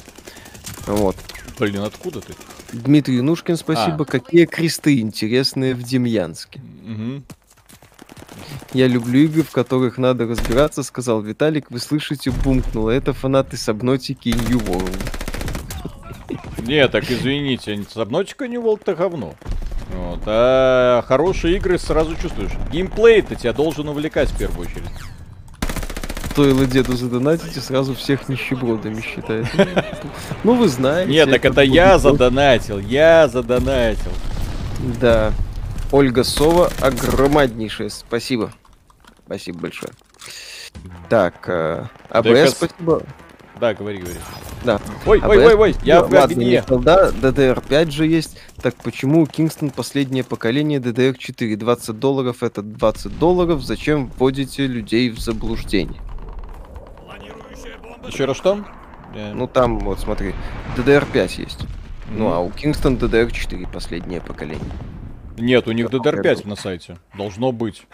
Вот. 0.86 1.16
Блин, 1.58 1.82
откуда 1.82 2.20
ты? 2.20 2.34
Дмитрий 2.72 3.20
Нушкин, 3.20 3.56
спасибо. 3.56 4.02
А. 4.02 4.04
Какие 4.04 4.46
кресты 4.46 5.00
интересные 5.00 5.74
в 5.74 5.82
Демьянске. 5.82 6.60
Мгм. 6.84 7.24
Я 8.72 8.86
люблю 8.86 9.24
игры, 9.24 9.42
в 9.42 9.50
которых 9.50 9.98
надо 9.98 10.26
разбираться, 10.26 10.82
сказал 10.84 11.20
Виталик. 11.20 11.70
Вы 11.70 11.80
слышите, 11.80 12.30
бумкнуло. 12.30 12.90
Это 12.90 13.12
фанаты 13.12 13.56
Сабнотики 13.56 14.28
и 14.30 14.34
New 14.34 14.58
World. 14.60 14.98
Не, 16.62 16.86
так 16.88 17.10
извините, 17.10 17.84
Сабнотика 17.90 18.46
не 18.46 18.56
волк-то 18.56 18.94
говно. 18.94 19.34
Вот, 19.94 20.20
а 20.26 21.02
хорошие 21.06 21.56
игры 21.56 21.78
сразу 21.78 22.16
чувствуешь. 22.16 22.52
Геймплей-то 22.70 23.34
тебя 23.34 23.52
должен 23.52 23.88
увлекать 23.88 24.30
в 24.30 24.38
первую 24.38 24.66
очередь. 24.68 24.90
Стоило 26.30 26.64
деду 26.64 26.96
задонатить 26.96 27.56
и 27.56 27.60
сразу 27.60 27.94
всех 27.94 28.28
нищебродами 28.28 29.00
считает. 29.00 29.46
Ну, 30.44 30.54
вы 30.54 30.66
знаете. 30.68 31.10
Нет, 31.10 31.30
так 31.30 31.44
это 31.44 31.60
я 31.60 31.98
задонатил, 31.98 32.78
я 32.78 33.28
задонатил. 33.28 34.10
Да. 35.00 35.32
Ольга 35.92 36.24
Сова, 36.24 36.70
огромнейшее 36.80 37.90
спасибо. 37.90 38.50
Спасибо 39.26 39.60
большое. 39.60 39.92
Так, 41.08 41.48
э, 41.48 41.84
АБС, 42.08 42.28
ДКС. 42.30 42.50
спасибо. 42.52 43.02
Да, 43.62 43.74
говори, 43.74 43.98
говори. 43.98 44.18
Да. 44.64 44.80
Ой, 45.06 45.22
ой, 45.24 45.36
ABS, 45.36 45.46
ой, 45.46 45.54
ой, 45.54 45.74
я 45.84 46.00
ну, 46.00 46.08
в 46.08 46.12
ладно, 46.12 46.40
не 46.40 46.60
колда, 46.62 47.12
DDR5 47.12 47.90
же 47.92 48.08
есть. 48.08 48.36
Так 48.60 48.74
почему 48.74 49.22
у 49.22 49.24
Kingston 49.24 49.72
последнее 49.72 50.24
поколение 50.24 50.80
DDR4? 50.80 51.54
20 51.54 51.96
долларов 51.96 52.42
это 52.42 52.60
20 52.62 53.16
долларов. 53.20 53.62
Зачем 53.62 54.10
вводите 54.18 54.66
людей 54.66 55.10
в 55.10 55.20
заблуждение? 55.20 56.00
Планирующая 57.06 57.78
бомба. 57.80 58.08
Еще 58.08 58.24
раз 58.24 58.36
что? 58.36 58.64
Ну 59.14 59.46
там, 59.46 59.78
вот 59.78 60.00
смотри, 60.00 60.34
DDR5 60.76 61.40
есть. 61.40 61.60
Ну 62.10 62.24
Мгм. 62.24 62.32
а 62.32 62.40
у 62.40 62.48
Kingston 62.50 62.98
DDR4 62.98 63.72
последнее 63.72 64.20
поколение. 64.20 64.72
Нет, 65.38 65.68
у 65.68 65.70
них 65.70 65.88
Да, 65.88 65.98
DDR5 65.98 66.48
на 66.48 66.56
сайте. 66.56 66.98
Должно 67.16 67.52
быть. 67.52 67.86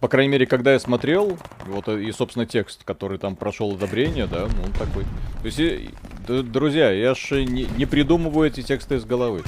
По 0.00 0.08
крайней 0.08 0.30
мере, 0.32 0.46
когда 0.46 0.72
я 0.72 0.80
смотрел, 0.80 1.38
вот 1.66 1.88
э, 1.88 2.02
и, 2.02 2.10
собственно, 2.10 2.46
текст, 2.46 2.84
который 2.84 3.18
там 3.18 3.36
прошел 3.36 3.72
одобрение, 3.74 4.26
да, 4.26 4.48
ну, 4.56 4.64
он 4.64 4.72
такой. 4.72 5.04
То 5.42 5.46
есть, 5.46 5.58
и- 5.58 5.90
д- 6.26 6.42
друзья, 6.42 6.90
я 6.90 7.14
ж 7.14 7.32
не, 7.44 7.64
не 7.76 7.84
придумываю 7.84 8.48
эти 8.48 8.62
тексты 8.62 8.94
из 8.96 9.04
головы. 9.04 9.42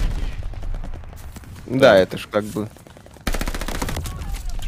Да, 1.66 1.97
это 1.97 2.19
ж 2.19 2.29
как 2.31 2.45
бы, 2.45 2.69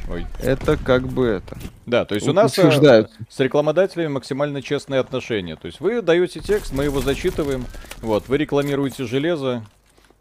Ой. 0.09 0.27
это 0.41 0.79
как 0.79 1.07
бы 1.07 1.27
это. 1.27 1.59
Да, 1.85 2.07
то 2.07 2.15
есть 2.15 2.27
у 2.27 2.33
нас 2.33 2.57
э, 2.59 3.07
с 3.29 3.41
рекламодателями 3.41 4.09
максимально 4.09 4.63
честные 4.63 5.01
отношения. 5.01 5.57
То 5.57 5.67
есть 5.67 5.81
вы 5.81 6.01
даете 6.01 6.41
текст, 6.41 6.73
мы 6.73 6.85
его 6.85 7.03
зачитываем, 7.03 7.67
вот, 8.01 8.27
вы 8.29 8.39
рекламируете 8.39 9.05
железо, 9.05 9.63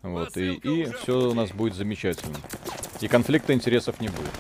вот, 0.02 0.36
и, 0.36 0.56
и 0.56 0.92
все 1.02 1.30
у 1.30 1.34
нас 1.34 1.52
будет 1.52 1.76
замечательно. 1.76 2.36
И 3.00 3.08
конфликта 3.08 3.54
интересов 3.54 4.02
не 4.02 4.10
будет. 4.10 4.32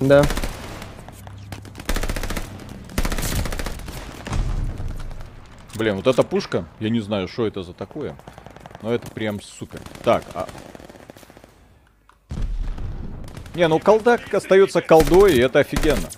Да. 0.00 0.22
Блин, 5.74 5.96
вот 5.96 6.06
эта 6.06 6.22
пушка, 6.22 6.64
я 6.78 6.88
не 6.88 7.00
знаю, 7.00 7.26
что 7.26 7.46
это 7.46 7.62
за 7.62 7.72
такое. 7.72 8.16
Ну 8.82 8.90
это 8.90 9.10
прям 9.10 9.40
супер. 9.42 9.80
Так, 10.04 10.22
а... 10.34 10.46
Не, 13.54 13.66
ну 13.68 13.78
колда 13.80 14.18
остается 14.32 14.80
колдой, 14.82 15.34
и 15.34 15.40
это 15.40 15.60
офигенно. 15.60 16.08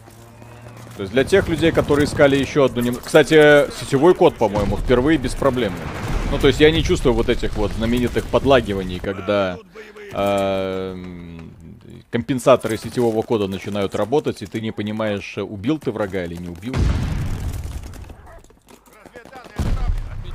То 0.96 1.02
есть 1.02 1.12
для 1.12 1.24
тех 1.24 1.48
людей, 1.48 1.72
которые 1.72 2.06
искали 2.06 2.36
еще 2.36 2.64
одну... 2.64 2.82
нем- 2.82 2.96
Кстати, 2.96 3.70
сетевой 3.80 4.14
код, 4.14 4.36
по-моему, 4.36 4.76
впервые 4.78 5.18
беспроблемный. 5.18 5.78
Ну, 6.30 6.38
то 6.38 6.48
есть 6.48 6.60
я 6.60 6.70
не 6.70 6.82
чувствую 6.82 7.14
вот 7.14 7.28
этих 7.28 7.54
вот 7.54 7.70
знаменитых 7.72 8.24
подлагиваний, 8.26 8.98
когда 8.98 9.58
м, 10.12 11.45
компенсаторы 12.16 12.78
сетевого 12.78 13.20
кода 13.20 13.47
начинают 13.47 13.94
работать, 13.94 14.40
и 14.40 14.47
ты 14.47 14.62
не 14.62 14.70
понимаешь, 14.70 15.36
убил 15.36 15.78
ты 15.78 15.90
врага 15.90 16.24
или 16.24 16.34
не 16.36 16.48
убил. 16.48 16.74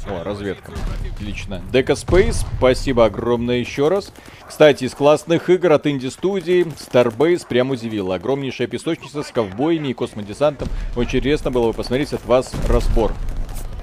О, 0.08 0.24
разведка. 0.24 0.74
Отлично. 1.16 1.60
Дека 1.72 1.94
Space, 1.94 2.46
спасибо 2.58 3.06
огромное 3.06 3.58
еще 3.58 3.88
раз. 3.88 4.14
Кстати, 4.48 4.84
из 4.84 4.94
классных 4.94 5.50
игр 5.50 5.72
от 5.72 5.88
инди-студии 5.88 6.66
Starbase 6.66 7.48
прям 7.48 7.72
удивила. 7.72 8.14
Огромнейшая 8.14 8.68
песочница 8.68 9.24
с 9.24 9.32
ковбоями 9.32 9.88
и 9.88 9.94
космодесантом. 9.96 10.68
Очень 10.96 11.18
интересно 11.18 11.50
было 11.50 11.68
бы 11.70 11.74
посмотреть 11.74 12.14
от 12.14 12.24
вас 12.28 12.52
разбор. 12.70 13.12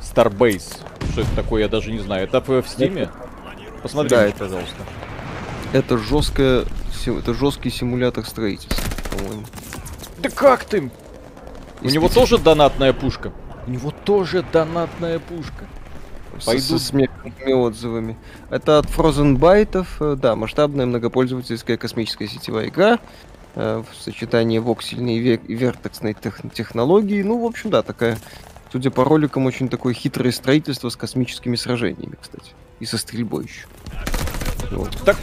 Starbase. 0.00 0.78
Что 1.10 1.22
это 1.22 1.34
такое, 1.34 1.62
я 1.62 1.68
даже 1.68 1.90
не 1.90 1.98
знаю. 1.98 2.28
Это 2.28 2.40
в 2.40 2.68
Стиме? 2.68 3.10
Посмотри, 3.82 4.10
Да, 4.10 4.24
это- 4.26 4.38
пожалуйста. 4.38 4.84
Это 5.72 5.98
жесткое, 5.98 6.64
это 7.06 7.34
жесткий 7.34 7.70
симулятор 7.70 8.24
строительства, 8.24 8.82
по-моему. 9.10 9.44
Да 10.18 10.30
как 10.30 10.64
ты? 10.64 10.90
У 11.82 11.86
него 11.88 12.08
тоже 12.08 12.38
донатная 12.38 12.92
пушка. 12.92 13.32
У 13.66 13.70
него 13.70 13.90
тоже 13.90 14.44
донатная 14.52 15.18
пушка. 15.18 15.66
С- 16.40 16.44
Пойду- 16.46 16.62
Со 16.62 16.78
смеховыми 16.78 17.52
отзывами. 17.52 18.16
Это 18.50 18.78
от 18.78 18.86
Frozen 18.86 19.36
Byte'ов, 19.38 19.86
э, 20.00 20.16
да, 20.16 20.36
масштабная 20.36 20.86
многопользовательская 20.86 21.76
космическая 21.76 22.28
сетевая 22.28 22.68
игра 22.68 22.98
э, 23.54 23.82
в 23.90 23.96
сочетании 24.02 24.58
воксельной 24.58 25.16
и 25.16 25.54
вертексной 25.54 26.14
тех- 26.14 26.40
технологии. 26.54 27.22
Ну, 27.22 27.42
в 27.42 27.44
общем, 27.44 27.70
да, 27.70 27.82
такая, 27.82 28.18
судя 28.72 28.90
по 28.90 29.04
роликам, 29.04 29.46
очень 29.46 29.68
такое 29.68 29.94
хитрое 29.94 30.30
строительство 30.32 30.88
с 30.90 30.96
космическими 30.96 31.56
сражениями, 31.56 32.14
кстати. 32.20 32.52
И 32.80 32.86
со 32.86 32.98
стрельбой 32.98 33.44
еще. 33.44 33.66
Вот. 34.70 34.96
Так. 35.04 35.16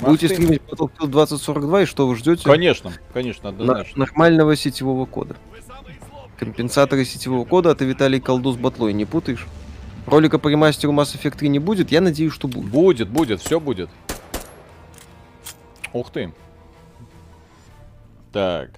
Будете 0.00 0.28
стримить 0.28 0.62
Battlefield 0.62 1.08
2042, 1.08 1.82
и 1.82 1.84
что 1.86 2.06
вы 2.06 2.16
ждете? 2.16 2.44
Конечно, 2.44 2.92
конечно, 3.14 3.44
На- 3.44 3.48
однозначно. 3.50 3.98
нормального 4.00 4.54
сетевого 4.56 5.06
кода. 5.06 5.36
Компенсаторы 6.38 7.04
сетевого 7.04 7.44
кода, 7.44 7.70
а 7.70 7.74
ты 7.74 7.86
Виталий 7.86 8.20
колду 8.20 8.52
с 8.52 8.56
батлой, 8.56 8.92
не 8.92 9.06
путаешь? 9.06 9.46
Ролика 10.06 10.38
по 10.38 10.48
ремастеру 10.48 10.92
Mass 10.92 11.16
Effect 11.18 11.38
3 11.38 11.48
не 11.48 11.58
будет, 11.58 11.90
я 11.90 12.00
надеюсь, 12.00 12.32
что 12.32 12.46
будет. 12.46 12.70
Будет, 12.70 13.08
будет, 13.08 13.40
все 13.40 13.58
будет. 13.58 13.88
Ух 15.92 16.10
ты. 16.10 16.32
Так. 18.32 18.70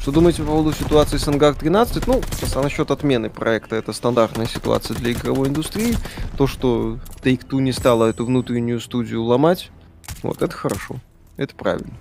Что 0.00 0.12
думаете 0.12 0.42
по 0.42 0.48
поводу 0.48 0.72
ситуации 0.72 1.16
с 1.16 1.26
Ангар 1.26 1.54
13? 1.54 2.06
Ну, 2.06 2.20
а 2.54 2.62
насчет 2.62 2.90
отмены 2.90 3.28
проекта, 3.30 3.76
это 3.76 3.92
стандартная 3.92 4.46
ситуация 4.46 4.96
для 4.96 5.12
игровой 5.12 5.48
индустрии. 5.48 5.96
То, 6.38 6.46
что 6.46 6.98
Take-Two 7.22 7.60
не 7.60 7.72
стала 7.72 8.06
эту 8.06 8.24
внутреннюю 8.24 8.80
студию 8.80 9.22
ломать, 9.24 9.70
вот 10.28 10.42
это 10.42 10.54
хорошо. 10.54 10.96
Это 11.36 11.54
правильно. 11.54 11.92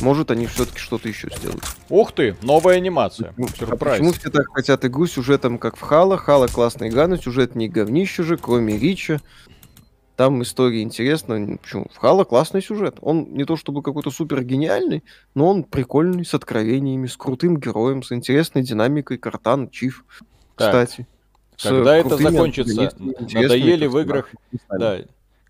Может, 0.00 0.30
они 0.30 0.46
все-таки 0.46 0.78
что-то 0.78 1.08
еще 1.08 1.28
сделают. 1.36 1.64
Ух 1.88 2.12
ты, 2.12 2.36
новая 2.42 2.76
анимация. 2.76 3.34
Ну, 3.36 3.48
а 3.60 3.76
почему 3.76 4.12
все 4.12 4.30
так 4.30 4.46
хотят 4.52 4.84
игру 4.84 5.06
сюжетом, 5.06 5.58
как 5.58 5.76
в 5.76 5.80
Хала? 5.80 6.16
Хала 6.16 6.46
классная 6.46 6.88
игра, 6.88 7.06
но 7.06 7.16
сюжет 7.16 7.54
не 7.54 7.68
говнище 7.68 8.22
же, 8.22 8.36
кроме 8.36 8.78
Рича. 8.78 9.20
Там 10.16 10.42
история 10.42 10.82
интересна. 10.82 11.58
Почему? 11.60 11.86
В 11.92 11.96
Хала 11.96 12.24
классный 12.24 12.62
сюжет. 12.62 12.98
Он 13.00 13.32
не 13.32 13.44
то 13.44 13.56
чтобы 13.56 13.82
какой-то 13.82 14.10
супер 14.10 14.42
гениальный, 14.44 15.02
но 15.34 15.48
он 15.48 15.64
прикольный, 15.64 16.24
с 16.24 16.34
откровениями, 16.34 17.06
с 17.06 17.16
крутым 17.16 17.58
героем, 17.58 18.02
с 18.02 18.12
интересной 18.12 18.62
динамикой. 18.62 19.16
Картан, 19.16 19.70
Чиф, 19.70 20.04
Так, 20.56 20.68
кстати. 20.68 21.06
Когда 21.62 21.96
это 21.96 22.16
закончится? 22.16 22.92
Надоели 22.98 23.86
в 23.86 23.98
играх? 23.98 24.30
Да. 24.70 25.00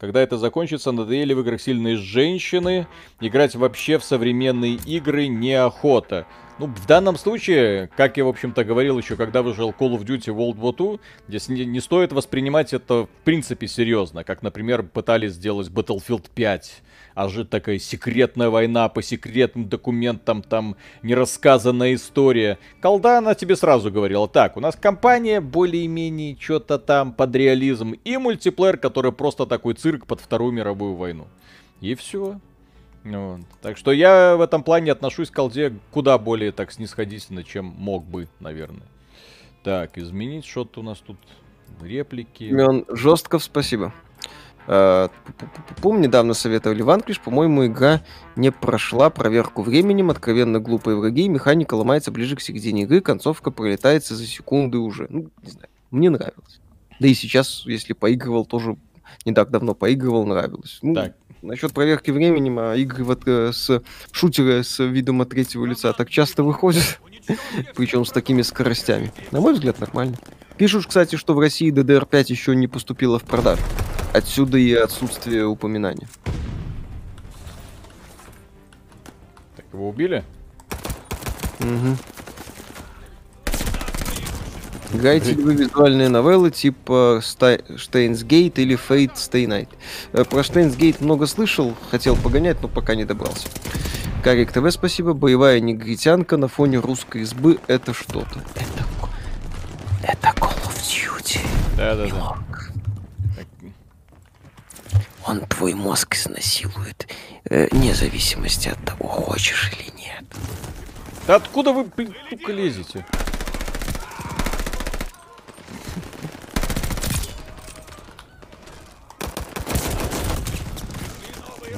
Когда 0.01 0.23
это 0.23 0.39
закончится, 0.39 0.93
надоели 0.93 1.35
в 1.35 1.41
играх 1.41 1.61
сильные 1.61 1.97
женщины. 1.97 2.87
Играть 3.21 3.55
вообще 3.55 3.99
в 3.99 4.05
современные 4.05 4.77
игры 4.77 5.27
неохота. 5.27 6.27
Ну, 6.59 6.67
в 6.67 6.87
данном 6.87 7.19
случае, 7.19 7.91
как 7.97 8.17
я, 8.17 8.25
в 8.25 8.29
общем-то, 8.29 8.65
говорил 8.65 8.99
еще, 8.99 9.17
когда 9.17 9.43
выжил 9.43 9.71
Call 9.71 9.99
of 9.99 10.05
Duty 10.05 10.35
World 10.35 10.59
War 10.59 10.75
II, 10.75 11.01
здесь 11.29 11.49
не, 11.51 11.67
не 11.67 11.81
стоит 11.81 12.13
воспринимать 12.13 12.73
это 12.73 13.05
в 13.05 13.25
принципе 13.25 13.69
серьезно, 13.69 14.25
как, 14.25 14.43
например, 14.43 14.83
пытались 14.83 15.33
сделать 15.33 15.69
Battlefield 15.69 16.31
5. 16.35 16.83
А 17.21 17.29
же 17.29 17.45
такая 17.45 17.79
секретная 17.79 18.49
война 18.49 18.89
по 18.89 19.03
секретным 19.03 19.69
документам, 19.69 20.41
там 20.41 20.77
нерассказанная 21.03 21.93
история. 21.93 22.59
Колда, 22.81 23.19
она 23.19 23.35
тебе 23.35 23.57
сразу 23.57 23.93
говорила, 23.93 24.27
так, 24.27 24.57
у 24.57 24.61
нас 24.61 24.75
компания 24.75 25.43
более-менее 25.43 26.35
что-то 26.41 26.79
там 26.79 27.13
под 27.13 27.37
реализм, 27.37 27.93
и 27.93 28.17
мультиплеер, 28.17 28.79
который 28.79 29.13
просто 29.13 29.45
такой 29.45 29.75
цирк 29.75 30.07
под 30.07 30.23
Вторую 30.23 30.53
мировую 30.53 30.95
войну. 30.95 31.27
И 31.83 31.95
все. 31.95 32.41
Вот. 33.05 33.41
Так 33.61 33.77
что 33.77 33.93
я 33.93 34.37
в 34.37 34.41
этом 34.41 34.63
плане 34.63 34.91
отношусь 34.91 35.29
к 35.29 35.35
колде 35.35 35.75
куда 35.91 36.17
более 36.17 36.53
так 36.53 36.73
снисходительно, 36.73 37.45
чем 37.45 37.67
мог 37.67 38.03
бы, 38.03 38.29
наверное. 38.41 38.89
Так, 39.63 39.99
изменить 39.99 40.47
что-то 40.47 40.81
у 40.81 40.83
нас 40.83 40.97
тут. 41.01 41.19
Реплики. 41.83 42.45
Семен 42.45 42.87
Жестков, 42.89 43.45
спасибо. 43.45 43.93
Э, 44.67 45.09
Пум 45.81 46.01
недавно 46.01 46.35
советовали 46.35 46.83
Ванкриш, 46.83 47.21
по-моему, 47.21 47.67
игра 47.67 48.03
не 48.37 48.53
прошла 48.53 49.11
проверку 49.11 49.63
временем, 49.63 50.11
откровенно 50.11 50.61
глупые 50.61 50.97
враги, 50.97 51.29
механика 51.29 51.75
ломается 51.75 52.11
ближе 52.11 52.37
к 52.37 52.41
середине 52.41 52.83
игры, 52.83 53.01
концовка 53.01 53.51
пролетается 53.51 54.15
за 54.15 54.27
секунды 54.27 54.79
уже. 54.79 55.07
Ну, 55.09 55.31
не 55.43 55.51
знаю, 55.51 55.69
мне 55.91 56.11
нравилось. 56.11 56.61
Да 56.99 57.09
и 57.09 57.15
сейчас, 57.15 57.63
если 57.65 57.95
поигрывал, 57.95 58.45
тоже 58.45 58.77
не 59.25 59.33
так 59.33 59.51
давно 59.51 59.75
поигрывал, 59.75 60.27
нравилось. 60.27 60.79
Ну, 60.83 60.95
Так. 60.95 61.15
Насчет 61.43 61.73
проверки 61.73 62.11
временем, 62.11 62.59
а 62.59 62.77
игры 62.77 63.03
вот, 63.03 63.23
э, 63.27 63.53
с 63.53 63.83
шутеры 64.13 64.63
с 64.63 64.85
видом 64.85 65.23
от 65.23 65.31
третьего 65.31 65.65
лица 65.65 65.95
так 65.95 66.11
часто 66.11 66.43
выходят, 66.43 67.01
причем 67.75 68.05
с 68.05 68.11
такими 68.11 68.43
скоростями. 68.43 69.11
На 69.31 69.41
мой 69.41 69.55
взгляд, 69.55 69.81
нормально. 69.81 70.19
Пишут, 70.59 70.87
кстати, 70.87 71.17
что 71.17 71.33
в 71.33 71.41
России 71.41 71.73
DDR5 71.73 72.27
еще 72.29 72.55
не 72.55 72.69
поступила 72.69 73.19
в 73.19 73.23
продажу. 73.23 73.63
Отсюда 74.13 74.59
и 74.59 74.73
отсутствие 74.75 75.47
упоминания. 75.47 76.09
Так, 79.57 79.65
его 79.73 79.89
убили? 79.89 80.25
Мгм. 81.61 81.97
Играете 84.93 85.35
ли 85.35 85.43
вы 85.43 85.55
визуальные 85.55 86.09
новеллы 86.09 86.51
типа 86.51 87.21
Штейнс 87.23 88.25
Гейт 88.25 88.59
или 88.59 88.77
Stay 88.77 89.47
Night? 89.47 89.69
Э, 90.13 90.25
Про 90.25 90.43
Штейнс 90.43 90.75
Гейт 90.75 91.01
много 91.01 91.27
слышал, 91.27 91.77
хотел 91.93 92.17
погонять, 92.17 92.61
но 92.61 92.67
пока 92.67 92.97
не 92.97 93.05
добрался. 93.05 93.47
Карик 94.25 94.51
ТВ, 94.53 94.69
спасибо. 94.73 95.13
Боевая 95.15 95.61
негритянка 95.61 96.37
на 96.37 96.49
фоне 96.49 96.79
русской 96.79 97.23
избы— 97.23 97.59
это 97.69 97.95
что-то. 97.95 98.41
Это, 98.57 98.85
это 100.03 100.29
Call 100.39 100.57
of 100.67 100.75
Duty. 100.77 101.39
Да-да-да. 101.77 102.37
Он 105.27 105.41
твой 105.41 105.75
мозг 105.75 106.17
изнасилует, 106.17 107.09
э, 107.45 107.69
вне 107.71 107.95
зависимости 107.95 108.69
от 108.69 108.85
того, 108.85 109.07
хочешь 109.09 109.71
или 109.73 109.91
нет. 110.01 110.25
Да 111.27 111.37
откуда 111.37 111.73
вы, 111.73 111.85
блин, 111.85 112.15
сука, 112.29 112.53
лезете? 112.53 113.05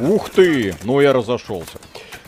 Ух 0.01 0.31
ты! 0.31 0.75
Ну 0.85 1.01
я 1.01 1.13
разошелся. 1.13 1.79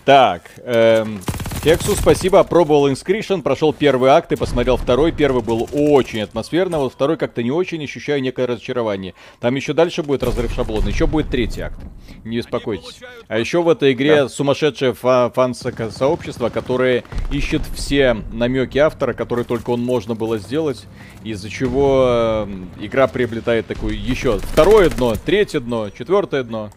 Так, 0.05 0.43
эм, 0.59 1.23
Фексу 1.65 1.97
спасибо, 1.97 2.41
опробовал 2.41 2.91
Inscription, 2.91 3.41
прошел 3.41 3.73
первый 3.73 4.11
акт 4.11 4.31
и 4.33 4.37
посмотрел 4.37 4.77
второй. 4.77 5.13
Первый 5.13 5.43
был 5.43 5.67
очень 5.73 6.21
атмосферный, 6.21 6.77
вот 6.77 6.93
второй 6.93 7.17
как-то 7.17 7.43
не 7.43 7.51
очень, 7.51 7.83
ощущаю 7.83 8.21
некое 8.21 8.47
разочарование. 8.47 9.15
Там 9.41 9.55
еще 9.55 9.73
дальше 9.73 10.03
будет 10.03 10.23
разрыв 10.23 10.53
шаблона, 10.53 10.89
еще 10.89 11.07
будет 11.07 11.31
третий 11.31 11.63
акт. 11.63 11.81
Не 12.23 12.37
беспокойтесь. 12.37 13.01
А 13.29 13.39
еще 13.39 13.63
в 13.63 13.71
этой 13.71 13.95
игре 13.95 14.29
сумасшедшее 14.29 14.93
фа- 14.93 15.31
фан-сообщество, 15.35 16.51
которое 16.51 17.03
ищет 17.33 17.63
все 17.75 18.13
намеки 18.31 18.77
автора, 18.77 19.15
которые 19.15 19.47
только 19.47 19.71
он 19.71 19.81
можно 19.81 20.15
было 20.15 20.37
сделать, 20.37 20.85
из-за 21.23 21.49
чего 21.49 22.45
э, 22.47 22.47
игра 22.83 23.07
приобретает 23.07 23.67
такую 23.67 23.99
еще 23.99 24.39
второе 24.39 24.91
дно, 24.91 25.15
третье 25.17 25.61
дно, 25.61 25.89
четвертое 25.89 26.43
дно. 26.43 26.69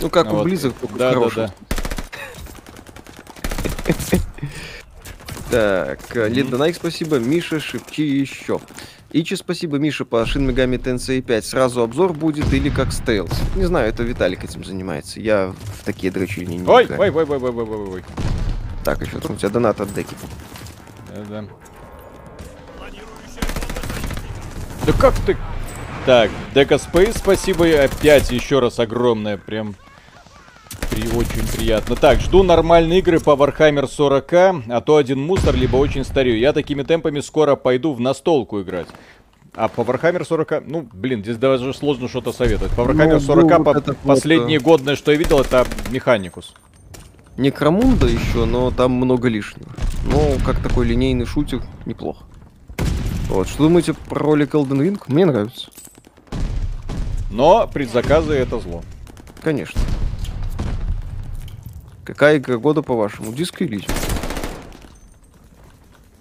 Ну, 0.00 0.08
как 0.08 0.30
Вот. 0.32 0.46
у 0.46 0.48
Blizzard, 0.48 0.74
только 0.80 0.98
Да, 0.98 1.12
да, 1.12 1.28
да. 1.34 1.54
Так, 5.50 6.00
Лид 6.14 6.50
Донайк, 6.50 6.74
спасибо. 6.74 7.18
Миша, 7.20 7.60
шепчи 7.60 8.02
еще. 8.02 8.58
Ичи, 9.12 9.34
спасибо, 9.36 9.78
Миша, 9.78 10.04
по 10.04 10.16
Shin 10.24 10.44
Megami 10.44 10.76
Tensei 10.82 11.22
5. 11.22 11.44
Сразу 11.44 11.82
обзор 11.82 12.12
будет 12.12 12.52
или 12.52 12.68
как 12.68 12.92
стейлс? 12.92 13.30
Не 13.54 13.64
знаю, 13.64 13.88
это 13.88 14.02
Виталик 14.02 14.42
этим 14.42 14.64
занимается. 14.64 15.20
Я 15.20 15.54
в 15.80 15.84
такие 15.84 16.12
дрочильни 16.12 16.56
не 16.56 16.66
Ой, 16.68 16.84
играю. 16.84 17.00
ой, 17.00 17.10
ой, 17.10 17.24
ой, 17.24 17.38
ой, 17.38 17.50
ой, 17.50 17.64
ой, 17.64 17.88
ой. 17.90 18.04
Так, 18.84 19.06
еще 19.06 19.18
там 19.20 19.32
у 19.32 19.36
тебя 19.36 19.48
донат 19.50 19.80
от 19.80 19.94
деки. 19.94 20.16
Да-да. 21.14 21.44
Да 24.84 24.92
как 25.00 25.14
ты... 25.24 25.36
Так, 26.04 26.30
Дека 26.54 26.78
Спейс, 26.78 27.16
спасибо 27.16 27.66
и 27.66 27.72
опять 27.72 28.30
еще 28.30 28.60
раз 28.60 28.78
огромное, 28.78 29.38
прям 29.38 29.74
при, 30.90 31.08
очень 31.16 31.46
приятно. 31.56 31.96
Так, 31.96 32.20
жду 32.20 32.42
нормальные 32.42 33.00
игры 33.00 33.20
по 33.20 33.30
Warhammer 33.30 33.88
40, 33.88 34.32
а 34.68 34.80
то 34.80 34.96
один 34.96 35.20
мусор, 35.20 35.54
либо 35.54 35.76
очень 35.76 36.04
старею. 36.04 36.38
Я 36.38 36.52
такими 36.52 36.82
темпами 36.82 37.20
скоро 37.20 37.56
пойду 37.56 37.92
в 37.92 38.00
настолку 38.00 38.60
играть. 38.62 38.88
А 39.54 39.68
по 39.68 39.80
Warhammer 39.82 40.24
40, 40.24 40.66
ну, 40.66 40.86
блин, 40.92 41.22
здесь 41.22 41.36
даже 41.38 41.72
сложно 41.72 42.08
что-то 42.08 42.32
советовать. 42.32 42.72
По 42.74 42.82
Warhammer 42.82 43.14
Ну, 43.14 43.20
40 43.20 43.58
вот 43.58 43.64
по- 43.64 43.78
это 43.78 43.92
вот, 43.92 43.96
последнее 43.98 44.60
годное, 44.60 44.96
что 44.96 45.12
я 45.12 45.16
видел, 45.18 45.40
это 45.40 45.66
Механикус. 45.90 46.54
Некромунда 47.38 48.06
еще, 48.06 48.44
но 48.44 48.70
там 48.70 48.92
много 48.92 49.28
лишнего. 49.28 49.68
Но 50.04 50.20
как 50.44 50.62
такой 50.62 50.86
линейный 50.86 51.26
шутер, 51.26 51.62
неплохо. 51.84 52.24
Вот, 53.28 53.48
что 53.48 53.64
думаете 53.64 53.92
про 53.94 54.20
ролик 54.20 54.54
Elden 54.54 54.78
Ring? 54.80 55.00
Мне 55.08 55.26
нравится. 55.26 55.68
Но 57.30 57.66
предзаказы 57.66 58.34
это 58.34 58.58
зло. 58.60 58.82
Конечно. 59.42 59.80
Какая 62.06 62.38
игра 62.38 62.56
года, 62.56 62.82
по-вашему? 62.82 63.32
Диско 63.32 63.64
Elysium? 63.64 63.92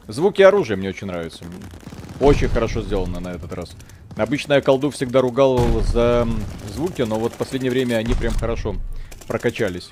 Звуки 0.08 0.42
оружия 0.42 0.78
мне 0.78 0.90
очень 0.90 1.06
нравятся. 1.06 1.46
Очень 2.20 2.48
хорошо 2.48 2.82
сделано 2.82 3.20
на 3.20 3.30
этот 3.30 3.54
раз. 3.54 3.76
Обычно 4.16 4.54
я 4.54 4.62
колду 4.62 4.90
всегда 4.90 5.22
ругал 5.22 5.60
за 5.94 6.28
звуки, 6.74 7.04
но 7.04 7.20
вот 7.20 7.34
в 7.34 7.36
последнее 7.36 7.70
время 7.70 7.98
они 7.98 8.16
прям 8.16 8.34
хорошо 8.34 8.76
прокачались. 9.28 9.92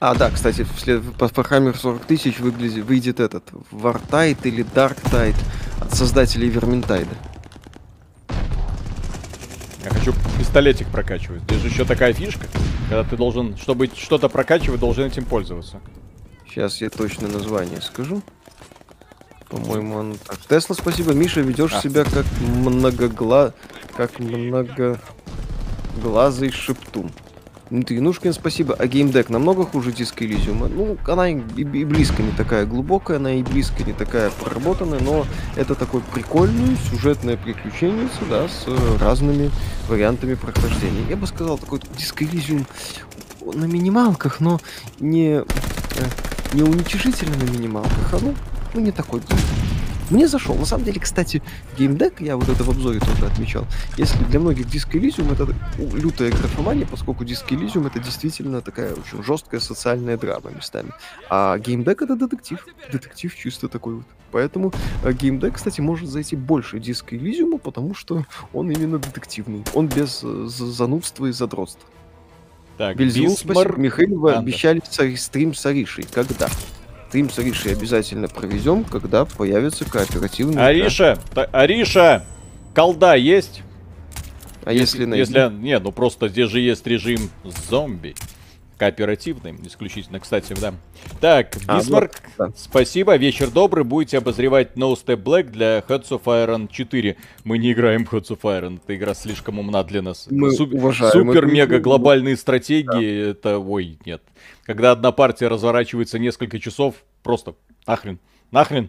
А, 0.00 0.16
да, 0.16 0.30
кстати, 0.30 0.66
вслед 0.76 1.02
по 1.14 1.26
Warhammer 1.26 1.76
40 1.76 2.06
тысяч 2.06 2.40
выглядит, 2.40 2.84
выйдет 2.84 3.20
этот 3.20 3.44
Wartide 3.70 4.40
или 4.42 4.64
Darktide 4.64 5.36
от 5.80 5.94
создателей 5.94 6.48
Верминтайда. 6.48 7.14
Я 9.82 9.90
хочу 9.90 10.12
пистолетик 10.38 10.88
прокачивать. 10.88 11.42
Здесь 11.44 11.60
же 11.62 11.68
еще 11.68 11.84
такая 11.84 12.12
фишка, 12.12 12.46
когда 12.88 13.04
ты 13.04 13.16
должен, 13.16 13.56
чтобы 13.56 13.88
что-то 13.94 14.28
прокачивать, 14.28 14.80
должен 14.80 15.06
этим 15.06 15.24
пользоваться. 15.24 15.80
Сейчас 16.48 16.80
я 16.80 16.90
точное 16.90 17.30
название 17.30 17.80
скажу. 17.80 18.22
По-моему, 19.48 19.98
оно 19.98 20.16
так. 20.26 20.38
Тесла, 20.48 20.76
спасибо. 20.76 21.12
Миша, 21.12 21.40
ведешь 21.40 21.72
А. 21.74 21.80
себя 21.80 22.04
как 22.04 22.26
многогла... 22.40 23.54
как 23.96 24.18
многоглазый 24.18 24.92
шептун. 26.52 27.10
Дмитрий 27.70 28.00
Нушкин, 28.00 28.32
спасибо. 28.32 28.74
А 28.76 28.86
геймдек 28.88 29.30
намного 29.30 29.64
хуже 29.64 29.92
диска 29.92 30.24
Elysium? 30.24 30.68
Ну, 30.74 30.96
она 31.12 31.28
и, 31.30 31.36
и- 31.56 31.62
и 31.62 31.84
близко 31.84 32.20
не 32.20 32.32
такая 32.32 32.66
глубокая, 32.66 33.18
она 33.18 33.32
и 33.34 33.44
близко 33.44 33.84
не 33.84 33.92
такая 33.92 34.30
проработанная, 34.30 34.98
но 35.00 35.24
это 35.54 35.76
такое 35.76 36.02
прикольное 36.12 36.76
сюжетное 36.90 37.36
приключение, 37.36 38.08
да, 38.28 38.48
с 38.48 38.64
э, 38.66 38.96
разными 39.00 39.52
вариантами 39.88 40.34
прохождения. 40.34 41.04
Я 41.08 41.16
бы 41.16 41.28
сказал, 41.28 41.58
такой 41.58 41.80
диск 41.96 42.22
Elysium 42.22 42.66
на 43.54 43.66
минималках, 43.66 44.40
но 44.40 44.60
не, 44.98 45.34
э, 45.38 45.44
не 46.52 46.62
уничижительно 46.62 47.36
на 47.36 47.44
минималках, 47.50 48.14
а 48.14 48.18
ну, 48.20 48.34
ну 48.74 48.80
не 48.80 48.90
такой. 48.90 49.20
Мне 50.10 50.26
зашел. 50.26 50.56
На 50.56 50.66
самом 50.66 50.84
деле, 50.84 51.00
кстати, 51.00 51.42
геймдек, 51.78 52.20
я 52.20 52.36
вот 52.36 52.48
это 52.48 52.64
в 52.64 52.70
обзоре 52.70 52.98
тоже 53.00 53.26
отмечал, 53.26 53.64
если 53.96 54.22
для 54.24 54.40
многих 54.40 54.68
диск 54.68 54.94
Elysium 54.94 55.32
это 55.32 55.54
лютая 55.96 56.30
графомания, 56.30 56.86
поскольку 56.86 57.24
диск 57.24 57.50
Elysium 57.52 57.86
это 57.86 58.00
действительно 58.00 58.60
такая 58.60 58.94
очень 58.94 59.22
жесткая 59.22 59.60
социальная 59.60 60.16
драма 60.16 60.50
местами. 60.50 60.90
А 61.28 61.58
геймдек 61.58 62.02
это 62.02 62.16
детектив. 62.16 62.66
Детектив 62.90 63.34
чисто 63.34 63.68
такой 63.68 63.94
вот. 63.94 64.04
Поэтому 64.32 64.72
э, 65.02 65.12
геймдек, 65.12 65.54
кстати, 65.54 65.80
может 65.80 66.08
зайти 66.08 66.36
больше 66.36 66.78
диска 66.78 67.16
Elysium, 67.16 67.58
потому 67.58 67.94
что 67.94 68.24
он 68.52 68.70
именно 68.70 68.98
детективный. 68.98 69.64
Он 69.74 69.88
без 69.88 70.20
э, 70.22 70.46
за- 70.46 70.70
занудства 70.70 71.26
и 71.26 71.32
задротства. 71.32 71.88
Так, 72.78 72.96
Бельзевул, 72.96 73.34
Бисмар... 73.34 73.56
спасибо. 73.56 73.78
Михаил, 73.78 74.18
вы 74.18 74.32
обещали 74.32 74.80
стрим 75.16 75.54
с 75.54 75.66
Аришей. 75.66 76.06
Когда? 76.12 76.48
Стрим 77.10 77.28
с 77.28 77.40
Аришей 77.40 77.72
обязательно 77.72 78.28
проведем, 78.28 78.84
когда 78.84 79.24
появится 79.24 79.84
кооперативный. 79.84 80.64
Ариша, 80.64 81.18
та- 81.34 81.46
Ариша, 81.46 82.24
колда 82.72 83.16
есть? 83.16 83.62
А 84.62 84.72
если, 84.72 85.06
найдем? 85.06 85.18
Если, 85.18 85.52
нет, 85.60 85.82
ну 85.82 85.90
просто 85.90 86.28
здесь 86.28 86.48
же 86.48 86.60
есть 86.60 86.86
режим 86.86 87.18
зомби. 87.68 88.14
Кооперативный, 88.78 89.56
исключительно, 89.66 90.20
кстати, 90.20 90.54
да. 90.58 90.72
Так, 91.20 91.54
А, 91.66 91.78
Бисмарк, 91.80 92.12
вот, 92.38 92.48
да. 92.50 92.54
спасибо, 92.56 93.16
вечер 93.16 93.50
добрый, 93.50 93.84
будете 93.84 94.16
обозревать 94.16 94.74
No 94.76 94.92
Step 94.94 95.20
Black 95.22 95.50
для 95.50 95.80
Heads 95.80 96.10
of 96.10 96.22
Iron 96.24 96.68
4. 96.70 97.16
Мы 97.44 97.58
не 97.58 97.72
играем 97.72 98.06
в 98.06 98.12
Heads 98.14 98.28
of 98.28 98.40
Iron, 98.42 98.80
эта 98.82 98.94
игра 98.96 99.12
слишком 99.14 99.58
умна 99.58 99.82
для 99.82 100.00
нас. 100.00 100.28
Мы 100.30 100.52
Суп- 100.52 100.72
уважаем 100.72 101.12
Супер 101.12 101.44
эту 101.44 101.52
мега 101.52 101.74
игру. 101.74 101.82
глобальные 101.90 102.36
стратегии, 102.38 103.32
это, 103.32 103.58
ой, 103.58 103.98
нет. 104.06 104.22
Когда 104.70 104.92
одна 104.92 105.10
партия 105.10 105.48
разворачивается 105.48 106.20
несколько 106.20 106.60
часов, 106.60 107.02
просто 107.24 107.56
нахрен, 107.88 108.20
нахрен. 108.52 108.88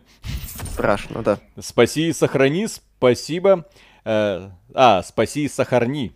Страшно, 0.74 1.24
да. 1.24 1.40
Спаси 1.60 2.10
и 2.10 2.14
сохрани, 2.14 2.68
спасибо. 2.68 3.66
Э, 4.06 4.52
а, 4.76 5.02
спаси 5.02 5.46
и 5.46 5.50
сохрани. 5.50 6.12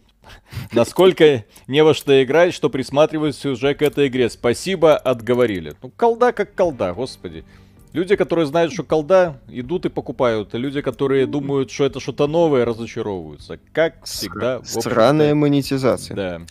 Насколько 0.71 1.45
не 1.65 1.83
во 1.83 1.95
что 1.95 2.23
играть, 2.23 2.53
что 2.53 2.69
присматриваюсь 2.69 3.43
уже 3.43 3.73
к 3.73 3.81
этой 3.81 4.05
игре. 4.05 4.29
Спасибо, 4.29 4.95
отговорили. 4.97 5.73
Ну, 5.81 5.91
колда 5.97 6.31
как 6.31 6.53
колда, 6.53 6.93
господи. 6.93 7.43
Люди, 7.91 8.15
которые 8.15 8.45
знают, 8.45 8.71
что 8.71 8.83
колда, 8.83 9.41
идут 9.47 9.87
и 9.87 9.89
покупают. 9.89 10.53
Люди, 10.53 10.81
которые 10.81 11.25
думают, 11.25 11.71
что 11.71 11.85
это 11.85 11.99
что-то 11.99 12.27
новое, 12.27 12.65
разочаровываются. 12.65 13.57
Как 13.73 14.03
всегда. 14.05 14.57
общем-то, 14.57 14.81
Странная 14.81 15.33
монетизация. 15.33 16.15
Да. 16.15 16.41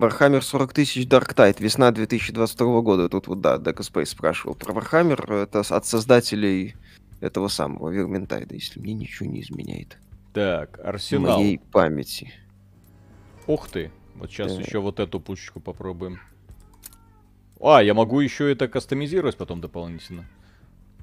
Warhammer 0.00 0.40
40 0.40 0.72
тысяч 0.72 1.06
Dark 1.06 1.34
Tide, 1.34 1.62
весна 1.62 1.90
2022 1.90 2.80
года. 2.80 3.08
Тут 3.10 3.26
вот, 3.28 3.42
да, 3.42 3.58
Дека 3.58 3.82
Space 3.82 4.06
спрашивал 4.06 4.54
про 4.54 4.72
Warhammer. 4.72 5.42
Это 5.42 5.60
от 5.60 5.84
создателей 5.86 6.74
этого 7.20 7.48
самого 7.48 7.90
Верминтайда, 7.90 8.54
если 8.54 8.80
мне 8.80 8.94
ничего 8.94 9.28
не 9.28 9.42
изменяет. 9.42 9.98
Так, 10.32 10.80
арсенал. 10.82 11.38
Моей 11.40 11.58
памяти. 11.58 12.32
Ух 13.46 13.68
ты. 13.68 13.90
Вот 14.14 14.30
сейчас 14.30 14.54
Да. 14.54 14.62
еще 14.62 14.78
вот 14.78 15.00
эту 15.00 15.20
пушечку 15.20 15.60
попробуем. 15.60 16.18
А, 17.60 17.82
я 17.82 17.92
могу 17.92 18.20
еще 18.20 18.50
это 18.50 18.68
кастомизировать 18.68 19.36
потом 19.36 19.60
дополнительно. 19.60 20.24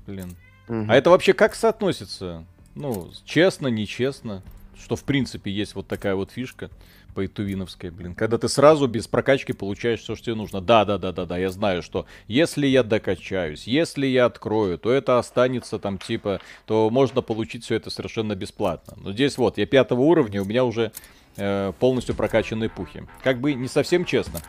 Блин. 0.08 0.36
Мгм. 0.68 0.90
А 0.90 0.96
это 0.96 1.12
вообще 1.12 1.34
как 1.34 1.54
соотносится? 1.54 2.46
Ну, 2.74 3.12
честно, 3.26 3.68
нечестно. 3.68 4.42
Что 4.76 4.96
в 4.96 5.04
принципе 5.04 5.52
есть 5.52 5.76
вот 5.76 5.88
такая 5.88 6.16
вот 6.16 6.32
фишка 6.32 6.72
поэтувиновская, 7.18 7.90
блин. 7.90 8.14
Когда 8.14 8.38
ты 8.38 8.48
сразу 8.48 8.86
без 8.86 9.08
прокачки 9.08 9.52
получаешь 9.52 10.02
все, 10.02 10.16
что 10.16 10.26
тебе 10.26 10.36
нужно. 10.36 10.62
Да, 10.62 10.86
да, 10.86 11.00
да, 11.00 11.12
да, 11.12 11.26
да. 11.26 11.36
Я 11.36 11.50
знаю, 11.50 11.82
что 11.82 12.06
если 12.28 12.68
я 12.68 12.84
докачаюсь, 12.84 13.64
если 13.66 14.06
я 14.06 14.26
открою, 14.26 14.78
то 14.78 14.92
это 14.92 15.18
останется 15.18 15.80
там 15.80 15.98
типа, 15.98 16.42
то 16.68 16.92
можно 16.92 17.24
получить 17.24 17.64
все 17.64 17.74
это 17.74 17.90
совершенно 17.90 18.36
бесплатно. 18.36 18.94
Но 18.98 19.14
здесь 19.14 19.40
вот, 19.40 19.58
я 19.58 19.66
пятого 19.66 20.02
уровня, 20.02 20.44
у 20.44 20.46
меня 20.46 20.64
уже 20.64 20.92
э, 21.38 21.74
полностью 21.80 22.14
прокачанные 22.14 22.70
пухи. 22.70 23.04
Как 23.24 23.42
бы 23.42 23.56
не 23.56 23.68
совсем 23.68 24.06
честно. 24.06 24.40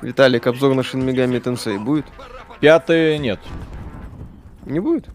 Виталик, 0.00 0.46
обзор 0.46 0.74
на 0.74 0.80
Megami 0.80 1.42
Tensei 1.42 1.78
будет? 1.78 2.06
Пятый 2.58 3.18
нет. 3.18 3.40
Не 4.64 4.80
будет? 4.80 5.08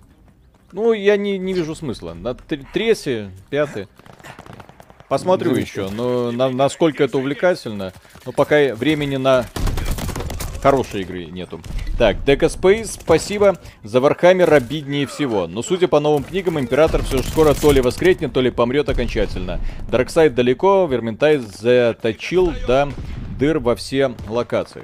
Ну, 0.73 0.93
я 0.93 1.17
не, 1.17 1.39
не 1.39 1.53
вижу 1.53 1.73
смысла. 1.73 2.13
На 2.13 2.29
тр- 2.29 2.67
третье, 2.71 3.31
пятое. 3.49 3.87
Посмотрю 5.11 5.51
Ну, 5.51 5.57
еще, 5.57 5.89
но 5.89 6.31
на- 6.31 6.47
насколько 6.47 7.03
это 7.03 7.17
увлекательно. 7.17 7.91
Но 8.25 8.31
пока 8.31 8.61
и 8.61 8.71
времени 8.71 9.17
на 9.17 9.45
хорошие 10.63 11.03
игры 11.03 11.25
нету. 11.25 11.59
Так, 11.97 12.23
Дека 12.23 12.45
Space, 12.45 12.97
спасибо. 13.01 13.57
За 13.83 13.99
Warhammer 13.99 14.53
обиднее 14.53 15.05
всего. 15.07 15.47
Но 15.47 15.63
судя 15.63 15.89
по 15.89 15.99
новым 15.99 16.23
книгам, 16.23 16.61
Император 16.61 17.03
все 17.03 17.17
же 17.17 17.23
скоро 17.23 17.53
то 17.53 17.73
ли 17.73 17.81
воскреснет, 17.81 18.31
то 18.31 18.39
ли 18.39 18.51
помрет 18.51 18.87
окончательно. 18.87 19.59
Darktide 19.89 20.33
далеко, 20.33 20.87
Vermintide 20.89 21.39
заточил 21.39 22.53
до 22.65 22.87
дыр 23.37 23.59
во 23.59 23.75
все 23.75 24.13
локации. 24.29 24.83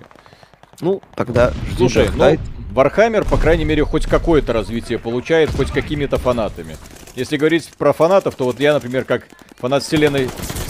Ну, 0.81 1.01
тогда 1.15 1.53
жди 1.69 1.77
Слушай, 1.77 2.07
Dark 2.07 2.41
ну. 2.67 2.73
Warhammer, 2.75 3.23
по 3.23 3.37
крайней 3.37 3.63
мере, 3.63 3.85
хоть 3.85 4.05
какое-то 4.07 4.51
развитие 4.51 4.99
получает, 4.99 5.51
хоть 5.51 5.71
какими-то 5.71 6.17
фанатами. 6.17 6.75
Если 7.17 7.35
говорить 7.35 7.67
про 7.79 7.93
фанатов, 7.93 8.35
то 8.35 8.43
вот 8.43 8.59
я, 8.59 8.75
например, 8.75 9.03
как 9.03 9.27
фанат 9.57 9.81
вселенной 9.81 10.29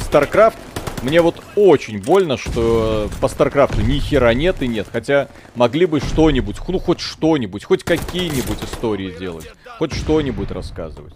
StarCraft, 0.09 0.55
мне 1.01 1.21
вот 1.21 1.43
очень 1.57 2.01
больно, 2.01 2.37
что 2.37 3.09
по 3.19 3.25
StarCraft 3.25 3.83
ни 3.83 3.99
хера 3.99 4.33
нет 4.33 4.61
и 4.61 4.67
нет. 4.69 4.87
Хотя 4.89 5.27
могли 5.55 5.85
бы 5.85 5.99
что-нибудь, 5.99 6.55
ну 6.65 6.79
хоть 6.79 7.01
что-нибудь, 7.01 7.65
хоть 7.65 7.83
какие-нибудь 7.83 8.63
истории 8.63 9.13
делать. 9.19 9.51
Хоть 9.77 9.93
что-нибудь 9.93 10.49
рассказывать. 10.51 11.13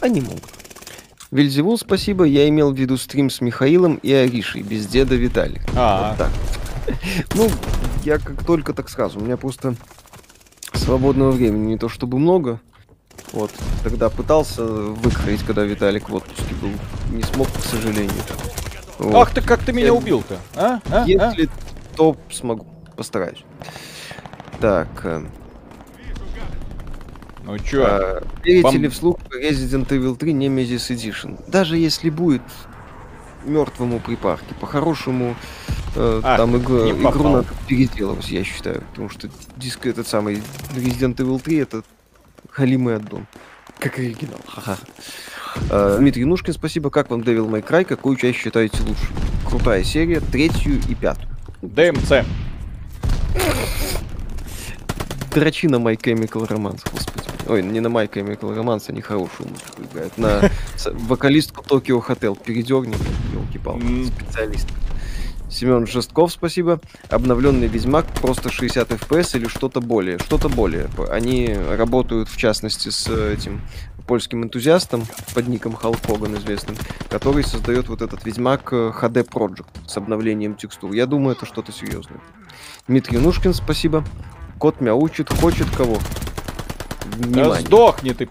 Они 0.00 0.20
могут. 0.20 0.42
Вильзевул, 1.30 1.78
спасибо. 1.78 2.24
Я 2.24 2.48
имел 2.48 2.72
в 2.72 2.76
виду 2.76 2.96
стрим 2.96 3.30
с 3.30 3.40
Михаилом 3.40 4.00
и 4.02 4.12
Аришей, 4.12 4.62
без 4.62 4.86
деда 4.88 5.14
Виталик. 5.14 5.62
А, 5.76 6.08
Вот 6.08 6.18
так. 6.18 6.30
Ну, 7.36 7.48
я 8.04 8.18
как 8.18 8.44
только 8.44 8.74
так 8.74 8.88
сразу. 8.88 9.20
У 9.20 9.22
меня 9.22 9.36
просто 9.36 9.76
свободного 10.74 11.30
времени 11.30 11.68
не 11.68 11.78
то 11.78 11.88
чтобы 11.88 12.18
много. 12.18 12.60
Вот, 13.32 13.50
тогда 13.82 14.10
пытался 14.10 14.62
выкроить, 14.64 15.42
когда 15.42 15.62
Виталик 15.62 16.08
в 16.10 16.14
отпуске 16.14 16.54
был. 16.60 16.70
Не 17.10 17.22
смог, 17.22 17.48
к 17.50 17.60
сожалению. 17.64 18.10
Вот. 18.98 19.14
Ах 19.28 19.34
ты, 19.34 19.40
как 19.40 19.60
ты 19.62 19.72
меня 19.72 19.88
Э, 19.88 19.92
убил-то? 19.92 20.36
А? 20.54 20.80
А? 20.90 21.02
А? 21.02 21.06
Если 21.06 21.48
то 21.96 22.16
смогу, 22.30 22.66
постараюсь. 22.96 23.42
Так, 24.60 24.88
э, 25.04 25.24
Ну 27.44 27.58
чё? 27.58 27.84
а, 27.86 28.22
верите 28.44 28.62
Вам- 28.64 28.76
ли 28.76 28.88
вслух 28.88 29.16
Resident 29.30 29.88
Evil 29.88 30.16
3 30.16 30.32
Nemesis 30.32 30.90
Edition? 30.94 31.42
Даже 31.50 31.76
если 31.76 32.10
будет 32.10 32.42
мертвому 33.44 33.98
припарке, 33.98 34.54
по-хорошему 34.60 35.34
э, 35.96 36.20
Ах, 36.22 36.36
там 36.36 36.56
иг- 36.56 36.68
игру 36.70 37.28
надо 37.28 37.48
переделывать, 37.66 38.28
я 38.30 38.44
считаю. 38.44 38.82
Потому 38.92 39.08
что 39.08 39.28
диск 39.56 39.86
этот 39.86 40.06
самый 40.06 40.42
Resident 40.76 41.16
Evil 41.16 41.40
3 41.40 41.56
это 41.56 41.82
халимый 42.52 42.96
аддон. 42.96 43.26
Как 43.78 43.98
оригинал. 43.98 44.38
Ха-ха. 44.46 44.78
Э, 45.70 45.96
Дмитрий 45.98 46.24
Нушкин, 46.24 46.52
спасибо. 46.52 46.90
Как 46.90 47.10
вам 47.10 47.20
Devil 47.20 47.48
May 47.48 47.66
Cry? 47.66 47.84
Какую 47.84 48.16
часть 48.16 48.38
считаете 48.38 48.78
лучше? 48.82 49.06
Крутая 49.48 49.82
серия, 49.82 50.20
третью 50.20 50.80
и 50.88 50.94
пятую. 50.94 51.28
ДМЦ. 51.62 52.24
Дрочи 55.34 55.66
на 55.66 55.76
My 55.76 55.96
Chemical 55.96 56.46
Romance, 56.46 56.82
господи. 56.92 57.28
Ой, 57.48 57.62
не 57.62 57.80
на 57.80 57.88
My 57.88 58.08
Chemical 58.08 58.54
Romance, 58.54 58.84
они 58.88 59.00
хорошую 59.00 59.48
музыку 59.48 59.82
играют. 59.82 60.18
На 60.18 60.50
вокалистку 60.92 61.64
Tokyo 61.64 62.04
Hotel 62.06 62.38
передерни, 62.42 62.94
елки-палки, 63.32 64.06
специалист. 64.06 64.68
Семен 65.52 65.86
Жестков, 65.86 66.32
спасибо. 66.32 66.80
Обновленный 67.10 67.66
Ведьмак 67.66 68.06
просто 68.20 68.50
60 68.50 68.90
FPS 68.90 69.36
или 69.36 69.46
что-то 69.48 69.80
более? 69.80 70.18
Что-то 70.18 70.48
более. 70.48 70.88
Они 71.10 71.54
работают, 71.54 72.30
в 72.30 72.36
частности, 72.38 72.88
с 72.88 73.06
э, 73.08 73.34
этим 73.34 73.60
польским 74.06 74.42
энтузиастом 74.42 75.04
под 75.34 75.48
ником 75.48 75.74
Халк 75.74 75.98
Хоган 76.06 76.36
известным, 76.36 76.76
который 77.10 77.44
создает 77.44 77.88
вот 77.88 78.00
этот 78.00 78.24
Ведьмак 78.24 78.72
э, 78.72 78.92
HD 78.98 79.28
Project 79.28 79.66
с 79.86 79.96
обновлением 79.98 80.54
текстур. 80.54 80.92
Я 80.92 81.06
думаю, 81.06 81.36
это 81.36 81.44
что-то 81.44 81.70
серьезное. 81.70 82.20
Дмитрий 82.88 83.18
Нушкин, 83.18 83.52
спасибо. 83.52 84.04
Кот 84.58 84.80
мяучит, 84.80 85.28
хочет 85.30 85.68
кого? 85.76 85.98
Да 87.04 87.26
Внимание. 87.26 87.66
сдохни 87.66 88.12
ты. 88.12 88.28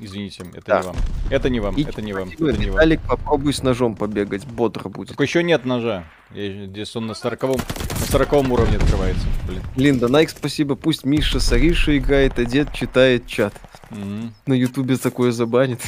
Извините, 0.00 0.44
это 0.54 0.66
Да. 0.66 0.80
не 0.80 0.86
вам. 0.86 0.96
Это 1.30 1.50
не 1.50 1.60
вам, 1.60 1.74
И 1.76 1.82
это 1.84 2.00
не 2.02 2.12
вам, 2.12 2.28
это 2.30 2.42
не 2.42 2.66
вам. 2.66 2.74
Виталик, 2.76 3.00
попробуй 3.02 3.52
с 3.52 3.62
ножом 3.62 3.94
побегать, 3.94 4.46
бодро 4.46 4.88
будет. 4.88 5.08
Только 5.08 5.22
еще 5.24 5.42
нет 5.42 5.64
ножа. 5.64 6.04
Я- 6.34 6.66
Здесь 6.66 6.94
он 6.96 7.06
на 7.06 7.14
40 7.14 7.56
на 7.58 8.06
40 8.06 8.50
уровне 8.52 8.76
открывается. 8.78 9.26
Блин. 9.46 9.62
Линда 9.76 10.08
Найк, 10.08 10.30
спасибо. 10.30 10.74
Пусть 10.74 11.04
Миша 11.04 11.38
с 11.38 11.52
Аришей 11.52 11.98
играет, 11.98 12.38
а 12.38 12.44
дед 12.44 12.72
читает 12.72 13.26
чат. 13.26 13.52
Мгм. 13.90 14.32
На 14.46 14.54
Ютубе 14.54 14.96
такое 14.96 15.32
забанит. 15.32 15.80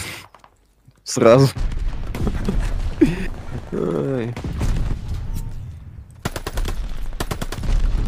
Сразу. 1.04 1.48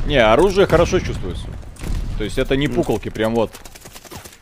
Не, 0.07 0.17
оружие 0.23 0.67
хорошо 0.67 1.01
чувствуется. 1.01 1.47
То 2.19 2.25
есть 2.25 2.39
это 2.39 2.57
не 2.57 2.69
пуколки, 2.69 3.09
прям 3.09 3.35
вот. 3.35 3.51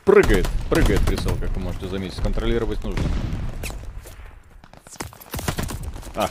Прыгает, 0.05 0.49
прыгает 0.69 1.01
прицел, 1.01 1.33
как 1.41 1.51
вы 1.57 1.63
можете 1.63 1.87
заметить. 1.87 2.17
Контролировать 2.17 2.83
нужно. 2.83 3.05
А. 6.15 6.29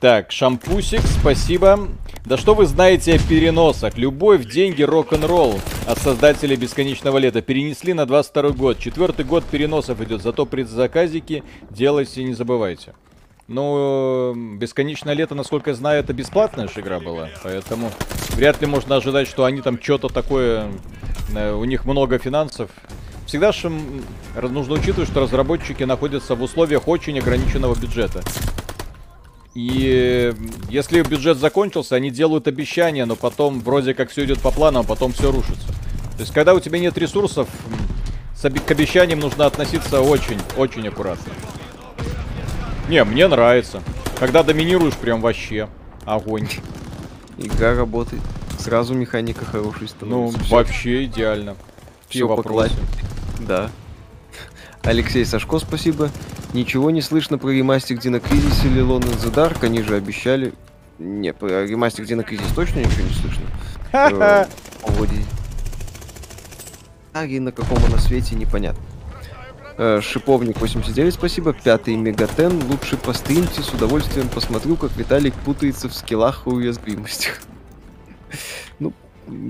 Так, 0.00 0.30
шампусик, 0.30 1.00
спасибо. 1.20 1.88
Да 2.24 2.38
что 2.38 2.54
вы 2.54 2.66
знаете 2.66 3.14
о 3.14 3.18
переносах? 3.18 3.98
Любовь, 3.98 4.46
деньги, 4.46 4.82
рок-н-ролл 4.82 5.60
от 5.86 5.98
создателей 5.98 6.56
Бесконечного 6.56 7.18
Лета 7.18 7.42
перенесли 7.42 7.92
на 7.92 8.06
22 8.06 8.50
год. 8.50 8.78
Четвертый 8.78 9.24
год 9.24 9.44
переносов 9.44 10.00
идет, 10.00 10.22
зато 10.22 10.46
предзаказики 10.46 11.42
делайте 11.70 12.24
не 12.24 12.32
забывайте. 12.32 12.94
Ну, 13.46 14.32
Бесконечное 14.56 15.12
Лето, 15.12 15.34
насколько 15.34 15.70
я 15.70 15.76
знаю, 15.76 16.00
это 16.00 16.14
бесплатная 16.14 16.66
же 16.66 16.80
игра 16.80 16.98
была, 16.98 17.28
поэтому 17.42 17.90
вряд 18.30 18.58
ли 18.62 18.66
можно 18.66 18.96
ожидать, 18.96 19.28
что 19.28 19.44
они 19.44 19.60
там 19.60 19.78
что-то 19.82 20.08
такое, 20.08 20.70
у 21.32 21.64
них 21.64 21.84
много 21.84 22.18
финансов. 22.18 22.70
Всегда 23.26 23.52
же 23.52 23.70
нужно 24.40 24.74
учитывать, 24.74 25.08
что 25.08 25.20
разработчики 25.20 25.82
находятся 25.82 26.34
в 26.34 26.42
условиях 26.42 26.88
очень 26.88 27.18
ограниченного 27.18 27.74
бюджета. 27.74 28.22
И 29.54 30.32
э, 30.32 30.34
если 30.68 31.00
бюджет 31.02 31.38
закончился, 31.38 31.94
они 31.94 32.10
делают 32.10 32.48
обещания, 32.48 33.04
но 33.04 33.14
потом 33.14 33.60
вроде 33.60 33.94
как 33.94 34.10
все 34.10 34.24
идет 34.24 34.40
по 34.40 34.50
плану, 34.50 34.80
а 34.80 34.82
потом 34.82 35.12
все 35.12 35.30
рушится. 35.30 35.68
То 36.16 36.20
есть, 36.20 36.32
когда 36.32 36.54
у 36.54 36.60
тебя 36.60 36.78
нет 36.80 36.98
ресурсов, 36.98 37.48
к 38.42 38.70
обещаниям 38.70 39.20
нужно 39.20 39.46
относиться 39.46 40.00
очень, 40.00 40.38
очень 40.56 40.86
аккуратно. 40.88 41.32
Не, 42.88 43.02
мне 43.04 43.26
нравится. 43.28 43.80
Когда 44.18 44.42
доминируешь, 44.42 44.94
прям 44.94 45.20
вообще 45.20 45.68
огонь. 46.04 46.48
Игра 47.38 47.74
работает. 47.74 48.22
Сразу 48.64 48.94
механика 48.94 49.44
хорошая 49.44 49.82
Ну, 49.82 49.88
становится. 50.30 50.40
Всё- 50.40 50.54
вообще 50.54 51.04
идеально. 51.04 51.54
Все 52.08 52.26
вопросы. 52.26 52.72
Да. 53.40 53.70
Алексей 54.82 55.26
Сашко, 55.26 55.58
спасибо. 55.58 56.10
Ничего 56.54 56.90
не 56.90 57.02
слышно 57.02 57.36
про 57.36 57.50
ремастер 57.50 57.98
Дина 57.98 58.20
Кризис 58.20 58.64
или 58.64 58.80
Lone 58.82 59.02
in 59.02 59.18
the 59.22 59.34
Dark. 59.34 59.62
Они 59.64 59.82
же 59.82 59.96
обещали. 59.96 60.54
Не, 60.98 61.34
про 61.34 61.66
ремастер 61.66 62.06
Дина 62.06 62.22
Кризис 62.22 62.46
точно 62.54 62.78
ничего 62.78 63.02
не 63.06 63.14
слышно. 63.14 63.44
А 67.12 67.26
и 67.26 67.38
на 67.38 67.52
каком 67.52 67.78
она 67.84 67.98
свете, 67.98 68.34
непонятно. 68.34 68.82
Э, 69.76 70.00
Шиповник 70.02 70.58
89, 70.60 71.14
спасибо. 71.14 71.52
Пятый 71.52 71.94
Мегатен. 71.96 72.60
Лучше 72.68 72.96
постримьте, 72.96 73.62
с 73.62 73.68
удовольствием 73.72 74.28
посмотрю, 74.28 74.76
как 74.76 74.96
Виталик 74.96 75.34
путается 75.34 75.88
в 75.88 75.94
скиллах 75.94 76.46
и 76.46 76.50
уязвимостях. 76.50 77.40
Ну, 78.78 78.92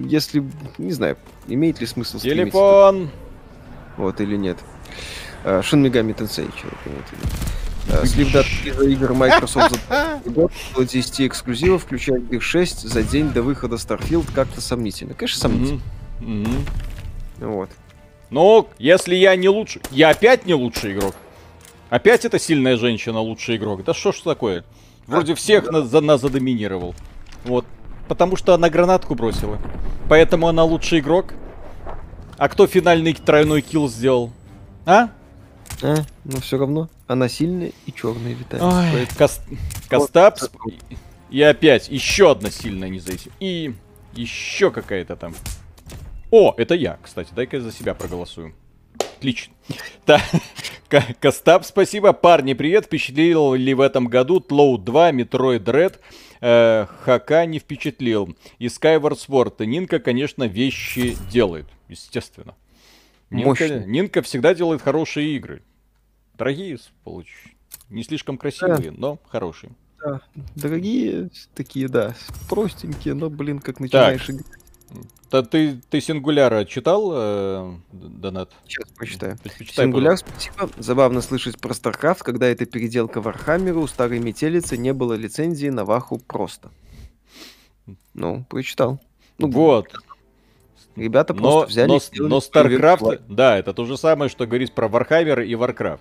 если, 0.07 0.45
не 0.79 0.93
знаю, 0.93 1.17
имеет 1.47 1.81
ли 1.81 1.87
смысл 1.87 2.19
стримить 2.19 2.53
Телефон. 2.53 3.11
вот 3.97 4.21
или 4.21 4.37
нет. 4.37 4.59
Э, 5.45 5.61
Shin 5.61 5.83
Megami 5.83 6.15
Tensei, 6.17 6.51
человек 6.57 6.79
имеет 6.87 7.07
в 7.07 7.13
виду. 7.13 8.07
Слив 8.07 8.33
дат 8.33 8.47
за 8.77 8.89
игр 8.89 9.13
Microsoft 9.13 9.79
за 9.89 10.21
год, 10.31 10.53
около 10.73 10.87
10 10.87 11.21
эксклюзивов, 11.23 11.83
включая 11.83 12.19
их 12.19 12.43
6 12.43 12.89
за 12.89 13.03
день 13.03 13.31
до 13.31 13.43
выхода 13.43 13.77
Starfield, 13.77 14.27
как-то 14.35 14.61
сомнительно. 14.61 15.15
Конечно, 15.15 15.41
сомнительно. 15.41 15.81
Мгм. 16.21 16.43
Мгм. 16.43 16.67
Вот. 17.41 17.71
Ну, 18.31 18.69
если 18.79 19.15
я 19.15 19.37
не 19.37 19.49
лучший... 19.49 19.83
Я 19.91 20.11
опять 20.11 20.47
не 20.47 20.55
лучший 20.55 20.95
игрок. 20.95 21.15
Опять 21.91 22.25
эта 22.25 22.39
сильная 22.39 22.77
женщина 22.77 23.21
лучший 23.21 23.57
игрок. 23.57 23.85
Да 23.85 23.93
что 23.93 24.13
ж 24.13 24.21
такое? 24.21 24.65
Вроде 25.07 25.35
всех 25.35 25.71
на, 25.71 25.83
за, 25.83 26.01
нас 26.01 26.23
задоминировал. 26.23 26.95
Вот. 27.45 27.67
Потому 28.09 28.37
что 28.37 28.55
она 28.55 28.69
гранатку 28.71 29.15
бросила. 29.15 29.59
Поэтому 30.09 30.49
она 30.49 30.65
лучший 30.65 31.01
игрок. 31.01 31.33
А 32.37 32.49
кто 32.49 32.67
финальный 32.67 33.15
тройной 33.15 33.63
килл 33.63 33.89
сделал? 33.89 34.31
А? 34.85 35.09
А, 35.83 35.97
но 36.25 36.41
все 36.41 36.59
равно 36.59 36.89
она 37.07 37.29
сильная 37.29 37.73
и 37.87 37.93
черная, 37.93 38.33
Виталий. 38.35 38.65
Ой, 38.65 38.93
Поэтому- 38.93 39.19
Кос- 39.19 39.41
Костапс. 39.89 40.51
И, 40.91 40.97
и 41.39 41.43
опять 41.43 41.89
еще 41.89 42.31
одна 42.33 42.51
сильная 42.51 42.89
не. 42.89 43.01
И 43.41 43.75
еще 44.15 44.71
какая-то 44.71 45.17
там. 45.17 45.35
О, 46.31 46.55
это 46.57 46.75
я, 46.75 46.99
кстати. 47.03 47.31
Дай-ка 47.35 47.57
я 47.57 47.63
за 47.63 47.73
себя 47.73 47.95
проголосую. 47.95 48.55
Отлично. 48.99 49.55
Так, 50.05 50.21
К- 50.89 51.15
Костап, 51.19 51.65
спасибо. 51.65 52.13
Парни, 52.13 52.53
привет. 52.53 52.87
Впечатлил 52.87 53.55
ли 53.55 53.73
в 53.73 53.81
этом 53.81 54.07
году 54.09 54.39
Тлоу 54.41 54.77
2, 54.77 55.13
Metroid 55.13 55.65
Red? 55.65 55.99
Э, 56.47 56.87
Хака 57.05 57.47
не 57.47 57.59
впечатлил. 57.59 58.37
И 58.59 58.67
Skyward 58.67 59.17
Sword. 59.17 59.65
Нинка, 59.65 59.99
конечно, 59.99 60.45
вещи 60.45 61.17
делает. 61.33 61.65
Естественно. 61.89 62.55
Нинка. 63.31 63.79
Нинка 63.87 64.21
всегда 64.21 64.55
делает 64.55 64.83
хорошие 64.83 65.37
игры. 65.37 65.63
Дорогие, 66.37 66.79
получ... 67.03 67.29
Не 67.89 68.03
слишком 68.03 68.37
красивые, 68.37 68.91
но 68.91 69.19
хорошие. 69.27 69.73
Да, 70.05 70.21
дорогие 70.55 71.31
такие, 71.55 71.89
да, 71.89 72.15
простенькие, 72.51 73.15
но, 73.15 73.31
блин, 73.31 73.59
как 73.61 73.81
начинаешь 73.81 74.29
играть. 74.29 74.47
Да 75.35 75.43
ты, 75.43 75.81
ты 75.91 76.01
Сингуляра 76.01 76.65
читал, 76.65 77.11
э, 77.13 77.73
Донат? 77.91 78.53
Сейчас 78.69 78.89
почитаю. 78.97 79.37
Почитай, 79.43 79.85
Сингуляр, 79.87 80.17
спасибо. 80.17 80.71
Забавно 80.77 81.23
слышать 81.23 81.59
про 81.59 81.73
StarCraft, 81.73 82.19
когда 82.21 82.47
это 82.47 82.67
переделка 82.67 83.21
Вархаммера, 83.21 83.79
у 83.79 83.89
старой 83.89 84.21
метелицы 84.21 84.77
не 84.77 84.93
было 84.93 85.15
лицензии 85.15 85.71
на 85.71 85.85
Ваху 85.85 86.19
просто. 86.19 86.71
Ну, 88.15 88.45
прочитал. 88.49 89.01
Ну, 89.39 89.51
Вот. 89.51 89.89
Ребята 90.95 91.35
Но, 91.35 91.41
просто 91.41 91.67
взяли 91.67 91.89
но, 91.89 91.97
и 91.97 92.01
сделали 92.01 92.31
но 92.31 92.41
первый 92.41 92.79
StarCraft, 92.79 93.23
да, 93.29 93.59
это 93.59 93.75
то 93.75 93.87
же 93.87 93.97
самое, 93.97 94.31
что 94.31 94.47
говорить 94.47 94.73
про 94.73 94.87
Warhammer 94.87 95.45
и 95.45 95.55
Warcraft. 95.55 96.01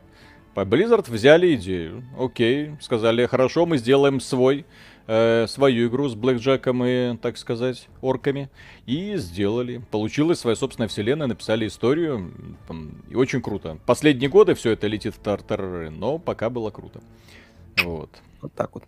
По 0.54 0.60
Blizzard 0.60 1.10
взяли 1.10 1.56
идею. 1.56 2.04
Окей, 2.20 2.76
сказали, 2.80 3.26
хорошо, 3.26 3.66
мы 3.66 3.80
сделаем 3.80 4.20
свой, 4.20 4.68
э, 5.08 5.46
свою 5.48 5.88
игру 5.88 6.08
с 6.08 6.16
Блэкджеком 6.16 6.84
и, 6.86 7.18
так 7.18 7.38
сказать, 7.38 7.88
орками. 8.02 8.50
И 8.86 9.16
сделали. 9.18 9.82
Получилась 9.92 10.40
своя 10.40 10.56
собственная 10.56 10.88
вселенная, 10.88 11.28
написали 11.28 11.68
историю. 11.68 12.34
И 13.10 13.16
очень 13.16 13.42
круто. 13.42 13.78
Последние 13.86 14.30
годы 14.30 14.56
все 14.56 14.72
это 14.72 14.88
летит 14.88 15.16
в 15.16 15.20
тартарары, 15.20 15.90
но 15.90 16.18
пока 16.18 16.50
было 16.50 16.70
круто. 16.70 17.02
Вот. 17.84 18.10
Вот 18.44 18.54
так 18.54 18.72
вот. 18.74 18.84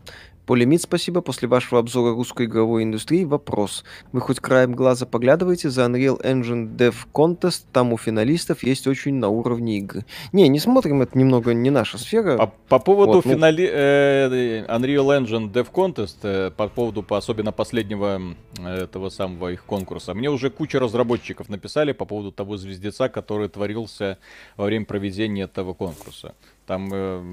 Полимит, 0.46 0.82
спасибо. 0.82 1.22
После 1.22 1.48
вашего 1.48 1.80
обзора 1.80 2.14
русской 2.14 2.46
игровой 2.46 2.84
индустрии 2.84 3.24
вопрос. 3.24 3.84
Вы 4.12 4.22
хоть 4.22 4.40
краем 4.40 4.74
глаза 4.74 5.06
поглядываете 5.06 5.70
за 5.70 5.86
Unreal 5.86 6.22
Engine 6.22 6.76
Dev 6.76 6.94
Contest? 7.14 7.64
Там 7.72 7.94
у 7.94 7.98
финалистов 7.98 8.62
есть 8.62 8.86
очень 8.86 9.16
на 9.16 9.30
уровне 9.30 9.80
игры. 9.80 10.06
Не, 10.34 10.48
не 10.50 10.60
смотрим, 10.60 11.02
это 11.02 11.18
немного 11.18 11.54
не 11.54 11.72
наша 11.72 11.98
сфера. 11.98 12.38
По, 12.38 12.54
по 12.68 12.80
поводу 12.80 13.14
Вот, 13.14 13.26
ну- 13.26 13.32
финали... 13.32 13.68
э, 13.72 14.66
Unreal 14.68 15.20
Engine 15.20 15.52
Dev 15.52 15.72
Contest, 15.72 16.18
э, 16.24 16.52
по 16.52 16.68
поводу 16.68 17.02
по, 17.02 17.18
особенно 17.18 17.52
последнего 17.52 18.22
этого 18.64 19.10
самого 19.10 19.54
их 19.54 19.64
конкурса, 19.64 20.14
мне 20.14 20.30
уже 20.30 20.50
куча 20.50 20.80
разработчиков 20.80 21.50
написали 21.50 21.94
по 21.94 22.06
поводу 22.06 22.32
того 22.32 22.58
звездеца, 22.58 23.08
который 23.10 23.48
творился 23.48 24.20
во 24.58 24.66
время 24.66 24.86
проведения 24.86 25.44
этого 25.44 25.74
конкурса. 25.74 26.36
Там 26.66 26.90
э, 26.92 27.24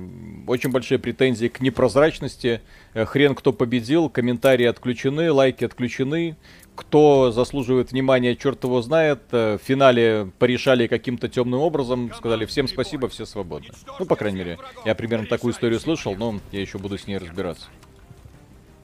очень 0.46 0.70
большие 0.70 0.98
претензии 0.98 1.46
к 1.48 1.60
непрозрачности. 1.60 2.60
Э, 2.92 3.06
хрен 3.06 3.34
кто 3.34 3.52
победил, 3.54 4.10
комментарии 4.10 4.66
отключены, 4.66 5.32
лайки 5.32 5.64
отключены. 5.64 6.36
Кто 6.74 7.32
заслуживает 7.32 7.92
внимания, 7.92 8.36
черт 8.36 8.62
его 8.64 8.82
знает. 8.82 9.20
Э, 9.32 9.56
В 9.56 9.66
финале 9.66 10.30
порешали 10.38 10.86
каким-то 10.86 11.28
темным 11.30 11.60
образом. 11.60 12.12
Сказали 12.14 12.44
всем 12.44 12.68
спасибо, 12.68 13.08
все 13.08 13.24
свободны. 13.24 13.70
Ну, 13.98 14.04
по 14.04 14.16
крайней 14.16 14.38
мере, 14.38 14.58
я 14.84 14.94
примерно 14.94 15.26
такую 15.26 15.54
историю 15.54 15.80
слышал, 15.80 16.14
но 16.14 16.38
я 16.50 16.60
еще 16.60 16.76
буду 16.78 16.98
с 16.98 17.06
ней 17.06 17.16
разбираться. 17.16 17.66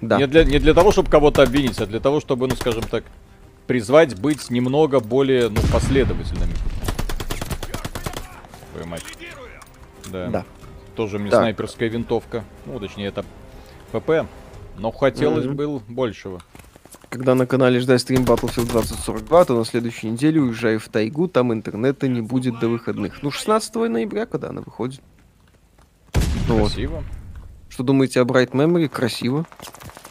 да. 0.00 0.16
Не, 0.16 0.26
для, 0.26 0.44
не 0.44 0.58
для 0.58 0.72
того, 0.72 0.92
чтобы 0.92 1.10
кого-то 1.10 1.42
обвинить, 1.42 1.78
а 1.78 1.86
для 1.86 2.00
того, 2.00 2.20
чтобы, 2.20 2.46
ну, 2.46 2.56
скажем 2.56 2.84
так, 2.84 3.04
призвать 3.66 4.18
быть 4.18 4.48
немного 4.50 5.00
более, 5.00 5.50
ну, 5.50 5.60
последовательными. 5.70 6.54
Твою 8.72 8.86
мать. 8.86 9.02
Да. 10.10 10.28
Да. 10.28 10.44
Тоже 10.94 11.18
мне 11.18 11.30
Так. 11.30 11.40
снайперская 11.40 11.88
винтовка. 11.88 12.44
Ну, 12.66 12.78
точнее, 12.80 13.06
это 13.06 13.24
ПП. 13.92 14.26
Но 14.78 14.90
хотелось 14.90 15.46
бы 15.46 15.80
большего. 15.80 16.40
Когда 17.08 17.34
на 17.34 17.46
канале 17.46 17.80
ждать 17.80 18.02
стрим 18.02 18.24
Battlefield 18.24 18.70
2042, 18.70 19.44
то 19.46 19.56
на 19.56 19.64
следующей 19.64 20.10
неделе 20.10 20.40
уезжаю 20.40 20.78
в 20.78 20.88
тайгу, 20.88 21.26
там 21.26 21.52
интернета 21.52 22.06
не 22.06 22.20
будет 22.20 22.58
до 22.58 22.68
выходных. 22.68 23.22
Ну, 23.22 23.30
16 23.30 23.74
ноября, 23.88 24.26
когда 24.26 24.50
она 24.50 24.60
выходит. 24.60 25.00
Ну 26.48 26.58
вот. 26.58 26.72
Красиво. 26.72 27.02
Что 27.68 27.82
думаете 27.82 28.20
о 28.20 28.24
Bright 28.24 28.50
Memory? 28.50 28.88
Красиво. 28.88 29.46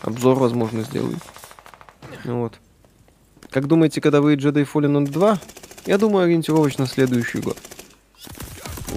Обзор, 0.01 0.39
возможно, 0.39 0.81
сделаю. 0.83 1.17
Ну 2.23 2.41
Вот. 2.41 2.53
Как 3.49 3.67
думаете, 3.67 4.01
когда 4.01 4.21
выйдет 4.21 4.55
Jedi 4.55 4.67
Fallen 4.71 5.03
Order 5.03 5.11
2? 5.11 5.39
Я 5.85 5.97
думаю, 5.97 6.25
ориентировочно 6.25 6.85
следующий 6.85 7.39
год. 7.39 7.57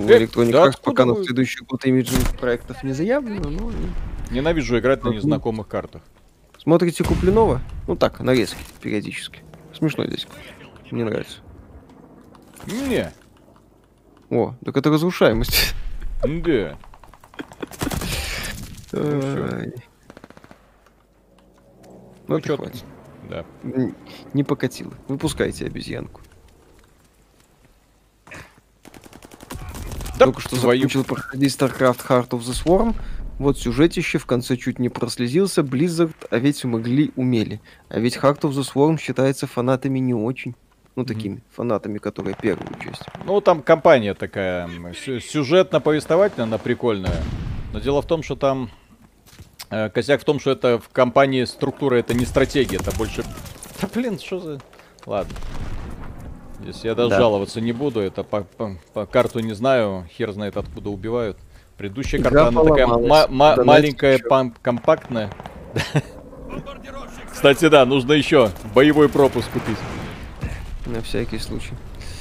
У 0.01 0.09
Э, 0.09 0.19
Electronic 0.19 0.53
да 0.53 0.67
Arts 0.67 0.81
пока 0.83 1.05
на 1.05 1.15
следующий 1.23 1.63
год 1.65 1.85
имиджинг 1.85 2.39
проектов 2.39 2.83
не 2.83 2.93
заявлено, 2.93 3.51
но... 3.51 3.71
Ненавижу 4.31 4.79
играть 4.79 5.05
на 5.05 5.11
незнакомых 5.11 5.69
картах. 5.69 6.03
Смотрите 6.57 7.05
Куплинова? 7.05 7.61
Ну 7.87 7.97
так, 7.97 8.21
нарезки, 8.21 8.57
периодически. 8.81 9.41
Смешной 9.75 10.09
дядька. 10.09 10.33
Мне 10.91 11.05
нравится. 11.05 11.39
Не. 12.67 13.13
О, 14.31 14.55
так 14.65 14.77
это 14.77 14.91
разрушаемость. 14.91 15.75
Да. 16.23 16.79
Ну. 18.93 19.55
Ай. 19.55 19.73
Ну, 22.29 22.41
Ну, 22.47 22.57
хватит. 22.57 22.85
Да. 23.29 23.45
Не 24.33 24.45
покатило. 24.45 24.93
Выпускайте 25.09 25.67
обезьянку. 25.67 26.23
Только 30.27 30.41
что 30.41 30.57
твою- 30.57 30.81
закончил 30.81 31.05
проходить 31.05 31.53
StarCraft 31.53 32.07
Heart 32.09 32.29
of 32.31 32.41
the 32.41 32.53
Swarm. 32.65 32.95
Вот 33.39 33.59
сюжетище, 33.59 34.19
в 34.19 34.27
конце 34.27 34.57
чуть 34.57 34.79
не 34.79 34.89
прослезился. 34.91 35.63
Blizzard, 35.63 36.15
а 36.31 36.39
ведь 36.39 36.63
могли, 36.65 37.11
умели. 37.17 37.61
А 37.89 37.99
ведь 37.99 38.17
Heart 38.17 38.41
of 38.43 38.51
the 38.51 38.63
Swarm 38.63 38.99
считается 38.99 39.47
фанатами 39.47 39.99
не 39.99 40.15
очень. 40.15 40.55
Ну, 40.97 41.05
такими 41.07 41.43
фанатами, 41.55 41.99
которые 41.99 42.37
первую 42.41 42.69
часть. 42.83 43.03
Ну, 43.25 43.41
там 43.41 43.63
компания 43.63 44.13
такая, 44.13 44.69
сюжетно-повествовательная, 44.95 46.45
она 46.45 46.59
прикольная. 46.59 47.23
Но 47.73 47.79
дело 47.81 48.03
в 48.03 48.07
том, 48.07 48.23
что 48.23 48.37
там... 48.37 48.71
э, 49.71 49.89
косяк 49.89 50.21
в 50.21 50.25
том, 50.25 50.41
что 50.41 50.51
это 50.51 50.79
в 50.79 50.89
компании 50.91 51.45
структура, 51.45 51.95
это 51.97 52.13
не 52.13 52.27
стратегия, 52.27 52.77
это 52.77 52.91
больше... 52.97 53.25
Да 53.81 53.89
блин, 53.95 54.19
что 54.19 54.41
за... 54.41 54.61
Ладно. 55.07 55.35
Если 56.65 56.89
я 56.89 56.95
даже 56.95 57.11
Да. 57.11 57.17
жаловаться 57.19 57.61
не 57.61 57.73
буду, 57.73 58.01
это 58.01 58.23
по, 58.23 58.43
по- 58.43 58.77
по 58.93 59.07
карту 59.07 59.41
не 59.41 59.55
знаю, 59.55 60.07
хер 60.17 60.33
знает 60.33 60.57
откуда 60.57 60.91
убивают. 60.91 61.39
Предыдущая 61.79 62.21
Игра 62.21 62.31
карта, 62.31 62.49
она 62.49 62.63
такая 62.65 62.87
Донатик 62.87 63.65
маленькая, 63.65 64.19
пам- 64.19 64.55
компактная. 64.61 65.31
Кстати, 67.33 67.69
да, 67.69 67.87
нужно 67.87 68.13
еще 68.13 68.51
боевой 68.75 69.09
пропуск 69.09 69.51
купить, 69.51 69.79
На 70.87 71.01
всякий 71.01 71.39
случай. 71.39 71.73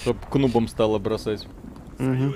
чтобы 0.02 0.20
к 0.30 0.36
нубам 0.36 0.68
стало 0.70 0.98
бросать. 1.00 1.46
Вам 1.98 2.34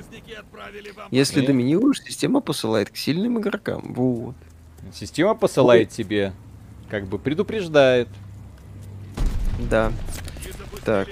Если 1.11 1.39
Не. 1.39 1.47
доминируешь, 1.47 2.01
система 2.01 2.41
посылает 2.41 2.89
к 2.89 2.97
сильным 2.97 3.39
игрокам. 3.39 3.93
Вот. 3.93 4.35
Система 4.93 5.35
посылает 5.35 5.89
тебе, 5.89 6.33
как 6.89 7.05
бы 7.07 7.17
предупреждает. 7.17 8.09
Да. 9.69 9.93
Так. 10.83 11.07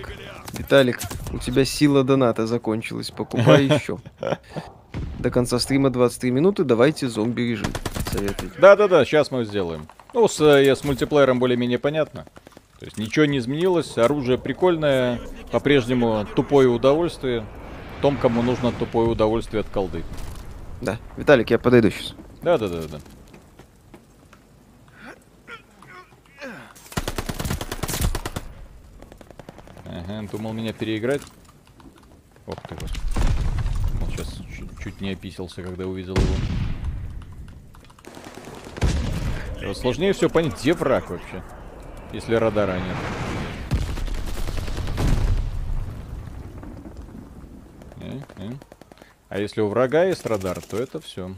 Виталик, 0.54 1.00
у 1.34 1.38
тебя 1.38 1.66
сила 1.66 2.04
доната 2.04 2.48
закончилась. 2.48 3.12
Покупай 3.12 3.66
еще. 3.66 4.00
До 5.20 5.30
конца 5.30 5.60
стрима 5.60 5.90
23 5.90 6.32
минуты. 6.32 6.64
Давайте 6.64 7.08
зомби 7.08 7.42
режим. 7.42 7.72
Советуйте. 8.12 8.54
Да-да-да, 8.60 9.06
сейчас 9.06 9.32
мы 9.32 9.46
сделаем. 9.46 9.88
Ну, 10.14 10.28
с, 10.28 10.42
э, 10.42 10.76
с 10.76 10.84
мультиплеером 10.84 11.40
более-менее 11.40 11.80
понятно. 11.80 12.26
То 12.80 12.86
есть 12.86 12.98
ничего 12.98 13.26
не 13.26 13.38
изменилось, 13.38 13.98
оружие 13.98 14.38
прикольное, 14.38 15.22
по-прежнему 15.52 16.26
тупое 16.36 16.68
удовольствие. 16.68 17.46
Том, 18.02 18.18
кому 18.18 18.42
нужно 18.42 18.72
тупое 18.72 19.08
удовольствие 19.08 19.62
от 19.62 19.70
колды. 19.70 20.04
Да. 20.82 20.98
Виталик, 21.16 21.52
я 21.52 21.60
подойду 21.60 21.92
сейчас. 21.92 22.16
Да-да-да-да. 22.42 23.00
Ага, 29.94 30.26
думал 30.32 30.54
меня 30.54 30.72
переиграть. 30.72 31.22
Ох 32.48 32.56
ты. 32.68 32.76
Вот 32.76 34.10
сейчас 34.10 34.40
чуть, 34.58 34.80
чуть 34.80 35.02
не 35.02 35.12
описался, 35.12 35.62
когда 35.62 35.86
увидел 35.86 36.16
его. 36.16 36.36
Вот 39.68 39.78
сложнее 39.78 40.14
все 40.14 40.30
понять, 40.30 40.60
где 40.60 40.74
враг 40.74 41.10
вообще, 41.10 41.44
если 42.14 42.36
радара 42.36 42.80
нет. 42.80 42.98
Э, 47.98 48.20
э. 48.38 48.52
А 49.30 49.40
если 49.40 49.62
у 49.62 49.68
врага 49.68 50.06
есть 50.06 50.26
радар, 50.26 50.62
то 50.62 50.78
это 50.78 51.00
все. 51.02 51.36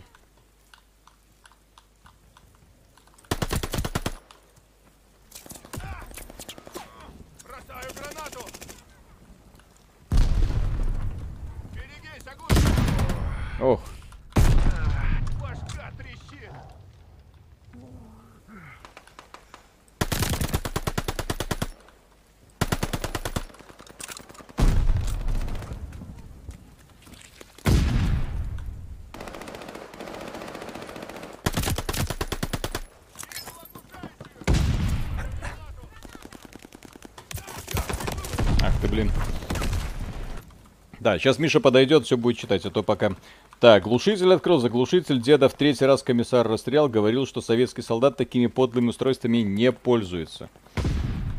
Сейчас 41.17 41.39
Миша 41.39 41.59
подойдет, 41.59 42.05
все 42.05 42.17
будет 42.17 42.37
читать, 42.37 42.65
а 42.65 42.69
то 42.69 42.83
пока... 42.83 43.11
Так, 43.59 43.83
глушитель 43.83 44.33
открыл, 44.33 44.59
заглушитель 44.59 45.21
деда 45.21 45.47
в 45.47 45.53
третий 45.53 45.85
раз 45.85 46.03
комиссар 46.03 46.45
расстрелял, 46.47 46.89
говорил, 46.89 47.25
что 47.25 47.39
советский 47.39 47.81
солдат 47.81 48.17
такими 48.17 48.47
подлыми 48.47 48.89
устройствами 48.89 49.37
не 49.37 49.71
пользуется. 49.71 50.49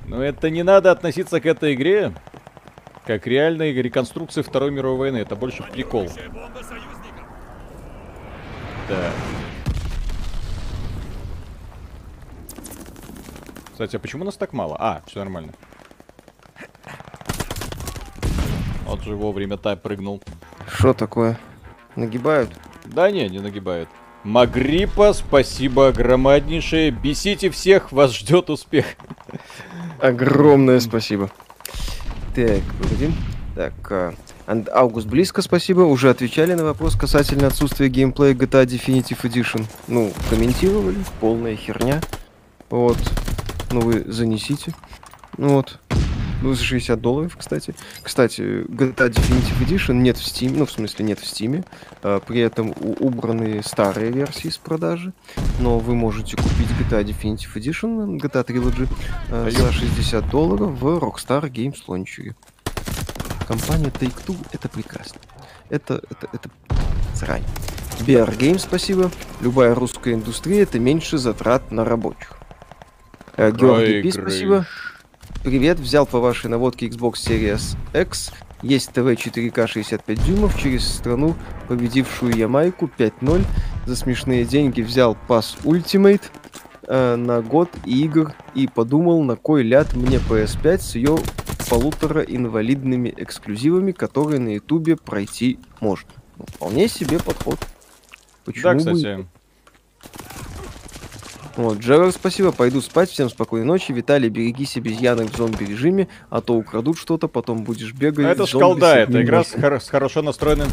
Но 0.06 0.22
это 0.22 0.48
не 0.48 0.62
надо 0.62 0.90
относиться 0.90 1.40
к 1.40 1.46
этой 1.46 1.74
игре 1.74 2.14
как 3.04 3.26
реальной 3.26 3.72
реконструкции 3.72 4.42
Второй 4.42 4.70
мировой 4.70 4.98
войны. 4.98 5.18
Это 5.18 5.36
больше 5.36 5.62
прикол. 5.62 6.08
Да. 8.88 9.10
Кстати, 13.72 13.96
а 13.96 13.98
почему 13.98 14.24
нас 14.24 14.36
так 14.36 14.52
мало? 14.52 14.76
А, 14.78 15.02
все 15.06 15.18
нормально. 15.18 15.52
Вот 18.86 19.02
же 19.02 19.14
вовремя 19.14 19.56
так 19.56 19.82
прыгнул. 19.82 20.22
Что 20.72 20.92
такое? 20.92 21.38
Нагибают? 21.96 22.50
Да 22.84 23.10
не, 23.10 23.28
не 23.28 23.38
нагибает. 23.38 23.88
Магриппа, 24.24 25.12
спасибо 25.12 25.92
громаднейшее. 25.92 26.90
Бесите 26.90 27.50
всех, 27.50 27.92
вас 27.92 28.14
ждет 28.14 28.50
успех. 28.50 28.86
Огромное 30.00 30.80
спасибо. 30.80 31.30
Так, 32.34 32.62
погоди. 32.80 33.12
Так, 33.54 33.72
а, 33.90 34.14
Август 34.46 35.06
близко, 35.06 35.40
спасибо. 35.42 35.82
Уже 35.82 36.10
отвечали 36.10 36.54
на 36.54 36.64
вопрос 36.64 36.96
касательно 36.96 37.46
отсутствия 37.46 37.88
геймплея 37.88 38.34
GTA 38.34 38.64
Definitive 38.66 39.20
Edition. 39.22 39.64
Ну, 39.88 40.12
комментировали, 40.28 40.98
полная 41.20 41.56
херня. 41.56 42.00
Вот. 42.68 42.98
Ну, 43.70 43.80
вы 43.80 44.04
занесите. 44.06 44.74
Ну 45.36 45.54
вот. 45.54 45.78
Ну, 46.44 46.52
за 46.52 46.62
60 46.62 47.00
долларов, 47.00 47.38
кстати. 47.38 47.74
Кстати, 48.02 48.42
GTA 48.68 49.08
Definitive 49.08 49.66
Edition 49.66 49.94
нет 49.94 50.18
в 50.18 50.20
Steam, 50.20 50.54
ну, 50.58 50.66
в 50.66 50.70
смысле, 50.70 51.06
нет 51.06 51.18
в 51.18 51.22
Steam. 51.22 51.64
А, 52.02 52.20
при 52.20 52.40
этом 52.40 52.74
убраны 53.00 53.62
старые 53.64 54.12
версии 54.12 54.50
с 54.50 54.58
продажи. 54.58 55.14
Но 55.58 55.78
вы 55.78 55.94
можете 55.94 56.36
купить 56.36 56.68
GTA 56.78 57.02
Definitive 57.02 57.54
Edition, 57.54 58.18
GTA 58.20 58.44
Trilogy, 58.44 58.86
э, 59.30 59.50
за 59.50 59.72
60 59.72 60.28
долларов 60.28 60.78
в 60.78 60.98
Rockstar 60.98 61.50
Games 61.50 61.78
Launcher. 61.88 62.34
Компания 63.48 63.88
Take-Two— 63.88 64.36
это 64.52 64.68
прекрасно. 64.68 65.22
Это, 65.70 66.02
это, 66.10 66.28
это 66.30 66.50
срань. 67.14 67.44
BR 68.00 68.36
Games, 68.36 68.58
спасибо. 68.58 69.10
Любая 69.40 69.74
русская 69.74 70.12
индустрия— 70.12 70.62
это 70.64 70.78
меньше 70.78 71.16
затрат 71.16 71.72
на 71.72 71.86
рабочих. 71.86 72.36
Э, 73.38 73.50
Георгий 73.50 74.02
Пи, 74.02 74.10
спасибо. 74.10 74.66
Привет, 75.42 75.78
взял 75.78 76.06
по 76.06 76.20
вашей 76.20 76.48
наводке 76.48 76.86
Xbox 76.86 77.14
Series 77.14 77.76
X. 77.92 78.32
Есть 78.62 78.92
ТВ 78.92 78.98
4К 78.98 79.66
65 79.66 80.24
дюймов 80.24 80.58
через 80.58 80.86
страну, 80.88 81.34
победившую 81.68 82.34
Ямайку 82.34 82.90
5-0. 82.98 83.44
За 83.86 83.96
смешные 83.96 84.44
деньги 84.44 84.80
взял 84.80 85.16
пас 85.28 85.56
Ultimate 85.64 86.22
э, 86.86 87.16
на 87.16 87.42
год 87.42 87.68
игр 87.84 88.32
и 88.54 88.66
подумал, 88.66 89.22
на 89.22 89.36
кой 89.36 89.62
ляд 89.62 89.94
мне 89.94 90.16
PS5 90.16 90.78
с 90.78 90.94
ее 90.94 91.18
полутора 91.68 92.22
инвалидными 92.22 93.12
эксклюзивами, 93.16 93.92
которые 93.92 94.40
на 94.40 94.54
Ютубе 94.54 94.96
пройти 94.96 95.58
можно. 95.80 96.08
Ну, 96.38 96.46
вполне 96.48 96.88
себе 96.88 97.18
подход. 97.18 97.58
Почему 98.44 98.62
Да, 98.62 98.72
бы 98.72 98.78
кстати. 98.78 99.26
Вот, 101.56 101.78
Джерар, 101.78 102.10
спасибо, 102.12 102.52
пойду 102.52 102.80
спать, 102.80 103.10
всем 103.10 103.28
спокойной 103.30 103.66
ночи. 103.66 103.92
Виталий, 103.92 104.28
берегись 104.28 104.76
обезьянок 104.76 105.30
в 105.30 105.36
зомби-режиме, 105.36 106.08
а 106.30 106.40
то 106.40 106.54
украдут 106.54 106.98
что-то, 106.98 107.28
потом 107.28 107.64
будешь 107.64 107.92
бегать. 107.92 108.26
Это 108.26 108.46
ж 108.46 108.52
колда, 108.52 108.96
это 108.96 109.22
игра 109.22 109.44
с, 109.44 109.54
хоро- 109.54 109.80
с 109.80 109.88
хорошо 109.88 110.22
настроенным... 110.22 110.68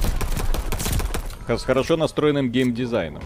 С 1.47 1.63
хорошо 1.63 1.97
настроенным 1.97 2.49
геймдизайном. 2.49 3.21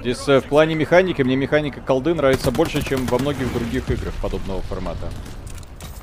Здесь 0.00 0.26
э, 0.28 0.40
в 0.40 0.44
плане 0.44 0.74
механики, 0.74 1.22
мне 1.22 1.36
механика 1.36 1.80
колды 1.80 2.14
нравится 2.14 2.50
больше, 2.50 2.82
чем 2.82 3.06
во 3.06 3.18
многих 3.18 3.52
других 3.52 3.90
играх 3.90 4.14
подобного 4.22 4.62
формата. 4.62 5.08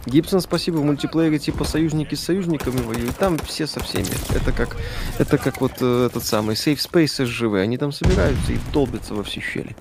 Гибсон, 0.06 0.42
спасибо, 0.42 0.78
в 0.78 0.84
мультиплеере 0.84 1.40
типа 1.40 1.64
союзники 1.64 2.16
с 2.16 2.24
союзниками 2.24 2.82
воюют, 2.82 3.16
там 3.18 3.38
все 3.38 3.68
со 3.68 3.80
всеми. 3.80 4.10
Это 4.36 4.52
как, 4.52 4.76
это 5.18 5.38
как 5.38 5.62
вот 5.62 5.74
э, 5.80 6.08
этот 6.10 6.26
самый 6.26 6.56
Safe 6.56 6.78
Space 6.78 7.26
SGV, 7.26 7.62
они 7.62 7.78
там 7.78 7.92
собираются 7.92 8.52
и 8.52 8.58
долбятся 8.74 9.14
во 9.14 9.24
все 9.24 9.40
щели. 9.40 9.76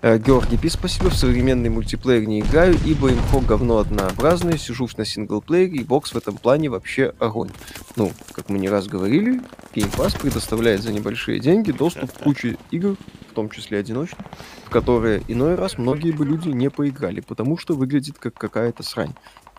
Э, 0.00 0.18
Георгий 0.18 0.56
Пи, 0.56 0.70
спасибо, 0.70 1.10
в 1.10 1.14
современный 1.14 1.68
мультиплеер 1.68 2.26
не 2.26 2.40
играю, 2.40 2.78
ибо 2.86 3.10
инфо 3.10 3.40
говно 3.40 3.78
однообразное, 3.78 4.56
сижу 4.56 4.88
на 4.96 5.04
синглплеере, 5.04 5.76
и 5.76 5.84
бокс 5.84 6.12
в 6.12 6.16
этом 6.16 6.36
плане 6.36 6.70
вообще 6.70 7.12
огонь. 7.18 7.50
Ну, 7.96 8.12
как 8.32 8.48
мы 8.48 8.58
не 8.58 8.68
раз 8.68 8.86
говорили, 8.86 9.40
Game 9.74 9.94
Pass 9.94 10.18
предоставляет 10.18 10.82
за 10.82 10.92
небольшие 10.92 11.38
деньги 11.38 11.70
доступ 11.70 12.12
к 12.12 12.22
куче 12.22 12.56
игр, 12.70 12.96
том 13.34 13.50
числе 13.50 13.78
одиночных, 13.78 14.26
в 14.64 14.70
которые 14.70 15.22
иной 15.28 15.54
раз 15.54 15.76
многие 15.76 16.12
бы 16.12 16.24
люди 16.24 16.48
не 16.48 16.70
поиграли, 16.70 17.20
потому 17.20 17.58
что 17.58 17.74
выглядит 17.74 18.18
как 18.18 18.34
какая-то 18.34 18.82
срань. 18.82 19.14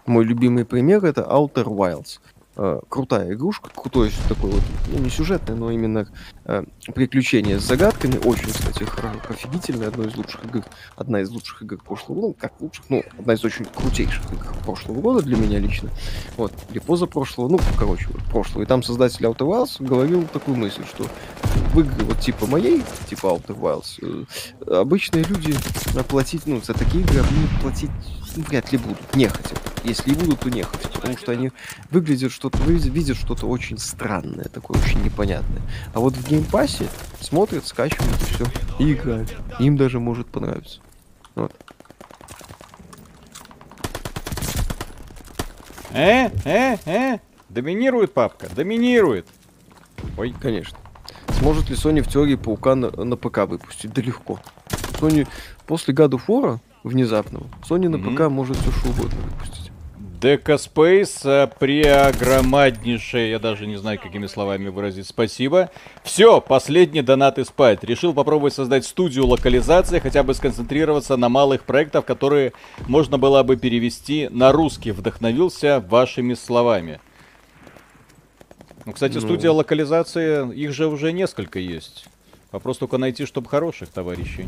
Мой 0.06 0.24
любимый 0.24 0.66
пример 0.66 1.04
это 1.06 1.22
Outer 1.22 1.66
Wilds. 1.66 2.20
Э, 2.58 2.80
крутая 2.88 3.34
игрушка, 3.34 3.70
крутой 3.76 4.14
такой 4.30 4.52
вот, 4.52 4.62
ну 4.88 5.00
не 5.00 5.10
сюжетный, 5.10 5.56
но 5.56 5.72
именно 5.72 6.08
э, 6.46 6.64
приключение 6.94 7.60
с 7.60 7.64
загадками. 7.64 8.18
Очень, 8.24 8.48
кстати, 8.48 8.84
хор- 8.84 9.22
офигительная, 9.28 9.90
одно 9.90 10.06
из 10.06 10.16
лучших 10.16 10.46
игр, 10.46 10.64
одна 10.96 11.20
из 11.20 11.30
лучших 11.30 11.64
игр 11.64 11.78
прошлого 11.84 12.22
года, 12.22 12.36
как 12.40 12.54
лучших, 12.62 12.86
ну 12.88 13.04
одна 13.20 13.34
из 13.34 13.44
очень 13.44 13.66
крутейших 13.66 14.24
игр 14.32 14.54
прошлого 14.64 15.02
года 15.02 15.22
для 15.22 15.36
меня 15.36 15.60
лично. 15.60 15.90
Вот, 16.38 16.54
или 16.70 16.80
позапрошлого, 16.80 17.50
ну, 17.50 17.60
короче, 17.78 18.08
вот, 18.08 18.24
прошлого. 18.24 18.64
И 18.64 18.66
там 18.66 18.84
создатель 18.84 19.26
Outer 19.26 19.40
Wilds 19.40 19.86
говорил 19.86 20.26
такую 20.32 20.56
мысль, 20.56 20.86
что 20.86 21.06
в 21.74 21.80
игры 21.82 22.06
вот 22.06 22.22
типа 22.22 22.48
моей, 22.48 22.84
типа 23.10 23.28
Outer 23.28 23.60
Wilds, 23.60 24.26
э, 24.66 24.74
обычные 24.80 25.26
люди 25.26 25.54
оплатить, 26.00 26.44
ну, 26.46 26.62
за 26.62 26.74
такие 26.74 27.04
игры 27.04 27.22
платить 27.62 27.92
вряд 28.42 28.72
ли 28.72 28.78
будут, 28.78 29.16
не 29.16 29.28
хотят. 29.28 29.60
Если 29.84 30.12
и 30.12 30.16
будут, 30.16 30.40
то 30.40 30.50
не 30.50 30.64
хотят, 30.64 30.92
потому 30.94 31.18
что 31.18 31.32
они 31.32 31.52
выглядят 31.92 32.32
что-то, 32.32 32.58
видят 32.64 33.18
что-то 33.18 33.46
очень 33.46 33.78
странное, 33.78 34.46
такое 34.46 34.82
очень 34.82 35.04
непонятное. 35.04 35.62
А 35.94 36.00
вот 36.00 36.16
в 36.16 36.28
геймпассе 36.28 36.88
смотрят, 37.20 37.68
скачивают 37.68 38.22
и 38.22 38.26
все, 38.26 38.46
и 38.80 38.94
играют. 38.94 39.36
Им 39.60 39.78
даже 39.78 40.00
может 40.00 40.28
понравиться. 40.28 40.80
Вот. 41.36 41.54
Э, 45.92 46.30
э, 46.44 46.78
э. 46.86 47.18
Доминирует 47.50 48.14
папка, 48.14 48.50
доминирует. 48.54 49.28
Ой, 50.18 50.34
Конечно. 50.42 50.78
Сможет 51.40 51.70
ли 51.70 51.76
Sony 51.76 52.02
в 52.02 52.08
теории 52.08 52.36
паука 52.36 52.76
на, 52.76 52.90
на 52.92 53.18
п.к. 53.18 53.46
выпустить? 53.46 53.94
Да 53.94 54.02
легко. 54.02 54.40
Sony 55.00 55.28
после 55.68 55.94
God 55.94 56.12
of 56.12 56.22
War 56.28 56.60
внезапного, 56.86 57.48
Sony 57.68 57.90
на. 57.90 57.98
ПК 57.98 58.30
может 58.30 58.56
все 58.58 58.72
что 58.72 58.90
угодно 58.90 59.20
выпустить. 59.22 59.72
Дека 60.22 60.58
Спейс, 60.58 61.26
э, 61.26 61.48
преогромаднейшее, 61.60 63.32
я 63.32 63.40
даже 63.40 63.68
не 63.68 63.76
знаю, 63.76 64.00
какими 64.00 64.28
словами 64.28 64.70
выразить, 64.70 65.08
спасибо. 65.08 65.70
Все, 66.04 66.40
последний 66.42 67.02
донат 67.02 67.38
и 67.38 67.44
спать. 67.44 67.84
Решил 67.84 68.14
попробовать 68.14 68.54
создать 68.54 68.86
студию 68.86 69.28
локализации, 69.28 70.00
хотя 70.00 70.24
бы 70.24 70.34
сконцентрироваться 70.34 71.18
на 71.18 71.28
малых 71.30 71.64
проектах, 71.64 72.06
которые 72.06 72.54
можно 72.88 73.18
было 73.18 73.44
бы 73.44 73.58
перевести 73.58 74.30
на 74.32 74.52
русский. 74.52 74.92
Вдохновился 74.92 75.80
вашими 75.80 76.34
словами. 76.34 77.00
Ну, 78.86 78.94
кстати, 78.94 79.16
Ну. 79.16 79.22
студия 79.22 79.52
локализации, 79.52 80.52
их 80.56 80.72
же 80.72 80.88
уже 80.88 81.12
несколько 81.12 81.60
есть. 81.60 82.08
Вопрос 82.56 82.78
только 82.78 82.98
найти, 82.98 83.26
чтобы 83.26 83.50
хороших 83.50 83.90
товарищей. 83.90 84.48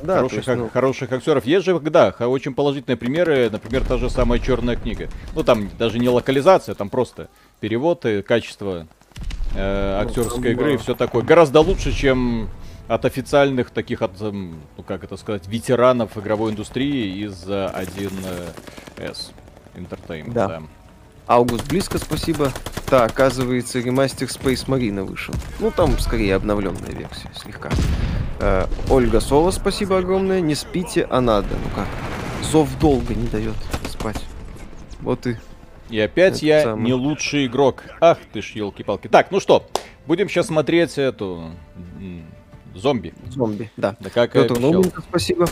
Да, 0.00 0.18
хороших, 0.18 0.46
есть, 0.46 0.60
ну, 0.60 0.68
хороших 0.68 1.10
актеров. 1.10 1.44
Есть 1.44 1.66
же, 1.66 1.76
да, 1.80 2.14
очень 2.20 2.54
положительные 2.54 2.96
примеры. 2.96 3.50
Например, 3.50 3.84
та 3.84 3.98
же 3.98 4.10
самая 4.10 4.38
черная 4.38 4.76
книга. 4.76 5.08
Ну, 5.34 5.42
там 5.42 5.68
даже 5.76 5.98
не 5.98 6.08
локализация, 6.08 6.76
там 6.76 6.88
просто 6.88 7.28
перевод 7.58 8.06
и 8.06 8.22
качество 8.22 8.86
э, 9.56 10.00
Ну, 10.00 10.08
актерской 10.08 10.40
там, 10.40 10.52
игры 10.52 10.74
и 10.74 10.76
да. 10.76 10.82
все 10.84 10.94
такое. 10.94 11.24
Гораздо 11.24 11.58
лучше, 11.58 11.90
чем 11.90 12.48
от 12.86 13.04
официальных 13.04 13.70
таких, 13.70 14.02
от, 14.02 14.22
эм, 14.22 14.60
ну 14.76 14.84
как 14.84 15.02
это 15.02 15.16
сказать, 15.16 15.48
ветеранов 15.48 16.16
игровой 16.16 16.52
индустрии 16.52 17.24
из 17.24 17.42
э, 17.48 17.72
1С 17.74 19.32
Entertainment. 19.74 20.32
Да. 20.32 20.46
да. 20.46 20.62
Август 21.28 21.68
близко, 21.68 21.98
спасибо. 21.98 22.52
Да, 22.90 23.04
оказывается, 23.04 23.78
ремастер 23.80 24.28
Space 24.28 24.66
Marine 24.66 25.04
вышел. 25.04 25.34
Ну, 25.60 25.70
там 25.70 25.98
скорее 25.98 26.34
обновленная 26.36 26.90
версия, 26.90 27.30
слегка. 27.36 27.68
Э, 28.40 28.64
Ольга 28.88 29.20
Соло, 29.20 29.50
спасибо 29.50 29.98
огромное. 29.98 30.40
Не 30.40 30.54
спите, 30.54 31.06
а 31.10 31.20
надо. 31.20 31.48
Ну 31.50 31.70
как? 31.74 31.86
Зов 32.50 32.68
долго 32.78 33.14
не 33.14 33.26
дает 33.28 33.56
спать. 33.90 34.24
Вот 35.00 35.26
и 35.26 35.36
И 35.90 36.00
опять 36.00 36.36
Это 36.38 36.46
я 36.46 36.62
самое. 36.62 36.86
не 36.86 36.94
лучший 36.94 37.44
игрок. 37.46 37.84
Ах 38.00 38.18
ты 38.32 38.40
ж, 38.40 38.52
елки-палки. 38.52 39.08
Так, 39.08 39.30
ну 39.30 39.38
что, 39.40 39.68
будем 40.06 40.30
сейчас 40.30 40.46
смотреть 40.46 40.96
эту 40.96 41.50
зомби. 42.74 43.12
зомби, 43.28 43.70
да. 43.76 43.96
Да 44.00 44.08
как 44.08 44.32
Петр. 44.32 44.58
Науменко, 44.58 45.02
спасибо. 45.02 45.46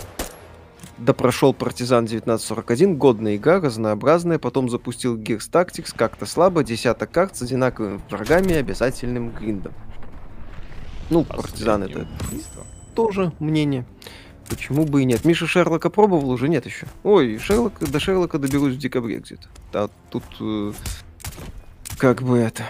Да 0.98 1.12
прошел 1.12 1.52
Партизан 1.52 2.04
1941, 2.04 2.96
годная 2.96 3.36
игра, 3.36 3.60
разнообразная, 3.60 4.38
потом 4.38 4.70
запустил 4.70 5.18
Gears 5.18 5.50
Tactics, 5.50 5.94
как-то 5.94 6.24
слабо, 6.24 6.64
десяток 6.64 7.10
карт 7.10 7.36
с 7.36 7.42
одинаковыми 7.42 8.00
врагами 8.08 8.52
и 8.52 8.54
обязательным 8.54 9.30
гриндом. 9.30 9.74
Ну, 11.10 11.24
Партизан 11.24 11.82
это 11.82 12.06
тоже 12.94 13.32
мнение. 13.38 13.84
Почему 14.48 14.84
бы 14.84 15.02
и 15.02 15.04
нет? 15.04 15.24
Миша 15.24 15.46
Шерлока 15.46 15.90
пробовал, 15.90 16.30
уже 16.30 16.48
нет 16.48 16.64
еще. 16.66 16.86
Ой, 17.02 17.38
Шерлок, 17.38 17.78
до 17.80 18.00
Шерлока 18.00 18.38
доберусь 18.38 18.74
в 18.74 18.78
декабре 18.78 19.18
где-то. 19.18 19.48
Да, 19.72 19.90
тут 20.10 20.24
э, 20.40 20.72
как 21.98 22.22
бы 22.22 22.38
это... 22.38 22.64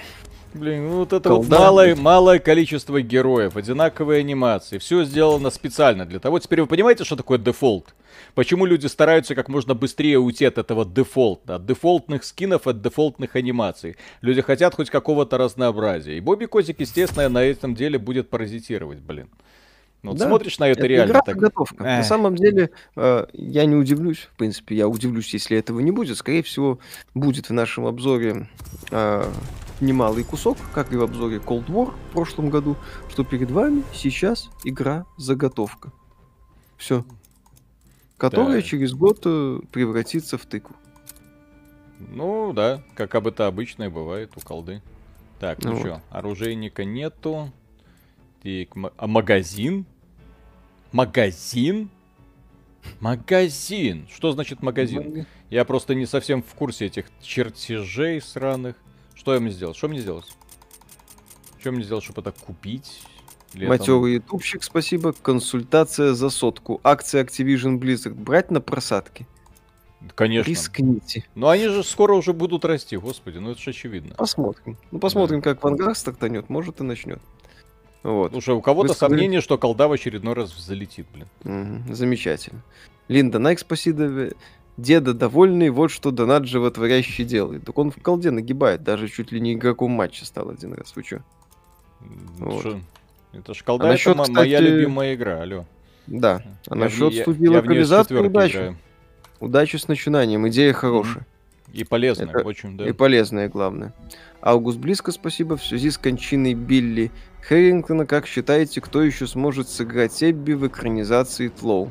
Блин, 0.58 0.88
ну 0.88 0.96
вот 0.98 1.12
это 1.12 1.28
Колда. 1.28 1.48
вот 1.48 1.58
малое, 1.58 1.96
малое 1.96 2.38
количество 2.38 3.00
героев, 3.00 3.56
одинаковые 3.56 4.20
анимации, 4.20 4.78
все 4.78 5.04
сделано 5.04 5.50
специально 5.50 6.06
для 6.06 6.18
того. 6.18 6.38
Теперь 6.38 6.60
вы 6.62 6.66
понимаете, 6.66 7.04
что 7.04 7.16
такое 7.16 7.38
дефолт? 7.38 7.94
Почему 8.34 8.66
люди 8.66 8.86
стараются 8.86 9.34
как 9.34 9.48
можно 9.48 9.74
быстрее 9.74 10.18
уйти 10.18 10.44
от 10.44 10.58
этого 10.58 10.84
дефолта, 10.84 11.56
от 11.56 11.66
дефолтных 11.66 12.24
скинов, 12.24 12.66
от 12.66 12.80
дефолтных 12.82 13.36
анимаций? 13.36 13.96
Люди 14.20 14.40
хотят 14.42 14.74
хоть 14.74 14.90
какого-то 14.90 15.38
разнообразия. 15.38 16.16
И 16.16 16.20
Бобби 16.20 16.46
Котик, 16.46 16.80
естественно, 16.80 17.28
на 17.28 17.44
этом 17.44 17.74
деле 17.74 17.98
будет 17.98 18.28
паразитировать, 18.30 18.98
блин. 19.00 19.28
Ну, 20.02 20.10
Вот 20.12 20.20
Да, 20.20 20.28
смотришь 20.28 20.58
на 20.58 20.68
это, 20.68 20.80
Это 20.80 20.88
реально 20.88 21.10
игра 21.10 21.20
так. 21.22 21.34
подготовка. 21.34 21.82
На 21.82 21.98
Эх. 22.00 22.06
самом 22.06 22.36
деле, 22.36 22.70
э, 22.96 23.26
я 23.32 23.64
не 23.64 23.74
удивлюсь, 23.74 24.28
в 24.32 24.36
принципе, 24.36 24.76
я 24.76 24.86
удивлюсь, 24.86 25.32
если 25.32 25.58
этого 25.58 25.80
не 25.80 25.90
будет. 25.90 26.16
Скорее 26.16 26.42
всего, 26.42 26.78
будет 27.14 27.48
в 27.48 27.52
нашем 27.52 27.86
обзоре 27.86 28.48
э, 28.90 29.24
немалый 29.80 30.24
кусок, 30.24 30.58
как 30.72 30.92
и 30.92 30.96
в 30.96 31.02
обзоре 31.02 31.38
Cold 31.38 31.66
War 31.66 31.92
в 31.92 32.12
прошлом 32.12 32.50
году, 32.50 32.76
что 33.08 33.24
перед 33.24 33.50
вами 33.50 33.82
сейчас 33.92 34.50
игра 34.64 35.06
заготовка. 35.16 35.92
Все. 36.76 37.04
Которая 38.16 38.56
Да. 38.56 38.62
через 38.62 38.94
год 38.94 39.20
э, 39.24 39.60
превратится 39.72 40.38
в 40.38 40.46
тыкву. 40.46 40.74
Ну 41.98 42.52
да, 42.52 42.82
как 42.94 43.14
об 43.14 43.26
это 43.26 43.46
обычно 43.46 43.84
и 43.84 43.88
бывает 43.88 44.30
у 44.36 44.40
колды. 44.40 44.82
Так, 45.38 45.62
ну 45.62 45.72
Ну 45.72 45.80
что, 45.80 46.02
оружейника 46.10 46.84
нету. 46.84 47.52
Так, 48.42 48.68
а 48.96 49.06
магазин? 49.06 49.86
Магазин? 50.92 51.90
Магазин. 53.00 54.06
Что 54.10 54.32
значит 54.32 54.62
магазин? 54.62 55.26
Я 55.50 55.64
просто 55.64 55.94
не 55.94 56.06
совсем 56.06 56.42
в 56.42 56.54
курсе 56.54 56.86
этих 56.86 57.06
чертежей 57.20 58.20
сраных. 58.20 58.76
Что 59.16 59.34
я 59.34 59.40
мне 59.40 59.50
сделал? 59.50 59.74
Что 59.74 59.88
мне 59.88 59.98
сделать? 59.98 60.26
Что 61.58 61.72
мне 61.72 61.82
сделать, 61.82 62.04
чтобы 62.04 62.20
это 62.20 62.30
купить? 62.32 63.02
Это- 63.54 63.66
Матерый 63.66 64.14
ютубщик, 64.14 64.62
спасибо. 64.62 65.12
Консультация 65.12 66.14
за 66.14 66.30
сотку. 66.30 66.80
Акция 66.84 67.24
Activision 67.24 67.78
Blizzard 67.80 68.14
брать 68.14 68.50
на 68.50 68.60
просадки. 68.60 69.26
Конечно. 70.14 70.48
Рискните. 70.50 71.24
Но 71.34 71.48
они 71.48 71.66
же 71.66 71.82
скоро 71.82 72.12
уже 72.14 72.32
будут 72.32 72.64
расти, 72.64 72.96
господи, 72.96 73.38
ну 73.38 73.50
это 73.52 73.60
же 73.60 73.70
очевидно. 73.70 74.14
Посмотрим. 74.14 74.76
Ну, 74.92 74.98
посмотрим, 75.00 75.42
как 75.42 75.64
Вангар 75.64 75.94
стартанет. 75.96 76.48
Может 76.48 76.80
и 76.80 76.84
начнет. 76.84 77.18
Вот. 78.04 78.30
Слушай, 78.30 78.54
у 78.54 78.60
кого-то 78.60 78.88
Вы 78.90 78.94
сказали- 78.94 79.14
сомнение, 79.18 79.40
что 79.40 79.58
колда 79.58 79.88
в 79.88 79.92
очередной 79.92 80.34
раз 80.34 80.54
взлетит, 80.54 81.06
блин. 81.12 81.26
Мгм, 81.42 81.92
Замечательно. 81.94 82.62
Линда, 83.08 83.38
Найк, 83.40 83.58
спасибо. 83.58 84.30
Деда 84.76 85.14
довольный, 85.14 85.70
вот 85.70 85.90
что 85.90 86.10
донат 86.10 86.44
животворящий 86.46 87.24
делает. 87.24 87.64
Так 87.64 87.78
он 87.78 87.90
в 87.90 87.96
колде 88.02 88.30
нагибает, 88.30 88.82
даже 88.82 89.08
чуть 89.08 89.32
ли 89.32 89.40
не 89.40 89.54
игроком 89.54 89.92
матча 89.92 90.26
стал 90.26 90.50
один 90.50 90.74
раз. 90.74 90.94
Вы 90.94 91.02
чё? 91.02 91.20
Вот. 92.38 92.62
Шо? 92.62 92.80
Это 93.32 93.54
ж 93.54 93.62
колда, 93.62 93.84
А 93.84 93.86
это 93.88 93.92
насчет, 93.94 94.16
мо- 94.16 94.24
моя 94.28 94.58
кстати, 94.58 94.70
любимая 94.72 95.14
игра, 95.14 95.40
алло. 95.42 95.64
Да. 96.06 96.42
А 96.68 96.74
Я 96.74 96.80
насчет 96.82 97.14
студии 97.14 97.22
в 97.38 97.40
неё 97.40 97.52
с 97.52 97.54
локализации 97.56 98.16
удачи. 98.16 98.52
играю. 98.52 98.76
Удачи 99.40 99.76
с 99.76 99.88
начинанием. 99.88 100.46
Идея 100.48 100.72
хорошая. 100.72 101.26
И 101.72 101.82
полезная, 101.84 102.28
Это- 102.28 102.42
очень, 102.46 102.76
да. 102.76 102.88
И 102.88 102.92
полезная, 102.92 103.48
главное. 103.48 103.92
Август 104.40 104.78
близко, 104.78 105.10
спасибо. 105.10 105.56
В 105.56 105.64
связи 105.64 105.90
с 105.90 105.98
кончиной 105.98 106.54
Билли 106.54 107.10
Хэррингтона, 107.42 108.06
как 108.06 108.26
считаете, 108.26 108.80
кто 108.80 109.02
еще 109.02 109.26
сможет 109.26 109.68
сыграть 109.68 110.22
Эбби 110.22 110.52
в 110.52 110.66
экранизации 110.66 111.48
Тлоу? 111.48 111.90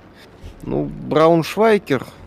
Ну, 0.63 0.85
Браун 0.85 1.43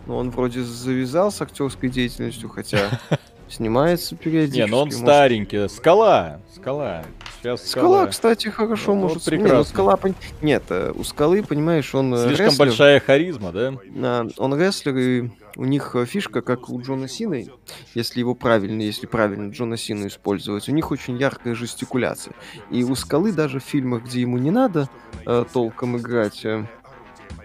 Швайкер, 0.09 0.13
ну, 0.13 0.17
он 0.17 0.31
вроде 0.31 0.63
завязал 0.63 1.31
с 1.31 1.41
актерской 1.41 1.89
деятельностью, 1.89 2.49
хотя 2.49 2.99
снимается 3.47 4.15
периодически. 4.15 4.59
Не, 4.61 4.65
но 4.67 4.79
он 4.81 4.85
может. 4.87 4.99
старенький. 4.99 5.69
Скала, 5.69 6.39
скала. 6.55 7.03
Сейчас 7.41 7.65
Скала, 7.69 7.87
скала. 7.99 8.07
кстати, 8.07 8.47
хорошо 8.49 8.93
Ну, 8.95 9.01
может. 9.01 9.15
вот 9.15 9.23
см- 9.23 9.37
не, 9.37 9.43
ну, 9.43 9.49
прекрасно. 9.63 9.73
скала, 9.73 9.99
Нет, 10.41 10.63
э, 10.69 10.91
у 10.93 11.03
скалы, 11.05 11.41
понимаешь, 11.43 11.95
он 11.95 12.13
э, 12.13 12.17
Слишком 12.27 12.45
рестлер, 12.47 12.67
большая 12.67 12.99
харизма, 12.99 13.51
да? 13.53 13.73
а, 14.03 14.27
он 14.37 14.59
рестлер, 14.59 14.97
и 14.97 15.29
у 15.55 15.63
них 15.65 15.95
э, 15.95 16.05
фишка, 16.05 16.41
как 16.41 16.69
у 16.69 16.81
Джона 16.81 17.07
Сины, 17.07 17.47
если 17.95 18.19
его 18.19 18.35
правильно, 18.35 18.81
если 18.81 19.05
правильно 19.07 19.51
Джона 19.51 19.77
Сину 19.77 20.07
использовать, 20.07 20.67
у 20.67 20.73
них 20.73 20.91
очень 20.91 21.17
яркая 21.17 21.55
жестикуляция. 21.55 22.33
И 22.71 22.83
у 22.83 22.93
Скалы 22.95 23.31
даже 23.31 23.59
в 23.61 23.63
фильмах, 23.63 24.03
где 24.03 24.19
ему 24.21 24.37
не 24.37 24.51
надо 24.51 24.89
э, 25.25 25.45
толком 25.53 25.97
играть, 25.97 26.43
э, 26.43 26.65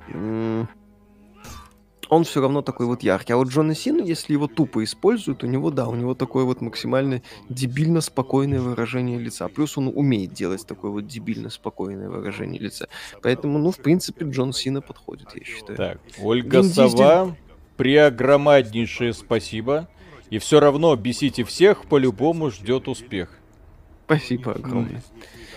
м, 0.09 0.69
он 2.09 2.25
все 2.25 2.41
равно 2.41 2.63
такой 2.63 2.87
вот 2.87 3.03
яркий. 3.03 3.33
А 3.33 3.37
вот 3.37 3.49
Джона 3.49 3.75
Сину, 3.75 4.05
если 4.05 4.33
его 4.33 4.47
тупо 4.47 4.83
используют, 4.85 5.45
у 5.45 5.47
него, 5.47 5.71
да, 5.71 5.87
у 5.89 5.95
него 5.95 6.15
такое 6.15 6.45
вот 6.45 6.61
максимально 6.61 7.23
дебильно 7.49 8.01
спокойное 8.01 8.61
выражение 8.61 9.19
лица. 9.19 9.49
Плюс 9.49 9.77
он 9.79 9.89
умеет 9.89 10.33
делать 10.33 10.67
такое 10.67 10.91
вот 10.91 11.07
дебильно 11.07 11.51
спокойное 11.51 12.09
выражение 12.09 12.61
лица. 12.61 12.89
Поэтому, 13.23 13.59
ну, 13.59 13.71
в 13.71 13.79
принципе, 13.79 14.25
Джон 14.25 14.53
Сина 14.53 14.81
подходит, 14.81 15.29
я 15.35 15.45
считаю. 15.45 15.77
Так, 15.77 16.01
Ольга 16.23 16.59
Вин 16.59 16.69
Дизель. 16.69 16.91
Сова, 16.91 17.37
преогромаднейшее 17.77 19.13
спасибо. 19.13 19.89
И 20.31 20.39
все 20.39 20.59
равно 20.61 20.95
бесите 20.97 21.45
всех, 21.45 21.87
по-любому 21.87 22.51
ждет 22.51 22.89
успех. 22.89 23.31
Спасибо 24.07 24.53
огромное. 24.53 25.03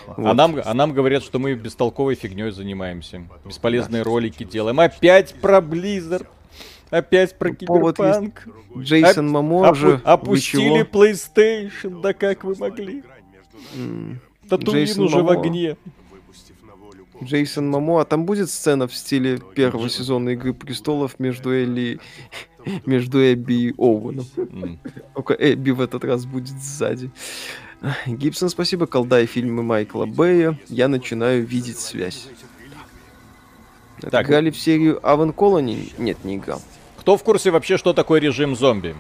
А, 0.08 0.14
Вот. 0.22 0.34
нам, 0.36 0.58
а 0.64 0.74
нам 0.74 0.94
говорят, 0.94 1.24
что 1.24 1.38
мы 1.40 1.54
бестолковой 1.56 2.16
фигней 2.16 2.52
занимаемся. 2.52 3.24
Бесполезные 3.44 4.04
ролики 4.04 4.44
делаем. 4.44 4.80
Опять 4.80 5.36
про 5.42 5.60
Blizzard. 5.60 6.28
Опять 6.90 7.38
про 7.38 7.54
Повод 7.54 8.00
есть. 8.00 8.20
Киберпанк. 8.20 8.48
Джейсон 8.78 9.28
Оп- 9.28 9.44
Мамо 9.44 9.74
же. 9.76 10.02
опустили? 10.04 10.86
PlayStation, 10.90 12.02
да 12.02 12.14
как 12.14 12.44
вы 12.44 12.56
могли? 12.56 13.04
М, 13.76 14.20
Татуин 14.50 14.78
Джейсон 14.86 15.04
уже 15.06 15.18
в 15.18 15.24
Мамо. 15.26 15.40
огне. 15.42 15.76
Джейсон 17.24 17.70
Мамо, 17.70 18.02
а 18.02 18.06
там 18.06 18.26
будет 18.26 18.50
сцена 18.50 18.88
в 18.88 18.94
стиле 18.94 19.40
первого 19.56 19.90
сезона 19.90 20.30
Игры 20.30 20.54
Престолов 20.54 21.20
между 21.20 21.52
Элли, 21.52 22.00
между 22.86 23.20
Эбби 23.34 23.54
и 23.70 23.74
Оуэном. 23.78 24.26
М. 24.38 24.80
Только 25.16 25.34
Эбби 25.34 25.72
в 25.72 25.82
этот 25.82 26.04
раз 26.06 26.26
будет 26.26 26.58
сзади. 26.62 27.10
Гибсон, 28.06 28.50
спасибо. 28.50 28.86
Колда 28.88 29.22
и 29.22 29.26
фильмы 29.26 29.64
Майкла 29.64 30.06
Бэя. 30.06 30.58
Я 30.68 30.88
начинаю 30.88 31.46
видеть 31.46 31.80
связь. 31.80 32.28
Так. 34.00 34.26
Играли 34.28 34.52
в 34.52 34.58
серию 34.58 35.00
Авен 35.08 35.34
Колони? 35.34 35.92
Нет, 35.98 36.24
не 36.24 36.36
играл. 36.36 36.62
Кто 37.08 37.16
в 37.16 37.24
курсе 37.24 37.52
вообще, 37.52 37.78
что 37.78 37.94
такое 37.94 38.20
режим 38.20 38.54
зомби? 38.54 38.94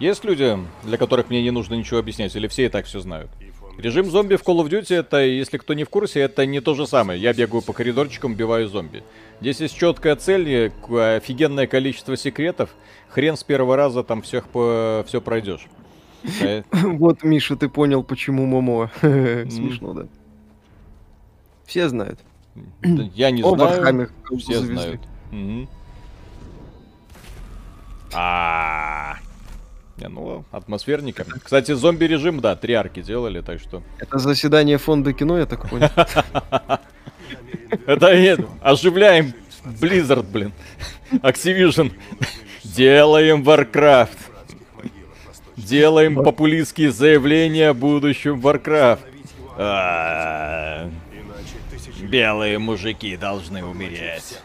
Есть 0.00 0.24
люди, 0.24 0.58
для 0.82 0.98
которых 0.98 1.30
мне 1.30 1.40
не 1.40 1.52
нужно 1.52 1.74
ничего 1.74 2.00
объяснять, 2.00 2.34
или 2.34 2.48
все 2.48 2.64
и 2.64 2.68
так 2.68 2.84
все 2.84 2.98
знают? 2.98 3.30
Режим 3.78 4.10
зомби 4.10 4.34
в 4.34 4.42
Call 4.42 4.56
of 4.56 4.68
Duty, 4.68 4.92
это, 4.92 5.24
если 5.24 5.58
кто 5.58 5.72
не 5.72 5.84
в 5.84 5.88
курсе, 5.88 6.18
это 6.18 6.46
не 6.46 6.58
то 6.58 6.74
же 6.74 6.88
самое. 6.88 7.22
Я 7.22 7.32
бегаю 7.32 7.62
по 7.62 7.72
коридорчикам, 7.72 8.32
убиваю 8.32 8.66
зомби. 8.66 9.04
Здесь 9.40 9.60
есть 9.60 9.78
четкая 9.78 10.16
цель, 10.16 10.72
офигенное 10.90 11.68
количество 11.68 12.16
секретов. 12.16 12.70
Хрен 13.10 13.36
с 13.36 13.44
первого 13.44 13.76
раза 13.76 14.02
там 14.02 14.22
всех 14.22 14.48
по... 14.48 15.04
все 15.06 15.20
пройдешь. 15.20 15.68
Вот, 16.72 17.22
Миша, 17.22 17.54
ты 17.54 17.68
понял, 17.68 18.02
почему 18.02 18.46
Мамо. 18.46 18.90
Смешно, 19.00 19.92
да. 19.92 20.06
Все 21.66 21.88
знают. 21.88 22.18
Я 22.82 23.30
не 23.30 23.44
знаю. 23.44 24.10
Все 24.40 24.58
знают. 24.58 25.00
А. 28.14 29.16
Не, 29.96 30.08
ну, 30.08 30.44
атмосферника. 30.50 31.24
Кстати, 31.42 31.72
зомби-режим, 31.72 32.40
да, 32.40 32.56
три 32.56 32.74
арки 32.74 33.00
делали, 33.02 33.40
так 33.40 33.60
что... 33.60 33.82
Это 33.98 34.18
заседание 34.18 34.78
фонда 34.78 35.12
кино, 35.12 35.38
я 35.38 35.46
так 35.46 35.68
понял. 35.68 35.88
Это 37.86 38.16
нет, 38.16 38.40
оживляем 38.60 39.34
Blizzard, 39.64 40.24
блин. 40.30 40.52
Activision. 41.12 41.92
Делаем 42.64 43.42
Warcraft. 43.42 44.18
Делаем 45.56 46.16
популистские 46.16 46.90
заявления 46.90 47.70
о 47.70 47.74
будущем 47.74 48.40
Warcraft. 48.40 49.00
А, 49.56 50.90
Белые 52.02 52.58
мужики 52.58 53.16
должны 53.16 53.64
умереть. 53.64 54.40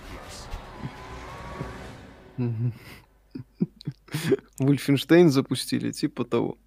Вульфенштейн 4.59 5.29
запустили, 5.29 5.91
типа 5.91 6.25
того. 6.25 6.57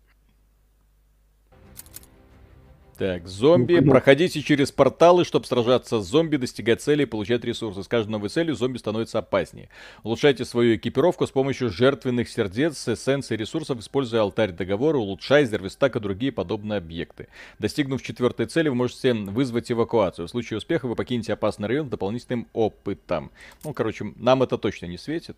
Так, 3.02 3.26
зомби. 3.26 3.80
Ну. 3.80 3.90
Проходите 3.90 4.40
через 4.42 4.70
порталы, 4.70 5.24
чтобы 5.24 5.44
сражаться 5.46 6.00
с 6.00 6.06
зомби, 6.06 6.36
достигать 6.36 6.82
целей 6.82 7.02
и 7.02 7.06
получать 7.06 7.42
ресурсы. 7.42 7.82
С 7.82 7.88
каждой 7.88 8.10
новой 8.10 8.28
целью 8.28 8.54
зомби 8.54 8.78
становится 8.78 9.18
опаснее. 9.18 9.70
Улучшайте 10.04 10.44
свою 10.44 10.76
экипировку 10.76 11.26
с 11.26 11.32
помощью 11.32 11.70
жертвенных 11.70 12.28
сердец, 12.28 12.86
эссенций 12.86 13.36
и 13.36 13.40
ресурсов, 13.40 13.80
используя 13.80 14.20
алтарь 14.20 14.52
договора, 14.52 14.98
улучшай, 14.98 15.46
зервистак 15.46 15.96
и 15.96 16.00
другие 16.00 16.30
подобные 16.30 16.76
объекты. 16.76 17.26
Достигнув 17.58 18.02
четвертой 18.02 18.46
цели, 18.46 18.68
вы 18.68 18.76
можете 18.76 19.14
вызвать 19.14 19.72
эвакуацию. 19.72 20.28
В 20.28 20.30
случае 20.30 20.58
успеха 20.58 20.86
вы 20.86 20.94
покинете 20.94 21.32
опасный 21.32 21.66
район 21.66 21.88
с 21.88 21.90
дополнительным 21.90 22.46
опытом. 22.52 23.32
Ну, 23.64 23.72
короче, 23.72 24.12
нам 24.14 24.44
это 24.44 24.58
точно 24.58 24.86
не 24.86 24.96
светит. 24.96 25.36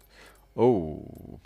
Оу. 0.54 1.08
Оу. 1.08 1.40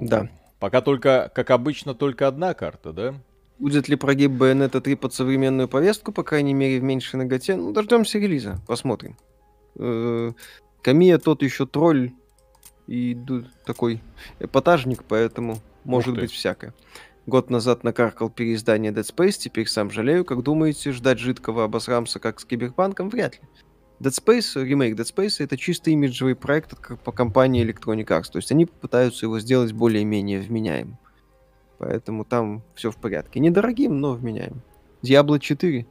Да. 0.00 0.28
Пока 0.58 0.80
только, 0.80 1.30
как 1.34 1.50
обычно, 1.50 1.94
только 1.94 2.28
одна 2.28 2.54
карта, 2.54 2.92
да? 2.92 3.14
Будет 3.58 3.88
ли 3.88 3.96
прогиб 3.96 4.32
Bayonetta 4.32 4.80
3 4.80 4.94
под 4.94 5.14
современную 5.14 5.68
повестку, 5.68 6.12
по 6.12 6.22
крайней 6.22 6.54
мере, 6.54 6.80
в 6.80 6.82
меньшей 6.82 7.16
ноготе? 7.16 7.56
Ну, 7.56 7.72
дождемся 7.72 8.18
релиза, 8.18 8.60
посмотрим. 8.66 9.16
Э, 9.76 10.32
Камия 10.82 11.18
тот 11.18 11.42
еще 11.42 11.66
тролль 11.66 12.12
и 12.86 13.16
такой 13.66 14.02
эпатажник, 14.38 15.04
поэтому 15.04 15.58
может 15.84 16.14
быть 16.14 16.32
всякое. 16.32 16.74
Год 17.26 17.50
назад 17.50 17.84
накаркал 17.84 18.30
переиздание 18.30 18.92
Dead 18.92 19.04
Space, 19.04 19.38
теперь 19.38 19.68
сам 19.68 19.90
жалею. 19.90 20.24
Как 20.24 20.42
думаете, 20.42 20.92
ждать 20.92 21.18
жидкого 21.18 21.64
обосрамса, 21.64 22.18
как 22.18 22.40
с 22.40 22.44
Киберпанком? 22.44 23.10
Вряд 23.10 23.34
ли. 23.34 23.40
Dead 24.00 24.12
Space, 24.12 24.62
ремейк 24.62 24.98
Dead 24.98 25.04
Space, 25.04 25.44
это 25.44 25.58
чисто 25.58 25.90
имиджевый 25.90 26.34
проект 26.34 26.72
от, 26.72 27.00
по 27.00 27.12
компании 27.12 27.64
Electronic 27.64 28.06
Arts. 28.06 28.32
То 28.32 28.38
есть 28.38 28.50
они 28.50 28.64
пытаются 28.64 29.26
его 29.26 29.38
сделать 29.40 29.72
более-менее 29.72 30.40
вменяемым. 30.40 30.98
Поэтому 31.78 32.24
там 32.24 32.62
все 32.74 32.90
в 32.90 32.96
порядке. 32.96 33.40
Недорогим, 33.40 34.00
но 34.00 34.14
вменяемым. 34.14 34.62
Diablo 35.02 35.38
4. 35.38 35.86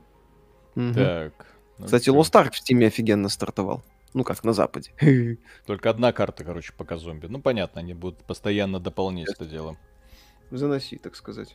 Мгм. 0.75 0.93
Так. 0.93 1.33
ну 1.77 1.85
Кстати. 1.85 2.09
Lost 2.09 2.33
Ark 2.33 2.51
в 2.51 2.61
Steam 2.61 2.83
офигенно 2.85 3.29
стартовал. 3.29 3.83
Ну 4.13 4.23
как, 4.23 4.43
на 4.43 4.53
Западе. 4.53 4.91
Только 5.67 5.89
одна 5.91 6.11
карта, 6.11 6.43
короче, 6.43 6.73
пока 6.75 6.97
зомби. 6.97 7.27
Ну, 7.27 7.39
понятно, 7.39 7.81
они 7.81 7.93
будут 7.93 8.23
постоянно 8.23 8.79
дополнять 8.79 9.29
это 9.29 9.45
дело. 9.45 9.77
Заноси, 10.49 10.97
так 10.97 11.15
сказать. 11.15 11.53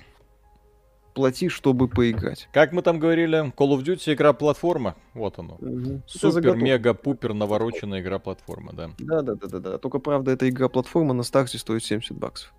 Плати, 1.14 1.48
чтобы 1.48 1.86
поиграть. 1.86 2.48
Как 2.52 2.72
мы 2.72 2.82
там 2.82 2.98
говорили, 2.98 3.52
Call 3.56 3.78
of 3.78 3.84
Duty 3.84 4.14
игра-платформа. 4.14 4.96
Вот 5.14 5.38
оно. 5.38 5.58
Это 5.60 6.02
Супер, 6.06 6.56
мега, 6.56 6.92
пупер, 6.92 7.34
навороченная 7.34 8.00
игра-платформа, 8.00 8.72
да. 8.72 8.90
Да, 8.98 9.22
да, 9.22 9.34
да, 9.36 9.46
да, 9.46 9.58
да. 9.60 9.78
Только 9.78 10.00
правда, 10.00 10.32
эта 10.32 10.48
игра-платформа 10.48 11.14
на 11.14 11.22
старте 11.22 11.58
стоит 11.58 11.84
70 11.84 12.16
баксов. 12.16 12.52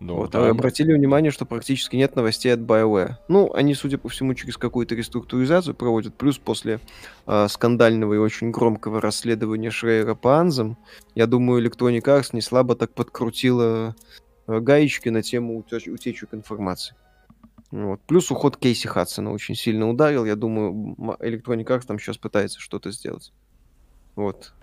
Ну, 0.00 0.16
вот, 0.16 0.32
да. 0.32 0.48
а 0.48 0.50
обратили 0.50 0.92
внимание, 0.92 1.30
что 1.30 1.46
практически 1.46 1.96
нет 1.96 2.16
новостей 2.16 2.52
от 2.52 2.60
BioWare. 2.60 3.14
Ну, 3.28 3.52
они, 3.54 3.74
судя 3.74 3.96
по 3.96 4.08
всему, 4.08 4.34
через 4.34 4.56
какую-то 4.56 4.94
реструктуризацию 4.94 5.74
проводят. 5.74 6.14
Плюс 6.14 6.36
после 6.36 6.80
а, 7.26 7.48
скандального 7.48 8.14
и 8.14 8.18
очень 8.18 8.50
громкого 8.50 9.00
расследования 9.00 9.70
Шрейера 9.70 10.14
по 10.14 10.38
Анзам, 10.38 10.76
я 11.14 11.26
думаю, 11.26 11.64
Electronic 11.64 12.02
Arts 12.02 12.30
не 12.32 12.40
слабо 12.40 12.74
так 12.74 12.92
подкрутила 12.92 13.94
а, 14.46 14.60
гаечки 14.60 15.10
на 15.10 15.22
тему 15.22 15.58
утеч- 15.58 15.88
утечек 15.88 16.34
информации. 16.34 16.96
Вот. 17.74 18.00
Плюс 18.02 18.30
уход 18.30 18.56
Кейси 18.56 18.86
Хадсона 18.86 19.32
очень 19.32 19.56
сильно 19.56 19.90
ударил. 19.90 20.24
Я 20.24 20.36
думаю, 20.36 20.94
Electronic 21.18 21.64
Arts 21.64 21.86
там 21.86 21.98
сейчас 21.98 22.16
пытается 22.16 22.60
что-то 22.60 22.92
сделать. 22.92 23.32
Вот. 24.14 24.54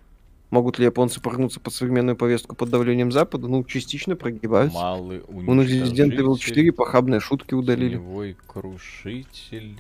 Могут 0.50 0.80
ли 0.80 0.86
японцы 0.86 1.20
прогнуться 1.20 1.60
под 1.60 1.74
современную 1.74 2.16
повестку 2.16 2.56
под 2.56 2.70
давлением 2.70 3.12
Запада? 3.12 3.50
Ну, 3.50 3.66
частично 3.66 4.16
прогибаются. 4.16 4.78
Малый 4.78 5.24
У 5.28 5.54
них 5.54 5.70
Resident 5.70 6.18
Evil 6.18 6.38
4 6.38 6.72
похабные 6.72 7.20
шутки 7.20 7.54
удалили. 7.54 7.98
Теневой 7.98 8.38
крушитель. 8.48 9.76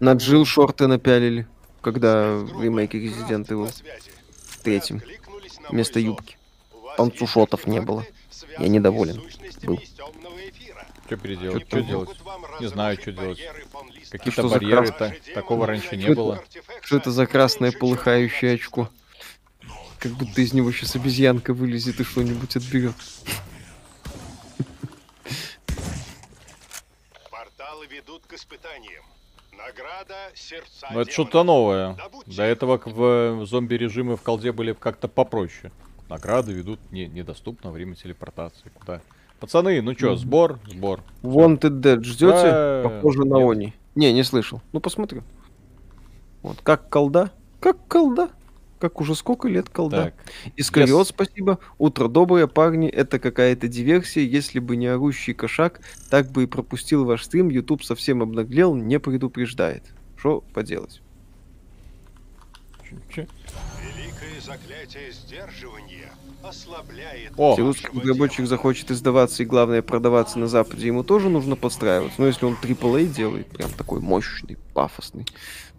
На 0.00 0.14
Джил 0.14 0.44
шорты 0.44 0.88
напялили, 0.88 1.46
когда 1.82 2.34
в 2.34 2.60
ремейке 2.60 2.98
Resident 2.98 3.46
Evil 3.46 3.72
третьем 4.64 5.02
вместо 5.70 6.00
юбки. 6.00 6.36
Панцушотов 6.96 7.68
не 7.68 7.80
было. 7.80 8.04
Я 8.58 8.66
недоволен 8.66 9.22
был. 9.62 9.78
Что 11.06 11.16
переделать? 11.16 11.66
Что 11.66 11.80
делать? 11.82 12.10
Не 12.60 12.66
знаю, 12.68 12.98
что 13.00 13.12
делать. 13.12 13.40
Какие-то 14.10 14.32
что 14.32 14.48
за 14.48 14.54
барьеры 14.54 14.92
крас- 14.92 15.14
такого 15.34 15.66
раньше 15.66 15.96
не 15.96 16.04
Что 16.04 16.14
было. 16.14 16.44
Что 16.82 16.96
это 16.96 17.10
за 17.10 17.26
красное 17.26 17.72
полыхающее 17.72 18.54
очко? 18.54 18.88
Как 19.98 20.12
будто 20.12 20.40
из 20.40 20.52
него 20.52 20.72
сейчас 20.72 20.96
обезьянка 20.96 21.54
вылезет 21.54 22.00
и 22.00 22.04
что-нибудь 22.04 22.56
отберет. 22.56 22.94
Порталы 27.30 27.86
ведут 27.86 28.26
к 28.26 28.32
испытаниям. 28.34 29.04
Награда 29.56 30.16
сердца 30.34 30.88
Ну, 30.92 31.00
это 31.00 31.10
что-то 31.12 31.44
новое. 31.44 31.94
Добудьте 31.94 32.32
До 32.36 32.42
этого 32.42 32.80
в 32.84 33.46
зомби-режимы 33.46 34.16
в 34.16 34.22
колде 34.22 34.50
были 34.50 34.72
как-то 34.72 35.08
попроще. 35.08 35.70
Награды 36.08 36.52
ведут 36.52 36.80
не, 36.90 37.06
недоступно 37.06 37.70
время 37.70 37.94
телепортации. 37.94 38.70
Куда? 38.74 39.00
Пацаны, 39.42 39.82
ну 39.82 39.92
чё, 39.96 40.14
сбор? 40.14 40.60
Сбор. 40.70 41.00
Wanted 41.24 41.80
Dead 41.80 42.00
ждете? 42.04 42.30
Да, 42.30 42.82
Похоже 42.84 43.24
на 43.24 43.38
нет. 43.38 43.50
Они. 43.50 43.72
Не, 43.96 44.12
не 44.12 44.22
слышал. 44.22 44.62
Ну, 44.70 44.78
посмотрю. 44.78 45.24
Вот, 46.42 46.60
как 46.62 46.88
колда? 46.88 47.32
Как 47.58 47.76
колда? 47.88 48.28
Как 48.78 49.00
уже 49.00 49.16
сколько 49.16 49.48
лет 49.48 49.68
колда? 49.68 50.12
Искариот, 50.56 51.08
Yes. 51.08 51.10
спасибо. 51.10 51.58
Утро 51.78 52.06
доброе, 52.06 52.46
парни. 52.46 52.88
Это 52.88 53.18
какая-то 53.18 53.66
диверсия. 53.66 54.22
Если 54.22 54.60
бы 54.60 54.76
не 54.76 54.86
орущий 54.86 55.34
кошак, 55.34 55.80
так 56.08 56.30
бы 56.30 56.44
и 56.44 56.46
пропустил 56.46 57.04
ваш 57.04 57.24
стрим. 57.24 57.48
YouTube 57.48 57.82
совсем 57.82 58.22
обнаглел, 58.22 58.76
не 58.76 59.00
предупреждает. 59.00 59.82
Что 60.16 60.42
поделать? 60.54 61.02
чё? 63.12 63.26
Великое 63.80 64.40
заклятие 64.40 65.10
сдерживания. 65.10 65.81
О, 67.36 67.50
Если 67.50 67.62
русский 67.62 67.88
разработчик 67.94 68.46
захочет 68.46 68.90
издаваться 68.90 69.42
и, 69.42 69.46
главное, 69.46 69.82
продаваться 69.82 70.38
на 70.38 70.48
Западе, 70.48 70.86
ему 70.86 71.04
тоже 71.04 71.28
нужно 71.28 71.56
подстраиваться. 71.56 72.20
Но 72.20 72.26
если 72.26 72.46
он 72.46 72.56
AAA 72.60 73.06
делает, 73.06 73.46
прям 73.48 73.70
такой 73.70 74.00
мощный, 74.00 74.56
пафосный, 74.74 75.26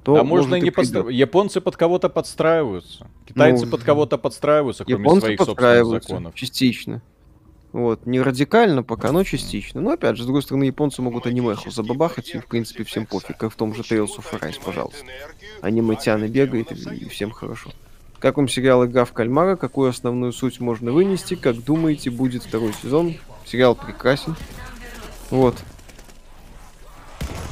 то 0.04 0.18
а 0.18 0.24
можно 0.24 0.56
и 0.56 0.62
не 0.62 0.72
подстраиваться. 0.72 1.14
Японцы 1.14 1.62
под 1.62 1.78
кого-то 1.78 2.10
подстраиваются. 2.10 3.08
Китайцы 3.28 3.66
Ну, 3.66 3.72
под 3.72 3.84
кого-то 3.84 4.18
подстраиваются, 4.18 4.86
кроме 4.86 5.02
Японцы 5.02 5.22
своих 5.22 5.40
собственных 5.40 5.58
подстраиваются 5.58 6.10
законов. 6.10 6.36
частично. 6.36 7.02
Вот, 7.74 8.06
не 8.06 8.22
радикально 8.22 8.84
пока, 8.84 9.12
но 9.12 9.24
частично. 9.24 9.82
Но 9.82 9.92
опять 9.92 10.16
же, 10.16 10.24
с 10.24 10.26
другой 10.28 10.44
стороны, 10.44 10.66
японцы 10.66 11.02
могут 11.02 11.26
анимеху 11.26 11.72
забабахать, 11.72 12.30
и 12.36 12.40
в 12.40 12.46
принципе 12.46 12.84
всем 12.84 13.08
пофиг, 13.08 13.38
как 13.38 13.52
в 13.52 13.56
том 13.56 13.74
же 13.74 13.82
Tales 13.82 14.12
of 14.18 14.26
Arise, 14.32 14.62
пожалуйста. 14.64 15.04
Аниме 15.62 15.96
тяны 15.96 16.26
бегает, 16.26 16.72
и 16.72 16.96
и 16.96 17.10
всем 17.10 17.32
хорошо. 17.32 17.72
Как 18.24 18.38
вам 18.38 18.48
сериал 18.48 18.86
«Игра 18.86 19.04
в 19.04 19.12
кальмара»? 19.12 19.58
Какую 19.58 19.90
основную 19.90 20.32
суть 20.32 20.62
можно 20.62 20.94
вынести? 20.94 21.36
Как 21.36 21.62
думаете, 21.62 22.10
будет 22.10 22.44
второй 22.44 22.72
сезон? 22.82 23.16
Сериал 23.46 23.76
прекрасен. 23.76 24.38
Вот. 25.30 25.58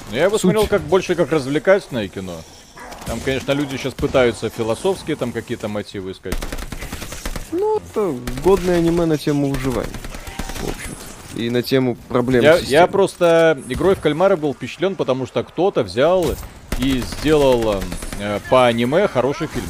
Ну, 0.10 0.16
Я 0.16 0.24
его 0.24 0.38
Суть. 0.38 0.44
смотрел 0.44 0.68
как 0.68 0.82
больше 0.84 1.16
как 1.16 1.30
развлекательное 1.30 2.08
кино. 2.08 2.38
Там, 3.06 3.20
конечно, 3.20 3.52
люди 3.52 3.76
сейчас 3.76 3.94
пытаются 3.94 4.48
философские 4.48 5.18
там 5.18 5.34
какие-то 5.34 5.68
мотивы 5.68 6.14
искать. 6.14 6.38
Ну, 7.52 7.76
это 7.76 8.16
годное 8.42 8.78
аниме 8.78 9.04
на 9.04 9.18
тему 9.18 9.52
выживания. 9.52 9.92
В 10.62 10.70
общем-то. 10.70 11.38
И 11.42 11.50
на 11.50 11.64
тему 11.64 11.98
проблем 12.08 12.44
Я, 12.44 12.54
системы. 12.54 12.72
я 12.72 12.88
просто 12.88 13.62
игрой 13.68 13.96
в 13.96 14.00
кальмара 14.00 14.38
был 14.38 14.54
впечатлен, 14.54 14.96
потому 14.96 15.28
что 15.28 15.44
кто-то 15.44 15.84
взял 15.84 16.26
и 16.80 17.00
сделал 17.02 17.82
э, 18.22 18.40
по 18.50 18.68
аниме 18.68 19.10
хороший 19.10 19.48
фильм. 19.48 19.68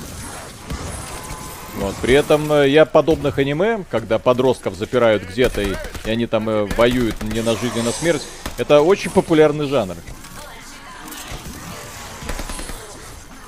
Вот. 1.75 1.95
При 2.01 2.13
этом 2.13 2.51
э, 2.51 2.69
я 2.69 2.85
подобных 2.85 3.37
аниме, 3.37 3.85
когда 3.89 4.19
подростков 4.19 4.75
запирают 4.75 5.23
где-то 5.23 5.61
и, 5.61 5.73
и 6.05 6.09
они 6.09 6.27
там 6.27 6.49
э, 6.49 6.65
воюют 6.75 7.21
не 7.23 7.41
на 7.41 7.55
жизнь, 7.55 7.79
а 7.79 7.83
на 7.83 7.91
смерть, 7.91 8.23
это 8.57 8.81
очень 8.81 9.09
популярный 9.09 9.67
жанр. 9.67 9.95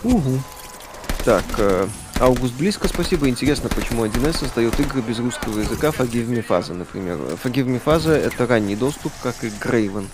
Угу. 0.03 0.39
Так, 1.25 1.43
э, 1.57 1.87
Август 2.19 2.53
близко, 2.53 2.87
спасибо. 2.87 3.27
Интересно, 3.27 3.69
почему 3.69 4.05
1С 4.05 4.37
создает 4.37 4.79
игры 4.79 5.01
без 5.01 5.19
русского 5.19 5.59
языка 5.59 5.89
Forgive 5.89 6.27
Me 6.27 6.45
Faza, 6.45 6.73
например. 6.73 7.17
Forgive 7.43 7.65
Me 7.65 7.81
Faza— 7.83 8.11
это 8.13 8.45
ранний 8.47 8.75
доступ, 8.75 9.11
как 9.21 9.43
и 9.43 9.47
Graven. 9.47 10.07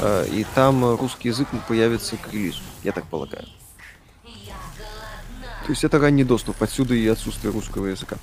Э, 0.00 0.26
и 0.30 0.44
там 0.54 0.96
русский 0.96 1.28
язык 1.28 1.48
появится 1.68 2.16
к 2.16 2.32
релизу, 2.32 2.60
я 2.82 2.92
так 2.92 3.04
полагаю. 3.04 3.46
То 5.64 5.70
есть 5.70 5.84
это 5.84 5.98
ранний 5.98 6.24
доступ, 6.24 6.62
отсюда 6.62 6.94
и 6.94 7.06
отсутствие 7.06 7.52
русского 7.52 7.86
языка. 7.86 8.16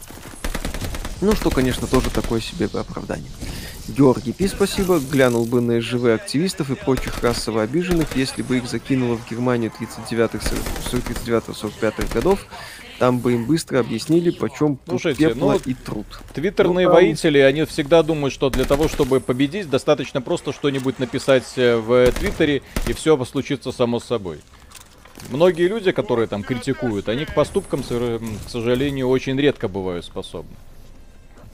Ну, 1.21 1.33
что, 1.33 1.49
конечно, 1.49 1.87
тоже 1.87 2.09
такое 2.09 2.39
себе 2.39 2.69
оправдание. 2.73 3.29
Георгий 3.87 4.31
Пи, 4.31 4.47
спасибо, 4.47 4.99
глянул 4.99 5.45
бы 5.45 5.59
на 5.59 5.81
СЖВ 5.81 6.05
активистов 6.05 6.69
и 6.69 6.75
прочих 6.75 7.23
расово 7.23 7.63
обиженных, 7.63 8.15
если 8.15 8.43
бы 8.43 8.57
их 8.57 8.69
закинуло 8.69 9.17
в 9.17 9.27
Германию 9.29 9.71
39-45 9.79 12.13
годов, 12.13 12.45
там 12.99 13.19
бы 13.19 13.33
им 13.33 13.45
быстро 13.45 13.79
объяснили, 13.79 14.29
почем 14.29 14.77
Слушайте, 14.87 15.29
пепла 15.29 15.53
ну, 15.53 15.61
и 15.65 15.73
труд. 15.73 16.05
Твиттерные 16.35 16.87
Ну, 16.87 16.93
там- 16.93 17.01
воители, 17.01 17.39
они 17.39 17.65
всегда 17.65 18.03
думают, 18.03 18.33
что 18.33 18.51
для 18.51 18.65
того, 18.65 18.87
чтобы 18.87 19.19
победить, 19.19 19.67
достаточно 19.69 20.21
просто 20.21 20.53
что-нибудь 20.53 20.99
написать 20.99 21.51
э, 21.55 21.77
в 21.77 22.11
Твиттере, 22.11 22.61
и 22.87 22.93
все 22.93 23.17
случится 23.25 23.71
само 23.71 23.99
собой. 23.99 24.37
Многие 25.29 25.67
люди, 25.67 25.91
которые 25.91 26.27
там 26.27 26.43
критикуют, 26.43 27.07
они 27.09 27.25
к 27.25 27.33
поступкам, 27.33 27.83
к 27.83 28.49
сожалению, 28.49 29.07
очень 29.07 29.39
редко 29.39 29.67
бывают 29.67 30.05
способны. 30.05 30.55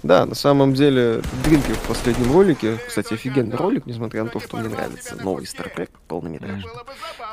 Да, 0.04 0.26
на 0.26 0.36
самом 0.36 0.74
деле, 0.74 1.22
Дринкер 1.44 1.74
в 1.74 1.88
последнем 1.88 2.32
ролике, 2.32 2.78
кстати, 2.88 3.16
офигенный 3.16 3.58
ролик, 3.58 3.88
несмотря 3.88 4.24
на 4.24 4.30
то, 4.30 4.40
что 4.40 4.58
мне 4.58 4.70
нравится 4.70 5.16
новый 5.16 5.46
Star 5.46 5.74
Trek, 5.76 5.90
полнометражный. 6.08 6.70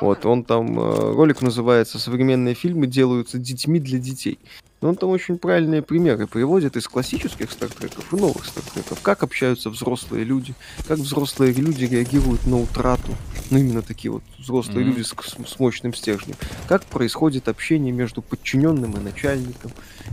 Вот, 0.01 0.25
он 0.25 0.43
там, 0.43 0.79
э, 0.79 1.13
ролик 1.13 1.41
называется 1.41 1.99
«Современные 1.99 2.55
фильмы 2.55 2.87
делаются 2.87 3.37
детьми 3.37 3.79
для 3.79 3.99
детей». 3.99 4.39
И 4.85 4.87
он 4.87 4.95
там 4.97 5.09
очень 5.09 5.39
правильные 5.39 5.81
примеры 5.81 6.27
приводит 6.27 6.77
из 6.77 6.87
классических 6.87 7.51
стартреков 7.51 8.13
и 8.13 8.15
новых 8.17 8.45
стартреков. 8.45 9.01
Как 9.01 9.23
общаются 9.23 9.71
взрослые 9.71 10.23
люди, 10.23 10.53
как 10.87 10.99
взрослые 10.99 11.53
люди 11.53 11.85
реагируют 11.85 12.45
на 12.45 12.59
утрату. 12.61 13.15
Ну, 13.49 13.57
именно 13.57 13.81
такие 13.81 14.11
вот 14.11 14.21
взрослые 14.37 14.85
Мгм. 14.85 14.93
люди 14.93 15.01
с, 15.01 15.15
с 15.47 15.59
мощным 15.59 15.95
стержнем. 15.95 16.35
Как 16.67 16.83
происходит 16.85 17.47
общение 17.47 17.91
между 17.91 18.21
подчиненным 18.21 18.91
и 18.91 18.99
начальником. 18.99 19.71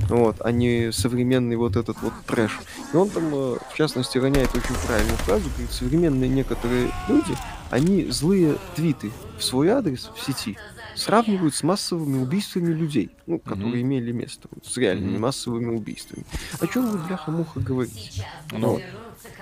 Вот, 0.08 0.36
а 0.40 0.50
не 0.50 0.90
современный 0.90 1.56
вот 1.56 1.76
этот 1.76 2.00
вот 2.00 2.14
трэш. 2.26 2.58
И 2.94 2.96
он 2.96 3.10
там, 3.10 3.24
э, 3.34 3.58
в 3.70 3.76
частности, 3.76 4.16
роняет 4.16 4.54
очень 4.54 4.74
правильную 4.86 5.18
фразу, 5.18 5.50
говорит, 5.50 5.70
современные 5.70 6.30
некоторые 6.30 6.90
люди, 7.08 7.36
они 7.70 8.06
злые 8.10 8.56
твиты 8.74 9.12
в 9.38 9.44
свой 9.44 9.68
адрес 9.68 10.10
в 10.16 10.24
сети 10.24 10.56
сравнивают 10.96 11.54
с 11.54 11.62
массовыми 11.62 12.22
убийствами 12.22 12.72
людей, 12.72 13.10
ну, 13.26 13.38
которые 13.38 13.82
имели 13.82 14.12
место, 14.12 14.48
вот, 14.54 14.64
с 14.66 14.76
реальными 14.76 15.12
Мгм. 15.12 15.22
массовыми 15.22 15.74
убийствами. 15.74 16.24
О 16.60 16.66
чем 16.66 16.86
вы, 16.90 16.98
бляха-муха, 17.06 17.60
говорите? 17.60 18.24
Ну, 18.52 18.72
Вот. 18.72 18.82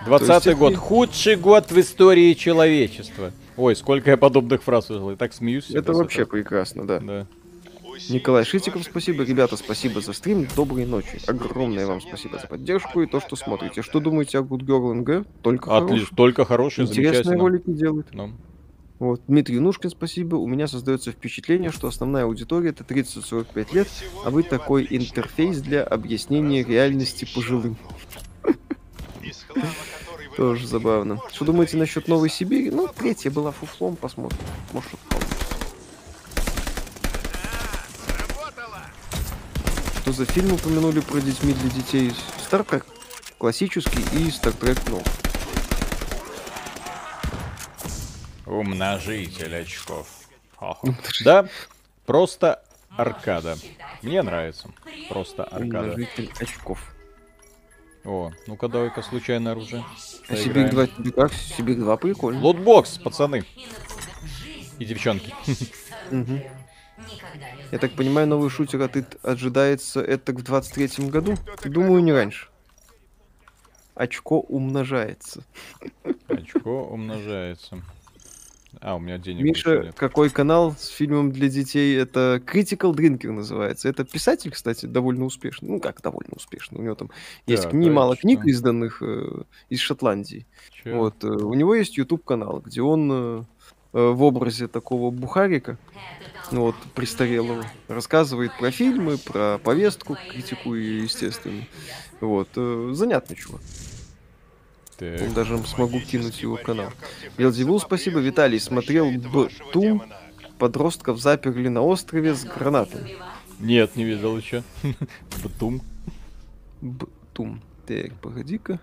20 0.06 0.46
это 0.46 0.56
год. 0.56 0.70
не- 0.70 0.76
Худший 0.76 1.36
год 1.36 1.70
в 1.70 1.78
истории 1.80 2.34
человечества. 2.34 3.32
Ой, 3.56 3.76
сколько 3.76 4.10
я 4.10 4.16
подобных 4.16 4.62
фраз 4.62 4.86
слышал. 4.86 5.10
И 5.10 5.16
так 5.16 5.32
смеюсь. 5.32 5.70
Это 5.70 5.92
вообще 5.92 6.22
этого. 6.22 6.32
прекрасно, 6.36 6.86
да. 6.86 7.00
Да. 7.00 7.26
Николай 8.08 8.44
Шитиков, 8.44 8.82
спасибо. 8.82 9.24
Ребята, 9.24 9.56
спасибо 9.58 10.00
за 10.00 10.14
стрим. 10.14 10.46
Доброй 10.56 10.86
ночи. 10.86 11.20
Огромное 11.26 11.86
вам 11.86 12.00
спасибо 12.00 12.38
за 12.38 12.46
поддержку 12.46 13.02
и 13.02 13.06
то, 13.06 13.20
что 13.20 13.36
смотрите. 13.36 13.82
Что 13.82 14.00
думаете 14.00 14.38
о 14.38 14.42
Good 14.42 14.60
Girl 14.64 14.94
NG? 15.04 15.26
Только 15.42 15.76
Отлично. 15.76 15.96
хорош. 16.06 16.16
Только 16.16 16.44
хороший, 16.46 16.84
Интересные 16.86 17.38
ролики 17.38 17.70
делают. 17.70 18.06
Ну, 18.12 18.32
Вот. 19.00 19.22
Дмитрий 19.26 19.58
Нушкин, 19.58 19.88
спасибо. 19.88 20.36
У 20.36 20.46
меня 20.46 20.68
создается 20.68 21.10
впечатление, 21.10 21.72
что 21.72 21.88
основная 21.88 22.24
аудитория 22.24 22.68
это 22.68 22.84
30-45 22.84 23.74
лет, 23.74 23.88
а 24.24 24.30
вы 24.30 24.42
такой 24.42 24.86
интерфейс 24.90 25.60
для 25.60 25.82
объяснения 25.82 26.62
реальности 26.62 27.26
пожилым. 27.34 27.78
Тоже 30.36 30.66
забавно. 30.66 31.18
Что 31.32 31.46
думаете 31.46 31.78
насчет 31.78 32.08
Новой 32.08 32.28
Сибири? 32.28 32.70
Ну, 32.70 32.88
третья 32.88 33.30
была 33.30 33.52
фуфлом, 33.52 33.96
посмотрим. 33.96 34.38
Может. 34.74 34.90
Что 40.02 40.12
за 40.12 40.26
фильм 40.26 40.52
упомянули 40.52 41.00
про 41.00 41.20
детьми 41.20 41.54
для 41.54 41.70
детей? 41.70 42.12
Стартрек 42.44 42.84
классический 43.38 44.04
и 44.18 44.30
Стартрек 44.30 44.76
новый. 44.90 45.04
Умножитель 48.50 49.56
очков. 49.56 50.08
Хо-хо. 50.56 50.94
Да, 51.24 51.48
просто 52.04 52.62
аркада. 52.90 53.56
Мне 54.02 54.22
нравится. 54.22 54.70
Просто 55.08 55.44
аркада. 55.44 55.92
Умножитель 55.92 56.30
очков. 56.40 56.94
О, 58.04 58.30
ну-ка 58.46 58.68
давай-ка 58.68 59.02
случайное 59.02 59.52
оружие. 59.52 59.84
А 60.28 60.36
Сибирь 60.36 60.70
2, 60.70 60.86
как? 61.14 61.32
Сибирь 61.32 61.76
2 61.76 61.96
прикольно. 61.98 62.40
Лутбокс, 62.40 62.98
пацаны. 62.98 63.44
И 64.78 64.84
девчонки. 64.84 65.34
Я 67.70 67.78
так 67.78 67.92
понимаю, 67.92 68.26
новый 68.26 68.50
шутер 68.50 68.82
от 68.82 68.96
ожидается 69.24 70.00
это 70.00 70.32
в 70.32 70.38
23-м 70.38 71.08
году? 71.08 71.36
Думаю, 71.64 72.02
не 72.02 72.12
раньше. 72.12 72.48
Очко 73.94 74.40
умножается. 74.40 75.44
Очко 76.28 76.84
умножается. 76.84 77.82
А, 78.80 78.94
у 78.94 78.98
меня 78.98 79.18
денег 79.18 79.42
Миша, 79.44 79.82
нет. 79.84 79.94
какой 79.96 80.30
канал 80.30 80.74
с 80.78 80.88
фильмом 80.88 81.32
для 81.32 81.48
детей? 81.48 81.96
Это 81.96 82.40
Critical 82.44 82.94
Drinker 82.94 83.30
называется. 83.32 83.88
Это 83.88 84.04
писатель, 84.04 84.50
кстати, 84.52 84.86
довольно 84.86 85.24
успешный. 85.24 85.68
Ну, 85.68 85.80
как 85.80 86.00
довольно 86.02 86.32
успешный. 86.36 86.78
У 86.78 86.82
него 86.82 86.94
там 86.94 87.10
есть 87.46 87.64
Так, 87.64 87.72
немало 87.72 88.12
а 88.12 88.14
это 88.14 88.22
книг, 88.22 88.44
изданных 88.44 89.02
э, 89.02 89.42
из 89.68 89.80
Шотландии. 89.80 90.46
Чё? 90.72 90.96
Вот. 90.96 91.24
э, 91.24 91.26
у 91.26 91.54
него 91.54 91.74
есть 91.74 91.96
YouTube 91.96 92.24
канал, 92.24 92.60
где 92.64 92.82
он 92.82 93.10
э, 93.12 93.42
э, 93.92 94.08
в 94.10 94.22
образе 94.22 94.68
такого 94.68 95.10
бухарика, 95.10 95.76
вот, 96.50 96.76
престарелого, 96.94 97.64
рассказывает 97.88 98.52
про 98.58 98.70
фильмы, 98.70 99.18
про 99.18 99.58
повестку, 99.58 100.16
критикуя 100.30 100.78
ее, 100.80 101.02
естественно. 101.04 101.64
Вот. 102.20 102.48
э, 102.56 102.90
занятный 102.94 103.36
чувак. 103.36 103.60
Так, 105.00 105.32
Даже 105.32 105.56
смогу 105.64 105.98
кинуть 105.98 106.42
его 106.42 106.58
канал. 106.58 106.92
Белзевул, 107.38 107.80
спасибо. 107.80 108.18
Виталий 108.18 108.60
смотрел 108.60 109.10
Б-Тум. 109.10 110.02
Подростков 110.58 111.18
заперли 111.18 111.68
на 111.68 111.80
острове 111.80 112.34
с 112.34 112.44
гранатами. 112.44 113.16
Нет, 113.60 113.96
не 113.96 114.04
видел 114.04 114.36
еще. 114.36 114.62
Бутум. 115.42 115.80
Б-Тум. 116.82 117.62
Так, 117.86 118.12
погоди-ка. 118.20 118.78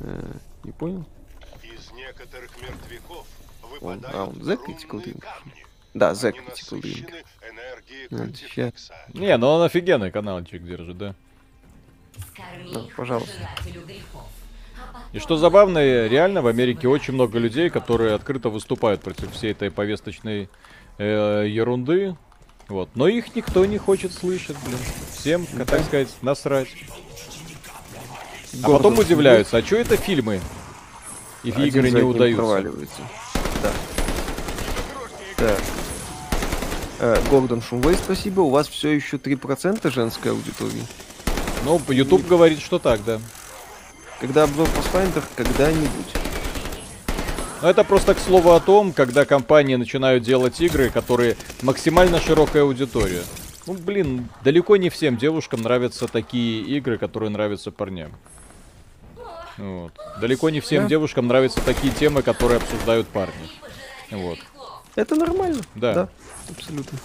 Э, 0.00 0.32
не 0.64 0.72
понял? 0.72 1.06
Из 1.62 1.90
некоторых 1.92 2.50
мертвяков 2.60 3.26
Он- 3.80 4.04
а, 4.04 4.24
он 4.26 4.34
The 4.34 4.58
Critical. 4.62 5.24
Да, 5.94 6.12
The 6.12 6.34
Critical 6.34 6.80
энергией 7.50 8.06
Ну. 8.10 9.18
Не, 9.18 9.34
ну 9.38 9.46
он 9.48 9.62
офигенный 9.62 10.10
каналчик 10.10 10.62
держит, 10.62 10.98
да. 10.98 11.14
Да, 12.70 12.84
пожалуйста. 12.94 13.48
И 15.12 15.18
что 15.18 15.36
забавно, 15.36 15.78
реально 16.06 16.42
в 16.42 16.46
Америке 16.46 16.88
очень 16.88 17.14
много 17.14 17.38
людей, 17.38 17.70
которые 17.70 18.14
открыто 18.14 18.48
выступают 18.48 19.02
против 19.02 19.32
всей 19.32 19.52
этой 19.52 19.70
повесточной 19.70 20.48
э, 20.98 21.46
ерунды. 21.48 22.16
Вот. 22.68 22.88
Но 22.94 23.08
их 23.08 23.34
никто 23.34 23.64
не 23.66 23.78
хочет 23.78 24.12
слышать, 24.12 24.56
блин. 24.64 24.78
Всем, 25.12 25.46
как 25.46 25.66
так 25.66 25.84
сказать, 25.84 26.08
насрать. 26.22 26.68
А 28.62 28.68
потом 28.68 28.98
удивляются, 28.98 29.56
а 29.58 29.62
что 29.62 29.76
это 29.76 29.96
фильмы? 29.96 30.40
Их 31.42 31.56
Один 31.56 31.68
игры 31.68 31.90
не 31.90 32.02
удаются. 32.02 33.02
Да. 33.62 33.72
Так. 35.36 35.58
Э, 37.00 37.16
Гордон 37.30 37.62
Шумвей, 37.62 37.96
спасибо. 37.96 38.42
У 38.42 38.50
вас 38.50 38.68
все 38.68 38.90
еще 38.90 39.16
3% 39.16 39.90
женской 39.90 40.32
аудитории. 40.32 40.84
Ну, 41.64 41.80
YouTube 41.88 42.26
говорит, 42.26 42.60
что 42.60 42.78
так, 42.78 43.02
да. 43.04 43.18
Когда 44.20 44.44
обзор 44.44 44.68
Pathfinder, 44.68 45.24
когда-нибудь. 45.34 46.14
Но 47.62 47.70
это 47.70 47.84
просто 47.84 48.14
к 48.14 48.18
слову 48.18 48.52
о 48.52 48.60
том, 48.60 48.92
когда 48.92 49.24
компании 49.24 49.76
начинают 49.76 50.22
делать 50.24 50.60
игры, 50.60 50.90
которые 50.90 51.36
максимально 51.62 52.20
широкая 52.20 52.62
аудитория. 52.62 53.22
Ну, 53.66 53.74
блин, 53.74 54.28
далеко 54.42 54.76
не 54.76 54.88
всем 54.88 55.16
девушкам 55.16 55.62
нравятся 55.62 56.08
такие 56.08 56.62
игры, 56.62 56.98
которые 56.98 57.30
нравятся 57.30 57.70
парням. 57.70 58.12
Вот. 59.58 59.92
Далеко 60.20 60.48
не 60.48 60.60
всем 60.60 60.84
Да. 60.84 60.88
девушкам 60.88 61.28
нравятся 61.28 61.60
такие 61.60 61.92
темы, 61.92 62.22
которые 62.22 62.58
обсуждают 62.58 63.08
парни. 63.08 63.34
Вот. 64.10 64.38
Это 64.96 65.14
нормально. 65.14 65.62
Да. 65.74 66.08
абсолютно. 66.48 66.98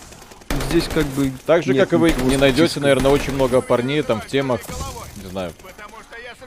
Здесь 0.70 0.88
как 0.94 1.06
бы... 1.08 1.32
Так 1.46 1.64
же, 1.64 1.74
нет 1.74 1.84
как 1.84 1.94
и 1.94 1.96
вы 1.98 2.14
не 2.14 2.38
найдете, 2.38 2.80
наверное, 2.80 3.12
очень 3.12 3.34
много 3.34 3.60
парней 3.60 4.02
там 4.04 4.22
в 4.22 4.28
темах, 4.28 4.62
не 5.22 5.30
знаю, 5.30 5.52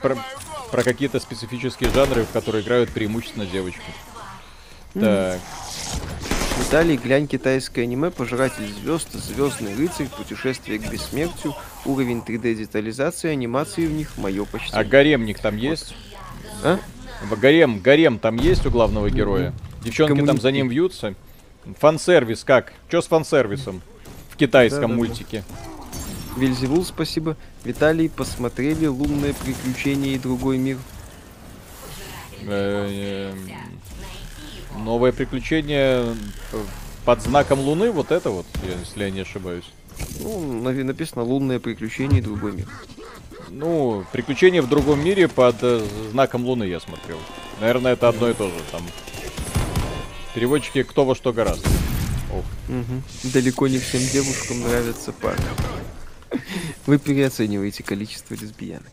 про, 0.01 0.17
про 0.71 0.83
какие-то 0.83 1.19
специфические 1.19 1.89
жанры, 1.91 2.23
в 2.23 2.31
которые 2.31 2.63
играют 2.63 2.89
преимущественно 2.91 3.45
девочки. 3.45 3.81
Так, 4.93 5.39
Виталий, 6.59 6.97
глянь 6.97 7.25
китайское 7.25 7.85
аниме 7.85 8.11
«Пожиратель 8.11 8.67
звезд», 8.67 9.13
«Звездный 9.13 9.75
рыцарь», 9.75 10.07
«Путешествие 10.07 10.77
к 10.77 10.91
бессмертию», 10.91 11.55
уровень 11.85 12.19
3D-детализации, 12.19 13.29
анимации 13.29 13.85
в 13.85 13.91
них, 13.91 14.17
мое 14.17 14.43
а 14.43 14.45
почтение. 14.45 14.83
гаремник 14.83 15.39
там 15.39 15.55
есть? 15.55 15.95
А? 16.63 16.79
Гарем, 17.39 17.79
гарем 17.79 18.19
там 18.19 18.35
есть 18.35 18.65
у 18.65 18.71
главного 18.71 19.09
героя? 19.09 19.53
Девчонки 19.83 20.21
там 20.25 20.39
за 20.39 20.51
ним 20.51 20.67
вьются? 20.67 21.15
Фан-сервис 21.79 22.43
как? 22.43 22.73
Чё 22.91 23.01
с 23.01 23.07
фан-сервисом? 23.07 23.81
В 24.29 24.35
китайском 24.35 24.81
Да-да-да. 24.81 24.97
мультике. 24.97 25.43
Вельзевул, 26.37 26.85
спасибо. 26.85 27.35
Виталий, 27.63 28.09
посмотрели 28.09 28.87
«Лунное 28.87 29.33
приключение» 29.33 30.15
и 30.15 30.19
«Другой 30.19 30.57
мир». 30.57 30.77
Э, 32.43 32.87
э, 32.89 33.33
Новое 34.77 35.11
приключение 35.11 36.15
под 37.05 37.21
знаком 37.21 37.59
Луны, 37.59 37.91
вот 37.91 38.11
это 38.11 38.29
вот, 38.29 38.45
если 38.63 39.03
я 39.03 39.09
не 39.09 39.21
ошибаюсь. 39.21 39.65
Ну, 40.19 40.61
написано 40.61 41.23
«Лунное 41.23 41.59
приключение» 41.59 42.19
и 42.19 42.23
«Другой 42.23 42.53
мир». 42.53 42.67
Ну, 43.49 44.05
приключения 44.11 44.61
в 44.61 44.69
другом 44.69 45.03
мире 45.03 45.27
под 45.27 45.55
э, 45.61 45.83
знаком 46.11 46.45
Луны 46.45 46.65
я 46.65 46.79
смотрел. 46.79 47.17
Наверное, 47.59 47.93
это 47.93 48.07
одно 48.07 48.29
и 48.29 48.33
то 48.33 48.47
же. 48.47 48.55
Там 48.71 48.83
переводчики 50.35 50.83
кто 50.83 51.03
во 51.03 51.15
что 51.15 51.33
гораздо. 51.33 51.67
Ох. 52.31 52.45
Мгм. 52.67 53.03
Далеко 53.23 53.67
не 53.67 53.79
всем 53.79 54.01
девушкам 54.01 54.61
нравятся 54.61 55.11
парни. 55.13 55.43
Вы 56.85 56.97
переоцениваете 56.99 57.83
количество 57.83 58.33
лесбиянок. 58.35 58.87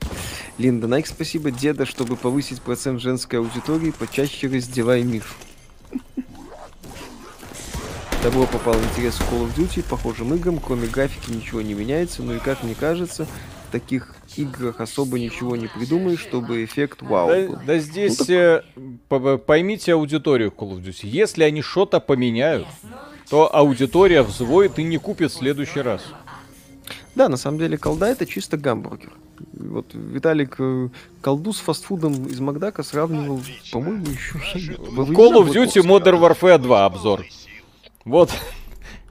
Линда 0.59 0.87
Найк, 0.87 1.07
спасибо. 1.07 1.51
Деда, 1.51 1.85
чтобы 1.87 2.17
повысить 2.17 2.63
процент 2.63 3.01
женской 3.01 3.39
аудитории, 3.39 3.91
почаще 3.91 4.49
раздевай 4.49 5.03
миф. 5.03 5.37
Добро 8.23 8.47
попал 8.47 8.75
в 8.75 8.85
интерес 8.93 9.17
к 9.17 9.21
Call 9.33 9.47
of 9.47 9.55
Duty, 9.57 9.85
похожим 9.89 10.35
играм, 10.35 10.59
кроме 10.59 10.89
графики 10.89 11.31
ничего 11.31 11.61
не 11.63 11.75
меняется, 11.75 12.23
но 12.23 12.35
и 12.35 12.39
как 12.39 12.63
мне 12.65 12.75
кажется, 12.75 13.27
в 13.69 13.73
таких 13.73 14.17
играх 14.37 14.81
особо 14.81 15.19
ничего 15.19 15.55
не 15.55 15.69
придумаешь, 15.69 16.21
чтобы 16.21 16.65
эффект 16.65 17.03
вау 17.03 17.29
Да, 17.29 17.37
был. 17.47 17.59
да 17.65 17.79
здесь 17.79 18.29
э, 18.29 18.63
п- 19.09 19.39
поймите 19.39 19.93
аудиторию 19.93 20.53
Call 20.57 20.73
of 20.77 20.83
Duty. 20.83 21.07
Если 21.07 21.45
они 21.45 21.63
что-то 21.63 22.01
поменяют, 22.01 22.67
то 23.31 23.55
аудитория 23.55 24.23
взвоет 24.23 24.79
и 24.79 24.83
не 24.83 24.99
купит 24.99 25.31
в 25.31 25.37
следующий 25.37 25.81
раз. 25.81 26.03
Да, 27.17 27.31
на 27.31 27.39
самом 27.39 27.59
деле 27.59 27.79
колда 27.79 28.09
это 28.09 28.27
чисто 28.27 28.59
гамбургер. 28.59 29.11
Вот 29.55 29.87
Виталик 29.95 30.57
э, 30.59 30.91
колду 31.23 31.55
с 31.55 31.61
фастфудом 31.61 32.27
из 32.27 32.41
Макдака 32.41 32.83
сравнивал, 32.83 33.41
по-моему, 33.73 34.05
еще 34.05 34.37
Call 34.37 35.33
of 35.33 35.51
Duty. 35.51 35.83
Modern 35.83 36.21
Warfare 36.21 36.59
2 36.59 36.85
обзор. 36.85 37.25
Вот. 38.05 38.31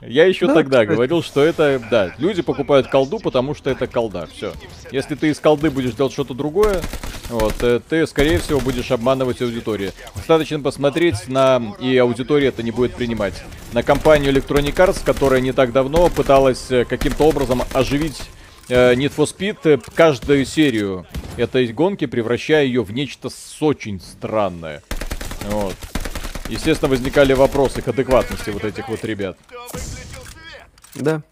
Я 0.08 0.26
еще 0.26 0.48
Да, 0.48 0.56
тогда 0.56 0.82
кстати. 0.82 0.96
говорил, 0.96 1.24
что 1.24 1.44
это, 1.44 1.82
да, 1.90 2.14
люди 2.18 2.42
покупают 2.42 2.88
колду, 2.88 3.20
потому 3.20 3.56
что 3.56 3.70
это 3.70 3.88
колда. 3.88 4.28
Все. 4.36 4.54
Если 4.92 5.16
ты 5.16 5.30
из 5.30 5.40
колды 5.40 5.70
будешь 5.70 5.94
делать 5.94 6.14
что-то 6.14 6.34
другое, 6.34 6.82
вот, 7.30 7.56
э, 7.62 7.80
ты, 7.88 8.06
скорее 8.06 8.40
всего, 8.40 8.60
будешь 8.60 8.92
обманывать 8.92 9.42
аудиторию. 9.42 9.92
Достаточно 10.16 10.60
посмотреть 10.60 11.28
на... 11.28 11.76
И 11.80 11.98
аудитория 11.98 12.48
это 12.48 12.62
не 12.62 12.72
будет 12.72 12.94
принимать. 12.94 13.34
На 13.74 13.84
компанию 13.84 14.32
Electronic 14.32 14.76
Arts, 14.76 15.04
которая 15.04 15.42
не 15.42 15.52
так 15.52 15.72
давно 15.72 16.10
пыталась 16.10 16.70
э, 16.70 16.86
каким-то 16.86 17.24
образом 17.24 17.64
оживить 17.74 18.22
э, 18.70 18.94
Need 18.94 19.14
for 19.16 19.26
Speed 19.26 19.84
каждую 19.96 20.46
серию 20.46 21.08
этой 21.38 21.68
гонки, 21.68 22.06
превращая 22.06 22.66
ее 22.66 22.84
в 22.84 22.92
нечто 22.92 23.30
с 23.30 23.58
очень 23.62 24.00
странное. 24.00 24.84
Вот. 25.50 25.76
Естественно, 26.50 26.90
возникали 26.90 27.34
вопросы 27.34 27.82
к 27.82 27.88
адекватности 27.88 28.52
вот 28.52 28.64
этих 28.64 28.88
вот 28.88 29.04
ребят. 29.04 29.38
Да. 30.94 31.24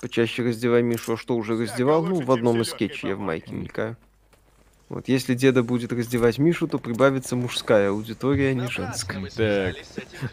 Почаще 0.00 0.42
раздевай 0.42 0.82
Мишу, 0.82 1.14
а 1.14 1.16
что 1.16 1.36
уже 1.36 1.56
раздевал? 1.56 2.02
Ну, 2.02 2.20
в 2.20 2.32
одном 2.32 2.60
из 2.62 2.70
скетчей 2.70 3.10
я 3.10 3.16
в 3.16 3.20
майке 3.20 3.52
мелькаю. 3.52 3.96
Вот, 4.88 5.06
если 5.06 5.34
деда 5.34 5.62
будет 5.62 5.92
раздевать 5.92 6.38
Мишу, 6.38 6.66
то 6.66 6.78
прибавится 6.78 7.36
мужская 7.36 7.90
аудитория, 7.90 8.50
а 8.50 8.54
не 8.54 8.66
женская. 8.66 9.30
Так, 9.36 9.76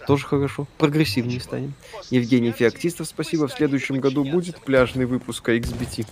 Тоже 0.08 0.26
хорошо. 0.26 0.68
Прогрессивнее 0.80 1.40
станем. 1.40 1.74
Евгений 2.10 2.52
Феоктистов, 2.52 3.08
спасибо. 3.08 3.48
В 3.48 3.54
следующем 3.54 3.99
году 3.99 4.24
будет 4.24 4.60
пляжный 4.62 5.06
выпуск 5.06 5.48
XBT. 5.48 6.08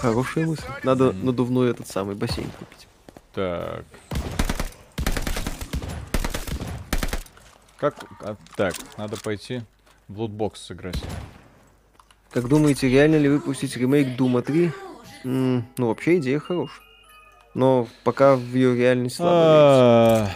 Хорошая 0.00 0.46
мысль. 0.46 0.62
Надо 0.84 1.12
надувной 1.12 1.70
этот 1.70 1.88
самый 1.88 2.14
бассейн 2.14 2.50
купить. 2.56 2.86
так. 3.34 3.84
Как... 7.78 7.94
а, 8.20 8.36
так, 8.56 8.74
надо 8.96 9.16
пойти 9.16 9.62
в 10.08 10.20
лутбокс 10.20 10.60
сыграть. 10.62 11.02
Как 12.30 12.48
думаете, 12.48 12.88
реально 12.88 13.16
ли 13.16 13.28
выпустить 13.28 13.76
ремейк 13.76 14.16
Дума 14.16 14.42
3? 14.42 14.72
М, 15.24 15.66
ну, 15.76 15.88
вообще 15.88 16.18
идея 16.18 16.38
хорошая. 16.38 16.84
Но 17.54 17.88
пока 18.04 18.36
в 18.36 18.54
ее 18.54 18.76
реальность 18.76 19.16
слабо. 19.16 19.32
А, 19.34 20.30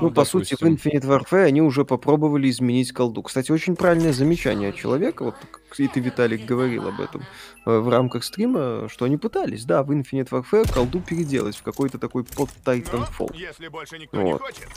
Ну, 0.00 0.10
по 0.10 0.24
сути, 0.24 0.54
в. 0.54 0.62
Infinite 0.62 1.04
Warfare 1.04 1.44
они 1.44 1.62
уже 1.62 1.84
попробовали 1.84 2.50
изменить 2.50 2.92
колду. 2.92 3.22
Кстати, 3.22 3.52
очень 3.52 3.76
правильное 3.76 4.12
замечание 4.12 4.70
от 4.70 4.76
человека, 4.76 5.24
вот 5.24 5.36
и 5.78 5.88
ты, 5.88 6.00
Виталик, 6.00 6.44
говорил 6.44 6.88
об 6.88 7.00
этом 7.00 7.22
э, 7.66 7.78
в 7.78 7.88
рамках 7.88 8.24
стрима, 8.24 8.88
что 8.88 9.06
они 9.06 9.16
пытались, 9.16 9.64
да, 9.64 9.82
в 9.82 9.90
Infinite 9.90 10.28
Warfare 10.28 10.72
колду 10.72 11.00
переделать 11.00 11.56
в 11.56 11.62
какой-то 11.62 11.98
такой 11.98 12.24
под 12.24 12.50
Titanfall. 12.64 13.34
Если 13.34 13.68
больше 13.68 13.98
никто 13.98 14.20
не 14.20 14.32
хочет, 14.32 14.68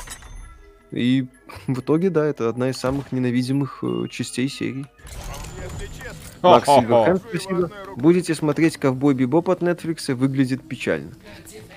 И 0.92 1.28
в 1.68 1.80
итоге, 1.80 2.10
да, 2.10 2.26
это 2.26 2.50
одна 2.50 2.70
из 2.70 2.78
самых 2.78 3.12
ненавидимых 3.12 3.80
э, 3.84 4.08
частей 4.10 4.50
серии. 4.50 4.86
Макс. 6.42 6.68
Сильверхенд, 6.68 7.24
спасибо. 7.30 7.72
Будете 7.96 8.36
смотреть 8.36 8.78
«Ковбой 8.78 9.14
Бибоп» 9.16 9.50
от 9.50 9.62
Netflix, 9.62 10.14
выглядит 10.14 10.68
печально. 10.68 11.12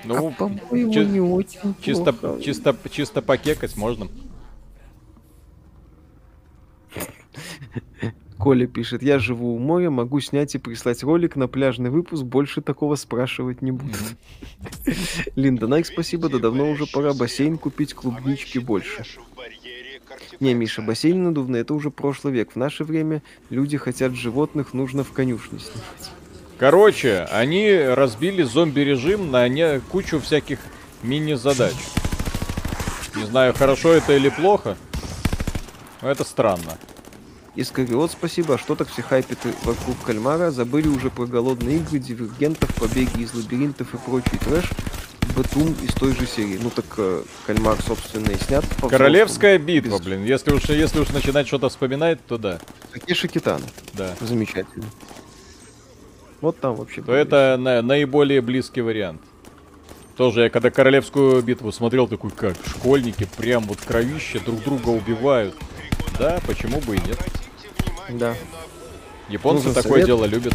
Ну, 0.04 0.28
а, 0.28 0.30
по-моему, 0.32 0.92
чи- 0.92 1.04
не 1.04 1.20
очень 1.20 1.74
чисто, 1.80 2.12
плохо. 2.12 2.42
чисто, 2.42 2.76
чисто 2.90 3.22
покекать 3.22 3.76
можно. 3.76 4.08
Коля 8.40 8.66
пишет, 8.66 9.02
я 9.02 9.18
живу 9.18 9.54
у 9.54 9.58
моря, 9.58 9.90
могу 9.90 10.18
снять 10.20 10.54
и 10.54 10.58
прислать 10.58 11.02
ролик 11.02 11.36
на 11.36 11.46
пляжный 11.46 11.90
выпуск, 11.90 12.22
больше 12.22 12.62
такого 12.62 12.94
спрашивать 12.94 13.60
не 13.60 13.70
буду. 13.70 13.92
Линда 15.36 15.68
Найк, 15.68 15.86
спасибо, 15.86 16.30
да 16.30 16.38
давно 16.38 16.70
уже 16.70 16.86
пора 16.86 17.12
бассейн 17.12 17.58
купить, 17.58 17.92
клубнички 17.92 18.58
больше. 18.58 19.04
в 19.04 19.36
барьере 19.36 20.00
Не, 20.40 20.54
Миша, 20.54 20.80
бассейн 20.80 21.22
надувный, 21.22 21.60
это 21.60 21.74
уже 21.74 21.90
прошлый 21.90 22.32
век. 22.32 22.52
В 22.52 22.56
наше 22.56 22.84
время 22.84 23.22
люди 23.50 23.76
хотят 23.76 24.14
животных, 24.14 24.72
нужно 24.72 25.04
в 25.04 25.12
конюшне 25.12 25.58
снимать. 25.58 26.10
Короче, 26.58 27.28
они 27.30 27.70
разбили 27.74 28.42
зомби-режим 28.42 29.30
на 29.30 29.46
не 29.48 29.80
кучу 29.80 30.18
всяких 30.18 30.60
мини-задач. 31.02 31.74
Не 33.16 33.24
знаю, 33.24 33.52
хорошо 33.52 33.92
это 33.92 34.14
или 34.14 34.30
плохо, 34.30 34.76
но 36.00 36.10
это 36.10 36.24
странно. 36.24 36.78
Искариот, 37.56 38.12
спасибо. 38.12 38.54
А 38.54 38.58
что 38.58 38.74
так 38.76 38.88
все 38.88 39.02
хайпят 39.02 39.38
вокруг 39.64 39.96
кальмара? 40.04 40.50
Забыли 40.50 40.88
уже 40.88 41.10
про 41.10 41.26
голодные 41.26 41.78
игры, 41.78 41.98
дивергентов, 41.98 42.72
побеги 42.76 43.22
из 43.22 43.34
лабиринтов 43.34 43.92
и 43.94 43.98
прочий 43.98 44.38
трэш. 44.38 44.70
Батум 45.36 45.74
из 45.82 45.92
той 45.94 46.14
же 46.14 46.26
серии. 46.26 46.58
Ну 46.62 46.70
так 46.70 46.86
э, 46.96 47.22
кальмар, 47.46 47.76
собственно, 47.82 48.30
и 48.30 48.36
снят. 48.38 48.64
Королевская 48.88 49.58
битва, 49.58 49.98
без- 49.98 50.00
блин. 50.04 50.24
Если 50.24 50.52
уж, 50.52 50.64
если 50.64 51.00
уж 51.00 51.08
начинать 51.10 51.46
что-то 51.46 51.68
вспоминать, 51.68 52.24
то 52.26 52.38
да, 52.38 52.58
Такеши 52.92 53.28
Китана. 53.28 53.64
да. 53.94 54.14
Замечательно. 54.20 54.86
Вот 56.40 56.58
там 56.58 56.74
вообще. 56.74 57.02
То 57.02 57.12
это 57.12 57.56
на- 57.58 57.82
наиболее 57.82 58.40
близкий 58.40 58.80
вариант. 58.80 59.20
Тоже 60.16 60.42
я 60.42 60.50
когда 60.50 60.70
королевскую 60.70 61.42
битву 61.42 61.70
смотрел, 61.72 62.06
такой 62.08 62.30
как 62.30 62.56
школьники 62.66 63.26
прям 63.36 63.64
вот 63.64 63.78
кровище 63.80 64.38
друг 64.40 64.62
друга 64.64 64.88
убивают. 64.90 65.54
Да, 66.18 66.40
почему 66.46 66.80
бы 66.80 66.96
и 66.96 67.00
нет. 67.00 67.18
Да. 68.10 68.34
Японцы 69.28 69.68
Нужен 69.68 69.74
такое 69.74 70.02
совет? 70.02 70.06
дело 70.06 70.24
любят. 70.24 70.54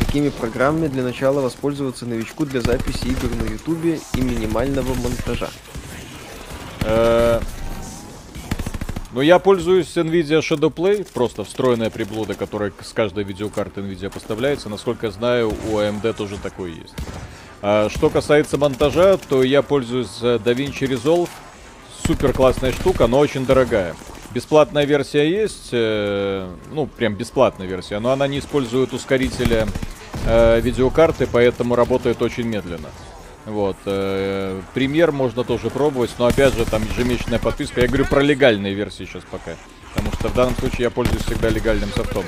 Такими 0.00 0.28
программами 0.28 0.88
для 0.88 1.02
начала 1.02 1.40
воспользоваться 1.40 2.04
новичку 2.04 2.44
для 2.44 2.60
записи 2.60 3.06
игр 3.06 3.30
на 3.34 3.50
ютубе 3.50 4.00
и 4.14 4.20
минимального 4.20 4.92
монтажа. 4.94 5.48
Э, 6.82 7.40
Ну, 9.12 9.20
я 9.20 9.38
пользуюсь 9.38 9.94
NVIDIA 9.96 10.40
Shadow 10.40 10.72
Play, 10.72 11.06
просто 11.12 11.44
встроенная 11.44 11.90
приблуда, 11.90 12.32
которая 12.34 12.72
с 12.80 12.92
каждой 12.94 13.24
видеокарты 13.24 13.82
NVIDIA 13.82 14.10
поставляется. 14.10 14.70
Насколько 14.70 15.06
я 15.06 15.12
знаю, 15.12 15.50
у 15.70 15.76
AMD 15.78 16.14
тоже 16.14 16.38
такое 16.38 16.70
есть. 16.70 16.94
А 17.60 17.88
что 17.90 18.08
касается 18.10 18.56
монтажа, 18.58 19.18
то 19.18 19.42
я 19.42 19.60
пользуюсь 19.62 20.18
э, 20.22 20.38
DaVinci 20.42 20.88
Resolve. 20.88 21.28
Супер 22.06 22.32
классная 22.32 22.72
штука, 22.72 23.06
но 23.06 23.18
очень 23.18 23.44
дорогая. 23.46 23.94
Бесплатная 24.34 24.84
версия 24.84 25.28
есть, 25.28 25.68
э, 25.72 26.48
ну, 26.70 26.86
прям 26.86 27.14
бесплатная 27.14 27.66
версия, 27.66 27.98
но 27.98 28.12
она 28.12 28.26
не 28.26 28.38
использует 28.38 28.92
ускорителя 28.94 29.66
э, 30.24 30.60
видеокарты, 30.60 31.28
поэтому 31.30 31.74
работает 31.74 32.22
очень 32.22 32.44
медленно. 32.44 32.88
Вот. 33.44 33.76
э, 33.84 34.60
Премьер 34.72 35.12
можно 35.12 35.44
тоже 35.44 35.68
пробовать, 35.68 36.12
но 36.18 36.26
опять 36.26 36.54
же 36.54 36.64
там 36.64 36.82
ежемесячная 36.82 37.38
подписка. 37.38 37.82
Я 37.82 37.88
говорю 37.88 38.06
про 38.06 38.22
легальные 38.22 38.72
версии 38.72 39.04
сейчас 39.04 39.22
пока. 39.30 39.52
Потому 39.94 40.12
что 40.12 40.28
в 40.28 40.34
данном 40.34 40.56
случае 40.56 40.84
я 40.84 40.90
пользуюсь 40.90 41.24
всегда 41.24 41.50
легальным 41.50 41.90
софтом. 41.90 42.24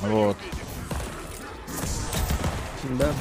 Вот. 0.00 0.36
Да. 2.98 3.12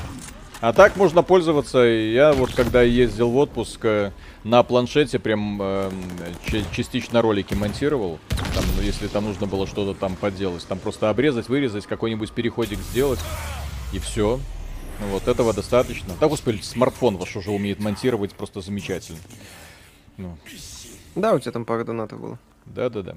А 0.62 0.74
так 0.74 0.96
можно 0.96 1.22
пользоваться. 1.22 1.80
Я 1.80 2.34
вот 2.34 2.54
когда 2.56 2.82
ездил 2.82 3.30
в 3.30 3.38
отпуск 3.38 3.80
э, 3.84 4.12
на 4.46 4.62
планшете, 4.62 5.18
прям 5.18 5.60
э, 5.60 5.92
частично 6.72 7.22
ролики 7.24 7.56
монтировал. 7.56 8.20
Там, 8.54 8.64
ну, 8.78 8.84
если 8.84 9.08
там 9.08 9.26
нужно 9.26 9.48
было 9.48 9.66
что-то 9.66 10.00
там 10.00 10.16
поделать. 10.16 10.66
Там 10.68 10.78
просто 10.78 11.10
обрезать, 11.10 11.50
вырезать, 11.50 11.88
какой-нибудь 11.88 12.32
переходик 12.32 12.78
сделать. 12.80 13.20
И 13.92 13.98
все. 13.98 14.40
Ну, 15.02 15.08
вот 15.08 15.28
этого 15.28 15.52
достаточно. 15.52 16.14
Да, 16.20 16.28
господи, 16.28 16.62
смартфон 16.62 17.18
ваш 17.18 17.36
уже 17.36 17.50
умеет 17.50 17.80
монтировать 17.80 18.34
просто 18.34 18.62
замечательно. 18.62 19.18
Ну, 20.18 20.38
Да, 21.16 21.34
у 21.34 21.40
тебя 21.40 21.52
там 21.52 21.66
пара 21.66 21.84
донатов 21.84 22.22
было. 22.22 22.40
да-да-да. 22.66 23.16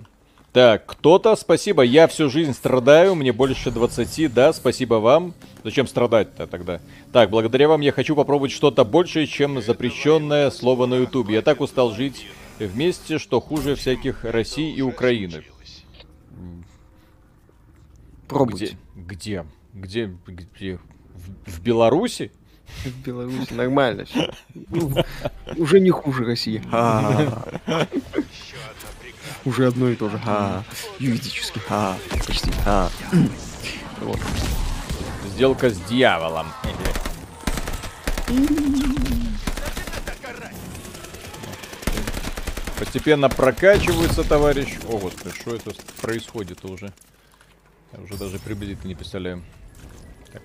Так, 0.53 0.87
кто-то, 0.87 1.37
спасибо, 1.37 1.83
я 1.83 2.07
всю 2.07 2.31
жизнь 2.31 2.55
страдаю, 2.55 3.15
мне 3.15 3.33
больше 3.33 3.71
20, 3.71 4.33
да, 4.33 4.55
спасибо 4.55 4.95
вам. 4.95 5.35
Зачем 5.63 5.87
страдать-то 5.87 6.47
тогда? 6.47 6.81
Так, 7.13 7.29
благодаря 7.29 7.69
вам 7.69 7.83
я 7.83 7.93
хочу 7.93 8.17
попробовать 8.17 8.53
что-то 8.53 8.85
большее, 8.85 9.27
чем 9.27 9.61
запрещенное 9.61 10.51
слово 10.51 10.87
на 10.87 10.95
ютубе. 10.95 11.35
Я 11.35 11.43
так 11.43 11.61
устал 11.61 11.93
жить 11.93 12.27
вместе, 12.59 13.19
что 13.19 13.41
хуже 13.41 13.75
всяких 13.75 14.25
России 14.25 14.75
и 14.75 14.81
Украины. 14.81 15.45
Пробуйте. 18.27 18.79
Где? 18.95 19.45
Где? 19.75 20.11
Где? 20.27 20.45
Где? 20.57 20.79
В, 21.15 21.51
в 21.51 21.63
Беларуси? 21.63 22.31
В 22.85 23.07
Беларуси 23.07 23.53
нормально. 23.53 24.07
Ну, 24.55 24.95
Уже 25.57 25.81
не 25.81 25.91
хуже 25.91 26.25
России. 26.25 26.63
Уже 29.45 29.67
одно 29.67 29.89
и 29.89 29.97
то 29.97 30.11
же. 30.11 30.21
А. 30.25 30.63
Юридически. 30.99 31.61
А. 31.69 31.97
Почти. 32.27 32.51
А. 32.67 32.91
Вот. 34.01 34.21
Сделка 35.27 35.71
с 35.71 35.81
дьяволом. 35.89 36.47
Постепенно 42.79 43.29
прокачивается, 43.29 44.23
товарищ. 44.23 44.77
О, 44.89 44.99
господи, 44.99 45.35
что 45.35 45.55
это 45.55 45.73
происходит 46.01 46.65
уже? 46.65 46.93
Я 47.93 48.01
уже 48.01 48.15
даже 48.15 48.39
приблизительно 48.39 48.89
не 48.89 48.95
представляю. 48.95 49.43
Так, 50.33 50.43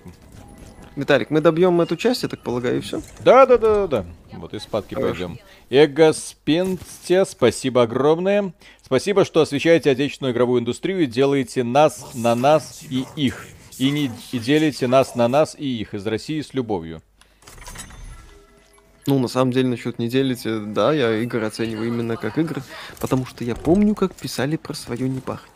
Виталик, 0.96 1.30
мы 1.30 1.40
добьем 1.40 1.80
эту 1.80 1.96
часть, 1.96 2.22
я 2.22 2.28
так 2.28 2.40
полагаю, 2.40 2.78
и 2.78 2.80
все. 2.80 3.02
Да, 3.24 3.46
да, 3.46 3.58
да, 3.58 3.86
да, 3.86 3.86
да. 3.86 4.06
Вот 4.32 4.54
и 4.54 4.60
спадки 4.60 4.94
Хорошо. 4.94 5.10
пойдем. 5.10 5.38
Эго 5.68 6.12
Спенстя, 6.12 7.24
спасибо 7.24 7.82
огромное. 7.82 8.52
Спасибо, 8.80 9.24
что 9.24 9.40
освещаете 9.40 9.90
отечественную 9.90 10.32
игровую 10.32 10.60
индустрию 10.60 11.02
и 11.02 11.06
делаете 11.06 11.64
нас 11.64 12.14
на 12.14 12.36
нас 12.36 12.82
и 12.88 13.06
их. 13.16 13.46
И 13.78 13.90
не 13.90 14.10
и 14.30 14.38
делите 14.38 14.86
нас 14.86 15.16
на 15.16 15.26
нас 15.26 15.56
и 15.58 15.80
их 15.80 15.94
из 15.94 16.06
России 16.06 16.40
с 16.40 16.54
любовью. 16.54 17.02
Ну, 19.06 19.18
на 19.18 19.26
самом 19.26 19.50
деле, 19.50 19.68
насчет 19.68 19.98
не 19.98 20.08
делите, 20.08 20.60
да, 20.60 20.92
я 20.92 21.16
игры 21.18 21.44
оцениваю 21.44 21.88
именно 21.88 22.16
как 22.16 22.38
игры, 22.38 22.62
потому 23.00 23.26
что 23.26 23.44
я 23.44 23.54
помню, 23.54 23.94
как 23.94 24.14
писали 24.14 24.56
про 24.56 24.74
свое 24.74 25.08
не 25.08 25.20
пахнет. 25.20 25.50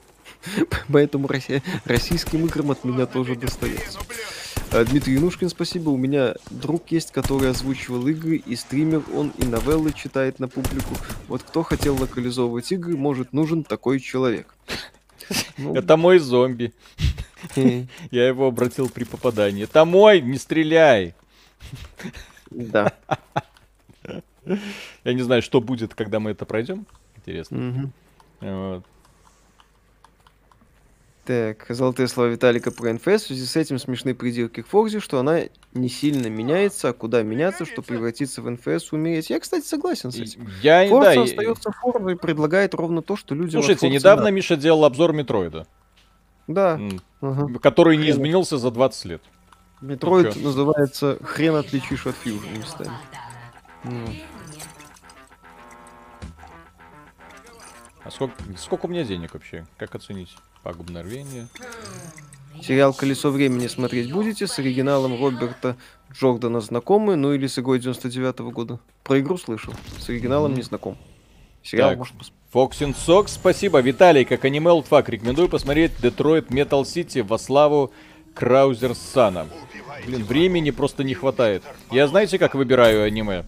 Поэтому 0.93 1.28
Россия, 1.28 1.62
российским 1.85 2.44
играм 2.44 2.73
от 2.73 2.85
меня 2.85 3.06
тоже 3.06 3.36
достается. 3.36 4.01
А, 4.70 4.85
Дмитрий 4.85 5.15
Янушкин, 5.15 5.49
спасибо. 5.49 5.90
У 5.90 5.97
меня 5.97 6.35
друг 6.51 6.90
есть, 6.90 7.11
который 7.11 7.51
озвучивал 7.51 8.07
игры, 8.07 8.36
и 8.36 8.55
стример 8.55 9.03
он, 9.15 9.31
и 9.39 9.45
новеллы 9.47 9.93
читает 9.93 10.39
на 10.40 10.49
публику. 10.49 10.95
Вот 11.27 11.43
кто 11.43 11.62
хотел 11.62 11.97
локализовывать 11.97 12.70
игры, 12.73 12.97
может, 12.97 13.32
нужен 13.32 13.65
такой 13.65 13.99
человек. 14.01 14.55
Ну, 15.57 15.74
Это 15.74 15.97
мой 15.97 16.19
зомби. 16.19 16.73
э, 17.57 17.85
Я 18.11 18.28
его 18.28 18.47
обратил 18.47 18.89
при 18.89 19.05
попадании. 19.05 19.65
Это 19.65 19.85
мой, 19.85 20.20
не 20.20 20.39
стреляй. 20.39 21.15
Да. 22.51 22.93
Я 25.05 25.12
не 25.12 25.23
знаю, 25.23 25.43
что 25.43 25.61
будет, 25.61 25.95
когда 25.95 26.20
мы 26.20 26.31
это 26.31 26.47
пройдем. 26.47 26.86
Интересно. 27.16 27.90
Вот. 28.40 28.85
Так, 31.28 31.66
золотые 31.68 32.09
слова 32.09 32.28
Виталика 32.30 32.70
про 32.70 32.90
НФС. 32.90 33.05
В 33.24 33.26
связи 33.26 33.44
с 33.44 33.55
этим 33.55 33.78
смешны 33.78 34.14
придирки 34.14 34.62
к 34.62 34.66
Форзе, 34.68 34.98
что 34.98 35.18
она 35.18 35.40
не 35.74 35.90
сильно 35.90 36.28
меняется, 36.28 36.88
а 36.88 36.92
куда 36.94 37.22
меняться, 37.22 37.66
чтобы 37.66 37.86
превратиться 37.86 38.40
в 38.40 38.48
НФС, 38.48 38.94
умереть. 38.94 39.28
Я, 39.28 39.38
кстати, 39.38 39.66
согласен 39.66 40.10
с 40.10 40.16
этим. 40.16 40.48
Я, 40.62 40.84
да, 40.84 40.88
Форза 40.88 41.12
я- 41.12 41.22
остается 41.24 41.70
Форзой 41.70 42.14
и 42.14 42.16
предлагает 42.16 42.72
ровно 42.72 43.02
то, 43.02 43.14
что 43.14 43.34
от 43.34 43.50
Слушайте, 43.50 43.90
недавно 43.90 44.22
надо. 44.24 44.34
Миша 44.36 44.56
делал 44.56 44.86
обзор 44.86 45.12
Метроида, 45.12 45.66
Да. 46.46 46.80
ага. 47.20 47.59
который 47.59 47.98
не 47.98 48.09
изменился 48.09 48.56
за 48.56 48.70
20 48.70 49.05
лет. 49.05 49.22
Метроид 49.82 50.32
чё? 50.32 50.40
называется 50.40 51.18
«Хрен 51.22 51.56
отличишь 51.56 52.06
от 52.06 52.16
фьюжа» 52.16 52.48
местами. 52.56 52.90
Ну, 53.84 53.92
А 58.02 58.10
сколько, 58.10 58.34
сколько 58.56 58.86
у 58.86 58.88
меня 58.88 59.05
денег 59.05 59.34
вообще? 59.34 59.66
Как 59.76 59.94
оценить? 59.94 60.34
Пагубное 60.62 61.02
рвение. 61.02 61.48
Сериал 62.62 62.93
«Колесо 62.93 63.30
времени» 63.30 63.68
смотреть 63.68 64.12
будете 64.12 64.47
с 64.47 64.59
оригиналом 64.59 65.20
Роберта 65.20 65.76
Джордана 66.12 66.60
знакомы, 66.60 67.14
ну 67.14 67.32
или 67.32 67.47
с 67.47 67.59
игрой 67.59 67.78
99 67.78 68.40
года? 68.52 68.80
Про 69.05 69.20
игру 69.20 69.39
слышал, 69.39 69.72
с 69.98 70.09
оригиналом 70.09 70.55
не 70.55 70.62
знаком. 70.62 70.97
Сериал, 71.62 71.90
Так. 71.90 71.98
может, 71.98 72.14
посмотреть. 72.14 72.39
Fox 72.52 72.70
and 72.80 72.97
Sox, 72.97 73.28
спасибо. 73.28 73.80
Виталий, 73.80 74.24
как 74.24 74.44
аниме 74.44 74.70
олдфак, 74.70 75.09
рекомендую 75.09 75.48
посмотреть 75.48 75.93
Детройт 76.02 76.51
Метал 76.51 76.85
Сити 76.85 77.18
во 77.20 77.39
славу 77.39 77.93
Краузерсана. 78.35 79.47
Блин, 80.06 80.24
времени 80.24 80.70
просто 80.70 81.05
не 81.05 81.14
хватает. 81.14 81.62
Я 81.90 82.09
знаете, 82.09 82.39
как 82.39 82.55
выбираю 82.55 83.05
аниме? 83.05 83.44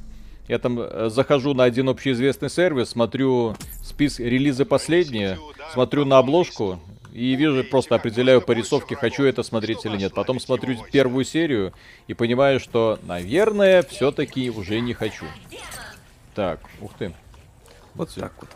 Я 0.49 0.59
там 0.59 0.79
э, 0.81 1.09
захожу 1.11 1.55
на 1.55 1.65
один 1.65 1.89
общеизвестный 1.89 2.51
сервис, 2.51 2.91
смотрю 2.91 3.57
список 3.83 4.21
релизы 4.27 4.65
последние, 4.65 5.39
смотрю 5.73 6.05
на 6.05 6.19
обложку 6.19 6.79
и 7.13 7.35
вижу, 7.35 7.65
просто 7.65 7.97
определяю 7.97 8.41
по 8.41 8.53
рисовке, 8.53 8.95
хочу 8.95 9.25
это 9.25 9.43
смотреть 9.43 9.85
или 9.85 9.97
нет. 9.97 10.15
Потом 10.15 10.41
смотрю 10.41 10.77
первую 10.93 11.25
серию 11.25 11.73
и 12.07 12.15
понимаю, 12.15 12.61
что, 12.61 12.99
наверное, 13.03 13.83
все-таки 13.83 14.51
уже 14.51 14.81
не 14.81 14.95
хочу. 14.95 15.27
Так, 16.35 16.61
ух 16.81 16.93
ты. 16.99 17.15
Вот 17.95 18.15
так 18.15 18.33
вот. 18.41 18.51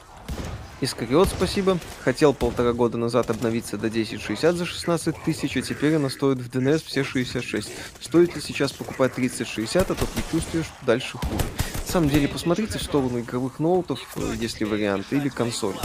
Искариот, 0.80 1.28
спасибо. 1.28 1.78
Хотел 2.02 2.34
полтора 2.34 2.72
года 2.72 2.98
назад 2.98 3.30
обновиться 3.30 3.78
до 3.78 3.86
1060 3.86 4.56
за 4.56 4.66
16 4.66 5.16
тысяч, 5.24 5.56
а 5.56 5.62
теперь 5.62 5.94
она 5.96 6.10
стоит 6.10 6.38
в 6.38 6.50
DNS 6.50 6.82
все 6.84 7.04
66. 7.04 7.70
Стоит 8.00 8.34
ли 8.34 8.42
сейчас 8.42 8.72
покупать 8.72 9.14
3060, 9.14 9.90
а 9.90 9.94
то 9.94 10.06
предчувствие, 10.06 10.64
что 10.64 10.74
дальше 10.84 11.16
хуже. 11.16 11.44
На 11.86 11.92
самом 11.92 12.08
деле, 12.10 12.26
посмотрите 12.26 12.78
в 12.78 12.82
сторону 12.82 13.20
игровых 13.20 13.60
ноутов, 13.60 14.00
э, 14.16 14.34
если 14.40 14.64
варианты, 14.64 15.16
или 15.16 15.28
консоль. 15.28 15.76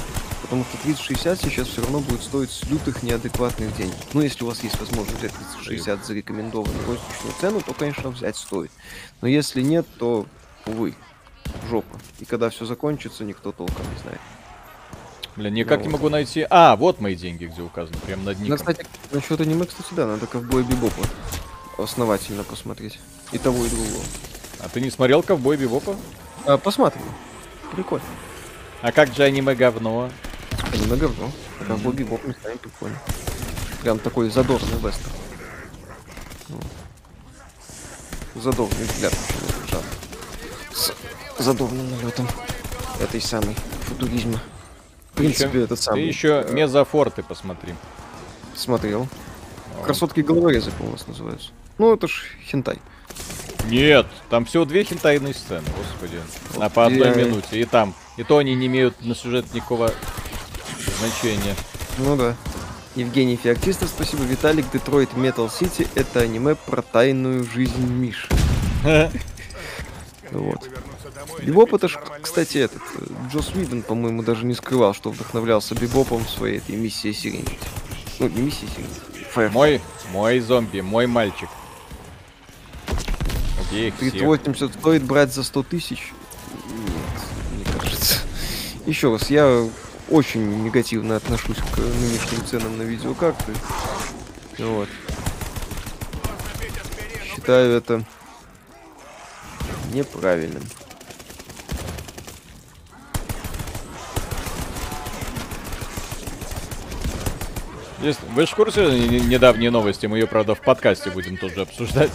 Потому 0.42 0.64
что 0.64 0.78
3060 0.78 1.40
сейчас 1.40 1.68
все 1.68 1.82
равно 1.82 2.00
будет 2.00 2.24
стоить 2.24 2.50
с 2.50 2.64
лютых 2.64 3.04
неадекватных 3.04 3.76
денег. 3.78 3.94
Ну, 4.14 4.22
если 4.22 4.44
у 4.44 4.48
вас 4.48 4.64
есть 4.64 4.80
возможность 4.80 5.20
взять 5.20 5.34
3060 5.34 6.06
за 6.06 6.14
рекомендованную 6.16 6.80
розничную 6.88 7.36
цену, 7.40 7.62
то, 7.62 7.76
конечно, 7.76 8.10
взять 8.10 8.38
стоит. 8.38 8.72
Но 9.22 9.28
если 9.28 9.62
нет, 9.62 9.86
то, 10.00 10.26
увы, 10.66 10.96
жопа. 11.70 12.00
И 12.20 12.26
когда 12.26 12.50
все 12.50 12.66
закончится, 12.66 13.24
никто 13.24 13.52
толком 13.52 13.86
не 13.94 14.00
знает. 14.02 14.20
Бля, 15.36 15.50
никак 15.50 15.80
Ну 15.80 15.86
не 15.86 15.90
вот. 15.92 15.98
могу 16.00 16.10
найти. 16.10 16.46
А, 16.50 16.76
вот 16.76 17.00
мои 17.00 17.16
деньги, 17.16 17.46
где 17.46 17.62
указаны, 17.62 17.98
прям 18.00 18.24
над 18.26 18.38
Ну, 18.40 18.46
ником. 18.46 18.58
кстати, 18.58 18.86
насчет 19.12 19.40
аниме, 19.42 19.66
кстати, 19.66 19.94
да, 19.94 20.06
надо 20.08 20.28
ковбой 20.28 20.64
Бибопа 20.64 21.04
основательно 21.78 22.44
посмотреть. 22.44 23.00
И 23.32 23.38
того, 23.38 23.64
и 23.66 23.70
другого. 23.70 24.04
А 24.60 24.68
ты 24.70 24.82
не 24.82 24.90
смотрел 24.90 25.24
Ковбой 25.24 25.56
Бибопа? 25.56 25.96
А, 26.46 26.58
посмотрим. 26.58 27.04
Прикольно. 27.74 28.06
А 28.82 28.92
как 28.92 29.14
же 29.14 29.24
аниме 29.24 29.56
говно? 29.56 30.10
Аниме 30.74 30.96
говно. 30.98 31.32
А 31.62 31.66
ковбой 31.66 31.94
Бибоп 31.94 32.26
местами 32.26 32.56
прикольно. 32.58 32.98
Прям 33.82 34.00
такой 34.00 34.30
задорный 34.30 34.78
вестерн. 34.80 35.14
Ну. 36.50 36.60
Задорный 38.36 38.84
взгляд. 38.86 39.14
С 40.74 40.94
задорным 41.38 41.90
налетом 41.92 42.28
этой 43.00 43.22
самой 43.22 43.56
футуризма. 43.86 44.40
В 45.20 45.22
принципе, 45.22 45.64
этот 45.64 45.80
Ты 45.80 45.84
самый. 45.84 46.08
еще 46.08 46.46
мезофорты 46.50 47.24
посмотри. 47.24 47.74
смотрел. 48.56 49.06
Красотки 49.84 50.22
головорезы, 50.22 50.72
по-моему, 50.72 50.94
нас 50.98 51.08
называются. 51.08 51.50
Ну, 51.78 51.94
это 51.94 52.08
ж 52.08 52.24
хентай. 52.50 52.80
Нет, 53.66 54.08
там 54.30 54.46
всего 54.46 54.64
две 54.64 54.86
хентайные 54.86 55.34
сцены, 55.34 55.66
господи. 55.78 56.20
На 56.58 56.70
по 56.70 56.86
одной 56.86 57.10
Я- 57.10 57.14
минуте. 57.16 57.60
И 57.60 57.66
там. 57.66 57.94
И 58.16 58.24
то 58.24 58.38
они 58.38 58.56
не 58.56 58.68
имеют 58.68 59.04
на 59.04 59.14
сюжет 59.14 59.54
никакого 59.54 59.92
значения. 61.00 61.56
Ну 61.98 62.16
да. 62.16 62.36
Евгений 62.96 63.36
Феоктистов, 63.36 63.90
спасибо. 63.90 64.24
Виталик, 64.24 64.72
Детройт 64.72 65.16
Метал 65.18 65.50
Сити— 65.50 65.86
это 65.96 66.22
аниме 66.22 66.56
про 66.56 66.82
тайную 66.82 67.44
жизнь 67.44 67.86
Миши. 67.86 68.30
Вот. 70.32 70.70
Бибоп 71.42 71.74
это 71.74 71.88
ж, 71.88 71.98
кстати, 72.22 72.58
этот, 72.58 72.82
э, 72.96 73.06
Джос 73.32 73.54
Уидон, 73.56 73.82
по-моему, 73.82 74.24
даже 74.24 74.46
не 74.46 74.54
скрывал, 74.54 74.94
что 74.94 75.12
вдохновлялся 75.12 75.76
Бибопом 75.76 76.26
в 76.26 76.30
своей 76.30 76.58
этой 76.58 76.76
миссии 76.76 77.12
Сиренити. 77.12 77.58
Ну, 78.20 78.28
не 78.30 78.42
миссии 78.42 78.68
Сиренити. 78.76 79.26
Фаер. 79.32 79.52
Мой, 79.52 79.82
мой 80.12 80.40
зомби, 80.40 80.82
мой 80.82 81.08
мальчик. 81.08 81.50
Убей 83.70 83.90
их 83.90 83.96
всех. 83.96 84.12
380 84.12 84.74
стоит 84.74 85.04
брать 85.04 85.34
за 85.34 85.44
100 85.44 85.64
тысяч? 85.64 86.14
Нет, 86.68 87.56
мне 87.56 87.66
кажется. 87.80 88.16
Еще 88.86 89.12
раз, 89.12 89.30
я 89.30 89.68
очень 90.10 90.64
негативно 90.64 91.16
отношусь 91.16 91.58
к 91.58 91.78
нынешним 91.78 92.46
ценам 92.46 92.78
на 92.78 92.84
видеокарты. 92.84 93.54
Вот. 94.58 94.90
Считаю 97.36 97.78
это 97.78 98.04
неправильным. 99.94 100.64
Вы 108.02 108.46
же 108.46 108.52
в 108.52 108.56
курсе 108.56 108.86
не- 108.86 109.20
недавние 109.20 109.72
новости, 109.72 110.06
мы 110.06 110.18
ее, 110.18 110.28
правда, 110.28 110.56
в 110.56 110.62
подкасте 110.62 111.10
будем 111.12 111.38
тоже 111.38 111.62
обсуждать, 111.62 112.12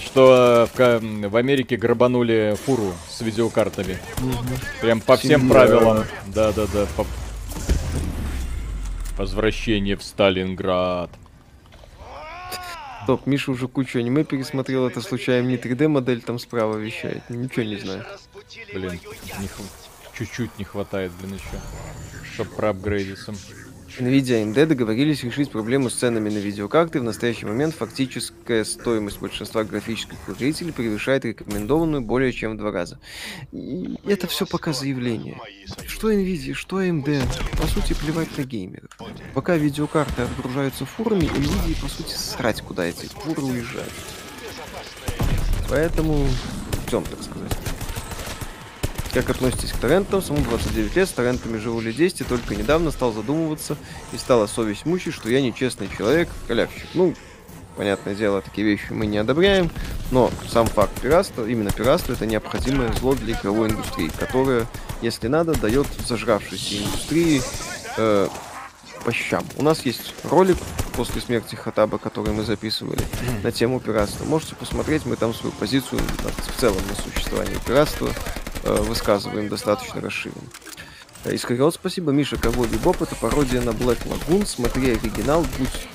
что 0.00 0.68
в, 0.74 1.00
в 1.28 1.36
Америке 1.36 1.76
грабанули 1.76 2.56
фуру 2.64 2.92
с 3.08 3.20
видеокартами. 3.20 3.96
Прям 4.80 5.00
по 5.00 5.16
всем 5.16 5.40
Сильно. 5.42 5.54
правилам. 5.54 6.04
Да-да-да. 6.26 6.86
по- 6.96 7.06
Возвращение 9.16 9.96
в 9.96 10.02
Сталинград. 10.02 11.10
Топ, 13.06 13.26
Миша 13.26 13.50
уже 13.52 13.68
кучу 13.68 13.98
аниме 13.98 14.24
пересмотрел, 14.24 14.86
это 14.86 15.00
случайно 15.00 15.46
не 15.46 15.56
3D 15.56 15.88
модель 15.88 16.22
там 16.22 16.38
справа 16.38 16.76
вещает. 16.76 17.22
Ничего 17.28 17.62
не 17.64 17.76
знаю. 17.76 18.04
Блин, 18.72 18.92
не 19.38 19.46
хв- 19.46 19.70
чуть-чуть 20.18 20.58
не 20.58 20.64
хватает, 20.64 21.12
блин, 21.20 21.34
еще. 21.34 21.60
Чтоб 22.34 22.48
проапгрейдиться. 22.54 23.34
Nvidia 23.98 24.40
и 24.40 24.44
AMD 24.44 24.66
договорились 24.66 25.24
решить 25.24 25.50
проблему 25.50 25.90
с 25.90 25.94
ценами 25.94 26.30
на 26.30 26.38
видеокарты. 26.38 27.00
В 27.00 27.04
настоящий 27.04 27.46
момент 27.46 27.74
фактическая 27.74 28.64
стоимость 28.64 29.20
большинства 29.20 29.64
графических 29.64 30.16
ускорителей 30.28 30.72
превышает 30.72 31.24
рекомендованную 31.24 32.02
более 32.02 32.32
чем 32.32 32.54
в 32.54 32.56
два 32.56 32.70
раза. 32.70 33.00
И 33.52 33.98
это 34.06 34.26
все 34.26 34.46
пока 34.46 34.72
заявление. 34.72 35.38
Что 35.86 36.12
Nvidia, 36.12 36.54
что 36.54 36.82
AMD, 36.82 37.22
по 37.60 37.66
сути 37.66 37.94
плевать 37.94 38.36
на 38.38 38.44
геймеров. 38.44 38.90
Пока 39.34 39.56
видеокарты 39.56 40.22
отгружаются 40.22 40.84
фурами, 40.84 41.24
Nvidia 41.24 41.80
по 41.80 41.88
сути 41.88 42.14
срать, 42.14 42.62
куда 42.62 42.86
эти 42.86 43.06
фуры 43.06 43.42
уезжают. 43.42 43.92
Поэтому 45.68 46.26
ждем, 46.86 47.04
так 47.04 47.22
сказать. 47.22 47.29
Как 49.12 49.28
относитесь 49.28 49.72
к 49.72 49.76
торрентам? 49.76 50.22
Самому 50.22 50.44
29 50.44 50.94
лет, 50.94 51.08
с 51.08 51.12
торрентами 51.12 51.58
живу 51.58 51.80
лет 51.80 51.96
10, 51.96 52.20
и 52.20 52.24
только 52.24 52.54
недавно 52.54 52.92
стал 52.92 53.12
задумываться, 53.12 53.76
и 54.12 54.16
стала 54.16 54.46
совесть 54.46 54.86
мучить, 54.86 55.14
что 55.14 55.28
я 55.28 55.42
нечестный 55.42 55.88
человек, 55.96 56.28
халявщик. 56.46 56.86
Ну, 56.94 57.14
понятное 57.76 58.14
дело, 58.14 58.40
такие 58.40 58.64
вещи 58.64 58.86
мы 58.92 59.06
не 59.06 59.18
одобряем, 59.18 59.68
но 60.12 60.30
сам 60.48 60.66
факт 60.66 61.00
пиратства, 61.00 61.44
именно 61.44 61.72
пиратство, 61.72 62.12
это 62.12 62.24
необходимое 62.24 62.92
зло 62.92 63.14
для 63.14 63.34
игровой 63.34 63.70
индустрии, 63.70 64.12
которое, 64.16 64.66
если 65.02 65.26
надо, 65.26 65.58
дает 65.58 65.88
зажравшейся 66.06 66.78
индустрии 66.78 67.42
э, 67.96 68.28
по 69.04 69.12
щам. 69.12 69.44
У 69.56 69.64
нас 69.64 69.84
есть 69.84 70.14
ролик 70.22 70.56
после 70.92 71.20
смерти 71.20 71.56
Хатаба, 71.56 71.98
который 71.98 72.32
мы 72.32 72.44
записывали 72.44 73.02
на 73.42 73.50
тему 73.50 73.80
пиратства. 73.80 74.24
Можете 74.24 74.54
посмотреть, 74.54 75.04
мы 75.04 75.16
там 75.16 75.34
свою 75.34 75.52
позицию 75.52 76.00
в 76.00 76.60
целом 76.60 76.78
на 76.88 76.94
существование 76.94 77.56
пиратства 77.66 78.10
высказываем 78.64 79.48
достаточно 79.48 80.00
расширенно. 80.00 80.48
Э, 81.24 81.34
Искариот, 81.34 81.74
спасибо. 81.74 82.12
Миша, 82.12 82.36
Ковой 82.36 82.68
Бибоп, 82.68 83.02
это 83.02 83.14
пародия 83.16 83.60
на 83.60 83.70
Black 83.70 84.06
Lagoon. 84.06 84.46
Смотри 84.46 84.92
оригинал, 84.92 85.44
будь 85.58 85.88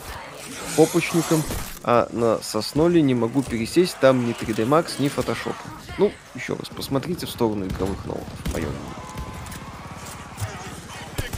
попочником, 0.75 1.41
а 1.83 2.07
на 2.11 2.41
Сосноле 2.41 3.01
не 3.01 3.15
могу 3.15 3.41
пересесть, 3.41 3.97
там 3.99 4.27
ни 4.27 4.33
3D 4.33 4.67
Max, 4.67 4.95
ни 4.99 5.07
Photoshop. 5.07 5.55
Ну, 5.97 6.11
еще 6.35 6.55
раз, 6.55 6.69
посмотрите 6.69 7.25
в 7.25 7.29
сторону 7.29 7.65
игровых 7.65 8.05
ноутов, 8.05 8.27
мнение. 8.53 8.71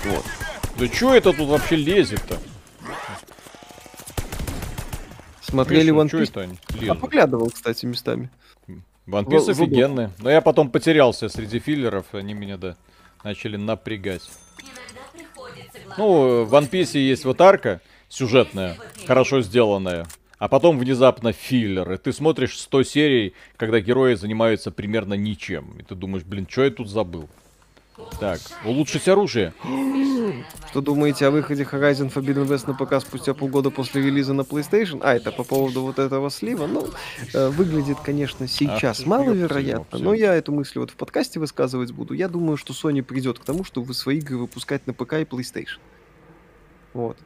Вот. 0.05 0.25
Да 0.77 0.87
чё 0.87 1.13
это 1.13 1.33
тут 1.33 1.49
вообще 1.49 1.75
лезет-то? 1.75 2.37
Смотрели 5.41 5.91
Миша, 5.91 6.17
One 6.17 6.21
Piece? 6.21 6.57
это 6.81 6.91
А 6.91 6.95
поглядывал, 6.95 7.49
кстати, 7.49 7.85
местами. 7.85 8.29
One 9.07 9.25
Piece 9.25 9.45
В- 9.45 9.49
офигенный. 9.49 10.09
Но 10.19 10.29
я 10.29 10.41
потом 10.41 10.69
потерялся 10.69 11.29
среди 11.29 11.59
филлеров, 11.59 12.07
они 12.13 12.33
меня, 12.33 12.57
да, 12.57 12.75
начали 13.23 13.55
напрягать. 13.55 14.29
Ну, 15.97 16.43
в 16.45 16.53
One 16.53 16.69
Piece 16.69 16.97
есть 16.97 17.25
вот 17.25 17.41
арка 17.41 17.81
сюжетная, 18.09 18.77
хорошо 19.05 19.41
сделанная. 19.41 20.05
А 20.39 20.47
потом 20.49 20.77
внезапно 20.77 21.33
филлер. 21.33 21.91
И 21.93 21.97
ты 21.97 22.13
смотришь 22.13 22.59
100 22.59 22.83
серий, 22.83 23.33
когда 23.55 23.79
герои 23.79 24.13
занимаются 24.13 24.69
примерно 24.69 25.15
ничем. 25.15 25.71
И 25.79 25.83
ты 25.83 25.95
думаешь, 25.95 26.23
блин, 26.25 26.45
что 26.47 26.63
я 26.63 26.69
тут 26.69 26.89
забыл? 26.89 27.27
Так, 28.19 28.39
улучшить 28.63 29.07
оружие. 29.07 29.53
Что 30.69 30.81
думаете 30.81 31.25
о 31.25 31.31
выходе 31.31 31.63
Horizon 31.63 32.13
Forbidden 32.13 32.47
West 32.47 32.67
на 32.67 32.73
ПК 32.73 33.01
спустя 33.01 33.33
полгода 33.33 33.71
после 33.71 34.03
релиза 34.03 34.33
на 34.33 34.41
PlayStation? 34.41 34.99
А, 35.01 35.15
это 35.15 35.31
по 35.31 35.43
поводу 35.43 35.81
вот 35.81 35.97
этого 35.97 36.29
слива. 36.29 36.67
Ну, 36.67 36.89
э, 37.33 37.49
выглядит, 37.49 37.97
конечно, 38.03 38.47
сейчас 38.47 39.01
Ах 39.01 39.07
маловероятно, 39.07 39.97
но 39.97 40.13
я 40.13 40.35
эту 40.35 40.51
мысль 40.51 40.79
вот 40.79 40.91
в 40.91 40.95
подкасте 40.95 41.39
высказывать 41.39 41.91
буду. 41.91 42.13
Я 42.13 42.27
думаю, 42.27 42.57
что 42.57 42.73
Sony 42.73 43.01
придет 43.01 43.39
к 43.39 43.43
тому, 43.43 43.63
чтобы 43.63 43.93
свои 43.93 44.19
игры 44.19 44.37
выпускать 44.37 44.85
на 44.85 44.93
ПК 44.93 45.13
и 45.13 45.23
PlayStation. 45.23 45.79
Вот. 46.93 47.17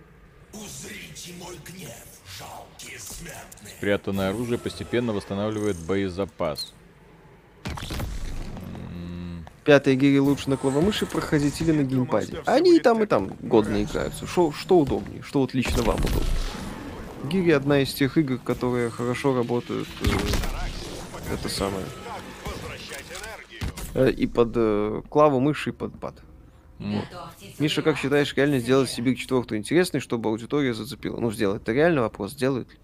Спрятанное 3.77 4.30
оружие 4.30 4.57
постепенно 4.57 5.11
восстанавливает 5.11 5.77
боезапас. 5.77 6.73
Пятые 9.63 9.95
гири 9.95 10.17
лучше 10.17 10.49
на 10.49 10.57
клавомыши 10.57 11.05
проходить 11.05 11.61
или 11.61 11.71
на 11.71 11.83
геймпаде. 11.83 12.41
Они 12.45 12.77
и 12.77 12.79
там, 12.79 13.03
и 13.03 13.05
там 13.05 13.27
годно 13.41 13.83
играются. 13.83 14.25
Шо, 14.25 14.51
что 14.51 14.79
удобнее, 14.79 15.21
что 15.21 15.39
вот 15.39 15.53
лично 15.53 15.83
вам 15.83 15.97
удобно. 15.97 16.21
Гири 17.25 17.51
одна 17.51 17.81
из 17.81 17.93
тех 17.93 18.17
игр, 18.17 18.39
которые 18.39 18.89
хорошо 18.89 19.35
работают. 19.35 19.88
э, 20.01 21.33
это 21.33 21.47
самое. 21.49 21.85
Э, 23.93 24.09
и 24.09 24.25
под 24.25 24.53
э, 24.55 25.01
клаву 25.09 25.39
мыши, 25.39 25.69
и 25.69 25.73
под 25.73 25.99
пад. 25.99 26.15
М. 26.79 27.03
Миша, 27.59 27.83
как 27.83 27.97
считаешь, 27.97 28.33
реально 28.35 28.57
сделать 28.57 28.89
Сибирь 28.89 29.15
четвертую 29.15 29.59
интересной, 29.59 29.99
чтобы 29.99 30.29
аудитория 30.29 30.73
зацепила? 30.73 31.19
Ну, 31.19 31.31
сделать 31.31 31.61
это 31.61 31.73
реально 31.73 32.01
вопрос, 32.01 32.31
сделает 32.31 32.71
ли? 32.71 32.77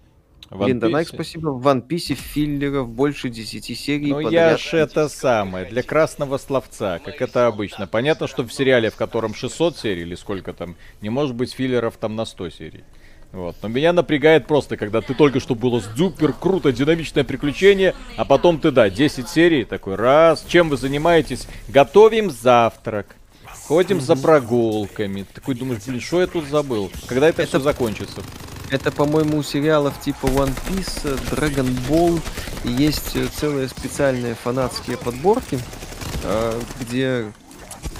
Линда 0.50 0.88
Найк, 0.88 1.08
спасибо. 1.08 1.50
В 1.50 1.66
One 1.66 1.86
Piece 1.86 2.14
филлеров 2.14 2.88
больше 2.88 3.28
10 3.28 3.78
серий 3.78 4.10
Ну 4.10 4.20
я 4.20 4.56
ж 4.56 4.74
это 4.74 5.08
самое, 5.08 5.66
для 5.66 5.82
красного 5.82 6.38
словца, 6.38 6.98
как 7.04 7.20
это 7.20 7.46
обычно. 7.46 7.86
Понятно, 7.86 8.26
что 8.26 8.44
в 8.44 8.52
сериале, 8.52 8.90
в 8.90 8.96
котором 8.96 9.34
600 9.34 9.76
серий 9.76 10.02
или 10.02 10.14
сколько 10.14 10.52
там, 10.52 10.76
не 11.02 11.10
может 11.10 11.34
быть 11.34 11.52
филлеров 11.52 11.96
там 11.98 12.16
на 12.16 12.24
100 12.24 12.50
серий. 12.50 12.84
Вот. 13.32 13.56
Но 13.62 13.68
меня 13.68 13.92
напрягает 13.92 14.46
просто, 14.46 14.78
когда 14.78 15.02
ты 15.02 15.12
только 15.12 15.38
что 15.38 15.54
было 15.54 15.80
супер 15.80 16.32
круто, 16.32 16.72
динамичное 16.72 17.24
приключение, 17.24 17.94
а 18.16 18.24
потом 18.24 18.58
ты, 18.58 18.70
да, 18.70 18.88
10 18.88 19.28
серий, 19.28 19.64
такой 19.64 19.96
раз, 19.96 20.44
чем 20.48 20.70
вы 20.70 20.78
занимаетесь? 20.78 21.46
Готовим 21.68 22.30
завтрак. 22.30 23.16
Ходим 23.66 24.00
за 24.00 24.16
прогулками. 24.16 25.26
Такой 25.34 25.54
думаешь, 25.54 25.82
блин, 25.86 26.00
что 26.00 26.22
я 26.22 26.26
тут 26.26 26.46
забыл? 26.46 26.90
Когда 27.06 27.28
это, 27.28 27.44
все 27.44 27.60
закончится? 27.60 28.22
Это, 28.70 28.92
по-моему, 28.92 29.38
у 29.38 29.42
сериалов 29.42 29.98
типа 30.00 30.26
One 30.26 30.54
Piece, 30.68 31.18
Dragon 31.30 31.68
Ball. 31.88 32.20
Есть 32.64 33.16
целые 33.36 33.68
специальные 33.68 34.34
фанатские 34.34 34.98
подборки, 34.98 35.58
э, 36.24 36.60
где 36.80 37.32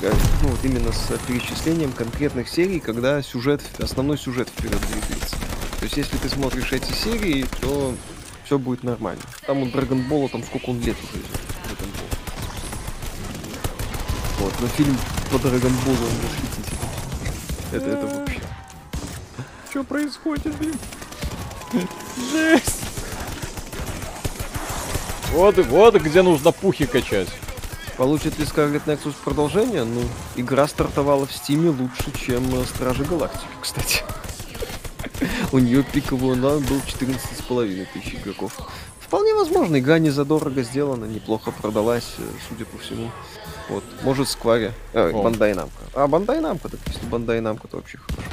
э, 0.02 0.12
ну, 0.42 0.48
вот 0.48 0.62
именно 0.64 0.92
с 0.92 1.10
перечислением 1.26 1.92
конкретных 1.92 2.48
серий, 2.48 2.80
когда 2.80 3.22
сюжет, 3.22 3.62
основной 3.78 4.18
сюжет 4.18 4.48
вперед 4.48 4.80
двигается. 4.92 5.36
То 5.78 5.84
есть, 5.84 5.96
если 5.96 6.18
ты 6.18 6.28
смотришь 6.28 6.72
эти 6.72 6.92
серии, 6.92 7.46
то 7.60 7.94
все 8.44 8.58
будет 8.58 8.82
нормально. 8.82 9.22
Там 9.46 9.62
у 9.62 9.66
Ball, 9.66 10.28
там 10.28 10.42
сколько 10.42 10.70
он 10.70 10.80
лет 10.80 10.96
уже 11.02 11.20
идет. 11.20 11.40
Вот, 14.38 14.52
но 14.60 14.66
фильм 14.68 14.96
по 15.30 15.38
Ball 15.86 15.96
он 15.96 16.12
восхитительный. 16.24 16.78
Это, 17.72 17.90
это. 17.90 18.27
Что 19.78 19.84
происходит, 19.84 20.56
блин? 20.56 20.74
Жесть! 22.32 22.82
Вот, 25.30 25.56
вот 25.56 25.94
где 25.94 26.22
нужно 26.22 26.50
пухи 26.50 26.84
качать. 26.84 27.28
Получит 27.96 28.40
ли 28.40 28.44
Scarlet 28.44 28.82
Nexus 28.86 29.14
продолжение? 29.22 29.84
Ну, 29.84 30.02
игра 30.34 30.66
стартовала 30.66 31.26
в 31.26 31.32
Стиме 31.32 31.70
лучше, 31.70 32.10
чем 32.18 32.42
э, 32.60 32.64
Стражи 32.64 33.04
Галактики, 33.04 33.46
кстати. 33.62 34.02
У 35.52 35.60
нее 35.60 35.84
пиковый 35.84 36.32
онлайн 36.32 36.64
был 36.64 36.78
14,5 36.78 37.86
тысяч 37.92 38.16
игроков. 38.16 38.58
Вполне 38.98 39.32
возможно, 39.32 39.78
игра 39.78 40.00
не 40.00 40.10
задорого 40.10 40.64
сделана, 40.64 41.04
неплохо 41.04 41.52
продалась, 41.52 42.16
э, 42.18 42.22
судя 42.48 42.64
по 42.64 42.78
всему. 42.78 43.12
Вот, 43.68 43.84
может, 44.02 44.28
Скваре, 44.28 44.72
э. 44.92 45.12
Бандай 45.12 45.54
Намка. 45.54 45.84
А, 45.94 46.08
Бандай 46.08 46.40
Намка, 46.40 46.68
так 46.68 46.80
если 46.88 47.06
Бандай 47.06 47.40
Намка, 47.40 47.68
то 47.68 47.76
вообще 47.76 47.98
хорошо. 47.98 48.28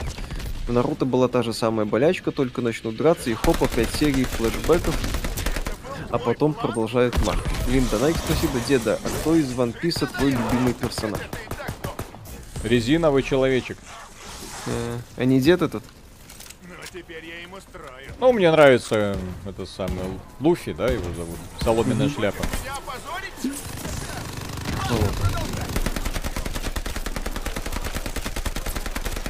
В 0.68 0.74
Наруто 0.74 1.06
была 1.06 1.28
та 1.28 1.44
же 1.44 1.54
самая 1.54 1.86
болячка, 1.86 2.32
только 2.32 2.62
начнут 2.62 2.96
драться, 2.96 3.30
и 3.30 3.34
хоп, 3.36 3.62
опять 3.62 3.90
серии 3.92 4.24
флешбеков, 4.24 4.98
а 6.10 6.18
потом 6.18 6.54
продолжает 6.56 7.16
маркетинг. 7.24 7.68
Линда 7.68 8.00
Найк, 8.00 8.16
спасибо, 8.18 8.54
деда. 8.68 9.00
А 9.04 9.08
кто 9.08 9.36
из 9.36 9.52
One 9.52 9.80
Piece 9.80 10.08
твой 10.18 10.32
любимый 10.32 10.74
персонаж? 10.74 11.22
Резиновый 12.64 13.22
человечек. 13.22 13.78
Э, 14.66 14.98
А 15.18 15.26
не 15.26 15.40
дед 15.40 15.62
этот? 15.62 15.84
Ну, 18.20 18.32
мне 18.34 18.52
нравится 18.52 18.96
э, 18.96 19.50
это 19.50 19.66
самое 19.68 20.20
Луфи, 20.40 20.74
да, 20.74 20.88
его 20.88 21.14
зовут. 21.14 21.38
Соломенная 21.62 22.10
шляпа. 22.10 22.44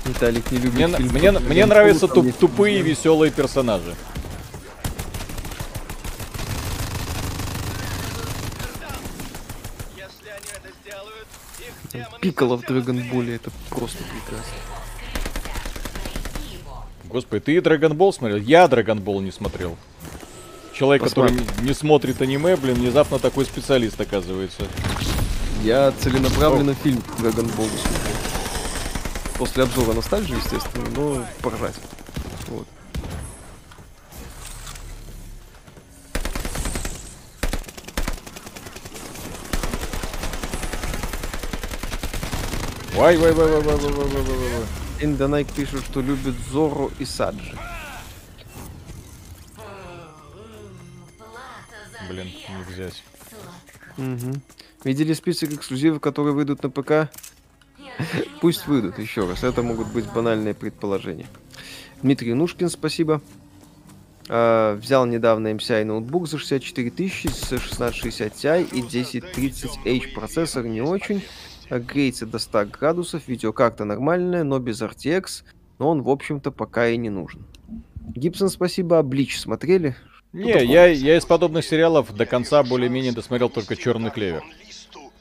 Виталик 0.06 0.52
не 0.52 0.60
любит 0.60 0.73
Мне, 0.76 0.88
фильм 0.98 1.11
мне, 1.11 1.32
про 1.32 1.40
мне 1.40 1.49
Джеймса 1.49 1.68
нравятся 1.68 2.07
туп- 2.07 2.34
тупые, 2.38 2.82
веселые 2.82 3.32
персонажи. 3.32 3.95
Пикколо 12.22 12.57
в 12.57 12.61
Драгонболе, 12.61 13.36
это 13.36 13.52
просто 13.69 13.98
прекрасно. 13.99 14.53
Господи, 17.06 17.41
ты 17.41 17.61
Драгонбол 17.61 18.11
смотрел? 18.14 18.38
Я 18.38 18.68
Драгонбол 18.68 19.22
не 19.22 19.32
смотрел. 19.32 19.77
Человек, 20.73 21.03
который 21.03 21.30
Посмотри. 21.32 21.61
не, 21.64 21.68
не 21.69 21.73
смотрит 21.73 22.22
аниме, 22.22 22.57
блин, 22.57 22.76
внезапно 22.76 23.19
такой 23.19 23.45
специалист 23.45 23.99
оказывается. 24.02 24.64
Я 25.64 25.94
целенаправленно 26.02 26.73
фильм 26.73 27.02
Драгонбол 27.19 27.68
смотрел. 27.68 28.35
После 29.38 29.64
обзора 29.64 29.94
ностальжи, 29.94 30.34
естественно, 30.34 30.90
но 30.95 31.26
поржать. 31.41 31.76
Вот. 32.48 32.68
Вай, 42.94 43.18
вай, 43.18 43.34
вай, 43.34 43.48
вай, 43.48 43.62
вай, 43.62 43.78
вай, 43.78 43.91
вай, 43.91 44.07
вай, 44.07 44.22
вай, 44.24 44.38
вай. 44.38 44.66
Индонайк 45.02 45.52
пишет, 45.52 45.84
что 45.84 45.99
любит 45.99 46.36
Зоро 46.49 46.90
и 46.98 47.03
Саджи. 47.03 47.57
Блин, 52.07 52.28
не 52.28 52.64
взять. 52.64 53.03
Мгм. 53.98 54.41
Видели 54.86 55.14
список 55.14 55.52
эксклюзивов, 55.52 55.99
которые 55.99 56.34
выйдут 56.34 56.64
на 56.64 56.70
ПК? 56.70 57.12
Пусть 58.41 58.67
выйдут, 58.67 58.99
еще 58.99 59.27
раз. 59.27 59.43
Это 59.43 59.63
могут 59.63 59.88
быть 59.88 60.05
банальные 60.11 60.53
предположения. 60.53 61.27
Дмитрий 62.01 62.34
Нушкин, 62.34 62.69
спасибо. 62.69 63.22
А, 64.27 64.76
взял 64.76 65.05
недавно 65.05 65.49
MCI 65.49 65.84
ноутбук 65.85 66.27
за 66.27 66.38
64 66.38 66.89
тысячи 66.91 67.27
с 67.27 67.43
1660 67.43 68.34
Ti 68.34 68.67
и 68.72 68.81
1030H. 68.81 70.13
Процессор 70.13 70.65
не 70.65 70.81
очень. 70.81 71.23
а 71.69 71.80
Греется 71.80 72.26
до 72.26 72.39
100 72.39 72.65
градусов. 72.65 73.27
Видеокарта 73.27 73.85
нормальная, 73.85 74.43
но 74.43 74.59
без 74.59 74.81
RTX. 74.81 75.43
Но 75.80 75.89
он, 75.89 76.01
в 76.01 76.09
общем-то, 76.09 76.51
пока 76.51 76.88
и 76.88 76.97
не 76.97 77.09
нужен. 77.09 77.45
Гибсон, 78.15 78.49
спасибо. 78.49 78.99
А 78.99 79.03
Блич 79.03 79.39
смотрели? 79.39 79.95
Не, 80.34 80.65
я, 80.65 80.88
я 80.88 81.17
из 81.17 81.26
подобных 81.26 81.63
сериалов 81.63 82.13
до 82.13 82.26
конца 82.26 82.61
более-менее 82.63 83.13
досмотрел 83.13 83.49
только 83.49 83.77
Черный 83.77 84.11
клевер. 84.11 84.43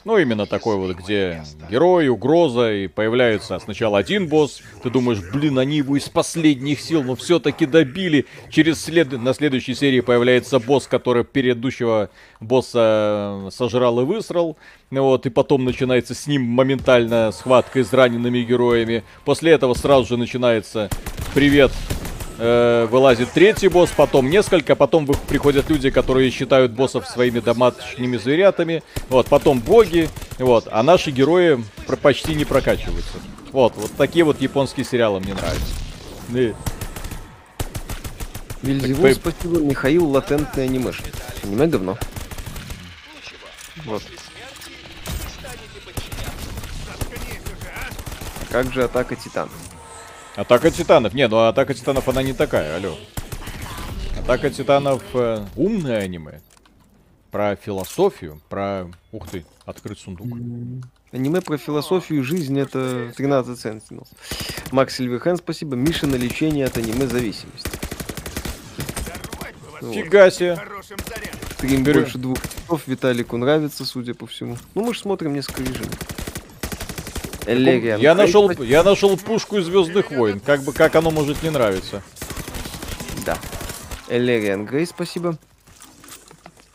Ну, 0.05 0.18
именно 0.18 0.44
такой 0.44 0.76
вот, 0.76 0.94
где 0.97 1.43
герой, 1.70 2.09
угроза, 2.09 2.72
и 2.72 2.89
появляется 2.89 3.59
сначала 3.59 3.97
один 3.97 4.28
босс, 4.28 4.60
ты 4.82 4.90
думаешь, 4.90 5.20
блин, 5.32 5.59
они 5.59 5.78
его 5.78 5.97
из 5.97 6.10
последних 6.10 6.81
сил, 6.81 7.02
но 7.02 7.16
все-таки 7.16 7.64
добили. 7.64 8.26
Через 8.51 8.85
след... 8.85 9.12
на 9.12 9.32
следующей 9.32 9.74
серии 9.74 10.01
появляется 10.01 10.59
босс, 10.59 10.86
который 10.86 11.24
предыдущего 11.24 12.10
босса 12.40 13.47
э, 13.47 13.51
сожрал 13.51 13.98
и 14.01 14.05
высрал. 14.05 14.59
Вот, 14.90 15.24
и 15.24 15.31
потом 15.31 15.64
начинается 15.64 16.14
с 16.14 16.26
ним 16.26 16.43
моментально 16.43 17.32
схватка 17.32 17.82
с 17.82 17.93
ранеными 17.93 18.40
героями. 18.40 19.05
После 19.24 19.52
этого 19.52 19.72
сразу 19.72 20.06
же 20.06 20.16
начинается 20.18 20.90
«Привет, 21.32 21.72
Э, 22.36 22.86
вылазит 22.90 23.31
третий 23.32 23.69
босс, 23.69 23.90
потом 23.97 24.28
несколько, 24.28 24.74
потом 24.74 25.06
вы- 25.06 25.15
приходят 25.15 25.70
люди, 25.70 25.90
которые 25.90 26.31
считают 26.31 26.73
боссов 26.73 27.06
своими 27.06 27.39
домашними 27.39 28.16
зверятами, 28.16 28.82
вот, 29.09 29.28
потом 29.28 29.61
боги, 29.61 30.09
вот, 30.39 30.66
а 30.70 30.82
наши 30.82 31.12
герои 31.12 31.62
про- 31.86 31.97
почти 31.97 32.35
не 32.35 32.44
прокачиваются. 32.44 33.19
Вот, 33.52 33.74
вот 33.77 33.93
такие 33.97 34.24
вот 34.24 34.40
японские 34.40 34.85
сериалы 34.85 35.20
мне 35.20 35.35
нравятся. 35.35 35.74
И- 36.35 36.55
Вильзевул, 38.62 39.05
Так, 39.05 39.15
спасибо. 39.16 39.61
Михаил, 39.61 40.09
латентный 40.09 40.65
анимешник. 40.65 41.15
Аниме 41.44 41.66
говно. 41.66 41.98
Вот. 43.85 44.02
Как 48.51 48.73
же 48.73 48.85
атака 48.85 49.15
титанов? 49.16 49.52
Атака 50.36 50.70
титанов. 50.70 51.15
Не, 51.15 51.28
ну 51.28 51.47
Атака 51.47 51.74
титанов 51.74 52.09
она 52.09 52.23
не 52.23 52.32
такая, 52.32 52.77
алло. 52.77 52.97
Атака 54.19 54.51
титанов 54.51 55.02
э, 55.15 55.44
умное 55.55 56.01
аниме. 56.01 56.40
Про 57.31 57.56
философию, 57.56 58.40
про... 58.48 58.86
Ух 59.12 59.28
ты, 59.28 59.44
открыт 59.65 59.98
сундук. 59.98 60.27
Аниме 61.12 61.40
про 61.40 61.56
философию 61.56 62.20
и 62.20 62.23
жизнь 62.23 62.59
это 62.59 63.12
13 63.16 63.59
центнеров. 63.59 64.09
Макс 64.73 64.97
Сильверхен, 64.97 65.36
спасибо. 65.36 65.77
Миша 65.77 66.06
на 66.09 66.16
лечение 66.16 66.66
от 66.66 66.77
аниме 66.78 67.06
зависимости. 67.06 67.70
Вот. 69.81 69.94
Фига 69.94 70.31
себе. 70.31 70.59
Стрим 71.52 71.85
больше 71.85 72.19
двух 72.19 72.39
часов. 72.43 72.86
Виталику 72.86 73.36
нравится, 73.36 73.85
судя 73.85 74.15
по 74.15 74.27
всему. 74.27 74.56
Ну, 74.74 74.85
мы 74.85 74.94
же 74.94 75.01
смотрим 75.01 75.35
несколько 75.35 75.62
режимов. 75.62 75.98
Элериан. 77.46 78.00
Я 78.00 78.14
нашел, 78.14 78.50
я 78.50 78.82
нашел 78.82 79.16
пушку 79.16 79.58
из 79.58 79.66
Звездных 79.66 80.10
войн. 80.10 80.40
Как 80.40 80.62
бы 80.62 80.72
как 80.72 80.94
оно 80.96 81.10
может 81.10 81.42
не 81.42 81.50
нравиться. 81.50 82.02
Да. 83.24 83.38
Элериан 84.08 84.64
Грей, 84.64 84.86
спасибо. 84.86 85.38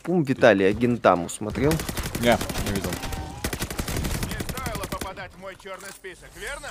Пум 0.02 0.22
Виталия 0.22 0.72
Гентаму 0.72 1.28
смотрел. 1.28 1.72
Не, 2.20 2.36
не 2.66 2.74
видел. 2.74 2.90
Не 4.26 4.38
стоило 4.48 4.86
попадать 4.90 5.32
в 5.32 5.40
мой 5.40 5.56
черный 5.62 5.90
список, 5.90 6.28
верно? 6.36 6.68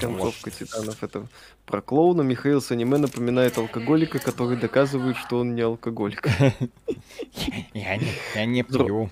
Концовка 0.00 0.50
титанов 0.50 1.02
это 1.02 1.26
про 1.66 1.80
клоуна. 1.80 2.22
Михаил 2.22 2.60
с 2.60 2.70
аниме 2.70 2.98
напоминает 2.98 3.58
алкоголика, 3.58 4.18
который 4.18 4.56
доказывает, 4.56 5.16
что 5.16 5.38
он 5.38 5.54
не 5.54 5.62
алкоголик. 5.62 6.28
Я 7.74 7.96
не, 7.96 8.12
я 8.34 8.44
не 8.44 8.62
пью. 8.62 9.10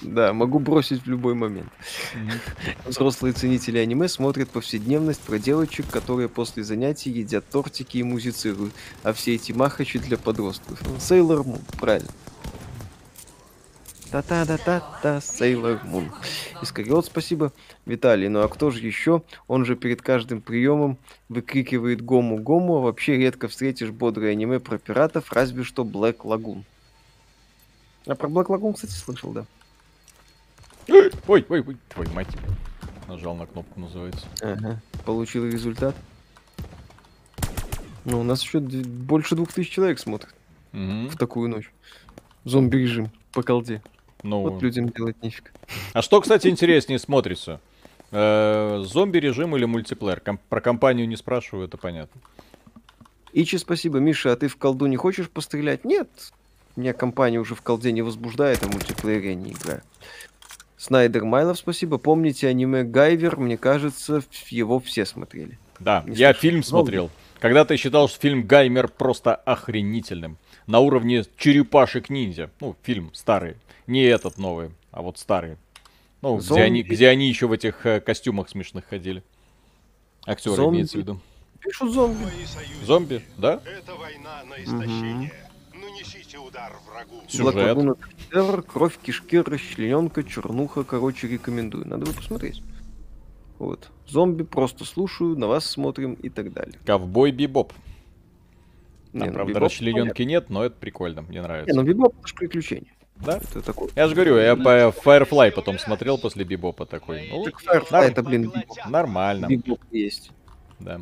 Да, 0.00 0.32
могу 0.32 0.58
бросить 0.58 1.02
в 1.02 1.06
любой 1.06 1.34
момент. 1.34 1.70
Взрослые 2.84 3.32
ценители 3.32 3.78
аниме 3.78 4.08
смотрят 4.08 4.48
повседневность 4.50 5.20
про 5.20 5.38
девочек, 5.38 5.86
которые 5.88 6.28
после 6.28 6.62
занятий 6.62 7.10
едят 7.10 7.48
тортики 7.48 7.98
и 7.98 8.02
музицируют, 8.02 8.72
а 9.02 9.12
все 9.12 9.34
эти 9.34 9.52
махачи 9.52 9.98
для 9.98 10.18
подростков. 10.18 10.80
Сейлор 11.00 11.44
Мун, 11.44 11.60
правильно. 11.80 12.10
Та-та-та-та-та, 14.12 15.22
Сейлор 15.22 15.80
Мун. 15.84 16.10
Искариот, 16.60 17.06
спасибо. 17.06 17.50
Виталий, 17.86 18.28
ну 18.28 18.40
а 18.42 18.48
кто 18.48 18.70
же 18.70 18.86
еще? 18.86 19.22
Он 19.48 19.64
же 19.64 19.74
перед 19.74 20.02
каждым 20.02 20.42
приемом 20.42 20.98
выкрикивает 21.30 22.02
гому-гому, 22.02 22.76
а 22.76 22.80
вообще 22.82 23.16
редко 23.16 23.48
встретишь 23.48 23.88
бодрое 23.90 24.32
аниме 24.32 24.60
про 24.60 24.76
пиратов, 24.76 25.32
разве 25.32 25.64
что 25.64 25.82
Black 25.82 26.18
Lagoon. 26.18 26.62
А 28.06 28.14
про 28.14 28.28
Black 28.28 28.48
Lagoon, 28.48 28.74
кстати, 28.74 28.92
слышал, 28.92 29.32
да. 29.32 29.46
Ой, 30.88 31.46
ой, 31.48 31.64
ой, 31.66 31.76
твою 31.88 32.10
мать. 32.12 32.28
Нажал 33.08 33.34
на 33.34 33.46
кнопку, 33.46 33.80
называется. 33.80 34.26
Ага. 34.42 34.78
Получил 35.06 35.46
результат. 35.46 35.96
Ну, 38.04 38.20
у 38.20 38.24
нас 38.24 38.42
еще 38.42 38.58
больше 38.60 39.36
двух 39.36 39.52
тысяч 39.54 39.70
человек 39.70 39.98
смотрят 39.98 40.34
Мгм. 40.72 41.08
в 41.08 41.16
такую 41.16 41.48
ночь. 41.48 41.72
Зомби-режим 42.44 43.10
по 43.32 43.42
колде. 43.42 43.80
Ну, 44.22 44.40
Вот 44.42 44.62
людям 44.62 44.88
делать 44.88 45.20
нефиг. 45.22 45.52
а 45.92 46.02
что, 46.02 46.20
кстати, 46.20 46.48
интереснее 46.48 46.98
смотрится? 46.98 47.60
Э, 48.10 48.82
Зомби-режим 48.84 49.56
или 49.56 49.64
мультиплеер? 49.64 50.20
Ком- 50.20 50.38
про 50.48 50.60
компанию 50.60 51.08
не 51.08 51.16
спрашиваю, 51.16 51.66
это 51.66 51.76
понятно. 51.76 52.20
Ичи, 53.32 53.56
спасибо. 53.56 53.98
Миша, 53.98 54.32
а 54.32 54.36
ты 54.36 54.48
в 54.48 54.56
колду 54.56 54.86
не 54.86 54.96
хочешь 54.96 55.30
пострелять? 55.30 55.84
Нет. 55.84 56.08
Меня 56.76 56.92
компания 56.92 57.38
уже 57.38 57.54
в 57.54 57.62
колде 57.62 57.90
не 57.92 58.02
возбуждает, 58.02 58.62
а 58.62 58.66
в 58.66 58.72
мультиплеере 58.72 59.30
я 59.30 59.34
не 59.34 59.52
играю. 59.52 59.82
Снайдер 60.76 61.24
Майлов, 61.24 61.58
спасибо. 61.58 61.98
Помните 61.98 62.48
аниме 62.48 62.82
Гайвер? 62.82 63.36
Мне 63.38 63.56
кажется, 63.56 64.22
его 64.50 64.80
все 64.80 65.06
смотрели. 65.06 65.58
Да, 65.78 66.02
Не 66.06 66.14
я 66.16 66.28
слышал. 66.28 66.40
фильм 66.40 66.62
смотрел. 66.62 67.10
Когда-то 67.40 67.74
я 67.74 67.78
считал, 67.78 68.08
что 68.08 68.20
фильм 68.20 68.42
Гаймер 68.46 68.88
просто 68.88 69.34
охренительным. 69.34 70.36
На 70.66 70.78
уровне 70.80 71.24
черепашек 71.38 72.08
ниндзя. 72.10 72.50
Ну, 72.60 72.76
фильм 72.82 73.10
старый. 73.14 73.56
Не 73.86 74.04
этот 74.04 74.38
новый, 74.38 74.70
а 74.90 75.02
вот 75.02 75.18
старый. 75.18 75.56
Ну, 76.20 76.36
где 76.36 76.46
Зомби. 76.46 76.60
они, 76.62 76.82
где 76.82 77.08
они 77.08 77.28
еще 77.28 77.46
в 77.46 77.52
этих 77.52 77.84
э, 77.84 78.00
костюмах 78.00 78.48
смешных 78.48 78.84
ходили. 78.86 79.24
Актеры 80.24 80.56
Зомби. 80.56 80.76
имеется 80.76 80.98
в 80.98 81.00
виду. 81.00 81.20
Пишут 81.60 81.92
зомби. 81.92 82.24
Зомби, 82.84 83.22
да? 83.38 83.60
Это 83.64 83.94
война 83.94 84.42
на 84.48 84.62
истощение. 84.62 85.32
Ну 85.72 85.80
не 85.80 85.92
Нанесите 85.92 86.38
удар 86.38 86.72
врагу. 86.88 87.22
Сюжет. 87.28 87.54
Terror, 88.32 88.62
кровь, 88.62 88.98
кишки, 88.98 89.38
расчлененка, 89.38 90.24
чернуха, 90.24 90.82
короче, 90.82 91.28
рекомендую. 91.28 91.86
Надо 91.86 92.06
бы 92.06 92.12
посмотреть. 92.12 92.62
Вот. 93.58 93.90
Зомби 94.08 94.42
просто 94.42 94.84
слушаю, 94.84 95.36
на 95.38 95.46
вас 95.46 95.64
смотрим 95.64 96.14
и 96.14 96.28
так 96.28 96.52
далее. 96.52 96.78
Ковбой 96.84 97.30
Бибоп. 97.30 97.72
Не, 99.12 99.20
Там, 99.20 99.28
ну, 99.28 99.34
правда, 99.34 99.50
Бибоп 99.50 99.62
расчлененки 99.62 100.22
нет, 100.22 100.50
но 100.50 100.64
это 100.64 100.74
прикольно, 100.76 101.22
мне 101.22 101.42
нравится. 101.42 101.72
Не, 101.72 101.80
ну 101.80 101.86
Бибоп 101.86 102.14
это 102.24 102.34
приключение. 102.34 102.92
Да? 103.16 103.36
Это 103.38 103.62
такой. 103.62 103.90
Я 103.94 104.08
же 104.08 104.14
говорю, 104.14 104.36
я 104.38 104.56
по 104.56 104.88
Firefly 104.88 105.52
потом 105.52 105.78
смотрел 105.78 106.18
после 106.18 106.44
Бибопа 106.44 106.86
такой. 106.86 107.28
Ну, 107.30 107.44
Так 107.44 107.62
Firefly 107.62 107.92
нар- 107.92 108.04
это, 108.04 108.22
блин, 108.22 108.50
Бибоп. 108.50 108.86
нормально, 108.88 109.46
Бибоп 109.46 109.80
есть. 109.92 110.30
да. 110.80 111.00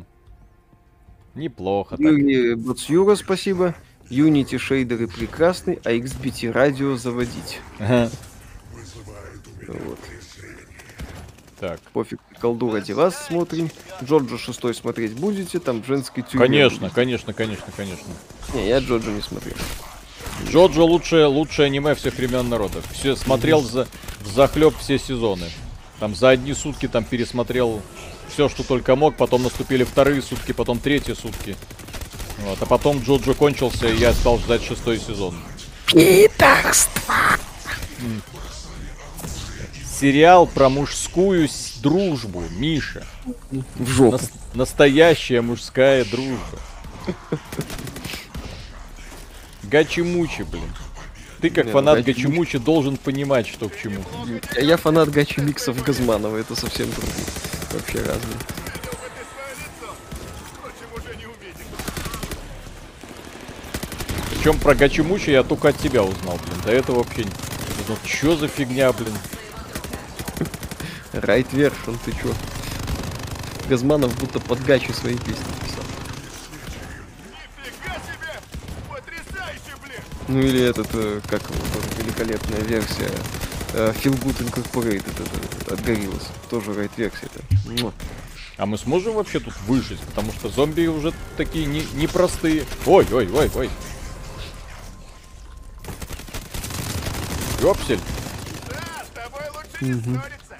Неплохо 1.33 1.95
так. 1.95 2.05
Юрий 2.05 2.55
Бацюра, 2.55 3.15
спасибо. 3.15 3.73
Unity 4.09 4.57
шейдеры 4.57 5.07
прекрасны, 5.07 5.79
а 5.85 5.91
XBT 5.91 6.51
радио 6.51 6.97
заводить. 6.97 7.61
Ага. 7.79 8.09
Вот. 9.67 9.99
Так, 11.61 11.79
Пофиг, 11.93 12.19
колду 12.41 12.73
ради 12.73 12.91
вас 12.91 13.27
смотрим. 13.27 13.69
Джорджа 14.03 14.37
шестой 14.37 14.73
смотреть 14.73 15.13
будете, 15.13 15.59
там 15.59 15.81
в 15.81 15.85
женской 15.87 16.23
тюрьме. 16.23 16.45
конечно, 16.47 16.89
конечно, 16.89 17.33
конечно, 17.33 17.67
конечно. 17.77 18.07
Не, 18.53 18.67
я 18.67 18.79
Джорджа 18.79 19.11
не 19.11 19.21
смотрел. 19.21 19.55
Джоджо 20.49 20.83
лучшее, 20.83 21.25
лучшее 21.25 21.67
аниме 21.67 21.95
всех 21.95 22.15
времен 22.15 22.49
народов. 22.49 22.83
Все 22.93 23.15
смотрел 23.15 23.61
за 23.61 23.87
захлеб 24.25 24.75
все 24.79 24.99
сезоны. 24.99 25.49
Там 25.99 26.15
за 26.15 26.29
одни 26.29 26.53
сутки 26.53 26.87
там 26.87 27.03
пересмотрел 27.03 27.81
все, 28.33 28.49
что 28.49 28.63
только 28.63 28.95
мог. 28.95 29.15
Потом 29.17 29.43
наступили 29.43 29.83
вторые 29.83 30.21
сутки, 30.21 30.51
потом 30.51 30.79
третьи 30.79 31.13
сутки. 31.13 31.55
Вот, 32.39 32.61
а 32.61 32.65
потом 32.65 32.99
Джоджо 33.03 33.33
кончился, 33.33 33.87
и 33.87 33.97
я 33.97 34.13
стал 34.13 34.39
ждать 34.39 34.63
шестой 34.63 34.99
сезон. 34.99 35.35
М. 37.99 38.21
Сериал 39.99 40.47
про 40.47 40.69
мужскую 40.69 41.47
дружбу, 41.83 42.43
Миша. 42.51 43.05
В 43.51 43.87
жопу. 43.87 44.13
Нас- 44.13 44.31
настоящая 44.55 45.41
мужская 45.41 46.03
дружба. 46.05 46.59
Гачи-мучи, 49.71 50.43
блин. 50.43 50.69
Ты 51.39 51.49
как 51.49 51.65
Не, 51.65 51.71
ну, 51.71 51.79
фанат 51.79 51.99
Гачи-мучи- 51.99 52.25
Гачи-мучи 52.25 52.57
должен 52.57 52.97
понимать, 52.97 53.47
что 53.47 53.69
к 53.69 53.79
чему. 53.79 54.03
Я, 54.57 54.61
я 54.61 54.77
фанат 54.77 55.09
гачи 55.09 55.39
миксов 55.39 55.81
Газманова, 55.81 56.35
это 56.35 56.55
совсем 56.55 56.91
другие. 56.91 57.25
Вообще 57.71 57.99
разные. 57.99 58.37
Причем 64.29 64.59
про 64.59 64.75
Гачи-мучи 64.75 65.29
я 65.29 65.43
только 65.43 65.69
от 65.69 65.77
тебя 65.77 66.03
узнал, 66.03 66.37
блин. 66.45 66.61
До 66.65 66.71
этого 66.71 66.97
вообще 66.97 67.23
не... 67.23 67.31
Ну 67.87 67.95
чё 68.03 68.35
за 68.35 68.49
фигня, 68.49 68.91
блин? 68.91 69.13
Райт 71.13 71.47
вершин, 71.53 71.97
ты 72.03 72.11
чё? 72.11 72.33
Газманов 73.69 74.19
будто 74.19 74.41
под 74.41 74.61
гачи 74.65 74.91
свои 74.91 75.15
песни 75.15 75.70
Ну 80.31 80.39
или 80.39 80.61
этот, 80.63 80.87
э, 80.93 81.19
как 81.27 81.41
его, 81.41 81.53
тоже 81.73 81.87
великолепная 82.03 82.61
версия. 82.61 83.11
э, 83.73 83.91
Feel 84.01 84.17
Good 84.21 84.37
Incorporated 84.49 85.03
это, 85.11 85.73
от 85.73 85.79
Gorillaz. 85.81 86.23
Тоже 86.49 86.73
райт 86.73 86.91
версия 86.95 87.27
это. 87.35 87.43
А 88.57 88.65
мы 88.65 88.77
сможем 88.77 89.15
вообще 89.15 89.39
тут 89.41 89.53
выжить? 89.67 89.99
Потому 89.99 90.31
что 90.31 90.47
зомби 90.49 90.87
уже 90.87 91.13
такие 91.35 91.65
не- 91.65 91.85
непростые. 91.95 92.63
Ой, 92.85 93.05
ой, 93.11 93.29
ой, 93.29 93.51
ой. 93.55 93.69
Ёпсель. 97.61 97.99
Да, 98.69 99.03
с 99.05 100.50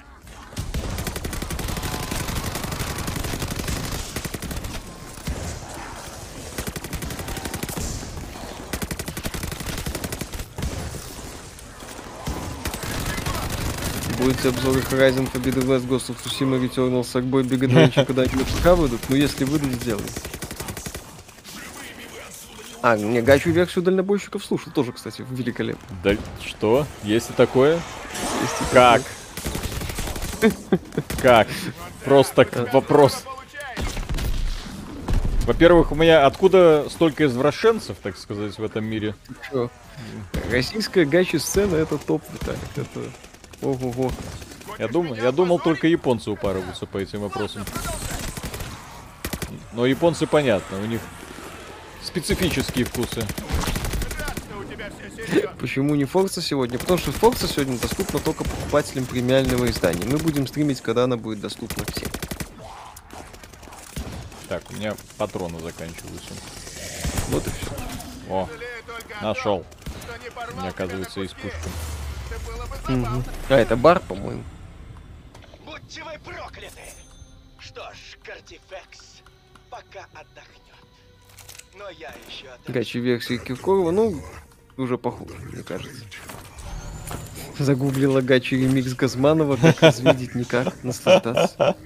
Будете 14.22 14.50
обзоры 14.50 14.80
Horizon 14.80 15.28
Forbidden 15.32 15.66
West, 15.66 15.88
Ghost 15.88 16.10
of 16.10 16.16
Tsushima, 16.22 16.56
Returnal, 16.56 17.02
Sackboy, 17.02 17.42
Big 17.42 17.60
Adventure 17.60 18.04
когда-нибудь 18.06 18.46
пока 18.56 18.76
выйдут? 18.76 19.00
Ну 19.08 19.16
если 19.16 19.44
выйдут, 19.44 19.72
сделаем. 19.72 20.06
А, 22.82 22.96
не, 22.96 23.20
гачу 23.20 23.50
версию 23.50 23.84
дальнобойщиков 23.84 24.44
слушал 24.44 24.72
тоже, 24.72 24.92
кстати, 24.92 25.24
великолепно. 25.28 25.96
Да 26.04 26.16
что? 26.44 26.86
Есть 27.02 27.30
и 27.30 27.32
такое? 27.32 27.80
Есть 28.42 28.60
и 28.60 28.74
Как? 28.74 29.02
Как? 31.20 31.48
Просто 32.04 32.46
вопрос. 32.72 33.24
Во-первых, 35.46 35.90
у 35.90 35.96
меня 35.96 36.26
откуда 36.26 36.86
столько 36.90 37.26
извращенцев, 37.26 37.96
так 38.00 38.16
сказать, 38.16 38.56
в 38.56 38.62
этом 38.62 38.84
мире? 38.84 39.16
Чё? 39.50 39.68
Российская 40.50 41.04
гачи 41.04 41.36
сцена 41.36 41.74
это 41.74 41.98
топ, 41.98 42.22
Виталик. 42.32 42.60
Это 42.76 43.00
ого-го. 43.62 44.12
Я 44.78 44.88
думал, 44.88 45.14
я 45.14 45.32
думал, 45.32 45.58
только 45.58 45.86
японцы 45.86 46.30
упарываются 46.30 46.86
по 46.86 46.98
этим 46.98 47.20
вопросам. 47.20 47.64
Но 49.72 49.86
японцы 49.86 50.26
понятно, 50.26 50.78
у 50.80 50.86
них 50.86 51.00
специфические 52.02 52.84
вкусы. 52.84 53.26
Почему 55.58 55.94
не 55.94 56.04
Форца 56.04 56.42
сегодня? 56.42 56.78
Потому 56.78 56.98
что 56.98 57.12
Форца 57.12 57.46
сегодня 57.46 57.78
доступна 57.78 58.18
только 58.18 58.44
покупателям 58.44 59.06
премиального 59.06 59.70
издания. 59.70 60.04
Мы 60.04 60.18
будем 60.18 60.46
стримить, 60.46 60.80
когда 60.80 61.04
она 61.04 61.16
будет 61.16 61.40
доступна 61.40 61.84
всем. 61.84 62.08
Так, 64.48 64.62
у 64.70 64.74
меня 64.74 64.94
патроны 65.16 65.60
заканчиваются. 65.60 66.34
Вот 67.28 67.46
и 67.46 67.50
все. 67.50 67.70
О, 68.28 68.48
нашел. 69.22 69.64
Мне 70.58 70.68
оказывается 70.68 71.20
куски. 71.20 71.36
пушка. 71.40 71.68
Это 72.32 72.50
было 72.50 72.66
бы 72.66 72.76
забавно. 72.76 73.24
А, 73.48 73.54
это 73.54 73.76
бар, 73.76 74.00
по-моему. 74.00 74.42
Будьте 75.64 76.02
вы 76.02 76.12
прокляты! 76.24 76.80
Что 77.58 77.82
ж, 77.92 78.18
Картифекс 78.24 79.22
пока 79.70 80.06
отдохнет. 80.14 80.62
Но 81.76 81.88
я 81.90 82.14
еще 82.28 82.48
отдохну. 82.48 82.74
Гачи 82.74 82.98
версии 82.98 83.36
Киркорова, 83.36 83.90
ну, 83.90 84.22
уже 84.76 84.96
похуже, 84.98 85.34
мне 85.34 85.62
кажется. 85.62 86.04
Загуглила 87.58 88.22
Гачи 88.22 88.54
ремикс 88.54 88.94
Газманова, 88.94 89.56
как 89.56 89.82
развидеть 89.82 90.34
никак, 90.34 90.82
наслаждаться. 90.82 91.76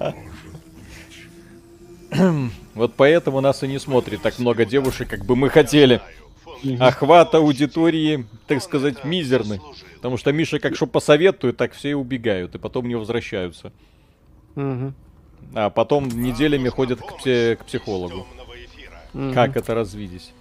Вот 2.74 2.94
поэтому 2.94 3.40
нас 3.40 3.62
и 3.62 3.68
не 3.68 3.80
смотрит 3.80 4.22
так 4.22 4.38
много 4.38 4.64
девушек, 4.64 5.08
как 5.08 5.24
бы 5.24 5.34
мы 5.34 5.50
хотели. 5.50 6.00
Охват 6.80 7.34
аудитории, 7.34 8.26
так 8.46 8.62
сказать, 8.62 9.04
мизерный. 9.04 9.60
Потому 9.96 10.16
что 10.16 10.32
Миша 10.32 10.58
как 10.58 10.76
что 10.76 10.86
посоветует, 10.86 11.56
так 11.56 11.72
все 11.72 11.90
и 11.90 11.94
убегают, 11.94 12.54
и 12.54 12.58
потом 12.58 12.86
не 12.88 12.94
возвращаются. 12.94 13.72
А 15.54 15.70
потом 15.70 16.08
неделями 16.08 16.68
ходят 16.68 17.00
к, 17.00 17.24
пси- 17.24 17.56
к 17.56 17.64
психологу. 17.64 18.26
Как 19.34 19.56
это 19.56 19.74
развидеть? 19.74 20.32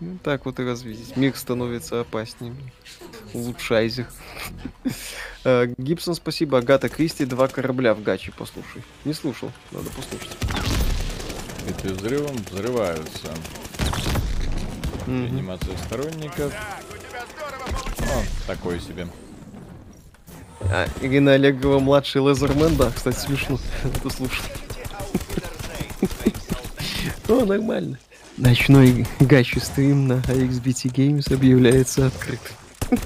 Ну, 0.00 0.18
так 0.22 0.44
вот 0.44 0.60
и 0.60 0.62
развидеть. 0.62 1.16
Мир 1.16 1.34
становится 1.34 2.00
опаснее. 2.00 2.54
Улучшайся. 3.32 4.06
Э, 5.42 5.72
Гибсон, 5.78 6.14
спасибо. 6.14 6.58
Агата 6.58 6.90
Кристи, 6.90 7.24
два 7.24 7.48
корабля 7.48 7.94
в 7.94 8.02
Гачи, 8.02 8.30
послушай. 8.36 8.82
Не 9.06 9.14
слушал, 9.14 9.50
надо 9.72 9.88
послушать. 9.90 10.36
Эти 11.66 11.86
взрывом 11.86 12.36
взрываются. 12.50 13.28
Мгм. 15.06 15.24
Реанимация 15.26 15.76
сторонников. 15.78 16.52
О, 17.98 18.22
такое 18.46 18.80
себе. 18.80 19.08
А, 20.62 20.86
Ирина 21.00 21.32
Олегова, 21.32 21.78
младший 21.78 22.20
Лазермен, 22.20 22.76
да, 22.76 22.90
кстати, 22.90 23.18
смешно. 23.18 23.58
Это 23.84 24.10
слушал. 24.10 24.44
О, 27.28 27.44
нормально. 27.44 27.98
Ночной 28.36 29.06
гачи 29.20 29.58
стрим 29.58 30.08
на 30.08 30.14
AXBT 30.14 30.92
Games 30.92 31.32
объявляется 31.32 32.06
открытым. 32.06 32.56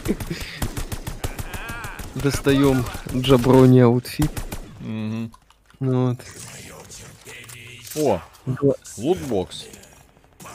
Достаем 2.15 2.85
Jabroni 3.15 3.81
outfit. 3.81 4.31
Ну 4.81 5.31
вот. 5.81 6.19
О, 7.97 8.21
лутбокс. 8.97 9.67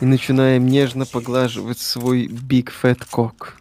И 0.02 0.06
начинаем 0.06 0.66
нежно 0.66 1.06
поглаживать 1.06 1.80
свой 1.80 2.28
Big 2.28 2.70
Fat 2.82 3.08
Cock. 3.10 3.54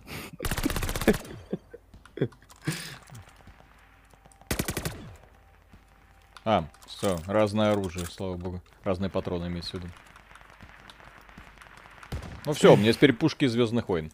А, 6.44 6.68
все, 6.86 7.18
разное 7.26 7.72
оружие, 7.72 8.06
слава 8.06 8.36
богу. 8.36 8.60
Разные 8.82 9.08
патроны 9.08 9.46
имеется 9.46 9.72
в 9.72 9.74
виду. 9.74 9.88
Ну 12.44 12.52
все, 12.52 12.74
у 12.74 12.76
меня 12.76 12.92
теперь 12.92 13.14
пушки 13.14 13.46
Звездных 13.46 13.88
войн. 13.88 14.12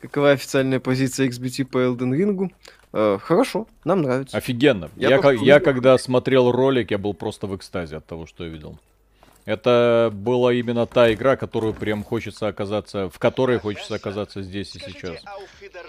Какова 0.00 0.30
официальная 0.30 0.78
позиция 0.78 1.28
XBT 1.28 1.64
по 1.64 1.78
Elden 1.78 2.12
Ring? 2.16 2.52
Э, 2.96 3.18
хорошо, 3.20 3.66
нам 3.84 4.02
нравится. 4.02 4.36
Офигенно. 4.36 4.88
Я 4.94 5.08
Я, 5.08 5.20
просто 5.20 5.44
я 5.44 5.58
когда 5.58 5.98
смотрел 5.98 6.52
ролик, 6.52 6.92
я 6.92 6.98
был 6.98 7.12
просто 7.12 7.48
в 7.48 7.56
экстазе 7.56 7.96
от 7.96 8.06
того, 8.06 8.24
что 8.26 8.44
я 8.44 8.50
видел. 8.50 8.78
Это 9.46 10.10
была 10.12 10.54
именно 10.54 10.86
та 10.86 11.12
игра, 11.12 11.36
которую 11.36 11.74
прям 11.74 12.04
хочется 12.04 12.46
оказаться, 12.46 13.10
в 13.10 13.18
которой 13.18 13.58
хочется 13.58 13.96
оказаться 13.96 14.42
здесь 14.42 14.76
и 14.76 14.78
сейчас. 14.78 15.22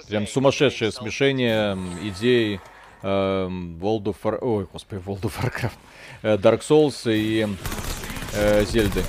Прям 0.10 0.26
сумасшедшее 0.26 0.92
смешение 0.92 1.78
идей 2.02 2.60
эм, 3.04 3.78
World 3.80 4.06
of 4.06 4.16
War... 4.24 4.40
Ой, 4.42 4.68
господи, 4.74 5.00
World 5.06 5.22
of 5.22 5.34
Warcraft. 5.40 5.78
Э, 6.24 6.38
Dark 6.38 6.62
Souls 6.62 7.04
и 7.06 7.48
э, 8.34 8.66
Зельды. 8.66 9.04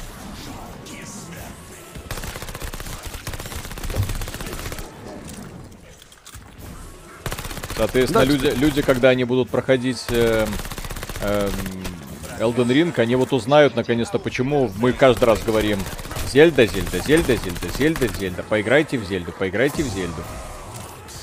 Соответственно, 7.77 8.21
Да, 8.21 8.27
люди, 8.27 8.47
люди, 8.57 8.83
когда 8.83 9.11
они 9.11 9.25
будут 9.25 9.51
проходить 9.51 10.05
э, 10.09 10.47
эм, 11.21 11.51
Elden 12.41 12.69
Ring, 12.69 12.99
они 12.99 13.17
вот 13.17 13.33
узнают 13.33 13.77
наконец-то, 13.77 14.19
почему 14.19 14.71
мы 14.79 14.93
каждый 14.93 15.25
раз 15.25 15.43
говорим 15.43 15.79
Зельда, 16.33 16.67
Зельда, 16.67 17.01
Зельда, 17.01 17.37
Зельда, 17.37 17.69
Зельда, 17.79 18.09
Зельда. 18.19 18.43
Поиграйте 18.43 18.99
в 18.99 19.05
Зельду, 19.05 19.33
поиграйте 19.33 19.83
в 19.83 19.89
Зельду. 19.89 20.23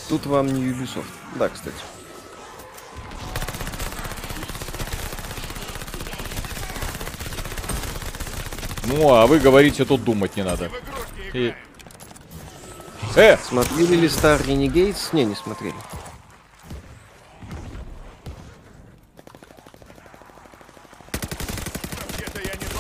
Тут 0.09 0.25
вам 0.27 0.47
не 0.47 0.61
Ubisoft. 0.71 1.05
Да, 1.35 1.49
кстати. 1.49 1.75
Ну, 8.85 9.13
а 9.13 9.25
вы 9.27 9.39
говорите, 9.39 9.85
тут 9.85 10.03
думать 10.03 10.35
не 10.35 10.43
надо. 10.43 10.69
И- 11.33 11.53
Э, 13.15 13.37
Смотрели 13.37 13.95
ли 13.95 14.07
Star 14.07 14.43
Renegades? 14.43 15.09
Не, 15.13 15.23
не 15.25 15.35
смотрели. 15.35 15.75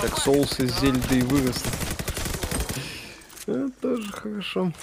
Так 0.03 0.19
соус 0.19 0.59
из 0.59 0.77
Зельды 0.81 1.19
и 1.19 1.21
выросли. 1.21 1.71
Это 3.47 3.69
тоже 3.81 4.11
хорошо. 4.11 4.73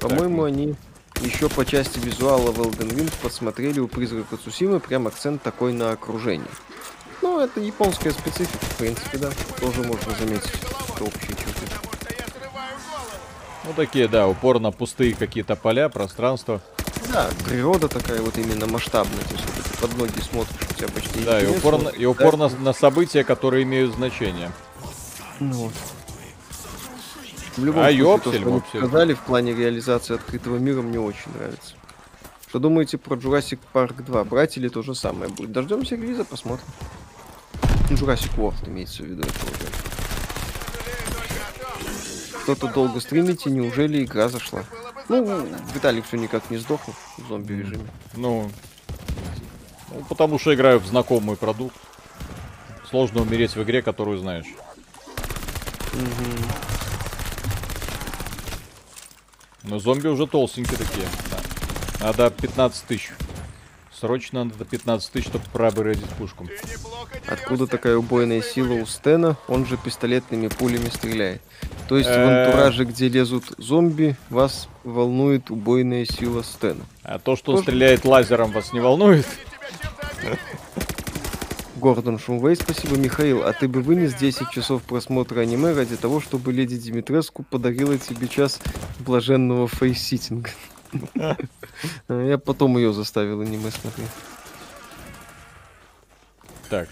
По-моему, 0.00 0.44
они 0.44 0.74
еще 1.22 1.48
по 1.48 1.64
части 1.64 1.98
визуала 1.98 2.52
в 2.52 2.60
Elden 2.60 2.90
Ring 2.94 3.10
посмотрели 3.22 3.80
у 3.80 3.88
Призрака 3.88 4.36
Цусимы 4.36 4.80
прям 4.80 5.06
акцент 5.06 5.42
такой 5.42 5.72
на 5.72 5.92
окружение. 5.92 6.50
Ну, 7.22 7.40
это 7.40 7.58
японская 7.58 8.12
специфика, 8.12 8.66
в 8.66 8.76
принципе, 8.76 9.16
да. 9.16 9.30
Тоже 9.58 9.80
можно 9.82 10.12
заметить 10.16 10.52
это 10.94 11.04
общие 11.04 11.30
черты. 11.30 11.66
ну 13.64 13.72
такие, 13.74 14.08
да, 14.08 14.28
упор 14.28 14.60
на 14.60 14.72
пустые 14.72 15.14
какие-то 15.14 15.56
поля, 15.56 15.88
пространства. 15.88 16.60
Да, 17.10 17.30
природа 17.46 17.88
такая 17.88 18.20
вот 18.20 18.36
именно 18.36 18.66
масштабная. 18.66 19.24
То 19.24 19.32
есть 19.32 19.63
под 19.86 19.98
ноги 19.98 20.18
смотришь, 20.20 20.56
у 20.70 20.74
тебя 20.74 20.88
почти 20.88 21.24
Да, 21.24 21.40
и 21.42 21.46
упор, 21.46 21.74
на, 21.74 21.80
смотришь, 21.80 22.00
и 22.00 22.06
упор 22.06 22.36
да? 22.38 22.48
на, 22.48 22.56
на 22.56 22.72
события, 22.72 23.22
которые 23.22 23.64
имеют 23.64 23.94
значение. 23.94 24.50
Ну 25.40 25.52
вот. 25.52 25.72
В 27.56 27.64
любом 27.64 27.82
А 27.82 27.90
случае, 27.90 28.02
то, 28.02 28.30
ёпсель, 28.30 28.40
что 28.40 28.48
они 28.48 28.60
показали 28.72 29.14
в 29.14 29.20
плане 29.20 29.54
реализации 29.54 30.14
открытого 30.14 30.56
мира, 30.56 30.80
мне 30.80 30.98
очень 30.98 31.30
нравится. 31.36 31.74
Что 32.48 32.58
думаете 32.60 32.96
про 32.96 33.16
Jurassic 33.16 33.58
Park 33.74 34.02
2? 34.02 34.24
Брать 34.24 34.56
или 34.56 34.68
то 34.68 34.82
же 34.82 34.94
самое 34.94 35.30
будет? 35.30 35.52
Дождемся 35.52 35.96
релиза, 35.96 36.24
посмотрим. 36.24 36.66
Ну, 37.90 37.96
Jurassic 37.96 38.34
World 38.38 38.66
имеется 38.66 39.02
в 39.02 39.06
виду. 39.06 39.22
Кто-то 42.42 42.68
долго 42.68 43.00
стримите, 43.00 43.50
неужели 43.50 44.02
игра 44.02 44.30
зашла? 44.30 44.64
Ну, 45.10 45.46
Виталик 45.74 46.06
все 46.06 46.16
никак 46.16 46.50
не 46.50 46.56
сдохнул 46.56 46.96
в 47.18 47.28
зомби-режиме. 47.28 47.86
Ну, 48.14 48.50
ну, 49.94 50.04
потому 50.08 50.38
что 50.38 50.54
играю 50.54 50.78
в 50.80 50.86
знакомый 50.86 51.36
продукт. 51.36 51.76
Сложно 52.90 53.22
умереть 53.22 53.56
в 53.56 53.62
игре, 53.62 53.82
которую 53.82 54.18
знаешь. 54.18 54.46
Но 59.62 59.78
зомби 59.78 60.08
уже 60.08 60.26
толстенькие 60.26 60.78
такие. 60.78 61.06
Да. 61.30 62.06
Надо 62.06 62.30
15 62.30 62.84
тысяч. 62.84 63.10
Срочно 63.92 64.44
надо 64.44 64.64
15 64.64 65.10
тысяч, 65.12 65.28
чтобы 65.28 65.44
пробырить 65.52 66.00
пушку. 66.18 66.46
Откуда 67.26 67.66
такая 67.66 67.96
убойная 67.96 68.42
сила 68.42 68.74
у 68.74 68.84
Стена? 68.86 69.36
Он 69.48 69.64
же 69.66 69.76
пистолетными 69.78 70.48
пулями 70.48 70.88
стреляет. 70.90 71.40
То 71.88 71.96
есть 71.96 72.10
в 72.10 72.12
Э. 72.12 72.44
антураже, 72.46 72.84
где 72.84 73.08
лезут 73.08 73.44
зомби, 73.56 74.16
вас 74.28 74.68
волнует 74.82 75.50
убойная 75.50 76.04
сила 76.04 76.42
Стена. 76.44 76.84
А 77.02 77.18
то, 77.18 77.36
что 77.36 77.52
он 77.52 77.62
стреляет 77.62 78.04
лазером, 78.04 78.52
вас 78.52 78.72
не 78.72 78.80
волнует? 78.80 79.26
Гордон 81.76 82.18
Шумвей, 82.18 82.56
спасибо. 82.56 82.96
Михаил, 82.96 83.42
а 83.42 83.52
ты 83.52 83.68
бы 83.68 83.82
вынес 83.82 84.14
10 84.14 84.50
часов 84.50 84.82
просмотра 84.82 85.40
аниме 85.40 85.72
ради 85.74 85.96
того, 85.96 86.20
чтобы 86.20 86.52
леди 86.52 86.78
Димитреску 86.78 87.42
подарила 87.42 87.98
тебе 87.98 88.28
час 88.28 88.60
блаженного 89.00 89.68
фейситинга? 89.68 90.50
А 91.20 91.36
Я 92.08 92.38
потом 92.38 92.78
ее 92.78 92.92
заставил 92.92 93.40
аниме 93.40 93.70
смотреть. 93.70 94.08
Так. 96.70 96.88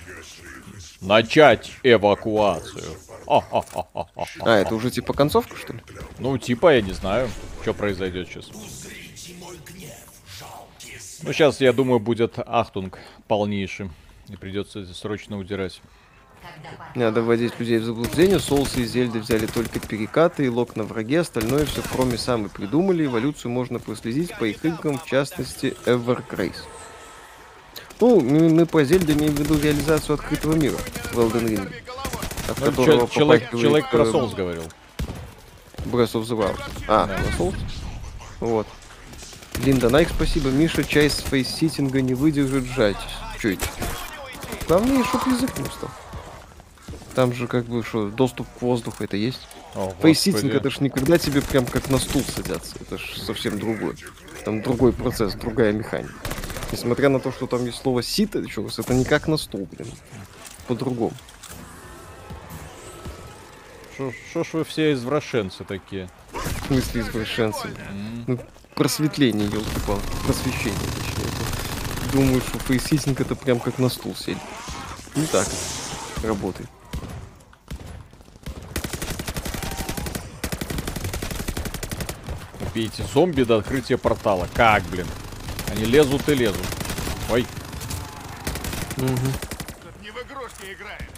Начать 1.01 1.73
эвакуацию. 1.83 2.97
А, 3.26 4.57
это 4.59 4.75
уже 4.75 4.91
типа 4.91 5.12
концовка, 5.12 5.57
что 5.57 5.73
ли? 5.73 5.81
Ну, 6.18 6.36
типа, 6.39 6.75
я 6.75 6.83
не 6.83 6.92
знаю, 6.92 7.31
что 7.62 7.73
произойдет 7.73 8.28
сейчас. 8.28 8.51
Ну, 11.23 11.33
сейчас, 11.33 11.60
я 11.60 11.73
думаю, 11.73 12.01
будет 12.01 12.34
ахтунг 12.39 12.99
полнейший. 13.28 13.91
И 14.28 14.36
придется 14.36 14.84
срочно 14.94 15.39
удирать. 15.39 15.81
Надо 16.97 17.23
вводить 17.23 17.59
людей 17.60 17.78
в 17.78 17.84
заблуждение. 17.84 18.41
Соусы 18.41 18.81
из 18.83 18.91
Зельды 18.92 19.20
взяли 19.20 19.47
только 19.47 19.78
перекаты 19.78 20.44
и 20.44 20.49
лок 20.49 20.75
на 20.75 20.83
враге. 20.84 21.20
Остальное 21.20 21.65
все 21.67 21.83
кроме 21.92 22.18
сами 22.18 22.49
придумали. 22.49 23.05
Эволюцию 23.07 23.52
можно 23.52 23.78
проследить 23.78 24.36
по 24.39 24.44
их 24.44 24.65
играм, 24.65 24.99
в 24.99 25.07
частности, 25.07 25.76
Evergrace. 25.86 26.57
Ну, 28.01 28.20
мы, 28.20 28.67
по 28.67 28.83
Зельде 28.83 29.12
имеем 29.12 29.34
в 29.34 29.39
виду 29.39 29.57
реализацию 29.60 30.15
открытого 30.15 30.55
мира 30.55 30.76
в 31.12 31.18
Elden 31.20 31.44
Ring. 31.47 31.73
От 32.49 32.59
Ну, 32.59 32.67
которого 32.67 33.07
чё- 33.09 33.15
человек, 33.20 33.51
человек 33.51 33.91
про 33.91 34.02
э, 34.02 34.10
Souls 34.10 34.34
говорил. 34.34 34.65
Breath 35.84 36.15
of 36.15 36.23
the 36.25 36.36
Wild. 36.36 36.60
А, 36.89 37.07
Да. 37.07 37.15
про 37.18 37.25
Souls? 37.44 37.55
Вот. 38.41 38.67
Линда 39.58 39.90
Найк, 39.90 40.08
спасибо. 40.14 40.48
Миша, 40.48 40.84
чай 40.84 41.08
с 41.08 41.18
фейсситтинга 41.18 42.00
не 42.00 42.14
выдержит. 42.14 42.97
Чё 43.40 43.52
это? 43.52 43.64
Главное, 44.66 45.05
чтоб 45.05 45.26
язык 45.26 45.56
не 45.58 45.64
устал. 45.64 45.90
Там 47.14 47.32
же 47.34 47.47
как 47.47 47.66
бы 47.66 47.82
что, 47.84 48.08
доступ 48.08 48.48
к 48.58 48.62
воздуху 48.62 49.05
это 49.05 49.16
есть. 49.16 49.40
О, 49.74 49.92
Фейсситтинг 50.00 50.55
это 50.55 50.70
ж 50.70 50.81
никогда 50.81 51.18
тебе 51.18 51.42
прям 51.42 51.66
как 51.66 51.90
на 51.90 51.98
стул 51.98 52.22
садятся. 52.22 52.76
Это 52.81 52.98
ж 52.98 53.18
совсем 53.18 53.58
другое. 53.58 53.97
Там 54.44 54.62
другой 54.62 54.92
процесс, 54.92 55.34
другая 55.34 55.72
механика. 55.72 56.14
Несмотря 56.72 57.10
на 57.10 57.20
то, 57.20 57.31
что 57.31 57.47
там 57.47 57.66
есть 57.66 57.78
слово 57.82 58.02
sit, 58.02 58.34
это 58.34 58.94
не 58.94 59.05
как 59.05 59.28
на 59.28 59.36
стул, 59.36 59.68
блин. 59.70 59.89
По-другому. 60.66 61.12
Шо 64.32 64.42
ж 64.42 64.48
вы 64.55 64.64
все 64.64 64.92
извращенцы 64.94 65.64
такие? 65.64 66.08
В 66.32 66.66
смысле 66.68 67.02
извращенцы. 67.02 67.68
М. 67.90 68.24
Ну, 68.26 68.39
просветление, 68.75 69.47
елки 69.47 69.81
Просвещение, 70.25 70.78
точнее. 70.97 72.12
Думаю, 72.12 72.41
что 72.41 72.59
фейсситтинг 72.58 73.20
это 73.20 73.34
прям 73.34 73.60
как 73.60 73.78
на 73.78 73.89
стул 73.89 74.15
сели. 74.15 74.39
Не 75.15 75.26
так 75.26 75.47
это 76.17 76.28
работает. 76.28 76.68
Убейте 82.60 83.05
зомби 83.12 83.42
до 83.42 83.59
открытия 83.59 83.99
портала. 83.99 84.49
Как, 84.55 84.83
блин? 84.84 85.07
Они 85.70 85.84
лезут 85.84 86.28
и 86.28 86.34
лезут. 86.34 86.67
Ой, 87.31 87.47
играем. 90.73 91.10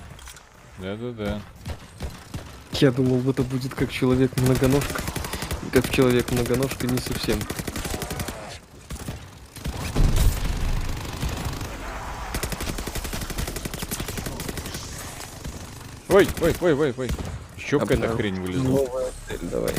да-да-да. 0.79 1.41
Я 2.73 2.91
думал, 2.91 3.29
это 3.31 3.43
будет 3.43 3.75
как 3.75 3.91
человек-многоножка. 3.91 5.03
Как 5.75 5.91
человек-многоножка 5.91 6.87
не 6.87 6.99
совсем. 6.99 7.37
Ой, 16.09 16.29
ой, 16.41 16.55
ой, 16.61 16.75
ой, 16.75 16.95
ой. 16.97 17.11
Еще 17.57 17.81
какая-то 17.81 18.15
хрень 18.15 18.41
вылезла. 18.41 18.69
Новая 18.69 19.11
цель, 19.27 19.39
давай. 19.43 19.75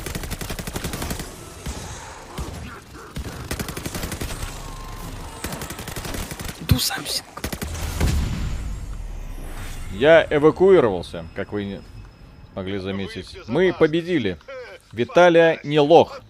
Do 6.68 6.76
something. 6.76 7.24
Я 9.94 10.28
эвакуировался, 10.30 11.26
как 11.38 11.54
вы 11.54 11.80
могли 12.54 12.80
заметить. 12.80 13.38
Мы 13.48 13.72
победили. 13.72 14.38
Виталия 14.96 15.60
не 15.64 15.80
лох. 15.80 16.22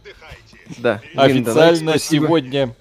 Да. 0.78 1.02
Официально 1.16 1.92
спасибо. 1.92 2.26
сегодня... 2.28 2.76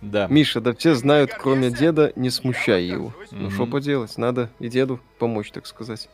Да. 0.00 0.28
Миша, 0.28 0.60
да 0.60 0.72
все 0.74 0.94
знают, 0.94 1.32
кроме 1.36 1.70
деда, 1.70 2.12
не 2.14 2.30
смущай 2.30 2.84
его. 2.86 3.12
Ну 3.32 3.46
Мгм. 3.46 3.50
что 3.50 3.66
поделать, 3.66 4.16
надо 4.16 4.48
и 4.60 4.68
деду 4.68 5.00
помочь, 5.18 5.50
так 5.50 5.66
сказать. 5.66 6.08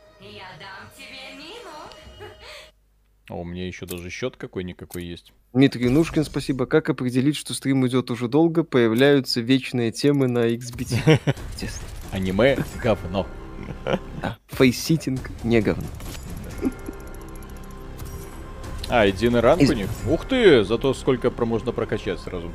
О, 3.30 3.40
у 3.40 3.44
меня 3.44 3.66
еще 3.66 3.86
даже 3.86 4.10
счет 4.10 4.36
какой-никакой 4.36 5.04
есть. 5.04 5.32
Дмитрий 5.54 5.88
Нушкин, 5.88 6.24
спасибо. 6.24 6.66
Как 6.66 6.90
определить, 6.90 7.36
что 7.36 7.54
стрим 7.54 7.86
идет 7.86 8.10
уже 8.10 8.28
долго? 8.28 8.64
Появляются 8.64 9.40
вечные 9.40 9.92
темы 9.92 10.28
на 10.28 10.48
XBT. 10.48 11.20
Аниме 12.12 12.58
говно. 12.82 13.26
Фейситинг 14.48 15.30
не 15.42 15.60
говно. 15.60 15.86
А, 18.90 19.06
единый 19.06 19.40
ранг 19.40 19.60
Из- 19.62 19.70
у 19.70 19.74
них? 19.74 19.88
Ух 20.08 20.26
ты, 20.26 20.64
зато 20.64 20.92
сколько 20.94 21.30
про 21.30 21.46
можно 21.46 21.72
прокачать 21.72 22.20
сразу. 22.20 22.50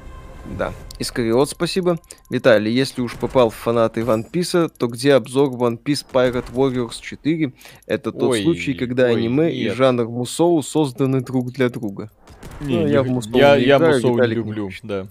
Да. 0.57 0.73
Искариот, 0.97 1.49
спасибо. 1.49 1.99
Виталий, 2.29 2.71
если 2.73 3.01
уж 3.01 3.15
попал 3.15 3.49
в 3.51 3.55
фанаты 3.55 4.01
One 4.01 4.25
Piece, 4.31 4.69
то 4.77 4.87
где 4.87 5.13
обзор 5.13 5.49
One 5.51 5.77
Piece 5.81 6.03
Pirate 6.11 6.51
Warriors 6.53 6.99
4? 7.01 7.53
Это 7.85 8.11
тот 8.11 8.23
Ой, 8.31 8.43
случай, 8.43 8.73
когда 8.73 9.05
ой, 9.05 9.17
аниме 9.17 9.51
и 9.51 9.65
нет. 9.65 9.75
жанр 9.75 10.05
мусоу 10.07 10.61
созданы 10.63 11.21
друг 11.21 11.51
для 11.51 11.69
друга. 11.69 12.09
Не, 12.61 12.77
Ну, 12.77 12.85
не- 12.87 12.91
я 12.93 13.03
в 13.03 13.07
Мусоу 13.09 13.35
я, 13.37 13.57
не 13.57 13.65
я 13.65 13.77
играю, 13.77 13.95
Мусоу 13.95 14.09
не 14.11 14.15
Виталик 14.15 14.37
не 14.37 14.43
люблю, 14.43 14.65
хочет. 14.65 14.85
да. 14.85 15.07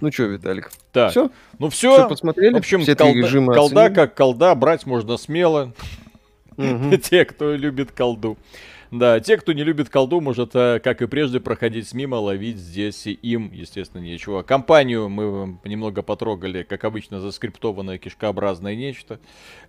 Ну 0.00 0.10
чё, 0.10 0.26
Виталик, 0.26 0.70
Так, 0.92 1.10
все? 1.12 1.30
ну 1.58 1.68
Все 1.68 1.92
все. 1.94 2.08
посмотрели? 2.08 2.54
В 2.54 2.58
общем, 2.58 2.80
Все 2.80 2.96
колда, 2.96 3.14
режима 3.18 3.54
колда 3.54 3.80
оценили? 3.84 3.94
как 3.94 4.14
колда, 4.16 4.54
брать 4.54 4.86
можно 4.86 5.16
смело. 5.16 5.72
Мгм. 6.56 6.98
Те, 6.98 7.24
кто 7.24 7.54
любит 7.54 7.92
колду. 7.92 8.36
Да, 8.90 9.20
те, 9.20 9.36
кто 9.36 9.52
не 9.52 9.64
любит 9.64 9.88
колду, 9.88 10.20
может, 10.20 10.54
э, 10.54 10.80
как 10.82 11.02
и 11.02 11.06
прежде, 11.06 11.40
проходить 11.40 11.92
мимо, 11.94 12.16
ловить 12.16 12.58
здесь 12.58 13.06
и 13.06 13.12
им, 13.12 13.50
естественно, 13.52 14.02
нечего. 14.02 14.42
Компанию 14.42 15.08
мы 15.08 15.58
немного 15.64 16.02
потрогали, 16.02 16.62
как 16.62 16.84
обычно, 16.84 17.20
заскриптованное 17.20 17.98
кишкообразное 17.98 18.76
нечто. 18.76 19.18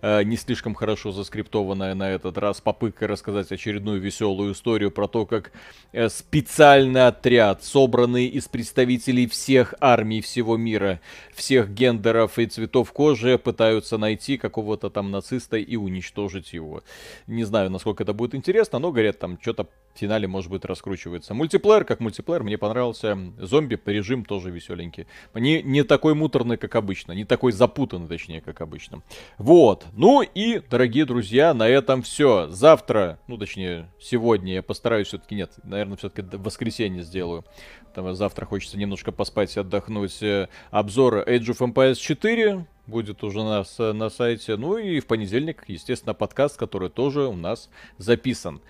Э, 0.02 0.22
Не 0.22 0.36
слишком 0.36 0.74
хорошо 0.74 1.12
заскриптованное 1.12 1.94
на 1.94 2.10
этот 2.10 2.38
раз. 2.38 2.60
Попытка 2.60 3.06
рассказать 3.06 3.50
очередную 3.50 4.00
веселую 4.00 4.52
историю 4.52 4.90
про 4.90 5.08
то, 5.08 5.26
как 5.26 5.52
э, 5.92 6.08
специальный 6.08 7.06
отряд, 7.06 7.64
собранный 7.64 8.26
из 8.26 8.48
представителей 8.48 9.26
всех 9.26 9.74
армий 9.80 10.20
всего 10.20 10.56
мира, 10.56 11.00
всех 11.34 11.72
гендеров 11.72 12.38
и 12.38 12.46
цветов 12.46 12.92
кожи, 12.92 13.38
пытаются 13.38 13.98
найти 13.98 14.36
какого-то 14.36 14.90
там 14.90 15.10
нациста 15.10 15.56
и 15.56 15.76
уничтожить 15.76 16.52
его. 16.52 16.82
Не 17.26 17.44
знаю, 17.44 17.70
насколько 17.70 18.02
это 18.02 18.12
будет 18.12 18.34
интересно, 18.34 18.78
но, 18.78 18.92
говорят, 18.92 19.15
там 19.18 19.38
что-то 19.40 19.64
в 19.64 19.98
финале, 19.98 20.28
может 20.28 20.50
быть, 20.50 20.64
раскручивается. 20.66 21.32
Мультиплеер, 21.32 21.84
как 21.84 22.00
мультиплеер, 22.00 22.42
мне 22.42 22.58
понравился. 22.58 23.16
Зомби, 23.38 23.80
режим 23.86 24.26
тоже 24.26 24.50
веселенький. 24.50 25.06
Не, 25.34 25.62
не 25.62 25.84
такой 25.84 26.14
муторный, 26.14 26.58
как 26.58 26.74
обычно. 26.74 27.12
Не 27.12 27.24
такой 27.24 27.52
запутанный, 27.52 28.06
точнее, 28.06 28.42
как 28.42 28.60
обычно. 28.60 29.02
Вот. 29.38 29.86
Ну 29.94 30.20
и, 30.22 30.60
дорогие 30.68 31.06
друзья, 31.06 31.54
на 31.54 31.66
этом 31.66 32.02
все. 32.02 32.48
Завтра, 32.50 33.18
ну, 33.26 33.38
точнее, 33.38 33.90
сегодня 33.98 34.52
я 34.54 34.62
постараюсь 34.62 35.08
все-таки, 35.08 35.34
нет, 35.34 35.52
наверное, 35.64 35.96
все-таки 35.96 36.36
в 36.36 36.42
воскресенье 36.42 37.02
сделаю. 37.02 37.44
Что 37.92 38.12
завтра 38.12 38.44
хочется 38.44 38.76
немножко 38.76 39.10
поспать 39.12 39.56
и 39.56 39.60
отдохнуть. 39.60 40.22
Э, 40.22 40.48
Обзор 40.70 41.26
Age 41.26 41.46
of 41.46 41.60
Empires 41.60 41.94
4 41.94 42.66
будет 42.86 43.24
уже 43.24 43.42
на, 43.42 43.64
с- 43.64 43.92
на 43.94 44.10
сайте. 44.10 44.56
Ну 44.56 44.76
и 44.76 45.00
в 45.00 45.06
понедельник, 45.06 45.64
естественно, 45.66 46.12
подкаст, 46.12 46.58
который 46.58 46.90
тоже 46.90 47.22
у 47.26 47.32
нас 47.32 47.70
записан. 47.96 48.60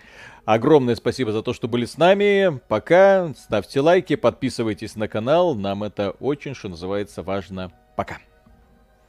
Огромное 0.46 0.94
спасибо 0.94 1.32
за 1.32 1.42
то, 1.42 1.52
что 1.52 1.66
были 1.66 1.84
с 1.84 1.98
нами. 1.98 2.60
Пока. 2.68 3.34
Ставьте 3.36 3.80
лайки, 3.80 4.14
подписывайтесь 4.14 4.94
на 4.94 5.08
канал. 5.08 5.56
Нам 5.56 5.82
это 5.82 6.12
очень, 6.12 6.54
что 6.54 6.68
называется, 6.68 7.24
важно. 7.24 7.72
Пока. 7.96 8.18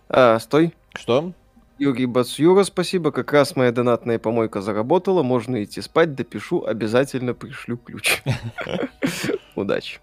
А, 0.09 0.39
стой. 0.39 0.73
Что? 0.95 1.33
Юрий 1.77 2.07
Бацюра, 2.07 2.63
спасибо. 2.63 3.11
Как 3.11 3.31
раз 3.31 3.55
моя 3.55 3.71
донатная 3.71 4.17
помойка 4.17 4.61
заработала. 4.61 5.21
Можно 5.21 5.63
идти 5.63 5.79
спать, 5.79 6.15
допишу, 6.15 6.65
обязательно 6.65 7.35
пришлю 7.35 7.77
ключ. 7.77 8.23
Удачи. 9.55 9.99